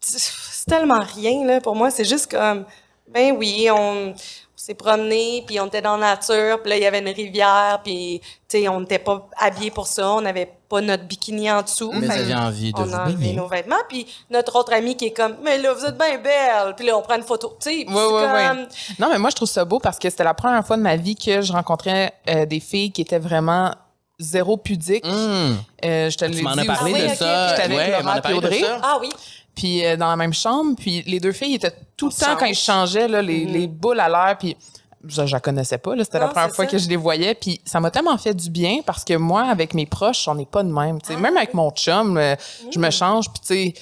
C'est 0.00 0.66
tellement 0.66 1.02
rien, 1.14 1.44
là. 1.46 1.60
Pour 1.60 1.76
moi, 1.76 1.90
c'est 1.90 2.04
juste 2.04 2.30
comme. 2.30 2.64
Ben 3.12 3.34
oui, 3.36 3.68
on 3.70 4.14
s'est 4.62 4.74
promené, 4.74 5.42
puis 5.46 5.58
on 5.60 5.66
était 5.66 5.82
dans 5.82 5.96
la 5.96 6.10
nature, 6.14 6.60
puis 6.62 6.70
là, 6.70 6.76
il 6.76 6.82
y 6.82 6.86
avait 6.86 7.00
une 7.00 7.08
rivière, 7.08 7.80
puis, 7.84 8.20
tu 8.48 8.58
sais, 8.60 8.68
on 8.68 8.80
n'était 8.80 8.98
pas 8.98 9.28
habillés 9.38 9.70
pour 9.70 9.86
ça, 9.86 10.10
on 10.12 10.20
n'avait 10.20 10.50
pas 10.68 10.80
notre 10.80 11.04
bikini 11.04 11.50
en 11.50 11.62
dessous. 11.62 11.92
Mais 11.94 12.06
Fait 12.06 12.22
vous 12.24 12.32
envie 12.32 12.72
de 12.72 12.78
on 12.78 12.84
vous 12.84 12.94
a 12.94 13.04
enlevé 13.04 13.32
nos 13.32 13.46
vêtements, 13.48 13.76
puis 13.88 14.06
notre 14.30 14.54
autre 14.56 14.72
ami 14.72 14.96
qui 14.96 15.06
est 15.06 15.10
comme, 15.12 15.36
mais 15.42 15.58
là, 15.58 15.72
vous 15.74 15.84
êtes 15.84 15.98
bien 15.98 16.18
belle, 16.18 16.74
puis 16.76 16.86
là, 16.86 16.96
on 16.96 17.02
prend 17.02 17.16
une 17.16 17.22
photo. 17.22 17.56
Tu 17.60 17.70
sais, 17.70 17.76
Oui, 17.88 17.94
oui, 17.94 18.22
comme. 18.22 18.58
oui. 18.60 18.94
Non, 18.98 19.08
mais 19.10 19.18
moi, 19.18 19.30
je 19.30 19.36
trouve 19.36 19.48
ça 19.48 19.64
beau 19.64 19.78
parce 19.80 19.98
que 19.98 20.08
c'était 20.08 20.24
la 20.24 20.34
première 20.34 20.64
fois 20.66 20.76
de 20.76 20.82
ma 20.82 20.96
vie 20.96 21.16
que 21.16 21.42
je 21.42 21.52
rencontrais 21.52 22.12
euh, 22.28 22.46
des 22.46 22.60
filles 22.60 22.92
qui 22.92 23.02
étaient 23.02 23.18
vraiment 23.18 23.72
zéro 24.18 24.56
pudiques. 24.56 25.04
Hum. 25.06 25.56
Euh, 25.84 26.08
je 26.08 26.16
te 26.16 26.24
l'ai 26.24 26.36
Tu 26.36 26.42
m'en 26.42 26.52
dit 26.54 26.60
as 26.60 26.64
parlé 26.64 26.92
Ah 26.94 26.98
oui, 27.02 27.10
de 27.10 27.14
ça. 27.16 27.56
Ouais, 27.68 27.90
Laura 27.90 28.20
puis 28.20 28.32
de 28.32 28.38
Audrey. 28.38 28.60
ça. 28.60 28.78
Ah 28.82 28.98
oui. 29.00 29.08
Puis 29.54 29.84
euh, 29.84 29.96
dans 29.96 30.08
la 30.08 30.16
même 30.16 30.32
chambre, 30.34 30.74
puis 30.78 31.02
les 31.06 31.20
deux 31.20 31.32
filles 31.32 31.54
étaient 31.56 31.72
tout 31.96 32.06
le 32.08 32.12
temps 32.12 32.36
quand 32.38 32.46
ils 32.46 32.54
change. 32.54 32.90
changeaient 32.90 33.08
là, 33.08 33.20
les, 33.22 33.44
les 33.44 33.66
boules 33.66 34.00
à 34.00 34.08
l'air, 34.08 34.36
puis 34.38 34.56
je, 35.04 35.26
je 35.26 35.32
la 35.32 35.40
connaissais 35.40 35.78
pas 35.78 35.94
c'était 35.98 36.20
la 36.20 36.28
première 36.28 36.54
fois 36.54 36.64
ça. 36.64 36.70
que 36.70 36.78
je 36.78 36.88
les 36.88 36.94
voyais, 36.96 37.34
puis 37.34 37.60
ça 37.64 37.80
m'a 37.80 37.90
tellement 37.90 38.16
fait 38.16 38.34
du 38.34 38.48
bien 38.48 38.78
parce 38.86 39.02
que 39.04 39.14
moi 39.14 39.42
avec 39.42 39.74
mes 39.74 39.84
proches, 39.84 40.28
on 40.28 40.36
n'est 40.36 40.46
pas 40.46 40.62
de 40.62 40.70
même, 40.72 41.00
sais, 41.02 41.16
même 41.16 41.36
avec 41.36 41.54
mon 41.54 41.70
chum, 41.72 42.16
euh, 42.16 42.36
je 42.72 42.78
me 42.78 42.88
change, 42.90 43.26
puis 43.30 43.40
tu 43.40 43.46
sais, 43.48 43.74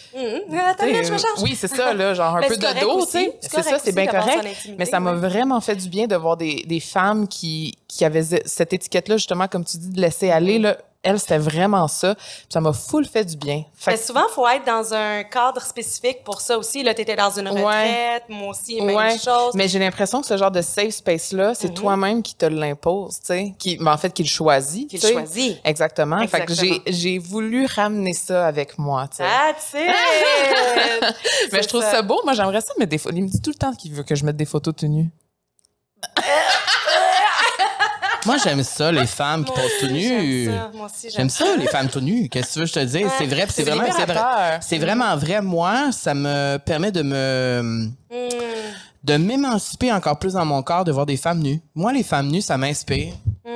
Attends, 0.67 0.87
je 0.89 1.13
me 1.13 1.19
change. 1.19 1.43
oui 1.43 1.55
c'est 1.55 1.69
ça 1.69 1.93
là, 1.93 2.15
genre 2.15 2.37
un 2.37 2.41
peu 2.43 2.57
de 2.57 2.81
dos, 2.81 2.93
tu 2.93 3.03
aussi. 3.03 3.11
sais, 3.13 3.39
C'est 3.43 3.63
ça, 3.63 3.79
c'est 3.79 3.95
bien 3.95 4.07
correct, 4.07 4.71
mais 4.79 4.87
ça 4.87 4.99
m'a 4.99 5.13
vraiment 5.13 5.61
fait 5.61 5.77
du 5.77 5.89
bien 5.91 6.07
de 6.07 6.17
voir 6.17 6.37
des, 6.39 6.65
des 6.67 6.81
femmes 6.81 7.29
qui 7.29 7.77
qui 7.87 8.05
avaient 8.05 8.41
cette 8.47 8.73
étiquette 8.73 9.09
là 9.09 9.19
justement 9.19 9.47
comme 9.47 9.65
tu 9.65 9.77
dis 9.77 9.91
de 9.91 10.01
laisser 10.01 10.31
aller 10.31 10.59
là. 10.59 10.79
Elle, 11.03 11.19
c'était 11.19 11.39
vraiment 11.39 11.89
ça. 11.89 12.15
Puis 12.15 12.25
ça 12.51 12.61
m'a 12.61 12.75
full 12.75 13.07
fait 13.07 13.25
du 13.25 13.35
bien. 13.37 13.65
Fait 13.75 13.93
Mais 13.93 13.97
souvent, 13.97 14.25
il 14.29 14.33
faut 14.35 14.47
être 14.47 14.67
dans 14.67 14.93
un 14.93 15.23
cadre 15.25 15.63
spécifique 15.63 16.23
pour 16.25 16.43
ça 16.43 16.59
aussi. 16.59 16.83
Là, 16.83 16.93
tu 16.93 17.01
étais 17.01 17.17
dans 17.17 17.31
une 17.31 17.49
Ouais. 17.49 17.63
retraite, 17.63 18.25
moi 18.29 18.49
aussi, 18.51 18.83
même 18.83 18.95
Ouais, 18.97 19.19
chose. 19.19 19.55
Mais 19.55 19.67
j'ai 19.67 19.79
l'impression 19.79 20.21
que 20.21 20.27
ce 20.27 20.37
genre 20.37 20.51
de 20.51 20.61
safe 20.61 20.91
space-là, 20.91 21.55
c'est 21.55 21.69
Mhm. 21.69 21.75
toi-même 21.75 22.23
qui 22.23 22.35
te 22.35 22.45
l'impose, 22.45 23.15
tu 23.21 23.27
sais. 23.29 23.55
Qui, 23.59 23.79
ben, 23.79 23.93
en 23.95 23.97
fait, 23.97 24.13
qui 24.13 24.23
le 24.25 24.29
choisit. 24.29 24.91
Tu 24.91 24.99
sais. 24.99 25.13
choisit. 25.13 25.59
Exactement. 25.65 26.19
Fait 26.29 26.45
que 26.45 26.53
Exactement. 26.53 26.81
j'ai, 26.87 27.19
voulu 27.19 27.65
ramener 27.65 28.13
ça 28.13 28.47
avec 28.47 28.77
moi, 28.77 29.09
tu 29.09 29.25
sais. 29.25 29.87
Mais 31.53 31.63
je 31.63 31.69
trouve 31.69 31.83
ça. 31.83 32.03
beau. 32.03 32.21
Moi, 32.25 32.35
j'aimerais 32.35 32.61
ça 32.61 32.75
mettre 32.79 32.91
des. 32.91 33.01
Il 33.17 33.23
me 33.25 33.29
dit 33.29 33.41
tout 33.41 33.51
le 33.51 33.57
temps 33.57 33.73
qu'il 33.73 33.93
veut 33.95 34.03
que 34.03 34.15
je 34.15 34.25
mette 34.27 34.37
des 34.37 34.45
photos 34.45 34.77
tenues. 34.77 35.09
Moi, 38.27 38.37
j'aime 38.43 38.63
ça, 38.63 38.93
les 38.93 39.07
femmes 39.07 39.45
qui 39.45 39.53
posent 39.53 39.79
tout 39.81 39.87
nus. 39.89 40.45
j'aime 40.45 40.55
ça. 40.55 40.71
Moi 40.75 40.87
aussi, 40.87 41.03
j'aime 41.03 41.13
J'aime 41.17 41.31
ça, 41.31 41.57
les 41.57 41.67
femmes 41.67 41.89
tout 41.89 42.01
nues. 42.01 42.29
Qu'est-ce 42.29 42.49
que 42.49 42.53
tu 42.55 42.59
veux 42.61 42.65
que 42.67 42.71
je 42.71 42.75
te 42.75 42.81
dise? 42.85 43.07
C'est 43.19 43.27
vrai, 43.27 43.47
c'est 43.49 43.63
vraiment, 43.63 43.85
c'est 43.97 44.07
vrai. 44.07 44.59
C'est 44.61 44.79
vraiment 44.79 45.17
vrai. 45.17 45.41
Moi, 45.41 45.91
ça 45.93 46.15
me 46.15 46.59
permet 46.59 46.93
de 46.93 47.03
me, 47.03 47.89
Hum. 48.13 48.21
de 49.05 49.17
m'émanciper 49.17 49.93
encore 49.93 50.19
plus 50.19 50.35
dans 50.35 50.45
mon 50.45 50.63
corps 50.63 50.85
de 50.85 50.93
voir 50.93 51.07
des 51.07 51.17
femmes 51.17 51.39
nues. 51.41 51.61
Moi, 51.75 51.93
les 51.93 52.03
femmes 52.03 52.29
nues, 52.29 52.43
ça 52.43 52.59
m'inspire. 52.59 53.15
Hum. 53.47 53.55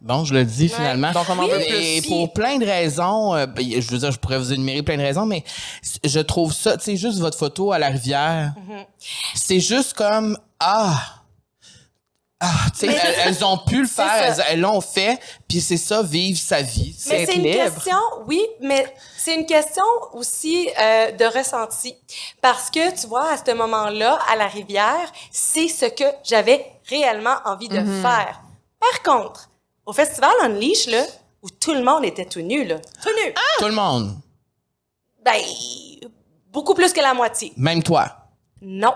Bon, 0.00 0.24
je 0.24 0.32
le 0.32 0.44
dis 0.44 0.68
finalement. 0.68 1.10
Donc, 1.12 1.26
on 1.28 1.38
en 1.38 1.46
veut 1.46 1.60
Et 1.60 2.00
plus. 2.00 2.08
pour 2.08 2.32
plein 2.32 2.56
de 2.58 2.64
raisons, 2.64 3.34
euh, 3.34 3.46
ben, 3.46 3.64
je 3.80 3.90
veux 3.90 3.98
dire, 3.98 4.10
je 4.12 4.18
pourrais 4.18 4.38
vous 4.38 4.52
énumérer 4.52 4.82
plein 4.82 4.96
de 4.96 5.02
raisons, 5.02 5.26
mais 5.26 5.44
je 6.04 6.20
trouve 6.20 6.52
ça, 6.54 6.76
tu 6.76 6.84
sais, 6.84 6.96
juste 6.96 7.18
votre 7.18 7.36
photo 7.36 7.72
à 7.72 7.78
la 7.78 7.88
rivière, 7.88 8.52
Mm-hmm. 8.56 8.84
c'est 9.34 9.60
juste 9.60 9.94
comme, 9.94 10.38
ah, 10.60 10.98
ah, 12.40 12.66
tu 12.72 12.80
sais, 12.80 12.86
elles, 12.86 13.14
elles 13.26 13.44
ont 13.44 13.58
pu 13.58 13.80
le 13.82 13.88
faire, 13.88 14.12
elles 14.12 14.34
ça. 14.36 14.44
elles 14.48 14.60
l'ont 14.60 14.80
fait, 14.80 15.18
puis 15.48 15.60
c'est 15.60 15.76
ça, 15.76 16.02
vivre 16.02 16.38
sa 16.38 16.62
vie. 16.62 16.90
Être 16.90 17.26
c'est 17.26 17.34
une 17.34 17.42
libre. 17.42 17.64
question, 17.74 17.96
oui, 18.26 18.40
mais 18.60 18.94
c'est 19.16 19.34
une 19.34 19.44
question 19.46 19.82
aussi 20.12 20.68
euh, 20.78 21.10
de 21.12 21.24
ressenti. 21.24 21.96
Parce 22.40 22.70
que, 22.70 22.94
tu 23.00 23.06
vois, 23.08 23.30
à 23.32 23.36
ce 23.36 23.50
moment-là, 23.52 24.18
à 24.30 24.36
la 24.36 24.46
rivière, 24.46 25.12
c'est 25.32 25.66
ce 25.68 25.86
que 25.86 26.04
j'avais 26.22 26.64
réellement 26.88 27.36
envie 27.44 27.68
de 27.68 27.78
Mhm. 27.80 28.02
faire. 28.02 28.40
Par 28.78 29.02
contre, 29.02 29.50
au 29.84 29.92
festival 29.92 30.30
Unleash, 30.42 30.86
là, 30.86 31.02
où 31.42 31.50
tout 31.50 31.74
le 31.74 31.82
monde 31.82 32.04
était 32.04 32.24
tout 32.26 32.40
nu, 32.40 32.64
là, 32.64 32.76
tout 33.02 33.10
nu, 33.24 33.34
Tout 33.58 33.66
le 33.66 33.72
monde, 33.72 34.16
ben, 35.24 35.40
beaucoup 36.52 36.74
plus 36.74 36.92
que 36.92 37.00
la 37.00 37.14
moitié. 37.14 37.52
même 37.56 37.82
toi. 37.82 38.08
Non. 38.62 38.94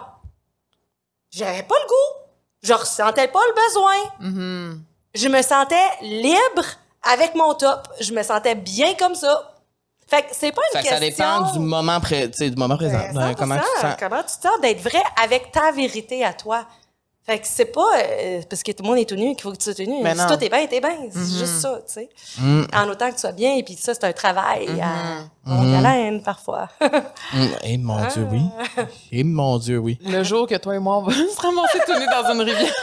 J'avais 1.30 1.62
pas 1.64 1.74
le 1.82 1.88
goût. 1.88 2.21
Je 2.62 2.72
ressentais 2.72 3.28
pas 3.28 3.40
le 3.48 3.54
besoin. 3.66 3.94
Mm-hmm. 4.30 4.78
Je 5.14 5.28
me 5.28 5.42
sentais 5.42 5.88
libre 6.02 6.64
avec 7.02 7.34
mon 7.34 7.54
top. 7.54 7.88
Je 8.00 8.12
me 8.12 8.22
sentais 8.22 8.54
bien 8.54 8.94
comme 8.94 9.14
ça. 9.14 9.48
Fait 10.06 10.22
que 10.22 10.28
c'est 10.32 10.52
pas 10.52 10.60
une 10.74 10.78
Fait 10.80 10.84
que 10.88 10.94
ça 10.94 11.00
question... 11.00 11.24
dépend 11.40 11.52
du 11.52 11.58
moment, 11.58 12.00
pré- 12.00 12.28
du 12.28 12.50
moment 12.56 12.76
présent. 12.76 13.00
Ben, 13.14 13.34
comment 13.34 13.56
tu 13.56 13.62
100%. 13.62 13.64
te 13.74 13.80
sens. 13.80 13.94
Comment 13.98 14.22
tu 14.22 14.36
te 14.36 14.42
sens 14.48 14.60
d'être 14.60 14.80
vrai 14.80 15.02
avec 15.22 15.50
ta 15.52 15.72
vérité 15.72 16.24
à 16.24 16.32
toi? 16.34 16.66
Fait 17.24 17.38
que 17.38 17.46
c'est 17.46 17.66
pas 17.66 17.86
euh, 17.98 18.42
parce 18.50 18.64
que 18.64 18.72
tout 18.72 18.82
le 18.82 18.88
monde 18.88 18.98
est 18.98 19.08
tout 19.08 19.14
nu 19.14 19.34
qu'il 19.36 19.42
faut 19.42 19.52
que 19.52 19.56
tu 19.56 19.62
sois 19.64 19.74
tout 19.74 19.88
nu. 19.88 20.02
Mais 20.02 20.10
si 20.16 20.26
toi 20.26 20.36
t'es 20.36 20.48
bien, 20.48 20.66
t'es 20.66 20.80
bien. 20.80 20.96
C'est 21.08 21.38
juste 21.38 21.60
ça, 21.60 21.78
tu 21.86 21.92
sais. 21.92 22.08
Mm. 22.38 22.64
En 22.74 22.88
autant 22.88 23.08
que 23.10 23.14
tu 23.14 23.20
sois 23.20 23.30
bien, 23.30 23.54
et 23.54 23.62
puis 23.62 23.74
ça, 23.74 23.94
c'est 23.94 24.02
un 24.02 24.12
travail 24.12 24.68
à 24.80 25.22
longue 25.48 25.72
haleine 25.74 26.22
parfois. 26.22 26.68
Mm. 27.32 27.46
Eh 27.64 27.78
mon 27.78 28.04
Dieu, 28.08 28.26
oui. 28.30 28.42
Ah. 28.76 28.82
Eh 29.10 29.24
mon 29.24 29.58
Dieu, 29.58 29.78
oui. 29.78 29.98
Le 30.04 30.22
jour 30.22 30.46
que 30.46 30.54
toi 30.56 30.74
et 30.74 30.78
moi, 30.78 30.98
on 30.98 31.02
va 31.02 31.12
se 31.14 31.40
ramasser 31.40 31.78
tout 31.86 31.98
nus 31.98 32.06
dans 32.10 32.30
une 32.32 32.40
rivière. 32.42 32.74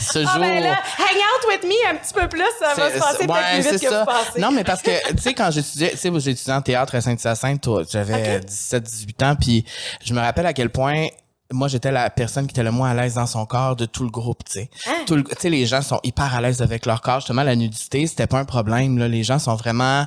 Ce 0.00 0.18
Ah 0.20 0.32
jour. 0.32 0.40
ben 0.40 0.62
là, 0.62 0.72
hang 0.98 1.16
out 1.16 1.48
with 1.48 1.64
me 1.64 1.90
un 1.90 1.96
petit 1.96 2.12
peu 2.14 2.28
plus, 2.28 2.44
ça 2.60 2.74
va 2.74 2.90
se 2.92 2.98
passer 2.98 3.26
ouais, 3.26 3.40
plus 3.54 3.62
vite 3.62 3.78
c'est 3.78 3.84
que 3.86 3.90
ça. 3.90 4.00
vous 4.00 4.06
pensez. 4.06 4.40
Non, 4.40 4.50
mais 4.52 4.62
parce 4.62 4.82
que, 4.82 5.12
tu 5.12 5.22
sais, 5.22 5.34
quand 5.34 5.50
j'étudiais, 5.50 5.90
tu 5.92 5.96
sais, 5.96 6.08
étudié 6.08 6.52
en 6.52 6.62
théâtre 6.62 6.94
à 6.94 7.00
Saint-Hyacinthe, 7.00 7.68
j'avais 7.90 8.40
17, 8.40 8.82
18 8.82 9.22
ans, 9.22 9.34
puis 9.40 9.64
je 10.04 10.14
me 10.14 10.20
rappelle 10.20 10.46
à 10.46 10.52
quel 10.52 10.70
point 10.70 11.08
moi, 11.52 11.68
j'étais 11.68 11.92
la 11.92 12.08
personne 12.10 12.46
qui 12.46 12.52
était 12.52 12.62
le 12.62 12.70
moins 12.72 12.90
à 12.90 12.94
l'aise 12.94 13.14
dans 13.14 13.26
son 13.26 13.44
corps 13.46 13.76
de 13.76 13.84
tout 13.84 14.02
le 14.02 14.10
groupe, 14.10 14.42
tu 14.44 14.52
sais. 14.52 14.70
Hein? 14.86 15.04
Tout 15.06 15.22
Tu 15.22 15.34
sais, 15.38 15.50
les 15.50 15.66
gens 15.66 15.82
sont 15.82 16.00
hyper 16.02 16.34
à 16.34 16.40
l'aise 16.40 16.62
avec 16.62 16.86
leur 16.86 17.00
corps. 17.02 17.20
Justement, 17.20 17.42
la 17.42 17.54
nudité, 17.54 18.06
c'était 18.06 18.26
pas 18.26 18.38
un 18.38 18.44
problème, 18.44 18.98
là. 18.98 19.08
Les 19.08 19.22
gens 19.22 19.38
sont 19.38 19.54
vraiment... 19.54 20.06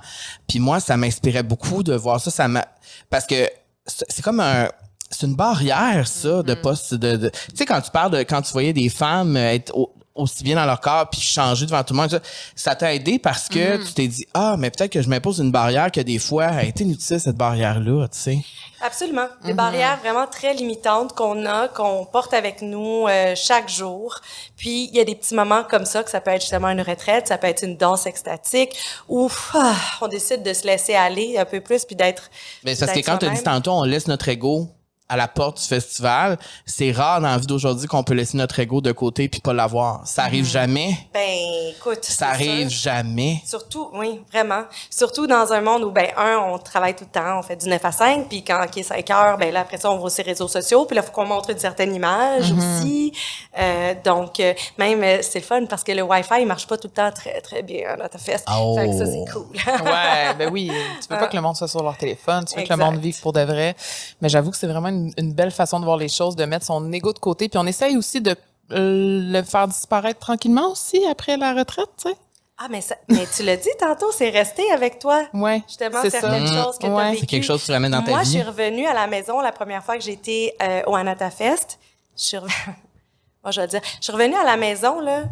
Puis 0.50 0.60
moi, 0.60 0.80
ça 0.80 0.98
m'inspirait 0.98 1.44
beaucoup 1.44 1.84
de 1.84 1.94
voir 1.94 2.20
ça. 2.20 2.32
Ça 2.32 2.48
m'a... 2.48 2.66
Parce 3.10 3.26
que 3.26 3.48
c'est 3.86 4.22
comme 4.24 4.40
un... 4.40 4.68
C'est 5.10 5.26
une 5.26 5.36
barrière, 5.36 6.06
ça, 6.08 6.44
de 6.44 6.54
pas... 6.54 6.76
se- 6.76 6.96
De, 6.96 7.16
de- 7.16 7.30
Tu 7.30 7.56
sais, 7.56 7.66
quand 7.66 7.80
tu 7.82 7.92
parles 7.92 8.12
de... 8.12 8.18
Quand 8.24 8.42
tu 8.42 8.52
voyais 8.52 8.74
des 8.74 8.90
femmes 8.90 9.38
euh, 9.38 9.54
être 9.54 9.74
au- 9.78 9.94
aussi 10.18 10.44
bien 10.44 10.56
dans 10.56 10.66
leur 10.66 10.80
corps 10.80 11.10
puis 11.10 11.22
changer 11.22 11.66
devant 11.66 11.84
tout 11.84 11.94
le 11.94 12.00
monde, 12.00 12.22
ça- 12.56 12.76
t'a 12.76 12.94
aidé 12.94 13.18
parce 13.18 13.48
que 13.48 13.84
tu 13.86 13.94
t'es 13.94 14.08
dit, 14.08 14.26
ah, 14.34 14.56
mais 14.58 14.70
peut-être 14.70 14.92
que 14.92 15.02
je 15.02 15.10
m'impose 15.10 15.40
une 15.40 15.52
barrière 15.52 15.92
que 15.92 16.02
des 16.02 16.20
fois 16.20 16.46
a 16.46 16.64
été 16.64 16.84
inutile, 16.84 17.20
cette 17.20 17.36
barrière-là, 17.38 18.08
tu 18.08 18.20
sais. 18.20 18.40
Absolument. 18.82 19.28
Des 19.44 19.54
barrières 19.54 19.98
vraiment 19.98 20.28
très 20.28 20.54
limitantes 20.54 21.14
qu'on 21.14 21.46
a, 21.48 21.68
qu'on 21.68 22.06
porte 22.06 22.34
avec 22.34 22.62
nous 22.62 23.08
euh, 23.08 23.34
chaque 23.36 23.70
jour. 23.70 24.20
Puis, 24.56 24.90
il 24.92 24.96
y 24.96 25.00
a 25.00 25.04
des 25.04 25.16
petits 25.16 25.34
moments 25.34 25.64
comme 25.64 25.86
ça, 25.86 26.04
que 26.04 26.12
ça 26.12 26.22
peut 26.22 26.32
être 26.32 26.42
justement 26.42 26.70
une 26.70 26.82
retraite, 26.82 27.28
ça 27.28 27.40
peut 27.40 27.48
être 27.48 27.64
une 27.64 27.76
danse 27.78 28.06
extatique, 28.06 28.78
où 29.08 29.30
ah, 29.56 29.74
on 30.02 30.08
décide 30.08 30.44
de 30.44 30.54
se 30.54 30.66
laisser 30.68 30.94
aller 30.94 31.38
un 31.38 31.46
peu 31.46 31.60
plus, 31.62 31.86
puis 31.86 31.96
d'être 31.96 32.30
Mais 32.64 32.76
c'est 32.76 32.86
parce 32.86 32.98
que 32.98 33.04
quand 33.04 33.18
tu 33.18 33.26
as 33.26 33.30
dit 33.30 33.44
tantôt, 33.44 33.72
on 33.72 33.84
laisse 33.84 34.08
notre 34.08 34.28
ego 34.30 34.68
à 35.10 35.16
la 35.18 35.28
porte 35.28 35.60
du 35.62 35.66
festival, 35.66 36.38
c'est 36.66 36.92
rare 36.92 37.22
dans 37.22 37.30
la 37.30 37.38
vie 37.38 37.48
d'aujourd'hui 37.48 37.88
qu'on 37.88 38.04
peut 38.04 38.14
laisser 38.14 38.38
notre 38.38 38.60
ego 38.60 38.82
de 38.82 38.92
côté 38.92 39.30
puis 39.30 39.40
pas 39.40 39.54
l'avoir. 39.54 40.06
Ça 40.06 40.24
arrive 40.24 40.46
jamais. 40.46 40.98
Ben, 41.14 41.74
écoute. 41.76 42.04
Ça 42.04 42.30
arrive 42.30 42.70
sûr. 42.70 42.92
jamais. 42.92 43.42
Surtout, 43.46 43.90
oui, 43.94 44.22
vraiment. 44.32 44.64
Surtout 44.90 45.28
dans 45.28 45.52
un 45.54 45.62
monde 45.62 45.84
où, 45.84 45.92
ben, 45.92 46.08
un, 46.18 46.38
on 46.38 46.58
travaille 46.58 46.96
tout 46.96 47.06
le 47.06 47.12
temps, 47.20 47.40
on 47.40 47.42
fait 47.42 47.56
du 47.56 47.70
9 47.70 47.84
à 47.84 47.92
5, 47.92 48.28
puis 48.28 48.44
quand 48.44 48.66
il 48.76 48.80
est 48.80 48.84
5 48.84 49.10
heures, 49.12 49.38
ben 49.38 49.54
là, 49.54 49.62
après 49.62 49.78
ça, 49.78 49.92
on 49.92 49.98
va 49.98 50.10
sur 50.10 50.24
les 50.24 50.32
réseaux 50.32 50.48
sociaux, 50.48 50.86
puis 50.86 50.96
là, 50.96 51.02
il 51.04 51.06
faut 51.06 51.14
qu'on 51.14 51.26
montre 51.26 51.50
une 51.52 51.60
certaine 51.60 51.94
image 51.94 52.52
aussi. 52.52 53.14
Euh, 53.58 53.94
donc, 54.04 54.40
euh, 54.40 54.54
même, 54.78 55.04
euh, 55.04 55.20
c'est 55.22 55.40
le 55.40 55.46
fun 55.46 55.66
parce 55.66 55.84
que 55.84 55.92
le 55.92 56.02
Wi-Fi, 56.04 56.42
il 56.42 56.48
marche 56.48 56.68
pas 56.68 56.78
tout 56.78 56.88
le 56.88 56.94
temps 56.94 57.12
très, 57.12 57.42
très 57.42 57.64
bien 57.64 57.90
à 57.90 57.96
notre 57.98 58.20
fest. 58.20 58.46
Oh. 58.52 58.76
Fait 58.78 58.88
que 58.88 58.98
ça, 58.98 59.06
c'est 59.06 59.32
cool. 59.32 59.48
Ouais, 59.88 60.34
ben 60.38 60.50
oui. 60.52 60.72
Tu 61.02 61.08
veux 61.14 61.20
pas 61.20 61.28
que 61.28 61.36
le 61.36 61.42
monde 61.42 61.56
soit 61.56 61.68
sur 61.68 61.84
leur 61.84 61.98
téléphone, 61.98 62.46
tu 62.46 62.56
veux 62.56 62.64
que 62.64 62.68
le 62.70 62.74
Exact. 62.76 62.92
monde 62.92 63.00
vive 63.00 63.20
pour 63.22 63.32
de 63.34 63.42
vrai. 63.42 63.76
Mais 64.22 64.30
j'avoue 64.30 64.52
que 64.52 64.58
c'est 64.58 64.68
vraiment 64.68 64.90
une, 64.90 64.97
une 65.18 65.34
belle 65.34 65.52
façon 65.52 65.80
de 65.80 65.86
voir 65.86 65.98
les 65.98 66.10
choses, 66.10 66.36
de 66.36 66.46
mettre 66.46 66.66
son 66.66 66.92
ego 66.92 67.14
de 67.14 67.20
côté. 67.20 67.50
Puis 67.50 67.58
on 67.58 67.66
essaye 67.66 67.96
aussi 67.98 68.22
de 68.22 68.32
euh, 68.72 69.22
le 69.32 69.42
faire 69.44 69.68
disparaître 69.68 70.20
tranquillement 70.20 70.72
aussi 70.72 71.06
après 71.10 71.38
la 71.38 71.54
retraite, 71.54 71.90
tu 72.02 72.10
sais. 72.10 72.16
Ah, 72.60 72.68
mais, 72.72 72.82
ça, 72.82 72.96
mais 73.08 73.26
tu 73.36 73.44
l'as 73.44 73.56
dit 73.58 73.70
tantôt, 73.80 74.12
c'est 74.12 74.30
resté 74.32 74.64
avec 74.72 74.98
toi. 74.98 75.26
Ouais. 75.34 75.62
Justement, 75.68 76.00
c'est 76.02 76.10
ça. 76.10 76.22
certaines 76.22 76.48
choses 76.48 76.78
que 76.80 76.88
tu 76.88 76.92
Ouais. 76.92 77.04
as 77.04 77.12
C'est 77.14 77.20
C'est 77.20 77.26
quelque 77.28 77.44
chose 77.44 77.62
que 77.62 77.66
tu 77.68 77.72
ramènes 77.72 77.92
dans 77.92 78.02
ta 78.02 78.10
Moi, 78.10 78.20
je 78.24 78.26
vie. 78.26 78.32
suis 78.32 78.42
revenue 78.42 78.88
à 78.88 78.96
la 78.96 79.06
maison 79.06 79.40
la 79.42 79.52
première 79.52 79.84
fois 79.84 79.96
que 79.96 80.04
j'étais 80.04 80.56
euh, 80.64 80.82
au 80.88 80.96
Anata 80.96 81.30
Fest. 81.30 81.78
Je 82.18 82.24
suis 82.24 82.38
revenue... 82.38 82.54
Moi, 83.44 83.52
je 83.52 83.62
vais 83.62 83.68
le 83.68 83.72
dire. 83.72 83.82
Je 84.00 84.04
suis 84.06 84.12
revenue 84.12 84.36
à 84.36 84.44
la 84.44 84.58
maison, 84.58 85.00
là, 85.00 85.26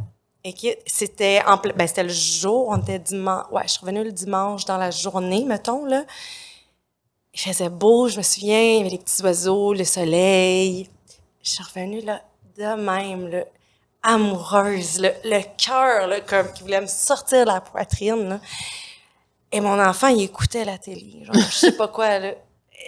et 0.43 0.53
que 0.53 0.67
c'était 0.85 1.41
en 1.47 1.55
ple- 1.55 1.73
ben, 1.75 1.87
c'était 1.87 2.03
le 2.03 2.09
jour, 2.13 2.67
on 2.69 2.77
était 2.77 2.99
dimanche. 2.99 3.45
Ouais, 3.51 3.63
je 3.65 3.69
suis 3.71 3.79
revenue 3.81 4.03
le 4.03 4.11
dimanche 4.11 4.63
dans 4.65 4.77
la 4.77 4.91
journée, 4.91 5.43
mettons, 5.45 5.83
là. 5.85 6.03
Il 7.35 7.39
faisait 7.41 7.69
beau, 7.69 8.07
je 8.07 8.17
me 8.17 8.23
souviens, 8.23 8.61
il 8.61 8.77
y 8.77 8.79
avait 8.79 8.89
les 8.89 8.97
petits 8.97 9.21
oiseaux, 9.21 9.73
le 9.73 9.83
soleil. 9.83 10.89
Je 11.43 11.49
suis 11.49 11.63
revenue 11.63 12.01
là, 12.01 12.21
de 12.57 12.63
même, 12.81 13.27
là, 13.27 13.43
amoureuse, 14.01 14.99
le, 14.99 15.09
le 15.25 15.41
cœur, 15.57 16.07
là, 16.07 16.21
comme 16.21 16.51
qui 16.53 16.63
voulait 16.63 16.81
me 16.81 16.87
sortir 16.87 17.45
de 17.45 17.51
la 17.51 17.59
poitrine. 17.61 18.29
là. 18.29 18.39
Et 19.51 19.59
mon 19.59 19.79
enfant, 19.83 20.07
il 20.07 20.23
écoutait 20.23 20.63
la 20.65 20.77
télé, 20.77 21.23
genre, 21.23 21.35
je 21.35 21.55
sais 21.55 21.71
pas 21.73 21.87
quoi, 21.87 22.19
là. 22.19 22.31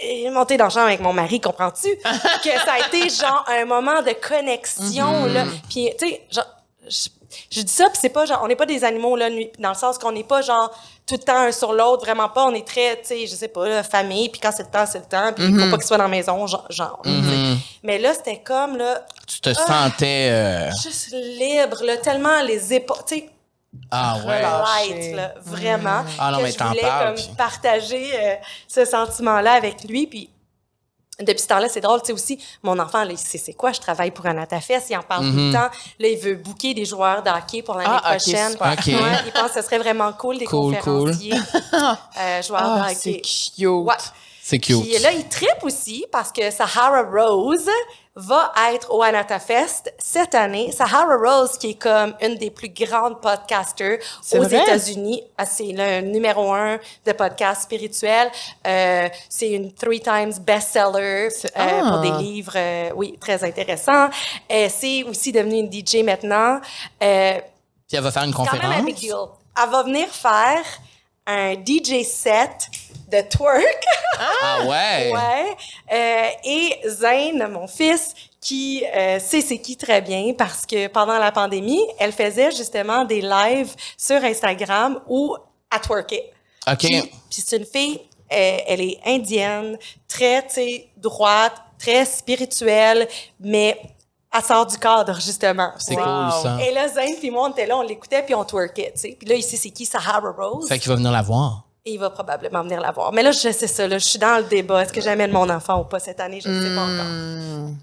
Il 0.04 0.26
est 0.26 0.30
monté 0.32 0.58
dans 0.58 0.66
la 0.66 0.70
chambre 0.70 0.88
avec 0.88 1.00
mon 1.02 1.14
mari, 1.14 1.42
comprends-tu? 1.42 1.96
que 2.44 2.50
ça 2.66 2.74
a 2.74 2.88
été, 2.88 3.10
genre, 3.10 3.44
un 3.48 3.66
moment 3.66 4.02
de 4.02 4.12
connexion, 4.12 5.26
là. 5.26 5.46
Puis, 5.70 5.90
tu 6.00 6.08
sais, 6.08 6.22
genre, 6.32 6.46
je, 6.88 7.10
je 7.52 7.62
dis 7.62 7.72
ça, 7.72 7.86
puis 7.90 7.98
c'est 8.00 8.10
pas 8.10 8.26
genre, 8.26 8.40
on 8.44 8.48
n'est 8.48 8.56
pas 8.56 8.66
des 8.66 8.84
animaux, 8.84 9.16
là, 9.16 9.30
dans 9.60 9.70
le 9.70 9.76
sens 9.76 9.98
qu'on 9.98 10.12
n'est 10.12 10.24
pas, 10.24 10.42
genre, 10.42 10.72
tout 11.08 11.16
le 11.16 11.24
temps 11.24 11.38
un 11.40 11.52
sur 11.52 11.72
l'autre, 11.74 12.04
vraiment 12.06 12.28
pas. 12.30 12.46
On 12.46 12.54
est 12.54 12.68
très, 12.68 12.98
tu 13.00 13.08
sais, 13.08 13.26
je 13.28 13.34
sais 13.36 13.48
pas, 13.48 13.82
famille, 13.84 14.28
puis 14.30 14.42
quand 14.42 14.52
c'est 14.52 14.64
le 14.64 14.70
temps, 14.70 14.86
c'est 14.86 15.00
le 15.00 15.06
temps, 15.06 15.32
puis 15.34 15.46
il 15.46 15.58
faut 15.60 15.70
pas 15.72 15.78
qu'il 15.78 15.88
soit 15.88 15.98
dans 15.98 16.04
la 16.04 16.10
maison, 16.10 16.46
genre. 16.46 16.68
sais. 16.70 17.58
Mais 17.84 17.98
là, 17.98 18.14
c'était 18.14 18.42
comme, 18.42 18.78
là, 18.78 19.06
Tu 19.26 19.40
te 19.40 19.54
sentais. 19.54 20.30
euh, 20.32 20.70
juste 20.84 21.12
libre, 21.14 21.82
là, 21.84 21.98
tellement 21.98 22.42
les 22.44 22.74
épaules, 22.74 22.98
tu 23.08 23.16
sais, 23.16 23.30
Ah 23.92 24.18
ouais. 24.26 24.42
light, 24.42 25.16
là, 25.16 25.34
vraiment. 25.46 26.04
Ah 26.20 26.32
non, 26.32 26.40
que 26.40 26.44
mais 26.44 26.52
je 26.52 26.58
t'en 26.58 26.68
voulais 26.70 26.82
parles, 26.82 27.06
comme 27.16 27.16
puis- 27.24 27.36
partager 27.38 28.10
euh, 28.16 28.36
ce 28.68 28.84
sentiment-là 28.86 29.54
avec 29.54 29.84
lui, 29.86 30.08
puis 30.08 30.30
depuis 31.20 31.42
ce 31.42 31.48
temps-là, 31.48 31.68
c'est 31.70 31.82
drôle, 31.82 32.00
tu 32.02 32.08
sais 32.08 32.14
aussi, 32.14 32.40
mon 32.64 32.78
enfant, 32.80 33.04
là, 33.04 33.12
il 33.12 33.18
sait 33.18 33.38
c'est 33.38 33.54
quoi, 33.54 33.72
je 33.72 33.80
travaille 33.80 34.12
pour 34.12 34.26
Anatafest, 34.26 34.90
il 34.90 34.98
en 34.98 35.02
parle 35.04 35.26
tout 35.32 35.36
le 35.36 35.52
temps. 35.52 35.70
Là, 36.00 36.08
il 36.08 36.18
veut 36.18 36.36
booker 36.36 36.74
des 36.74 36.86
joueurs 36.86 37.24
de 37.24 37.30
hockey 37.30 37.62
pour 37.64 37.76
l'année 37.76 37.90
Ah, 38.04 38.12
prochaine. 38.16 38.52
super. 38.52 38.74
Ok. 38.74 38.86
Ouais, 38.88 39.18
il 39.26 39.32
pense 39.32 39.52
que 39.52 39.60
ce 39.60 39.66
serait 39.66 39.80
vraiment 39.80 40.14
cool, 40.14 40.38
des 40.38 40.46
Cool, 40.46 40.78
cool. 40.80 41.12
conférenciers, 41.12 41.34
euh, 42.20 42.42
joueurs 42.44 42.84
Ah, 42.86 42.90
de 42.94 42.96
c'est 42.96 43.22
cute. 43.22 43.66
Ouais. 43.68 43.94
C'est 44.44 44.60
cute. 44.60 44.82
Puis 44.82 44.98
là, 45.00 45.12
il 45.12 45.28
tripe 45.28 45.64
aussi 45.64 46.06
parce 46.12 46.32
que 46.32 46.52
Sahara 46.52 47.02
Rose 47.04 47.68
va 48.20 48.52
être 48.72 48.92
au 48.92 49.04
Anatafest 49.04 49.94
cette 50.00 50.34
année. 50.34 50.72
Sahara 50.72 51.16
Rose, 51.18 51.56
qui 51.60 51.70
est 51.72 51.74
comme 51.82 52.16
une 52.20 52.36
des 52.36 52.50
plus 52.50 52.70
grandes 52.70 53.22
podcasters 53.22 54.00
aux? 54.34 54.44
États-Unis. 54.44 55.24
Ah, 55.38 55.46
C'est 55.46 55.72
le 55.72 56.02
numéro 56.02 56.52
un 56.52 56.80
de 57.06 57.12
podcast 57.12 57.62
spirituel. 57.62 58.32
Euh, 58.66 59.08
c'est 59.30 59.52
une 59.52 59.72
three 59.72 60.02
times 60.02 60.34
bestseller 60.42 61.30
C'est- 61.30 61.56
euh, 61.56 61.82
ah. 61.84 61.90
pour 61.92 62.00
des 62.02 62.24
livres, 62.24 62.54
euh, 62.56 62.90
oui, 62.96 63.16
très 63.22 63.44
intéressants. 63.44 64.10
Euh, 64.52 64.68
c'est 64.76 65.04
aussi 65.04 65.32
devenu 65.32 65.58
une 65.60 65.72
DJ 65.72 66.04
maintenant. 66.04 66.60
Euh, 67.04 67.34
Puis 67.88 67.98
elle 67.98 68.04
va 68.04 68.12
faire 68.12 68.24
une 68.24 68.34
quand 68.34 68.44
même 68.52 68.56
un 68.56 68.84
conférence? 68.84 69.30
Elle 69.64 69.70
va 69.70 69.84
venir 69.84 70.08
faire 70.08 70.64
un 71.28 71.54
DJ 71.54 72.04
set 72.04 72.68
de 73.10 73.22
twerk. 73.30 73.84
Ah 74.20 74.66
ouais. 74.66 75.12
Ouais. 75.18 75.56
Euh, 75.94 76.30
et 76.44 76.90
Zayn, 76.90 77.48
mon 77.50 77.68
fils, 77.68 78.14
qui 78.42 78.84
euh, 78.96 79.20
sait 79.20 79.42
c'est 79.42 79.58
qui 79.58 79.78
très 79.78 80.02
bien 80.02 80.34
parce 80.38 80.66
que 80.66 80.88
pendant 80.88 81.18
la 81.18 81.32
pandémie, 81.32 81.84
elle 82.00 82.12
faisait 82.12 82.52
justement 82.52 83.06
des 83.06 83.22
lives 83.22 83.74
sur 83.98 84.24
Instagram 84.24 85.00
où 85.08 85.36
elle 85.74 85.82
twerkait. 85.82 86.32
OK. 86.70 86.80
Puis, 86.80 87.12
c'est 87.30 87.58
une 87.58 87.66
fille, 87.66 88.00
euh, 88.32 88.58
elle 88.68 88.82
est 88.82 89.00
indienne, 89.06 89.78
très, 90.08 90.44
tu 90.48 90.56
sais, 90.56 90.88
droite, 90.98 91.56
très 91.80 92.06
spirituelle, 92.06 93.08
mais 93.40 93.80
elle 94.34 94.44
sort 94.44 94.66
du 94.66 94.78
cadre, 94.78 95.20
justement. 95.20 95.72
C'est 95.78 95.96
cool 95.96 96.32
ça. 96.42 96.58
Et 96.66 96.72
là, 96.74 96.88
Zayn 96.90 97.16
puis 97.20 97.32
moi, 97.32 97.48
on 97.48 97.52
était 97.52 97.66
là, 97.66 97.78
on 97.78 97.84
l'écoutait, 97.84 98.24
puis 98.24 98.36
on 98.36 98.44
twerkait, 98.44 98.92
tu 98.94 99.02
sais. 99.02 99.18
Puis 99.18 99.28
là, 99.28 99.36
ici, 99.36 99.58
c'est 99.58 99.72
qui? 99.72 99.86
Sahara 99.86 100.32
Rose. 100.32 100.68
Fait 100.68 100.80
qu'il 100.80 100.90
va 100.90 100.96
venir 100.96 101.12
la 101.12 101.22
voir. 101.22 101.67
Et 101.88 101.92
il 101.94 101.98
va 102.00 102.10
probablement 102.10 102.64
venir 102.64 102.82
la 102.82 102.92
voir. 102.92 103.14
Mais 103.14 103.24
là, 103.24 103.32
je 103.32 103.38
sais 103.38 103.54
ça, 103.68 103.88
là, 103.88 103.98
je 103.98 104.04
suis 104.06 104.20
dans 104.20 104.40
le 104.40 104.44
débat. 104.44 104.82
Est-ce 104.84 104.92
que 104.92 105.00
j'amène 105.00 105.32
mon 105.32 105.50
enfant 105.50 105.80
ou 105.80 105.84
pas 105.86 106.00
cette 106.00 106.20
année? 106.20 106.42
Je 106.44 106.50
ne 106.50 106.62
sais 106.62 106.76
pas 106.76 106.82
encore. 106.82 107.78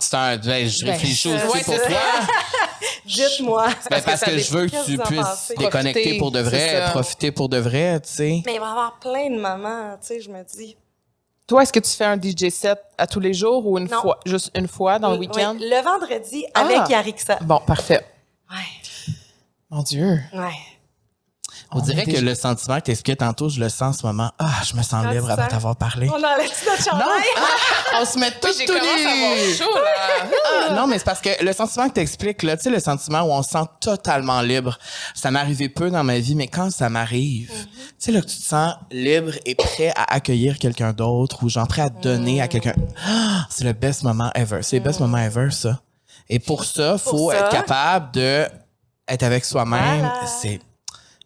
C'est 0.00 0.14
un, 0.16 0.36
ben, 0.38 0.68
je 0.68 0.84
Ben, 0.84 0.90
réfléchis 0.92 1.32
aussi 1.32 1.46
ouais, 1.46 1.62
pour 1.62 1.74
toi. 1.76 1.86
Dites-moi. 3.06 3.68
Ben, 3.90 4.02
parce 4.02 4.22
que 4.22 4.38
je 4.38 4.50
veux 4.52 4.66
que 4.66 4.84
tu 4.84 4.98
puisses 4.98 5.52
déconnecter 5.56 6.00
Profiter, 6.02 6.18
pour 6.18 6.30
de 6.32 6.40
vrai, 6.40 6.84
profiter 6.90 7.30
pour 7.32 7.48
de 7.48 7.58
vrai, 7.58 8.00
tu 8.00 8.08
sais. 8.10 8.42
Mais 8.44 8.54
il 8.54 8.60
va 8.60 8.66
y 8.66 8.70
avoir 8.70 8.98
plein 8.98 9.30
de 9.30 9.40
moments, 9.40 9.96
tu 10.00 10.08
sais, 10.08 10.20
je 10.20 10.30
me 10.30 10.42
dis. 10.42 10.76
Toi, 11.46 11.62
est-ce 11.62 11.72
que 11.72 11.78
tu 11.80 11.90
fais 11.90 12.04
un 12.06 12.16
DJ 12.20 12.48
set 12.50 12.80
à 12.98 13.06
tous 13.06 13.20
les 13.20 13.34
jours 13.34 13.64
ou 13.66 13.78
une 13.78 13.88
Non. 13.88 14.00
fois, 14.00 14.18
juste 14.26 14.50
une 14.56 14.66
fois 14.68 14.98
dans 14.98 15.12
le 15.12 15.18
week-end? 15.18 15.54
oui, 15.58 15.68
le 15.70 15.82
vendredi 15.82 16.44
avec 16.54 16.78
Ah. 16.80 16.86
Yarixa. 16.88 17.38
Bon, 17.42 17.60
parfait. 17.64 18.04
Ouais, 18.50 18.56
Mon 19.70 19.82
Dieu. 19.82 20.18
ouais. 20.32 20.54
On, 21.72 21.78
On 21.78 21.82
dirait 21.82 22.04
que 22.04 22.10
déjà- 22.10 22.22
le 22.22 22.34
sentiment 22.34 22.76
que 22.76 22.84
t'expliquais 22.86 23.16
tantôt, 23.16 23.48
je 23.48 23.60
le 23.60 23.68
sens 23.68 23.96
en 23.96 24.00
ce 24.00 24.06
moment. 24.06 24.30
Ah, 24.38 24.50
je 24.68 24.74
me 24.76 24.82
sens 24.82 25.04
Ah, 25.06 25.12
libre 25.12 25.30
avant 25.30 25.42
sens? 25.42 25.50
d'avoir 25.52 25.76
parlé. 25.76 26.08
On 26.08 26.14
enlève 26.14 26.50
notre 26.66 26.82
chandail. 26.82 27.06
On 28.00 28.04
se 28.04 28.18
met 28.18 28.30
chaud, 29.56 29.74
là. 29.74 30.28
Ah, 30.68 30.74
non, 30.74 30.86
mais 30.86 30.98
c'est 30.98 31.04
parce 31.04 31.20
que 31.20 31.30
le 31.44 31.52
sentiment 31.52 31.88
que 31.88 31.94
t'expliques, 31.94 32.42
là, 32.42 32.56
tu 32.56 32.64
sais, 32.64 32.70
le 32.70 32.80
sentiment 32.80 33.20
où 33.22 33.30
on 33.32 33.42
se 33.42 33.50
sent 33.50 33.64
totalement 33.80 34.40
libre, 34.40 34.78
ça 35.14 35.30
m'est 35.30 35.38
arrivé 35.38 35.68
peu 35.68 35.90
dans 35.90 36.02
ma 36.04 36.18
vie, 36.18 36.34
mais 36.34 36.48
quand 36.48 36.70
ça 36.72 36.88
m'arrive, 36.88 37.50
Mm-hmm. 37.50 37.64
tu 37.64 37.94
sais, 37.98 38.12
là, 38.12 38.20
que 38.20 38.26
tu 38.26 38.36
te 38.36 38.42
sens 38.42 38.74
libre 38.90 39.32
et 39.46 39.54
prêt 39.54 39.92
à 39.96 40.14
accueillir 40.14 40.58
quelqu'un 40.58 40.92
d'autre 40.92 41.42
ou 41.44 41.48
genre 41.48 41.68
prêt 41.68 41.82
à 41.82 41.88
donner 41.88 42.40
à 42.40 42.48
quelqu'un. 42.48 42.74
Ah, 43.06 43.46
c'est 43.50 43.64
le 43.64 43.72
best 43.72 44.02
moment 44.02 44.30
ever. 44.34 44.62
C'est 44.62 44.78
le 44.78 44.82
best 44.84 45.00
moment 45.00 45.18
ever, 45.18 45.50
ça. 45.50 45.80
Et 46.28 46.38
pour 46.38 46.64
ça, 46.64 46.98
faut 46.98 47.30
ça- 47.30 47.38
être 47.38 47.48
capable 47.50 48.12
de 48.12 48.46
être 49.08 49.22
avec 49.22 49.44
soi-même. 49.44 50.00
Voilà. 50.00 50.26
C'est, 50.26 50.60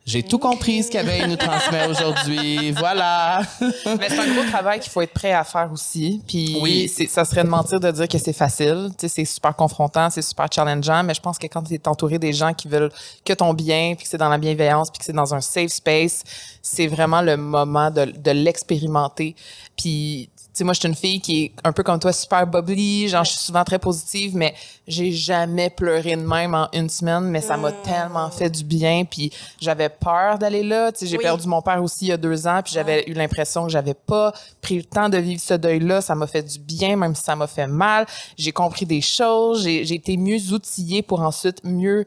j'ai 0.07 0.22
tout 0.22 0.38
compris 0.38 0.82
ce 0.82 0.90
qu'Abeille 0.90 1.26
nous 1.26 1.36
transmet 1.36 1.86
aujourd'hui. 1.88 2.72
Voilà. 2.72 3.40
Mais 3.61 4.09
c'est 4.09 4.18
un 4.18 4.34
gros 4.34 4.44
travail 4.50 4.80
qu'il 4.80 4.90
faut 4.92 5.00
être 5.00 5.14
prêt 5.14 5.32
à 5.32 5.44
faire 5.44 5.70
aussi. 5.72 6.22
Puis 6.28 6.59
Oui. 6.61 6.88
ça 7.09 7.24
serait 7.24 7.42
de 7.44 7.48
mentir 7.48 7.80
de 7.80 7.90
dire 7.90 8.07
que 8.07 8.18
c'est 8.18 8.34
facile. 8.34 8.90
Tu 8.98 9.02
sais, 9.02 9.09
c'est 9.09 9.24
super 9.24 9.57
confrontant, 9.57 10.11
c'est 10.11 10.20
super 10.22 10.46
challengeant, 10.52 11.02
mais 11.05 11.14
je 11.14 11.20
pense 11.22 11.38
que 11.38 11.46
quand 11.46 11.62
tu 11.62 11.74
es 11.74 11.88
entouré 11.88 12.18
des 12.18 12.32
gens 12.34 12.52
qui 12.52 12.68
veulent 12.68 12.92
que 13.24 13.32
ton 13.32 13.55
bien, 13.55 13.94
puis 13.96 14.05
que 14.05 14.11
c'est 14.11 14.18
dans 14.18 14.28
la 14.28 14.38
bienveillance, 14.38 14.90
puis 14.90 14.98
que 14.98 15.05
c'est 15.07 15.12
dans 15.14 15.34
un 15.34 15.40
safe 15.40 15.70
space, 15.70 16.22
c'est 16.61 16.86
vraiment 16.86 17.22
le 17.22 17.36
moment 17.36 17.90
de, 17.90 18.05
de 18.05 18.30
l'expérimenter. 18.30 19.34
Puis 19.76 20.28
tu 20.55 20.59
sais, 20.59 20.64
moi, 20.64 20.72
je 20.72 20.78
suis 20.78 20.88
une 20.88 20.94
fille 20.94 21.20
qui 21.20 21.42
est 21.46 21.52
un 21.64 21.72
peu 21.72 21.82
comme 21.82 21.98
toi, 21.98 22.12
super 22.12 22.46
bubbly, 22.46 23.09
genre, 23.09 23.24
je 23.24 23.30
suis 23.32 23.40
souvent 23.40 23.64
très 23.64 23.80
positive, 23.80 24.36
mais 24.36 24.55
j'ai 24.86 25.11
jamais 25.11 25.68
pleuré 25.68 26.14
de 26.14 26.22
même 26.22 26.55
en 26.55 26.68
une 26.72 26.88
semaine, 26.88 27.24
mais 27.24 27.40
ça 27.40 27.57
m'a 27.57 27.72
tellement 27.72 28.30
fait 28.30 28.50
du 28.50 28.62
bien, 28.62 29.05
puis 29.05 29.32
j'avais 29.61 29.88
peur 29.88 30.38
d'aller 30.38 30.62
là, 30.62 30.92
tu 30.92 31.00
sais, 31.00 31.07
j'ai 31.09 31.16
Oui. 31.16 31.24
perdu 31.24 31.48
mon 31.48 31.61
père 31.61 31.82
aussi 31.82 32.05
il 32.05 32.09
y 32.09 32.12
a 32.12 32.16
deux 32.16 32.46
ans, 32.46 32.61
puis 32.62 32.72
j'avais 32.72 33.02
eu 33.09 33.14
l'impression 33.14 33.64
que 33.64 33.72
j'avais 33.72 33.94
pas 33.94 34.32
pris 34.61 34.76
le 34.76 34.84
temps 34.84 35.09
de 35.09 35.18
vivre 35.18 35.40
ce 35.40 35.55
deuil-là, 35.55 36.00
ça 36.00 36.14
m'a 36.14 36.28
fait 36.28 36.44
du 36.44 36.61
bien, 36.61 36.94
même 36.94 37.16
si 37.16 37.24
ça 37.24 37.34
m'a 37.34 37.48
fait 37.48 37.66
mal, 37.66 38.07
j'ai 38.38 38.52
compris 38.52 38.86
des 38.86 39.00
choses, 39.00 39.64
j'ai 39.64 39.84
j'ai 39.84 39.96
été 39.96 40.16
mieux 40.16 40.52
outillée 40.52 41.02
pour 41.02 41.20
ensuite 41.20 41.64
mieux 41.64 42.07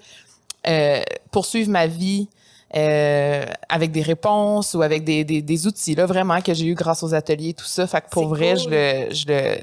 euh, 0.67 1.01
poursuivre 1.31 1.69
ma 1.69 1.85
vie 1.85 2.29
euh, 2.75 3.45
avec 3.69 3.91
des 3.91 4.01
réponses 4.01 4.73
ou 4.73 4.81
avec 4.81 5.03
des, 5.03 5.23
des, 5.23 5.41
des 5.41 5.67
outils 5.67 5.95
là 5.95 6.05
vraiment 6.05 6.41
que 6.41 6.53
j'ai 6.53 6.65
eu 6.65 6.75
grâce 6.75 7.01
aux 7.03 7.13
ateliers 7.13 7.53
tout 7.53 7.65
ça 7.65 7.87
fait 7.87 8.01
que 8.01 8.09
pour 8.09 8.27
vrai 8.27 8.55
cool. 8.55 8.59
je 8.59 8.69
le 8.69 9.13
je 9.15 9.25
le 9.27 9.57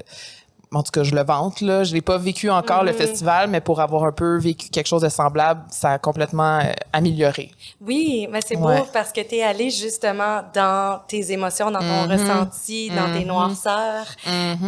en 0.71 0.81
tout 0.81 0.91
cas 0.91 1.03
je 1.03 1.13
le 1.13 1.23
vante 1.23 1.61
là 1.61 1.83
je 1.83 1.93
l'ai 1.93 2.01
pas 2.01 2.17
vécu 2.17 2.49
encore 2.49 2.83
le 2.83 2.91
Mhm. 2.91 2.97
festival 2.97 3.49
mais 3.49 3.61
pour 3.61 3.79
avoir 3.79 4.03
un 4.05 4.11
peu 4.11 4.37
vécu 4.39 4.69
quelque 4.69 4.87
chose 4.87 5.03
de 5.03 5.09
semblable 5.09 5.61
ça 5.69 5.91
a 5.91 5.99
complètement 5.99 6.57
euh, 6.59 6.71
amélioré 6.93 7.51
Oui, 7.79 8.27
mais 8.31 8.41
c'est 8.41 8.57
Ouais. 8.57 8.79
beau 8.81 8.87
parce 8.91 9.11
que 9.11 9.21
tu 9.21 9.35
es 9.35 9.43
allé 9.43 9.69
justement 9.69 10.41
dans 10.53 10.99
tes 11.07 11.31
émotions, 11.31 11.69
dans 11.69 11.79
ton 11.81 12.07
Mhm. 12.07 12.11
ressenti, 12.11 12.89
dans 12.89 13.11
tes 13.11 13.19
Mhm. 13.21 13.27
noirceurs. 13.27 14.07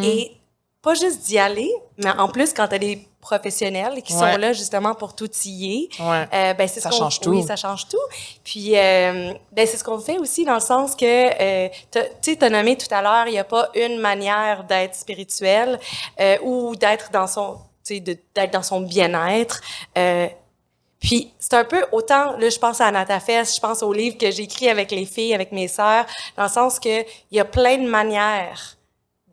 Et 0.03 0.31
pas 0.87 0.93
juste 0.95 1.21
d'y 1.25 1.37
aller, 1.37 1.71
mais 1.97 2.09
en 2.11 2.27
plus, 2.29 2.53
quand 2.53 2.67
tu 2.67 2.75
as 2.75 2.79
des 2.79 3.07
professionnels 3.19 4.01
qui 4.03 4.13
Ouais. 4.13 4.19
sont 4.19 4.37
là 4.37 4.53
justement 4.53 4.95
pour 4.95 5.13
t'outiller, 5.15 5.89
ouais 5.99 6.25
euh, 6.33 6.53
ben, 6.53 6.67
c'est 6.67 6.79
Ça 6.79 6.91
ce 6.91 6.97
change 6.97 7.19
tout. 7.19 7.31
Oui, 7.31 7.43
ça 7.43 7.55
change 7.57 7.87
tout. 7.89 7.97
Puis, 8.43 8.77
euh, 8.77 9.33
ben, 9.51 9.67
c'est 9.67 9.75
ce 9.77 9.83
qu'on 9.83 9.99
fait 9.99 10.17
aussi 10.17 10.45
dans 10.45 10.53
le 10.53 10.59
sens 10.61 10.95
que, 10.95 11.05
euh, 11.05 11.67
t'as- 11.91 12.05
tu 12.05 12.31
sais, 12.31 12.35
tu 12.37 12.45
as 12.45 12.49
nommé 12.49 12.77
tout 12.77 12.87
à 12.91 13.01
l'heure, 13.01 13.27
il 13.27 13.31
n'y 13.33 13.39
a 13.39 13.43
pas 13.43 13.69
une 13.75 13.97
manière 13.99 14.63
d'être 14.63 14.95
spirituel 14.95 15.77
euh, 16.21 16.37
ou 16.43 16.75
d'être 16.77 17.11
dans 17.11 17.27
son, 17.27 17.55
tu 17.85 17.95
sais, 17.95 17.99
de- 17.99 18.17
d'être 18.35 18.53
dans 18.53 18.63
son 18.63 18.79
bien-être. 18.81 19.59
Puis, 20.99 21.31
c'est 21.37 21.53
un 21.53 21.63
peu 21.65 21.85
autant, 21.91 22.37
là, 22.37 22.49
je 22.49 22.57
pense 22.57 22.81
à 22.81 22.87
Anatafest, 22.87 23.55
je 23.55 23.61
pense 23.61 23.83
au 23.83 23.93
livre 23.93 24.17
que 24.17 24.31
j'ai 24.31 24.43
écrit 24.43 24.67
avec 24.67 24.89
les 24.91 25.05
filles, 25.05 25.33
avec 25.35 25.51
mes 25.51 25.67
sœurs, 25.67 26.05
dans 26.35 26.43
le 26.43 26.49
sens 26.49 26.79
que 26.79 27.01
il 27.31 27.37
y 27.37 27.39
a 27.39 27.45
plein 27.45 27.77
de 27.77 27.87
manières 27.87 28.76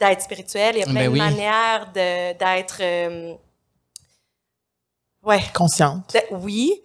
d'être 0.09 0.23
spirituel, 0.23 0.77
il 0.77 0.81
y 0.81 0.83
a 0.83 0.87
plein 0.87 0.95
Ben 0.95 1.05
de 1.07 1.13
oui. 1.13 1.19
manières 1.19 1.93
de- 1.93 2.33
d'être... 2.39 2.79
euh, 2.81 3.35
ouais, 5.23 5.43
consciente 5.55 6.13
de- 6.15 6.37
oui. 6.37 6.81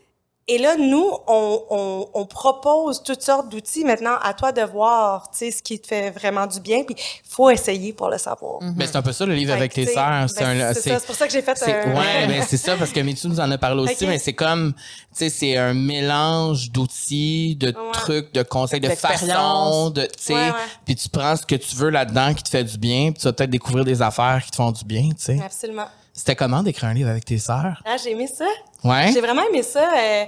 Et 0.50 0.58
là, 0.58 0.76
nous, 0.78 1.10
on, 1.28 1.62
on, 1.70 2.10
on 2.14 2.26
propose 2.26 3.04
toutes 3.04 3.22
sortes 3.22 3.50
d'outils. 3.50 3.86
Maintenant, 3.86 4.16
à 4.22 4.34
toi 4.34 4.52
de 4.52 4.62
voir, 4.64 5.30
tu 5.32 5.38
sais, 5.38 5.52
ce 5.52 5.62
qui 5.64 5.80
te 5.80 5.88
fait 5.88 6.10
vraiment 6.12 6.48
du 6.48 6.60
bien. 6.60 6.84
Puis, 6.84 6.96
il 6.98 7.30
faut 7.30 7.50
essayer 7.50 7.94
pour 7.94 8.10
le 8.10 8.18
savoir. 8.18 8.60
Mais 8.76 8.88
c'est 8.88 8.96
un 8.98 9.02
peu 9.02 9.12
ça, 9.14 9.26
le 9.26 9.34
livre 9.36 9.52
Fait 9.54 9.58
avec 9.60 9.74
tes 9.74 9.86
sœurs. 9.86 10.10
ben, 10.10 10.28
C'est 10.28 10.44
un- 10.44 10.74
c'est 10.74 10.90
ça, 10.90 11.00
c'est 11.00 11.06
pour 11.06 11.16
ça 11.16 11.28
que 11.28 11.32
j'ai 11.34 11.42
fait 11.42 11.52
un- 11.64 11.94
Ouais, 11.96 12.28
ben, 12.28 12.44
c'est 12.48 12.58
ça, 12.58 12.76
parce 12.76 12.92
que 12.92 13.00
Mitsu 13.00 13.28
nous 13.28 13.40
en 13.40 13.50
a 13.52 13.58
parlé 13.58 13.82
aussi, 13.84 14.06
mais 14.08 14.18
c'est 14.20 14.34
comme, 14.34 14.74
tu 14.74 14.80
sais, 15.14 15.30
c'est 15.30 15.56
un 15.58 15.74
mélange 15.74 16.72
d'outils, 16.72 17.56
de 17.56 17.74
trucs, 17.94 18.34
de 18.34 18.44
conseils, 18.44 18.80
de 18.80 18.90
façons, 18.90 19.90
de, 19.92 20.02
tu 20.04 20.10
sais, 20.18 20.34
Ouais, 20.34 20.40
ouais. 20.50 20.56
puis 20.86 20.96
tu 20.96 21.10
prends 21.10 21.36
ce 21.36 21.46
que 21.46 21.56
tu 21.56 21.76
veux 21.76 21.90
là-dedans 21.90 22.34
qui 22.34 22.44
te 22.44 22.50
fait 22.50 22.64
du 22.64 22.78
bien, 22.78 23.12
puis 23.12 23.22
tu 23.22 23.26
vas 23.28 23.34
peut-être 23.34 23.50
découvrir 23.50 23.86
des 23.86 24.02
affaires 24.02 24.42
qui 24.44 24.52
te 24.52 24.56
font 24.56 24.72
du 24.72 24.84
bien, 24.84 25.10
tu 25.10 25.16
sais. 25.18 25.40
Absolument. 25.44 25.88
C'était 26.20 26.36
comment 26.36 26.62
d'écrire 26.62 26.90
un 26.90 26.94
livre 26.94 27.10
avec 27.10 27.24
tes 27.24 27.38
sœurs? 27.38 27.82
Ah, 27.86 27.96
j'ai 27.96 28.12
aimé 28.12 28.28
ça. 28.28 28.46
Ouais? 28.84 29.10
J'ai 29.14 29.22
vraiment 29.22 29.42
aimé 29.48 29.64
ça. 29.64 29.90
euh, 29.98 30.26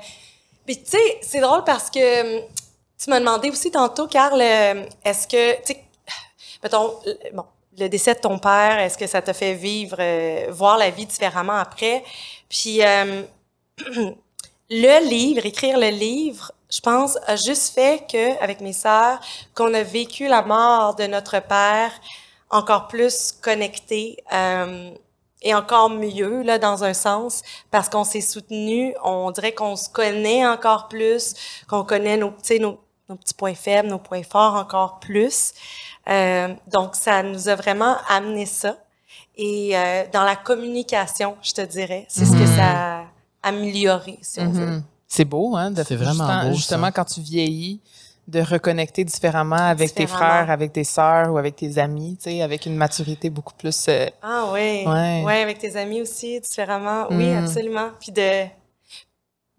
Puis, 0.65 0.81
tu 0.81 0.91
sais, 0.91 1.19
c'est 1.21 1.41
drôle 1.41 1.65
parce 1.65 1.89
que 1.89 2.39
hum, 2.39 2.43
tu 2.97 3.09
m'as 3.09 3.19
demandé 3.19 3.49
aussi 3.49 3.69
tantôt, 3.71 4.07
Carl, 4.07 4.39
euh, 4.41 4.85
est-ce 5.03 5.27
que, 5.27 5.55
tu 5.65 5.73
sais, 5.73 5.83
mettons, 6.63 6.93
le- 7.05 7.17
bon, 7.33 7.43
le 7.77 7.89
décès 7.89 8.13
de 8.13 8.19
ton 8.21 8.39
père, 8.39 8.79
est-ce 8.79 8.97
que 8.97 9.05
ça 9.05 9.21
t'a 9.21 9.33
fait 9.33 9.53
vivre, 9.53 9.97
euh, 9.99 10.45
voir 10.51 10.77
la 10.77 10.89
vie 10.91 11.05
différemment 11.05 11.57
après? 11.57 12.05
Puis, 12.47 12.81
euh, 12.81 13.23
le 14.69 15.09
livre, 15.09 15.45
écrire 15.45 15.77
le 15.77 15.89
livre, 15.89 16.53
je 16.71 16.79
pense, 16.79 17.17
a 17.27 17.35
juste 17.35 17.73
fait 17.75 18.05
que, 18.09 18.41
avec 18.41 18.61
mes 18.61 18.71
sœurs, 18.71 19.19
qu'on 19.53 19.73
a 19.73 19.83
vécu 19.83 20.29
la 20.29 20.41
mort 20.41 20.95
de 20.95 21.05
notre 21.07 21.41
père 21.41 21.91
encore 22.49 22.87
plus 22.87 23.33
connecté 23.41 24.23
euh, 24.31 24.91
et 25.41 25.53
encore 25.55 25.89
mieux, 25.89 26.41
là, 26.43 26.59
dans 26.59 26.83
un 26.83 26.93
sens, 26.93 27.41
parce 27.71 27.89
qu'on 27.89 28.03
s'est 28.03 28.21
soutenu, 28.21 28.93
on 29.03 29.31
dirait 29.31 29.53
qu'on 29.53 29.75
se 29.75 29.89
connaît 29.89 30.45
encore 30.45 30.87
plus, 30.87 31.33
qu'on 31.67 31.83
connaît 31.83 32.17
nos, 32.17 32.29
tu 32.29 32.35
sais, 32.43 32.59
nos, 32.59 32.79
nos 33.09 33.15
petits 33.15 33.33
points 33.33 33.55
faibles, 33.55 33.89
nos 33.89 33.97
points 33.99 34.23
forts 34.23 34.55
encore 34.55 34.99
plus. 34.99 35.53
Euh, 36.09 36.53
donc, 36.71 36.95
ça 36.95 37.23
nous 37.23 37.49
a 37.49 37.55
vraiment 37.55 37.97
amené 38.07 38.45
ça. 38.45 38.77
Et 39.35 39.71
euh, 39.77 40.03
dans 40.13 40.23
la 40.23 40.35
communication, 40.35 41.35
je 41.41 41.53
te 41.53 41.61
dirais, 41.61 42.05
c'est 42.09 42.25
ce 42.25 42.31
que 42.33 42.45
ça 42.45 42.99
a 42.99 43.03
amélioré, 43.43 44.19
si 44.21 44.39
on 44.39 44.49
veut. 44.51 44.65
Mhm. 44.65 44.83
C'est 45.07 45.25
beau, 45.25 45.55
hein? 45.55 45.71
de- 45.71 45.83
C'est 45.83 45.95
vraiment 45.95 46.11
justement, 46.25 46.43
beau, 46.49 46.53
Justement, 46.55 46.85
ça. 46.87 46.91
quand 46.91 47.05
tu 47.05 47.21
vieillis, 47.21 47.81
de 48.31 48.39
reconnecter 48.41 49.03
différemment 49.03 49.55
avec 49.57 49.93
tes 49.93 50.07
frères, 50.07 50.49
avec 50.49 50.71
tes 50.73 50.83
sœurs 50.85 51.31
ou 51.33 51.37
avec 51.37 51.55
tes 51.57 51.77
amis, 51.77 52.15
tu 52.17 52.29
sais, 52.31 52.41
avec 52.41 52.65
une 52.65 52.75
maturité 52.75 53.29
beaucoup 53.29 53.53
plus. 53.53 53.85
euh, 53.89 54.07
Ah 54.21 54.49
oui. 54.53 54.83
Ouais. 54.87 55.23
Ouais, 55.25 55.41
avec 55.41 55.59
tes 55.59 55.75
amis 55.75 56.01
aussi, 56.01 56.39
différemment. 56.39 57.07
Oui, 57.09 57.29
Mm. 57.29 57.37
absolument. 57.37 57.89
Puis 57.99 58.11
de, 58.11 58.45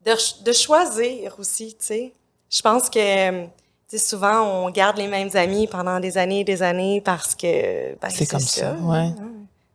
de, 0.04 0.44
de 0.44 0.52
choisir 0.52 1.34
aussi, 1.38 1.76
tu 1.78 1.86
sais. 1.86 2.12
Je 2.50 2.60
pense 2.62 2.88
que, 2.90 3.42
tu 3.44 3.48
sais, 3.88 3.98
souvent, 3.98 4.42
on 4.42 4.70
garde 4.70 4.96
les 4.98 5.06
mêmes 5.08 5.30
amis 5.34 5.66
pendant 5.66 6.00
des 6.00 6.16
années 6.18 6.40
et 6.40 6.44
des 6.44 6.62
années 6.62 7.00
parce 7.00 7.34
que, 7.34 7.94
ben, 8.00 8.08
C'est 8.10 8.26
comme 8.26 8.40
ça, 8.40 8.72
ouais. 8.74 8.98
hein. 8.98 9.14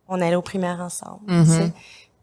On 0.07 0.21
allait 0.21 0.35
au 0.35 0.41
primaire 0.41 0.79
ensemble, 0.81 1.21
tu 1.27 1.45
sais. 1.51 1.71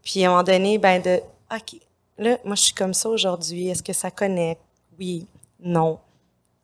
Puis 0.03 0.23
à 0.23 0.27
un 0.27 0.31
moment 0.31 0.43
donné, 0.43 0.77
ben 0.77 1.01
de, 1.01 1.19
OK, 1.53 1.79
là, 2.17 2.37
moi, 2.43 2.55
je 2.55 2.61
suis 2.63 2.73
comme 2.73 2.93
ça 2.93 3.09
aujourd'hui. 3.09 3.69
Est-ce 3.69 3.81
que 3.83 3.93
ça 3.93 4.11
connecte? 4.11 4.61
Oui, 4.99 5.25
non. 5.59 5.99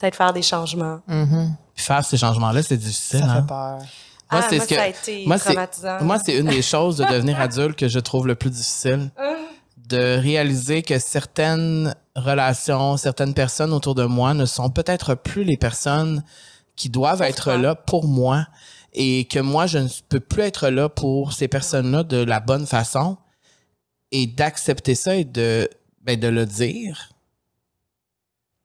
Peut-être 0.02 0.16
faire 0.16 0.34
des 0.34 0.42
changements. 0.42 1.00
mhm. 1.08 1.56
Puis 1.76 1.86
faire 1.86 2.04
ces 2.04 2.18
changements-là, 2.18 2.62
c'est 2.64 2.76
difficile, 2.78 3.20
Ça 3.20 3.26
hein? 3.26 3.42
fait 3.42 3.48
peur. 3.48 3.78
Moi, 4.32 4.42
ah, 4.44 4.48
c'est 4.50 4.56
moi, 4.58 4.66
ce 4.66 4.70
que- 4.70 4.76
ça 4.76 4.82
a 4.84 4.88
été 4.88 5.26
moi, 5.28 5.40
traumatisant. 5.40 6.02
Moi, 6.04 6.18
c'est 6.26 6.38
une 6.38 6.48
des 6.48 6.62
choses 6.62 6.98
de 6.98 7.04
devenir 7.06 7.40
adulte 7.40 7.78
que 7.78 7.88
je 7.88 8.00
trouve 8.00 8.28
le 8.28 8.36
plus 8.36 8.50
difficile. 8.50 9.12
De 9.78 10.18
réaliser 10.20 10.84
que 10.84 10.98
certaines 11.00 11.94
relations, 12.16 12.96
certaines 12.98 13.34
personnes 13.34 13.74
autour 13.74 13.94
de 13.94 14.06
moi 14.06 14.34
ne 14.34 14.46
sont 14.46 14.70
peut-être 14.70 15.16
plus 15.16 15.44
les 15.44 15.58
personnes 15.58 16.24
qui 16.78 16.90
doivent 16.90 17.22
être 17.22 17.44
toi. 17.44 17.58
là 17.58 17.76
pour 17.76 18.08
moi 18.08 18.48
et 18.94 19.26
que 19.26 19.40
moi, 19.40 19.68
je 19.68 19.78
ne 19.80 19.88
peux 20.10 20.20
plus 20.22 20.44
être 20.44 20.70
là 20.70 20.88
pour 20.90 21.34
ces 21.34 21.48
personnes-là 21.50 22.04
de 22.04 22.18
la 22.24 22.40
bonne 22.40 22.66
façon 22.66 23.18
et 24.12 24.28
d'accepter 24.28 24.96
ça 24.96 25.16
et 25.16 25.26
de, 25.26 25.70
ben, 26.04 26.18
de 26.20 26.28
le 26.30 26.46
dire. 26.46 27.11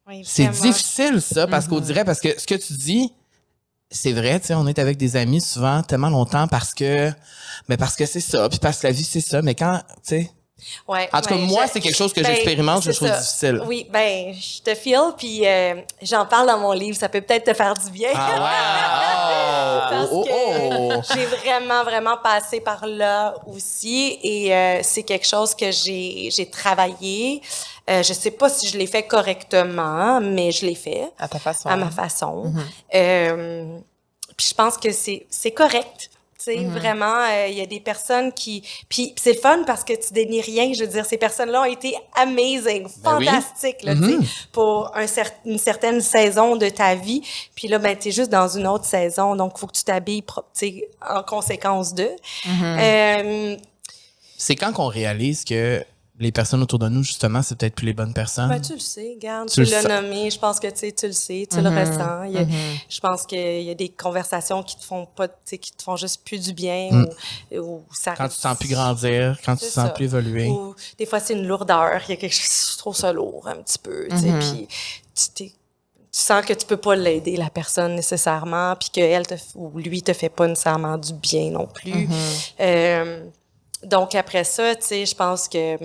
Oui, 0.07 0.23
C'est 0.25 0.49
difficile, 0.49 1.21
ça, 1.21 1.47
parce 1.47 1.67
qu'on 1.67 1.81
dirait, 1.81 2.05
parce 2.05 2.21
que 2.21 2.39
ce 2.41 2.47
que 2.47 2.55
tu 2.55 2.75
dis, 2.75 3.13
c'est 3.91 4.13
vrai, 4.13 4.39
tu 4.41 4.47
sais, 4.47 4.55
on 4.55 4.67
est 4.67 4.79
avec 4.79 4.97
des 4.97 5.17
amis 5.17 5.41
souvent 5.41 5.83
tellement 5.83 6.11
longtemps 6.11 6.49
parce 6.49 6.75
que, 6.75 7.11
mais 7.69 7.77
parce 7.77 7.97
que 7.97 8.07
c'est 8.07 8.21
ça, 8.21 8.49
puis 8.49 8.59
parce 8.59 8.79
que 8.79 8.87
la 8.87 8.93
vie, 8.93 9.05
c'est 9.05 9.21
ça, 9.21 9.43
mais 9.43 9.55
quand, 9.55 9.81
tu 9.97 10.01
sais, 10.03 10.31
Ouais, 10.89 11.09
en 11.13 11.21
tout 11.21 11.29
cas, 11.29 11.35
ben, 11.35 11.47
moi, 11.47 11.67
c'est 11.67 11.81
quelque 11.81 11.97
chose 11.97 12.15
que 12.15 12.21
ben, 12.21 12.29
j'expérimente, 12.33 12.83
je 12.83 12.93
trouve 12.93 13.09
ça. 13.09 13.19
difficile. 13.19 13.63
Oui, 13.67 13.87
ben, 13.93 14.33
je 14.33 14.63
te 14.63 14.75
file, 14.75 15.13
puis 15.17 15.47
euh, 15.47 15.75
j'en 16.01 16.25
parle 16.25 16.47
dans 16.47 16.59
mon 16.59 16.73
livre. 16.73 16.97
Ça 16.97 17.11
peut 17.11 17.21
peut-être 17.21 17.45
te 17.45 17.55
faire 17.55 17.75
du 17.75 17.91
bien. 17.91 18.09
Ah 18.15 19.89
Parce 19.91 20.11
ouais, 20.11 20.17
oh, 20.17 20.27
oh, 20.29 20.93
oh. 20.97 21.01
que 21.01 21.15
j'ai 21.15 21.27
vraiment, 21.27 21.85
vraiment 21.85 22.17
passé 22.17 22.61
par 22.61 22.87
là 22.87 23.35
aussi. 23.47 24.19
Et 24.23 24.55
euh, 24.55 24.81
c'est 24.83 25.03
quelque 25.03 25.27
chose 25.27 25.55
que 25.55 25.71
j'ai 25.71 26.31
j'ai 26.33 26.49
travaillé. 26.49 27.43
Euh, 27.89 28.03
je 28.03 28.13
sais 28.13 28.33
pas 28.33 28.49
si 28.49 28.67
je 28.69 28.77
l'ai 28.77 28.87
fait 28.87 29.05
correctement, 29.05 30.21
mais 30.21 30.51
je 30.51 30.67
l'ai 30.67 30.75
fait 30.75 31.05
À 31.19 31.29
ta 31.29 31.39
façon. 31.39 31.69
à 31.69 31.77
ma 31.77 31.91
façon. 31.91 32.53
Euh, 32.95 33.79
puis 34.37 34.49
je 34.51 34.55
pense 34.55 34.77
que 34.77 34.91
c'est 34.93 35.27
c'est 35.31 35.53
correct. 35.53 36.11
Tu 36.39 36.53
sais, 36.53 36.65
vraiment, 36.65 37.15
euh, 37.31 37.47
il 37.49 37.57
y 37.57 37.61
a 37.63 37.67
des 37.67 37.81
personnes 37.81 38.31
qui... 38.31 38.63
Puis 38.91 39.15
c'est 39.17 39.33
le 39.33 39.39
fun 39.41 39.65
parce 39.67 39.83
que 39.83 39.95
tu 39.95 40.13
dénies 40.13 40.43
rien. 40.43 40.71
Je 40.77 40.81
veux 40.85 40.87
dire, 40.91 41.05
ces 41.07 41.17
personnes-là 41.17 41.63
ont 41.63 41.65
été 41.65 41.97
amazing, 42.15 42.87
Ben 43.03 43.17
oui. 43.19 43.25
fantastiques, 43.27 43.83
là, 43.83 43.95
tu 43.95 44.05
sais, 44.05 44.29
pour 44.53 44.95
un 44.95 45.07
cer- 45.07 45.33
une 45.47 45.59
certaine 45.59 46.01
saison 46.03 46.55
de 46.57 46.69
ta 46.69 46.95
vie. 46.95 47.23
Puis 47.55 47.69
là, 47.69 47.79
ben, 47.79 47.97
tu 47.99 48.09
es 48.09 48.11
juste 48.13 48.31
dans 48.31 48.49
une 48.49 48.67
autre 48.67 48.85
saison, 48.85 49.35
donc 49.35 49.53
il 49.57 49.61
faut 49.61 49.67
que 49.67 49.73
tu 49.73 49.83
t'habilles 49.85 50.23
pro- 50.23 50.43
tu 50.57 50.67
sais, 50.69 50.89
en 51.09 51.23
conséquence 51.23 51.95
d'eux. 51.95 52.15
Euh, 52.47 53.57
C'est 54.37 54.57
quand 54.57 54.73
qu'on 54.73 54.89
réalise 54.89 55.43
que 55.45 55.83
les 56.19 56.33
personnes 56.33 56.63
autour 56.63 56.79
de 56.79 56.89
nous, 56.89 57.03
justement, 57.03 57.43
c'est 57.43 57.57
peut-être 57.59 57.75
plus 57.75 57.85
les 57.87 57.93
bonnes 57.93 58.15
personnes. 58.15 58.49
Ben, 58.49 58.61
tu 58.61 58.73
le 58.73 58.79
sais, 58.79 59.13
regarde, 59.17 59.49
Tu 59.49 59.55
tu, 59.57 59.61
le 59.65 59.71
l'as 59.71 60.01
nommé, 60.01 60.31
je 60.31 60.39
pense 60.39 60.59
que 60.59 60.67
tu 60.69 60.77
sais, 60.79 60.93
tu 60.93 61.07
le 61.09 61.13
sais, 61.13 61.47
tu 61.51 61.61
le 61.61 61.69
ressens. 61.69 62.23
Il 62.25 62.33
y 62.33 62.39
a- 62.39 62.47
Je 62.89 63.01
pense 63.01 63.27
qu'il 63.27 63.63
y 63.63 63.71
a 63.71 63.75
des 63.75 63.91
conversations 63.91 64.63
qui 64.63 64.77
te 64.79 64.85
font 64.85 65.05
pas, 65.07 65.29
tu 65.29 65.35
sais, 65.45 65.59
qui 65.59 65.73
te 65.73 65.83
font 65.83 65.97
juste 65.97 66.25
plus 66.25 66.41
du 66.43 66.53
bien 66.53 67.07
ou, 67.53 67.59
ou 67.59 67.83
ça 67.93 68.15
quand 68.17 68.29
tu 68.29 68.37
te 68.37 68.41
sens 68.41 68.57
plus 68.59 68.69
grandir, 68.71 69.39
quand 69.45 69.57
tu 69.57 69.67
te 69.67 69.71
sens 69.71 69.87
ça. 69.87 69.89
plus 69.91 70.05
évoluer. 70.07 70.49
Ou 70.49 70.75
des 70.99 71.05
fois, 71.07 71.21
c'est 71.21 71.35
une 71.35 71.47
lourdeur. 71.47 72.01
Il 72.09 72.11
y 72.11 72.15
a 72.15 72.17
quelque 72.17 72.33
chose, 72.33 72.71
je 72.73 72.79
trouve 72.79 72.97
ça 72.97 73.13
lourd 73.13 73.47
un 73.49 73.57
petit 73.57 73.79
peu, 73.79 74.09
tu 74.09 74.17
sais, 74.19 74.33
puis 74.39 74.69
tu 75.15 75.29
t'es- 75.35 75.53
tu 76.13 76.23
sens 76.23 76.47
que 76.47 76.55
tu 76.55 76.65
peux 76.65 76.79
pas 76.79 76.97
l'aider, 76.97 77.37
la 77.37 77.51
personne, 77.51 77.95
nécessairement, 77.95 78.75
puis 78.77 78.89
qu'elle 78.89 79.27
te, 79.27 79.35
ou 79.55 79.71
lui 79.79 80.01
te 80.01 80.15
fait 80.15 80.31
pas 80.31 80.47
nécessairement 80.47 80.97
du 80.97 81.13
bien 81.13 81.51
non 81.51 81.67
plus. 81.67 82.09
Euh, 82.61 83.27
donc, 83.83 84.15
après 84.15 84.45
ça, 84.45 84.75
tu 84.77 84.87
sais, 84.87 85.05
je 85.07 85.15
pense 85.15 85.47
que 85.47 85.77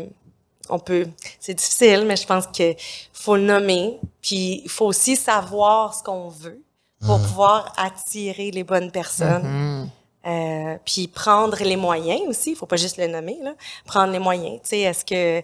on 0.69 0.79
peut, 0.79 1.07
c'est 1.39 1.53
difficile, 1.53 2.05
mais 2.05 2.15
je 2.15 2.25
pense 2.25 2.47
que 2.47 2.73
faut 3.13 3.35
le 3.35 3.43
nommer, 3.43 3.99
puis 4.21 4.61
il 4.63 4.69
faut 4.69 4.85
aussi 4.85 5.15
savoir 5.15 5.93
ce 5.93 6.03
qu'on 6.03 6.29
veut 6.29 6.61
pour 7.05 7.19
pouvoir 7.19 7.73
attirer 7.77 8.51
les 8.51 8.63
bonnes 8.63 8.91
personnes. 8.91 9.89
Euh, 10.27 10.77
puis 10.85 11.07
prendre 11.07 11.57
les 11.63 11.75
moyens 11.75 12.21
aussi, 12.27 12.51
il 12.51 12.55
faut 12.55 12.67
pas 12.67 12.75
juste 12.75 12.97
le 12.97 13.07
nommer 13.07 13.39
là, 13.41 13.55
prendre 13.85 14.13
les 14.13 14.19
moyens. 14.19 14.59
Tu 14.61 14.69
sais, 14.69 14.79
est-ce 14.81 15.03
que 15.03 15.43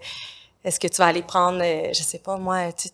est-ce 0.63 0.79
que 0.79 0.87
tu 0.87 0.97
vas 0.97 1.07
aller 1.07 1.21
prendre, 1.21 1.61
euh, 1.63 1.93
je 1.93 2.01
sais 2.01 2.19
pas 2.19 2.37
moi, 2.37 2.71
tu 2.73 2.89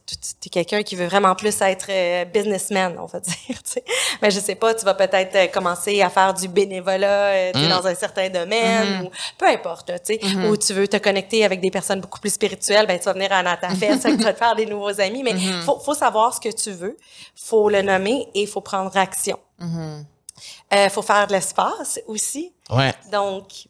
es 0.46 0.50
quelqu'un 0.50 0.84
qui 0.84 0.96
veut 0.96 1.06
vraiment 1.06 1.34
plus 1.34 1.60
être 1.62 1.88
euh, 1.90 2.26
businessman, 2.26 2.96
on 3.00 3.06
va 3.06 3.20
dire, 3.22 3.36
tu 3.64 3.72
sais. 3.72 3.84
Mais 4.22 4.30
je 4.32 4.40
sais 4.40 4.56
pas, 4.56 4.74
tu 4.76 4.86
vas 4.86 4.94
peut-être 4.94 5.36
euh, 5.36 5.48
commencer 5.48 6.02
à 6.02 6.10
faire 6.10 6.34
du 6.34 6.48
bénévolat 6.48 7.52
tu 7.54 7.60
sais, 7.60 7.68
dans 7.68 7.86
un 7.88 7.96
certain 7.96 8.30
domaine 8.30 9.06
ou 9.06 9.12
peu 9.38 9.48
importe, 9.48 9.92
tu 10.06 10.20
sais. 10.20 10.36
Ou 10.48 10.58
tu 10.58 10.74
veux 10.74 10.88
te 10.88 10.98
connecter 10.98 11.46
avec 11.46 11.62
des 11.62 11.72
personnes 11.72 12.02
beaucoup 12.02 12.20
plus 12.20 12.34
spirituelles, 12.34 12.86
ben 12.86 13.00
tu 13.00 13.06
vas 13.06 13.14
venir 13.14 13.32
à 13.32 13.42
Natafest, 13.42 14.04
tu 14.04 14.18
vas 14.24 14.34
te 14.34 14.38
faire 14.38 14.56
des 14.56 14.66
nouveaux 14.66 15.00
amis. 15.02 15.24
Mais 15.24 15.36
faut, 15.66 15.80
faut 15.80 15.96
savoir 15.96 16.34
ce 16.34 16.40
que 16.40 16.54
tu 16.54 16.72
veux, 16.72 16.98
faut 17.36 17.70
le 17.70 17.82
nommer 17.82 18.28
et 18.36 18.42
il 18.42 18.48
faut 18.48 18.62
prendre 18.62 18.96
action. 18.98 19.40
Euh, 20.74 20.90
faut 20.90 21.02
faire 21.02 21.28
de 21.28 21.34
l'espace 21.34 22.00
aussi. 22.08 22.52
Ouais. 22.70 22.94
Donc, 23.12 23.68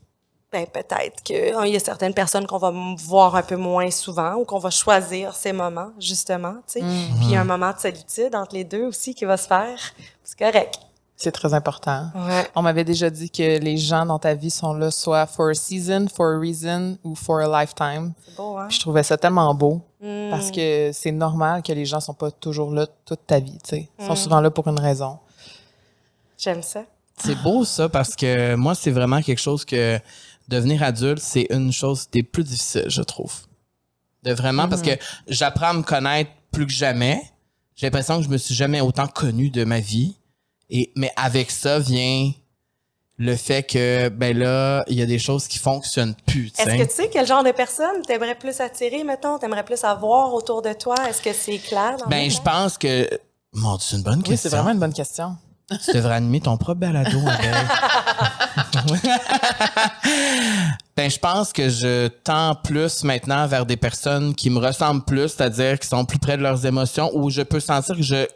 ben, 0.53 0.65
peut-être 0.67 1.21
qu'il 1.23 1.37
y 1.71 1.75
a 1.75 1.79
certaines 1.79 2.13
personnes 2.13 2.45
qu'on 2.47 2.57
va 2.59 2.71
voir 3.05 3.35
un 3.35 3.41
peu 3.43 3.57
moins 3.57 3.89
souvent 3.91 4.35
ou 4.35 4.45
qu'on 4.45 4.59
va 4.59 4.69
choisir 4.69 5.33
ces 5.35 5.51
moments, 5.51 5.89
justement, 5.99 6.53
tu 6.67 6.73
sais. 6.73 6.79
Puis 6.79 7.23
il 7.23 7.31
y 7.31 7.35
a 7.35 7.41
un 7.41 7.45
moment 7.45 7.71
de 7.73 7.79
solitude 7.79 8.33
entre 8.35 8.53
les 8.55 8.63
deux 8.63 8.85
aussi 8.85 9.13
qui 9.15 9.25
va 9.25 9.35
se 9.35 9.47
faire. 9.47 9.77
C'est 10.23 10.37
correct. 10.39 10.79
C'est 11.15 11.31
très 11.31 11.53
important. 11.53 12.07
Ouais. 12.15 12.47
On 12.55 12.61
m'avait 12.61 12.83
déjà 12.83 13.09
dit 13.09 13.29
que 13.29 13.57
les 13.59 13.77
gens 13.77 14.05
dans 14.05 14.19
ta 14.19 14.33
vie 14.33 14.49
sont 14.49 14.73
là 14.73 14.91
soit 14.91 15.25
for 15.25 15.49
a 15.49 15.53
season, 15.53 16.07
for 16.13 16.27
a 16.35 16.37
reason 16.39 16.97
ou 17.03 17.15
for 17.15 17.39
a 17.39 17.47
lifetime. 17.61 18.13
C'est 18.25 18.35
beau, 18.35 18.57
hein? 18.57 18.65
Puis 18.67 18.77
je 18.77 18.81
trouvais 18.81 19.03
ça 19.03 19.17
tellement 19.17 19.53
beau 19.53 19.81
Mm. 20.01 20.31
parce 20.31 20.51
que 20.51 20.91
c'est 20.93 21.13
normal 21.13 21.63
que 21.63 21.71
les 21.71 21.85
gens 21.85 22.01
sont 22.01 22.13
pas 22.13 22.29
toujours 22.29 22.71
là 22.71 22.85
toute 23.05 23.25
ta 23.25 23.39
vie, 23.39 23.57
tu 23.63 23.69
sais. 23.69 23.89
Ils 23.99 24.03
Mm. 24.03 24.07
sont 24.09 24.15
souvent 24.15 24.41
là 24.41 24.51
pour 24.51 24.67
une 24.67 24.79
raison. 24.79 25.17
J'aime 26.37 26.61
ça. 26.63 26.83
C'est 27.17 27.35
beau 27.41 27.63
ça 27.63 27.87
parce 27.89 28.15
que 28.15 28.55
moi, 28.55 28.75
c'est 28.75 28.91
vraiment 28.91 29.21
quelque 29.21 29.39
chose 29.39 29.63
que 29.63 29.99
devenir 30.47 30.83
adulte, 30.83 31.21
c'est 31.21 31.47
une 31.49 31.71
chose 31.71 32.07
des 32.11 32.23
plus 32.23 32.43
difficiles, 32.43 32.85
je 32.87 33.01
trouve. 33.01 33.33
De 34.23 34.31
vraiment, 34.33 34.69
parce 34.69 34.81
que 34.81 34.91
j'apprends 35.27 35.69
à 35.69 35.73
me 35.73 35.83
connaître 35.83 36.31
plus 36.51 36.65
que 36.65 36.71
jamais. 36.71 37.21
J'ai 37.75 37.87
l'impression 37.87 38.17
que 38.19 38.23
je 38.23 38.29
me 38.29 38.37
suis 38.37 38.55
jamais 38.55 38.79
autant 38.81 39.07
connu 39.07 39.49
de 39.49 39.65
ma 39.65 39.79
vie. 39.79 40.15
Et, 40.69 40.91
mais 40.95 41.11
avec 41.17 41.51
ça 41.51 41.79
vient 41.79 42.31
le 43.17 43.35
fait 43.35 43.63
que, 43.63 44.09
ben 44.09 44.37
là, 44.37 44.83
il 44.87 44.97
y 44.97 45.01
a 45.01 45.05
des 45.05 45.19
choses 45.19 45.47
qui 45.47 45.59
fonctionnent 45.59 46.15
plus, 46.25 46.51
tu 46.51 46.61
Est-ce 46.61 46.83
que 46.83 46.89
tu 46.89 46.95
sais 46.95 47.09
quel 47.11 47.27
genre 47.27 47.43
de 47.43 47.51
personne 47.51 48.01
t'aimerais 48.07 48.35
plus 48.35 48.59
attirer, 48.59 49.03
mettons? 49.03 49.37
T'aimerais 49.37 49.65
plus 49.65 49.83
avoir 49.83 50.33
autour 50.33 50.61
de 50.61 50.73
toi? 50.73 50.95
Est-ce 51.07 51.21
que 51.21 51.33
c'est 51.33 51.59
clair? 51.59 51.97
Dans 51.97 52.07
Ben, 52.07 52.29
je 52.29 52.41
pense 52.41 52.77
que, 52.77 53.07
mon 53.53 53.75
Dieu, 53.75 53.85
c'est 53.87 53.95
une 53.97 54.03
bonne 54.03 54.17
Oui, 54.19 54.23
question. 54.23 54.49
c'est 54.49 54.55
vraiment 54.55 54.71
une 54.71 54.79
bonne 54.79 54.93
question. 54.93 55.37
Tu 55.83 55.93
devrais 55.93 56.15
animer 56.15 56.41
ton 56.41 56.57
propre 56.57 56.79
balado, 56.79 57.19
Adèle. 57.27 57.53
ben, 60.95 61.09
je 61.09 61.17
pense 61.17 61.53
que 61.53 61.69
je 61.69 62.07
tends 62.07 62.55
plus 62.55 63.03
maintenant 63.03 63.47
vers 63.47 63.65
des 63.65 63.77
personnes 63.77 64.35
qui 64.35 64.49
me 64.49 64.59
ressemblent 64.59 65.03
plus, 65.03 65.29
c'est-à-dire 65.29 65.79
qui 65.79 65.87
sont 65.87 66.05
plus 66.05 66.19
près 66.19 66.37
de 66.37 66.43
leurs 66.43 66.65
émotions, 66.65 67.09
où 67.13 67.29
je 67.29 67.41
peux 67.41 67.59
sentir 67.59 67.95
que 67.95 68.03
je 68.03 68.27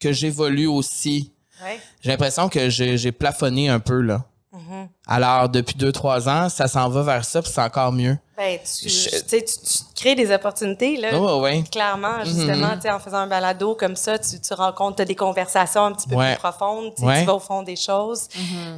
que 0.00 0.12
j'évolue 0.12 0.66
aussi. 0.66 1.32
Ouais. 1.62 1.78
J'ai 2.00 2.10
l'impression 2.10 2.48
que 2.48 2.68
j'ai 2.68 2.98
j'ai 2.98 3.12
plafonné 3.12 3.68
un 3.68 3.80
peu 3.80 4.00
là. 4.00 4.24
Mm-hmm. 4.54 4.88
Alors 5.06 5.48
depuis 5.48 5.76
deux 5.76 5.92
trois 5.92 6.28
ans, 6.28 6.48
ça 6.48 6.66
s'en 6.66 6.88
va 6.88 7.02
vers 7.02 7.24
ça, 7.24 7.42
puis 7.42 7.50
c'est 7.52 7.62
encore 7.62 7.92
mieux. 7.92 8.18
Ben, 8.36 8.58
tu, 8.58 8.88
Je- 8.88 9.10
tu 9.20 9.84
crées 9.94 10.16
des 10.16 10.32
opportunités, 10.34 10.96
là. 10.96 11.16
Ouais. 11.38 11.62
Clairement, 11.70 12.18
Mhm. 12.18 12.24
justement, 12.24 12.74
tu 12.74 12.80
sais, 12.82 12.90
en 12.90 12.98
faisant 12.98 13.18
un 13.18 13.26
balado 13.28 13.76
comme 13.76 13.94
ça, 13.94 14.18
tu, 14.18 14.40
tu 14.40 14.54
rencontres 14.54 14.96
t'as 14.96 15.04
des 15.04 15.14
conversations 15.14 15.84
un 15.84 15.92
petit 15.92 16.08
peu 16.08 16.16
Ouais. 16.16 16.32
plus 16.34 16.40
profondes, 16.40 16.92
tu 16.96 17.02
sais, 17.02 17.06
Ouais. 17.06 17.20
tu 17.20 17.26
vas 17.26 17.34
au 17.34 17.38
fond 17.38 17.62
des 17.62 17.76
choses. 17.76 18.26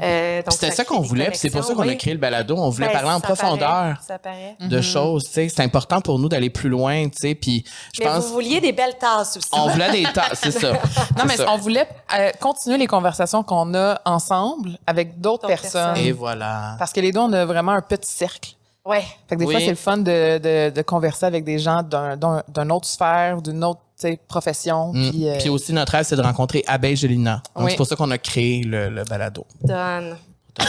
Euh, 0.03 0.43
donc, 0.43 0.53
C'était 0.53 0.73
ça 0.73 0.85
qu'on 0.85 1.01
voulait, 1.01 1.28
puis 1.31 1.39
c'est 1.39 1.49
pour 1.49 1.65
ça 1.65 1.73
qu'on 1.74 1.89
a 1.89 1.95
créé 1.95 2.12
le 2.12 2.20
balado. 2.20 2.55
On 2.59 2.69
voulait 2.69 2.89
Ben, 2.89 2.93
parler 2.93 3.09
en 3.12 3.20
paraît, 3.20 3.35
profondeur 3.35 3.97
ça 4.07 4.19
paraît. 4.19 4.57
de 4.61 4.81
choses, 4.83 5.24
tu 5.24 5.31
sais. 5.33 5.49
C'est 5.49 5.62
important 5.62 6.03
pour 6.03 6.19
nous 6.19 6.28
d'aller 6.28 6.51
plus 6.51 6.69
loin, 6.69 7.09
tu 7.09 7.16
sais. 7.19 7.35
Puis 7.35 7.65
je 7.95 8.03
Mais 8.03 8.11
pense 8.11 8.24
vous 8.27 8.35
vouliez 8.35 8.61
des 8.61 8.73
belles 8.73 8.99
tasses 8.99 9.39
aussi. 9.39 9.49
on 9.53 9.69
voulait 9.69 9.91
des 9.91 10.03
tas, 10.12 10.28
c'est 10.35 10.51
ça. 10.51 10.73
Non, 11.16 11.24
mais 11.27 11.37
ça. 11.39 11.47
on 11.51 11.57
voulait 11.57 11.89
euh, 12.15 12.31
continuer 12.41 12.77
les 12.77 12.87
conversations 12.87 13.43
qu'on 13.43 13.74
a 13.74 13.99
ensemble 14.05 14.78
avec 14.87 15.19
d'autres 15.19 15.37
D'autres 15.43 15.47
personnes. 15.49 15.93
personnes. 15.95 16.07
Et 16.07 16.12
voilà. 16.12 16.77
Parce 16.78 16.93
que 16.93 17.01
les 17.01 17.11
deux, 17.11 17.20
on 17.20 17.33
a 17.33 17.45
vraiment 17.47 17.73
un 17.73 17.81
petit 17.81 18.11
cercle. 18.12 18.51
Ouais. 18.87 19.03
Fait 19.29 19.35
que 19.35 19.41
des 19.41 19.47
Oui. 19.47 19.53
fois, 19.55 19.61
c'est 19.61 19.71
le 19.71 19.75
fun 19.77 19.97
de, 19.99 20.39
de, 20.39 20.71
de 20.71 20.83
converser 20.83 21.27
avec 21.27 21.45
des 21.45 21.59
gens 21.59 21.83
d'un, 21.83 22.17
d'un, 22.17 22.43
d'une 22.49 22.71
autre 22.73 22.87
sphère, 22.87 23.43
d'une 23.43 23.65
autre 23.65 23.81
profession. 24.29 24.93
Mm. 24.93 25.11
Puis, 25.11 25.29
euh, 25.29 25.39
Puis 25.39 25.49
aussi, 25.49 25.73
notre 25.73 25.93
rêve, 25.93 26.05
c'est 26.07 26.17
de 26.17 26.23
rencontrer 26.23 26.63
Abeille 26.67 26.97
Gélina. 26.97 27.43
Donc, 27.55 27.65
Oui. 27.65 27.71
c'est 27.73 27.77
pour 27.77 27.87
ça 27.87 27.97
qu'on 27.97 28.11
a 28.11 28.19
créé 28.19 28.63
le, 28.63 28.89
le 28.91 29.05
balado. 29.05 29.45
Donne. 29.63 30.17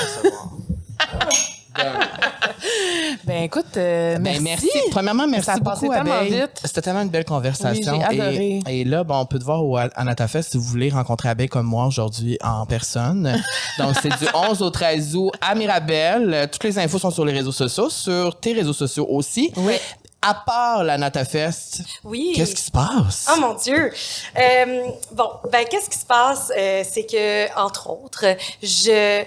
ben 3.24 3.44
écoute, 3.44 3.66
euh, 3.78 4.18
Ben, 4.18 4.42
merci. 4.42 4.70
Premièrement, 4.92 5.28
merci 5.28 5.46
Ça 5.46 5.54
a 5.54 5.60
passé 5.60 5.82
beaucoup, 5.88 5.94
tellement 5.94 6.14
Abeille. 6.20 6.34
vite. 6.42 6.52
C'était 6.64 6.82
tellement 6.82 7.02
une 7.02 7.10
belle 7.10 7.26
conversation. 7.26 7.94
Oui, 7.98 8.00
j'ai 8.10 8.22
adoré. 8.22 8.62
Et, 8.68 8.82
et 8.82 8.84
là, 8.84 9.04
bon, 9.04 9.20
on 9.20 9.26
peut 9.26 9.40
te 9.40 9.44
voir 9.44 9.64
au 9.64 9.78
Anatafest 9.78 10.52
si 10.52 10.58
vous 10.58 10.64
voulez 10.64 10.90
rencontrer 10.90 11.30
Abeille 11.30 11.48
comme 11.50 11.66
moi 11.68 11.86
aujourd'hui 11.86 12.38
en 12.44 12.66
personne. 12.66 13.42
Donc, 13.78 13.96
c'est 14.02 14.10
du 14.18 14.28
11 14.34 14.62
au 14.62 14.70
13 14.70 15.16
août 15.16 15.32
à 15.42 15.56
Mirabel. 15.56 16.50
Toutes 16.52 16.64
les 16.64 16.80
infos 16.80 17.00
sont 17.00 17.12
sur 17.12 17.26
les 17.26 17.34
réseaux 17.34 17.52
sociaux, 17.52 17.90
sur 17.90 18.40
tes 18.40 18.54
réseaux 18.54 18.74
sociaux 18.74 19.06
aussi. 19.10 19.52
Oui. 19.58 19.74
À 20.20 20.34
part 20.34 20.84
l'Anatafest, 20.84 21.82
Oui. 22.04 22.34
qu'est-ce 22.36 22.56
qui 22.56 22.62
se 22.64 22.72
passe? 22.72 23.28
Oh 23.32 23.40
mon 23.40 23.54
Dieu! 23.54 23.94
Euh, 24.38 24.88
bon, 25.12 25.30
ben, 25.52 25.64
qu'est-ce 25.70 25.90
qui 25.92 25.98
se 26.00 26.06
passe? 26.08 26.52
Euh, 26.58 26.84
c'est 26.90 27.06
que, 27.06 27.56
entre 27.58 27.92
autres, 27.92 28.26
je. 28.62 29.24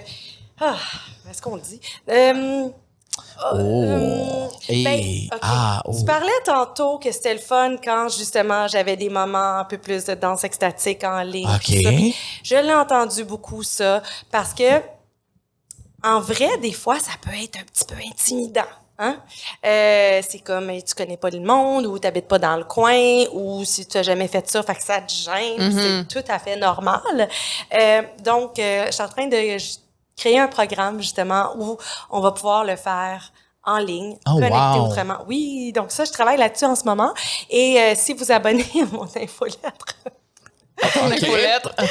Ah, 0.61 0.75
est-ce 1.29 1.41
qu'on 1.41 1.55
le 1.55 1.61
dit? 1.61 1.79
Euh, 2.09 2.69
Oh. 3.53 4.49
Et- 4.69 4.83
ben, 4.83 4.99
ok. 5.33 5.39
ah, 5.41 5.81
oh. 5.85 5.95
Tu 5.97 6.05
parlais 6.05 6.29
tantôt 6.45 6.97
que 6.99 7.11
c'était 7.11 7.33
le 7.33 7.39
fun 7.39 7.75
quand 7.83 8.07
justement 8.09 8.67
j'avais 8.67 8.95
des 8.95 9.09
moments 9.09 9.57
un 9.57 9.65
peu 9.65 9.77
plus 9.77 10.05
de 10.05 10.13
danse 10.13 10.43
extatique 10.43 11.03
en 11.03 11.21
ligne. 11.21 11.47
OK. 11.49 11.63
tout 11.65 11.81
ça. 11.83 11.89
Puis 11.89 12.15
Je 12.43 12.55
l'ai 12.55 12.73
entendu 12.73 13.23
beaucoup 13.23 13.63
ça 13.63 14.01
parce 14.31 14.53
que 14.53 14.81
en 16.03 16.19
vrai, 16.19 16.57
des 16.59 16.71
fois, 16.73 16.99
ça 16.99 17.11
peut 17.21 17.31
être 17.43 17.57
un 17.59 17.63
petit 17.63 17.85
peu 17.85 17.95
intimidant. 18.07 18.61
Hein? 18.99 19.17
Euh, 19.65 20.21
c'est 20.27 20.39
comme 20.39 20.69
euh, 20.69 20.79
tu 20.87 20.93
connais 20.93 21.17
pas 21.17 21.29
le 21.31 21.39
monde 21.39 21.85
ou 21.87 21.97
tu 21.97 22.05
n'habites 22.07 22.27
pas 22.27 22.37
dans 22.39 22.55
le 22.55 22.63
coin 22.63 23.23
ou 23.33 23.63
si 23.65 23.85
tu 23.87 23.97
n'as 23.97 24.03
jamais 24.03 24.27
fait 24.27 24.47
ça, 24.49 24.61
fait 24.63 24.75
que 24.75 24.83
ça 24.83 25.01
te 25.01 25.11
gêne. 25.11 26.05
C'est 26.07 26.07
tout 26.21 26.31
à 26.31 26.37
fait 26.39 26.55
normal. 26.55 27.27
Euh, 27.73 28.01
donc, 28.23 28.57
euh, 28.59 28.85
je 28.87 28.91
suis 28.91 29.03
en 29.03 29.09
train 29.09 29.27
de 29.27 29.57
créer 30.17 30.39
un 30.39 30.47
programme 30.47 30.99
justement 31.01 31.53
où 31.57 31.77
on 32.09 32.19
va 32.19 32.31
pouvoir 32.31 32.63
le 32.63 32.75
faire 32.75 33.31
en 33.63 33.77
ligne, 33.77 34.17
Oh, 34.27 34.33
connecté 34.35 34.79
wow. 34.79 34.87
autrement. 34.87 35.17
Oui, 35.27 35.71
donc 35.73 35.91
ça, 35.91 36.03
je 36.05 36.11
travaille 36.11 36.37
là-dessus 36.37 36.65
en 36.65 36.75
ce 36.75 36.83
moment. 36.85 37.13
Et 37.49 37.79
euh, 37.79 37.93
si 37.95 38.13
vous 38.13 38.31
abonnez 38.31 38.65
à 38.81 38.85
mon 38.91 39.03
infolettre, 39.15 39.95
Ton 40.93 41.07
OK. 41.07 41.13
infolettre. 41.13 41.75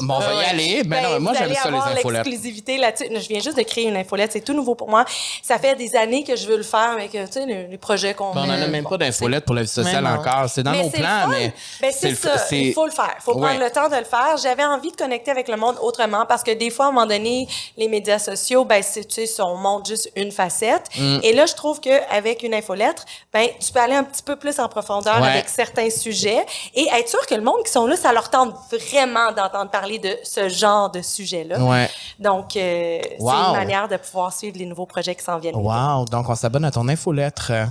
Bon, 0.00 0.14
on 0.14 0.18
va 0.20 0.34
y 0.34 0.44
aller. 0.46 0.82
Ben, 0.84 1.02
non, 1.02 1.10
Ben, 1.14 1.18
moi, 1.18 1.32
j'aime 1.36 1.52
ça, 1.54 1.68
les 1.70 1.76
infolettes. 1.76 2.26
l'exclusivité 2.26 2.76
là-dessus. 2.78 3.06
Je 3.10 3.28
viens 3.28 3.40
juste 3.40 3.56
de 3.56 3.62
créer 3.62 3.84
une 3.88 3.96
infolette, 3.96 4.32
c'est 4.32 4.40
tout 4.42 4.52
nouveau 4.52 4.74
pour 4.74 4.88
moi. 4.88 5.04
Ça 5.42 5.58
fait 5.58 5.74
des 5.74 5.96
années 5.96 6.22
que 6.22 6.36
je 6.36 6.46
veux 6.46 6.56
le 6.56 6.62
faire, 6.62 6.94
mais 6.96 7.08
que, 7.08 7.24
tu 7.26 7.32
sais, 7.32 7.46
les, 7.46 7.66
les 7.66 7.78
projets 7.78 8.14
qu'on 8.14 8.32
Ben, 8.34 8.42
on 8.42 8.46
n'en 8.46 8.52
a 8.54 8.66
même 8.68 8.84
bon, 8.84 8.90
pas 8.90 8.98
d'infolette 8.98 9.44
pour 9.46 9.54
la 9.54 9.62
vie 9.62 9.68
sociale 9.68 10.04
Mais 10.04 10.10
encore. 10.10 10.48
C'est 10.48 10.62
dans 10.62 10.70
mais 10.72 10.82
nos 10.84 10.90
plans, 10.90 11.22
fun. 11.22 11.28
mais. 11.30 11.52
Ben, 11.80 11.92
c'est 11.92 12.14
ça. 12.14 12.36
Il 12.52 12.72
faut 12.72 12.86
le 12.86 12.92
faire. 12.92 13.14
Il 13.18 13.22
faut 13.22 13.34
Ouais. 13.34 13.48
prendre 13.48 13.64
le 13.64 13.70
temps 13.70 13.88
de 13.88 13.96
le 13.96 14.04
faire. 14.04 14.36
J'avais 14.40 14.64
envie 14.64 14.90
de 14.92 14.96
connecter 14.96 15.30
avec 15.32 15.48
le 15.48 15.56
monde 15.56 15.76
autrement 15.80 16.24
parce 16.26 16.42
que 16.44 16.52
des 16.52 16.70
fois, 16.70 16.86
à 16.86 16.88
un 16.88 16.92
moment 16.92 17.06
donné, 17.06 17.48
les 17.76 17.88
médias 17.88 18.18
sociaux, 18.20 18.64
ben, 18.64 18.82
c'est, 18.82 19.06
tu 19.06 19.26
sais, 19.26 19.42
on 19.42 19.56
montre 19.56 19.86
juste 19.88 20.10
une 20.14 20.30
facette. 20.30 20.84
Mm. 20.96 21.18
Et 21.24 21.32
là, 21.32 21.46
je 21.46 21.54
trouve 21.54 21.80
qu'avec 21.80 22.42
une 22.44 22.54
infolettre, 22.54 23.04
ben, 23.32 23.48
tu 23.64 23.72
peux 23.72 23.80
aller 23.80 23.94
un 23.94 24.04
petit 24.04 24.22
peu 24.22 24.36
plus 24.36 24.58
en 24.60 24.68
profondeur 24.68 25.20
Ouais. 25.20 25.28
avec 25.30 25.48
certains 25.48 25.90
sujets 25.90 26.44
et 26.74 26.86
être 26.92 27.08
sûr 27.08 27.26
que 27.26 27.34
le 27.34 27.42
monde 27.42 27.62
qui 27.64 27.72
sont 27.72 27.86
là, 27.86 27.96
ça 27.96 28.12
leur 28.12 28.25
tente 28.30 28.54
vraiment 28.72 29.32
d'entendre 29.32 29.70
parler 29.70 29.98
de 29.98 30.16
ce 30.22 30.48
genre 30.48 30.90
de 30.90 31.02
sujet-là. 31.02 31.58
Ouais. 31.62 31.88
Donc, 32.18 32.56
euh, 32.56 32.98
c'est 33.02 33.16
Wow. 33.20 33.30
une 33.32 33.52
manière 33.56 33.88
de 33.88 33.96
pouvoir 33.96 34.32
suivre 34.32 34.56
les 34.58 34.66
nouveaux 34.66 34.86
projets 34.86 35.14
qui 35.14 35.24
s'en 35.24 35.38
viennent. 35.38 35.56
Wow. 35.56 36.04
Donc, 36.06 36.28
on 36.28 36.34
s'abonne 36.34 36.64
à 36.64 36.70
ton 36.70 36.86
infolettre 36.88 37.48
euh, 37.50 37.64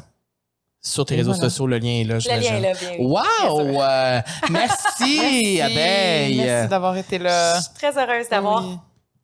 sur 0.82 1.06
tes 1.06 1.15
réseaux 1.15 1.32
voilà. 1.34 1.49
sociaux. 1.49 1.68
Le 1.68 1.77
lien 1.80 2.02
est 2.02 2.03
là. 2.03 2.15
Le 2.15 2.41
lien 2.41 2.56
est 2.57 2.60
là, 2.61 2.73
bien. 2.73 3.06
Wow! 3.06 3.82
Euh, 3.82 4.22
merci, 4.49 5.61
Abeille. 5.61 6.38
Merci 6.38 6.69
d'avoir 6.69 6.95
été 6.98 7.18
là. 7.18 7.57
Je 7.57 7.61
suis 7.64 7.73
très 7.73 7.98
heureuse 7.98 8.30
d'avoir 8.30 8.64
Oui. 8.64 8.77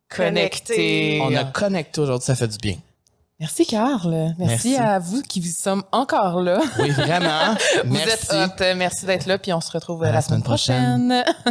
connecté. 0.08 1.20
On 1.22 1.34
a 1.34 1.44
connecté 1.44 2.00
aujourd'hui, 2.00 2.26
ça 2.26 2.34
fait 2.34 2.48
du 2.48 2.58
bien. 2.58 2.76
Merci, 3.42 3.66
Carl. 3.66 4.34
Merci, 4.38 4.70
Merci. 4.70 4.76
à 4.76 5.00
vous 5.00 5.20
qui 5.20 5.42
sommes 5.42 5.82
encore 5.90 6.40
là. 6.40 6.60
Oui, 6.78 6.90
vraiment. 6.90 7.56
Vous 7.84 7.92
merci. 7.92 8.08
êtes 8.12 8.60
hot. 8.60 8.64
Merci 8.76 9.04
d'être 9.04 9.26
là, 9.26 9.36
puis 9.36 9.52
on 9.52 9.60
se 9.60 9.72
retrouve 9.72 10.04
À 10.04 10.12
la, 10.12 10.22
semaine 10.22 10.44
prochaine. 10.44 11.24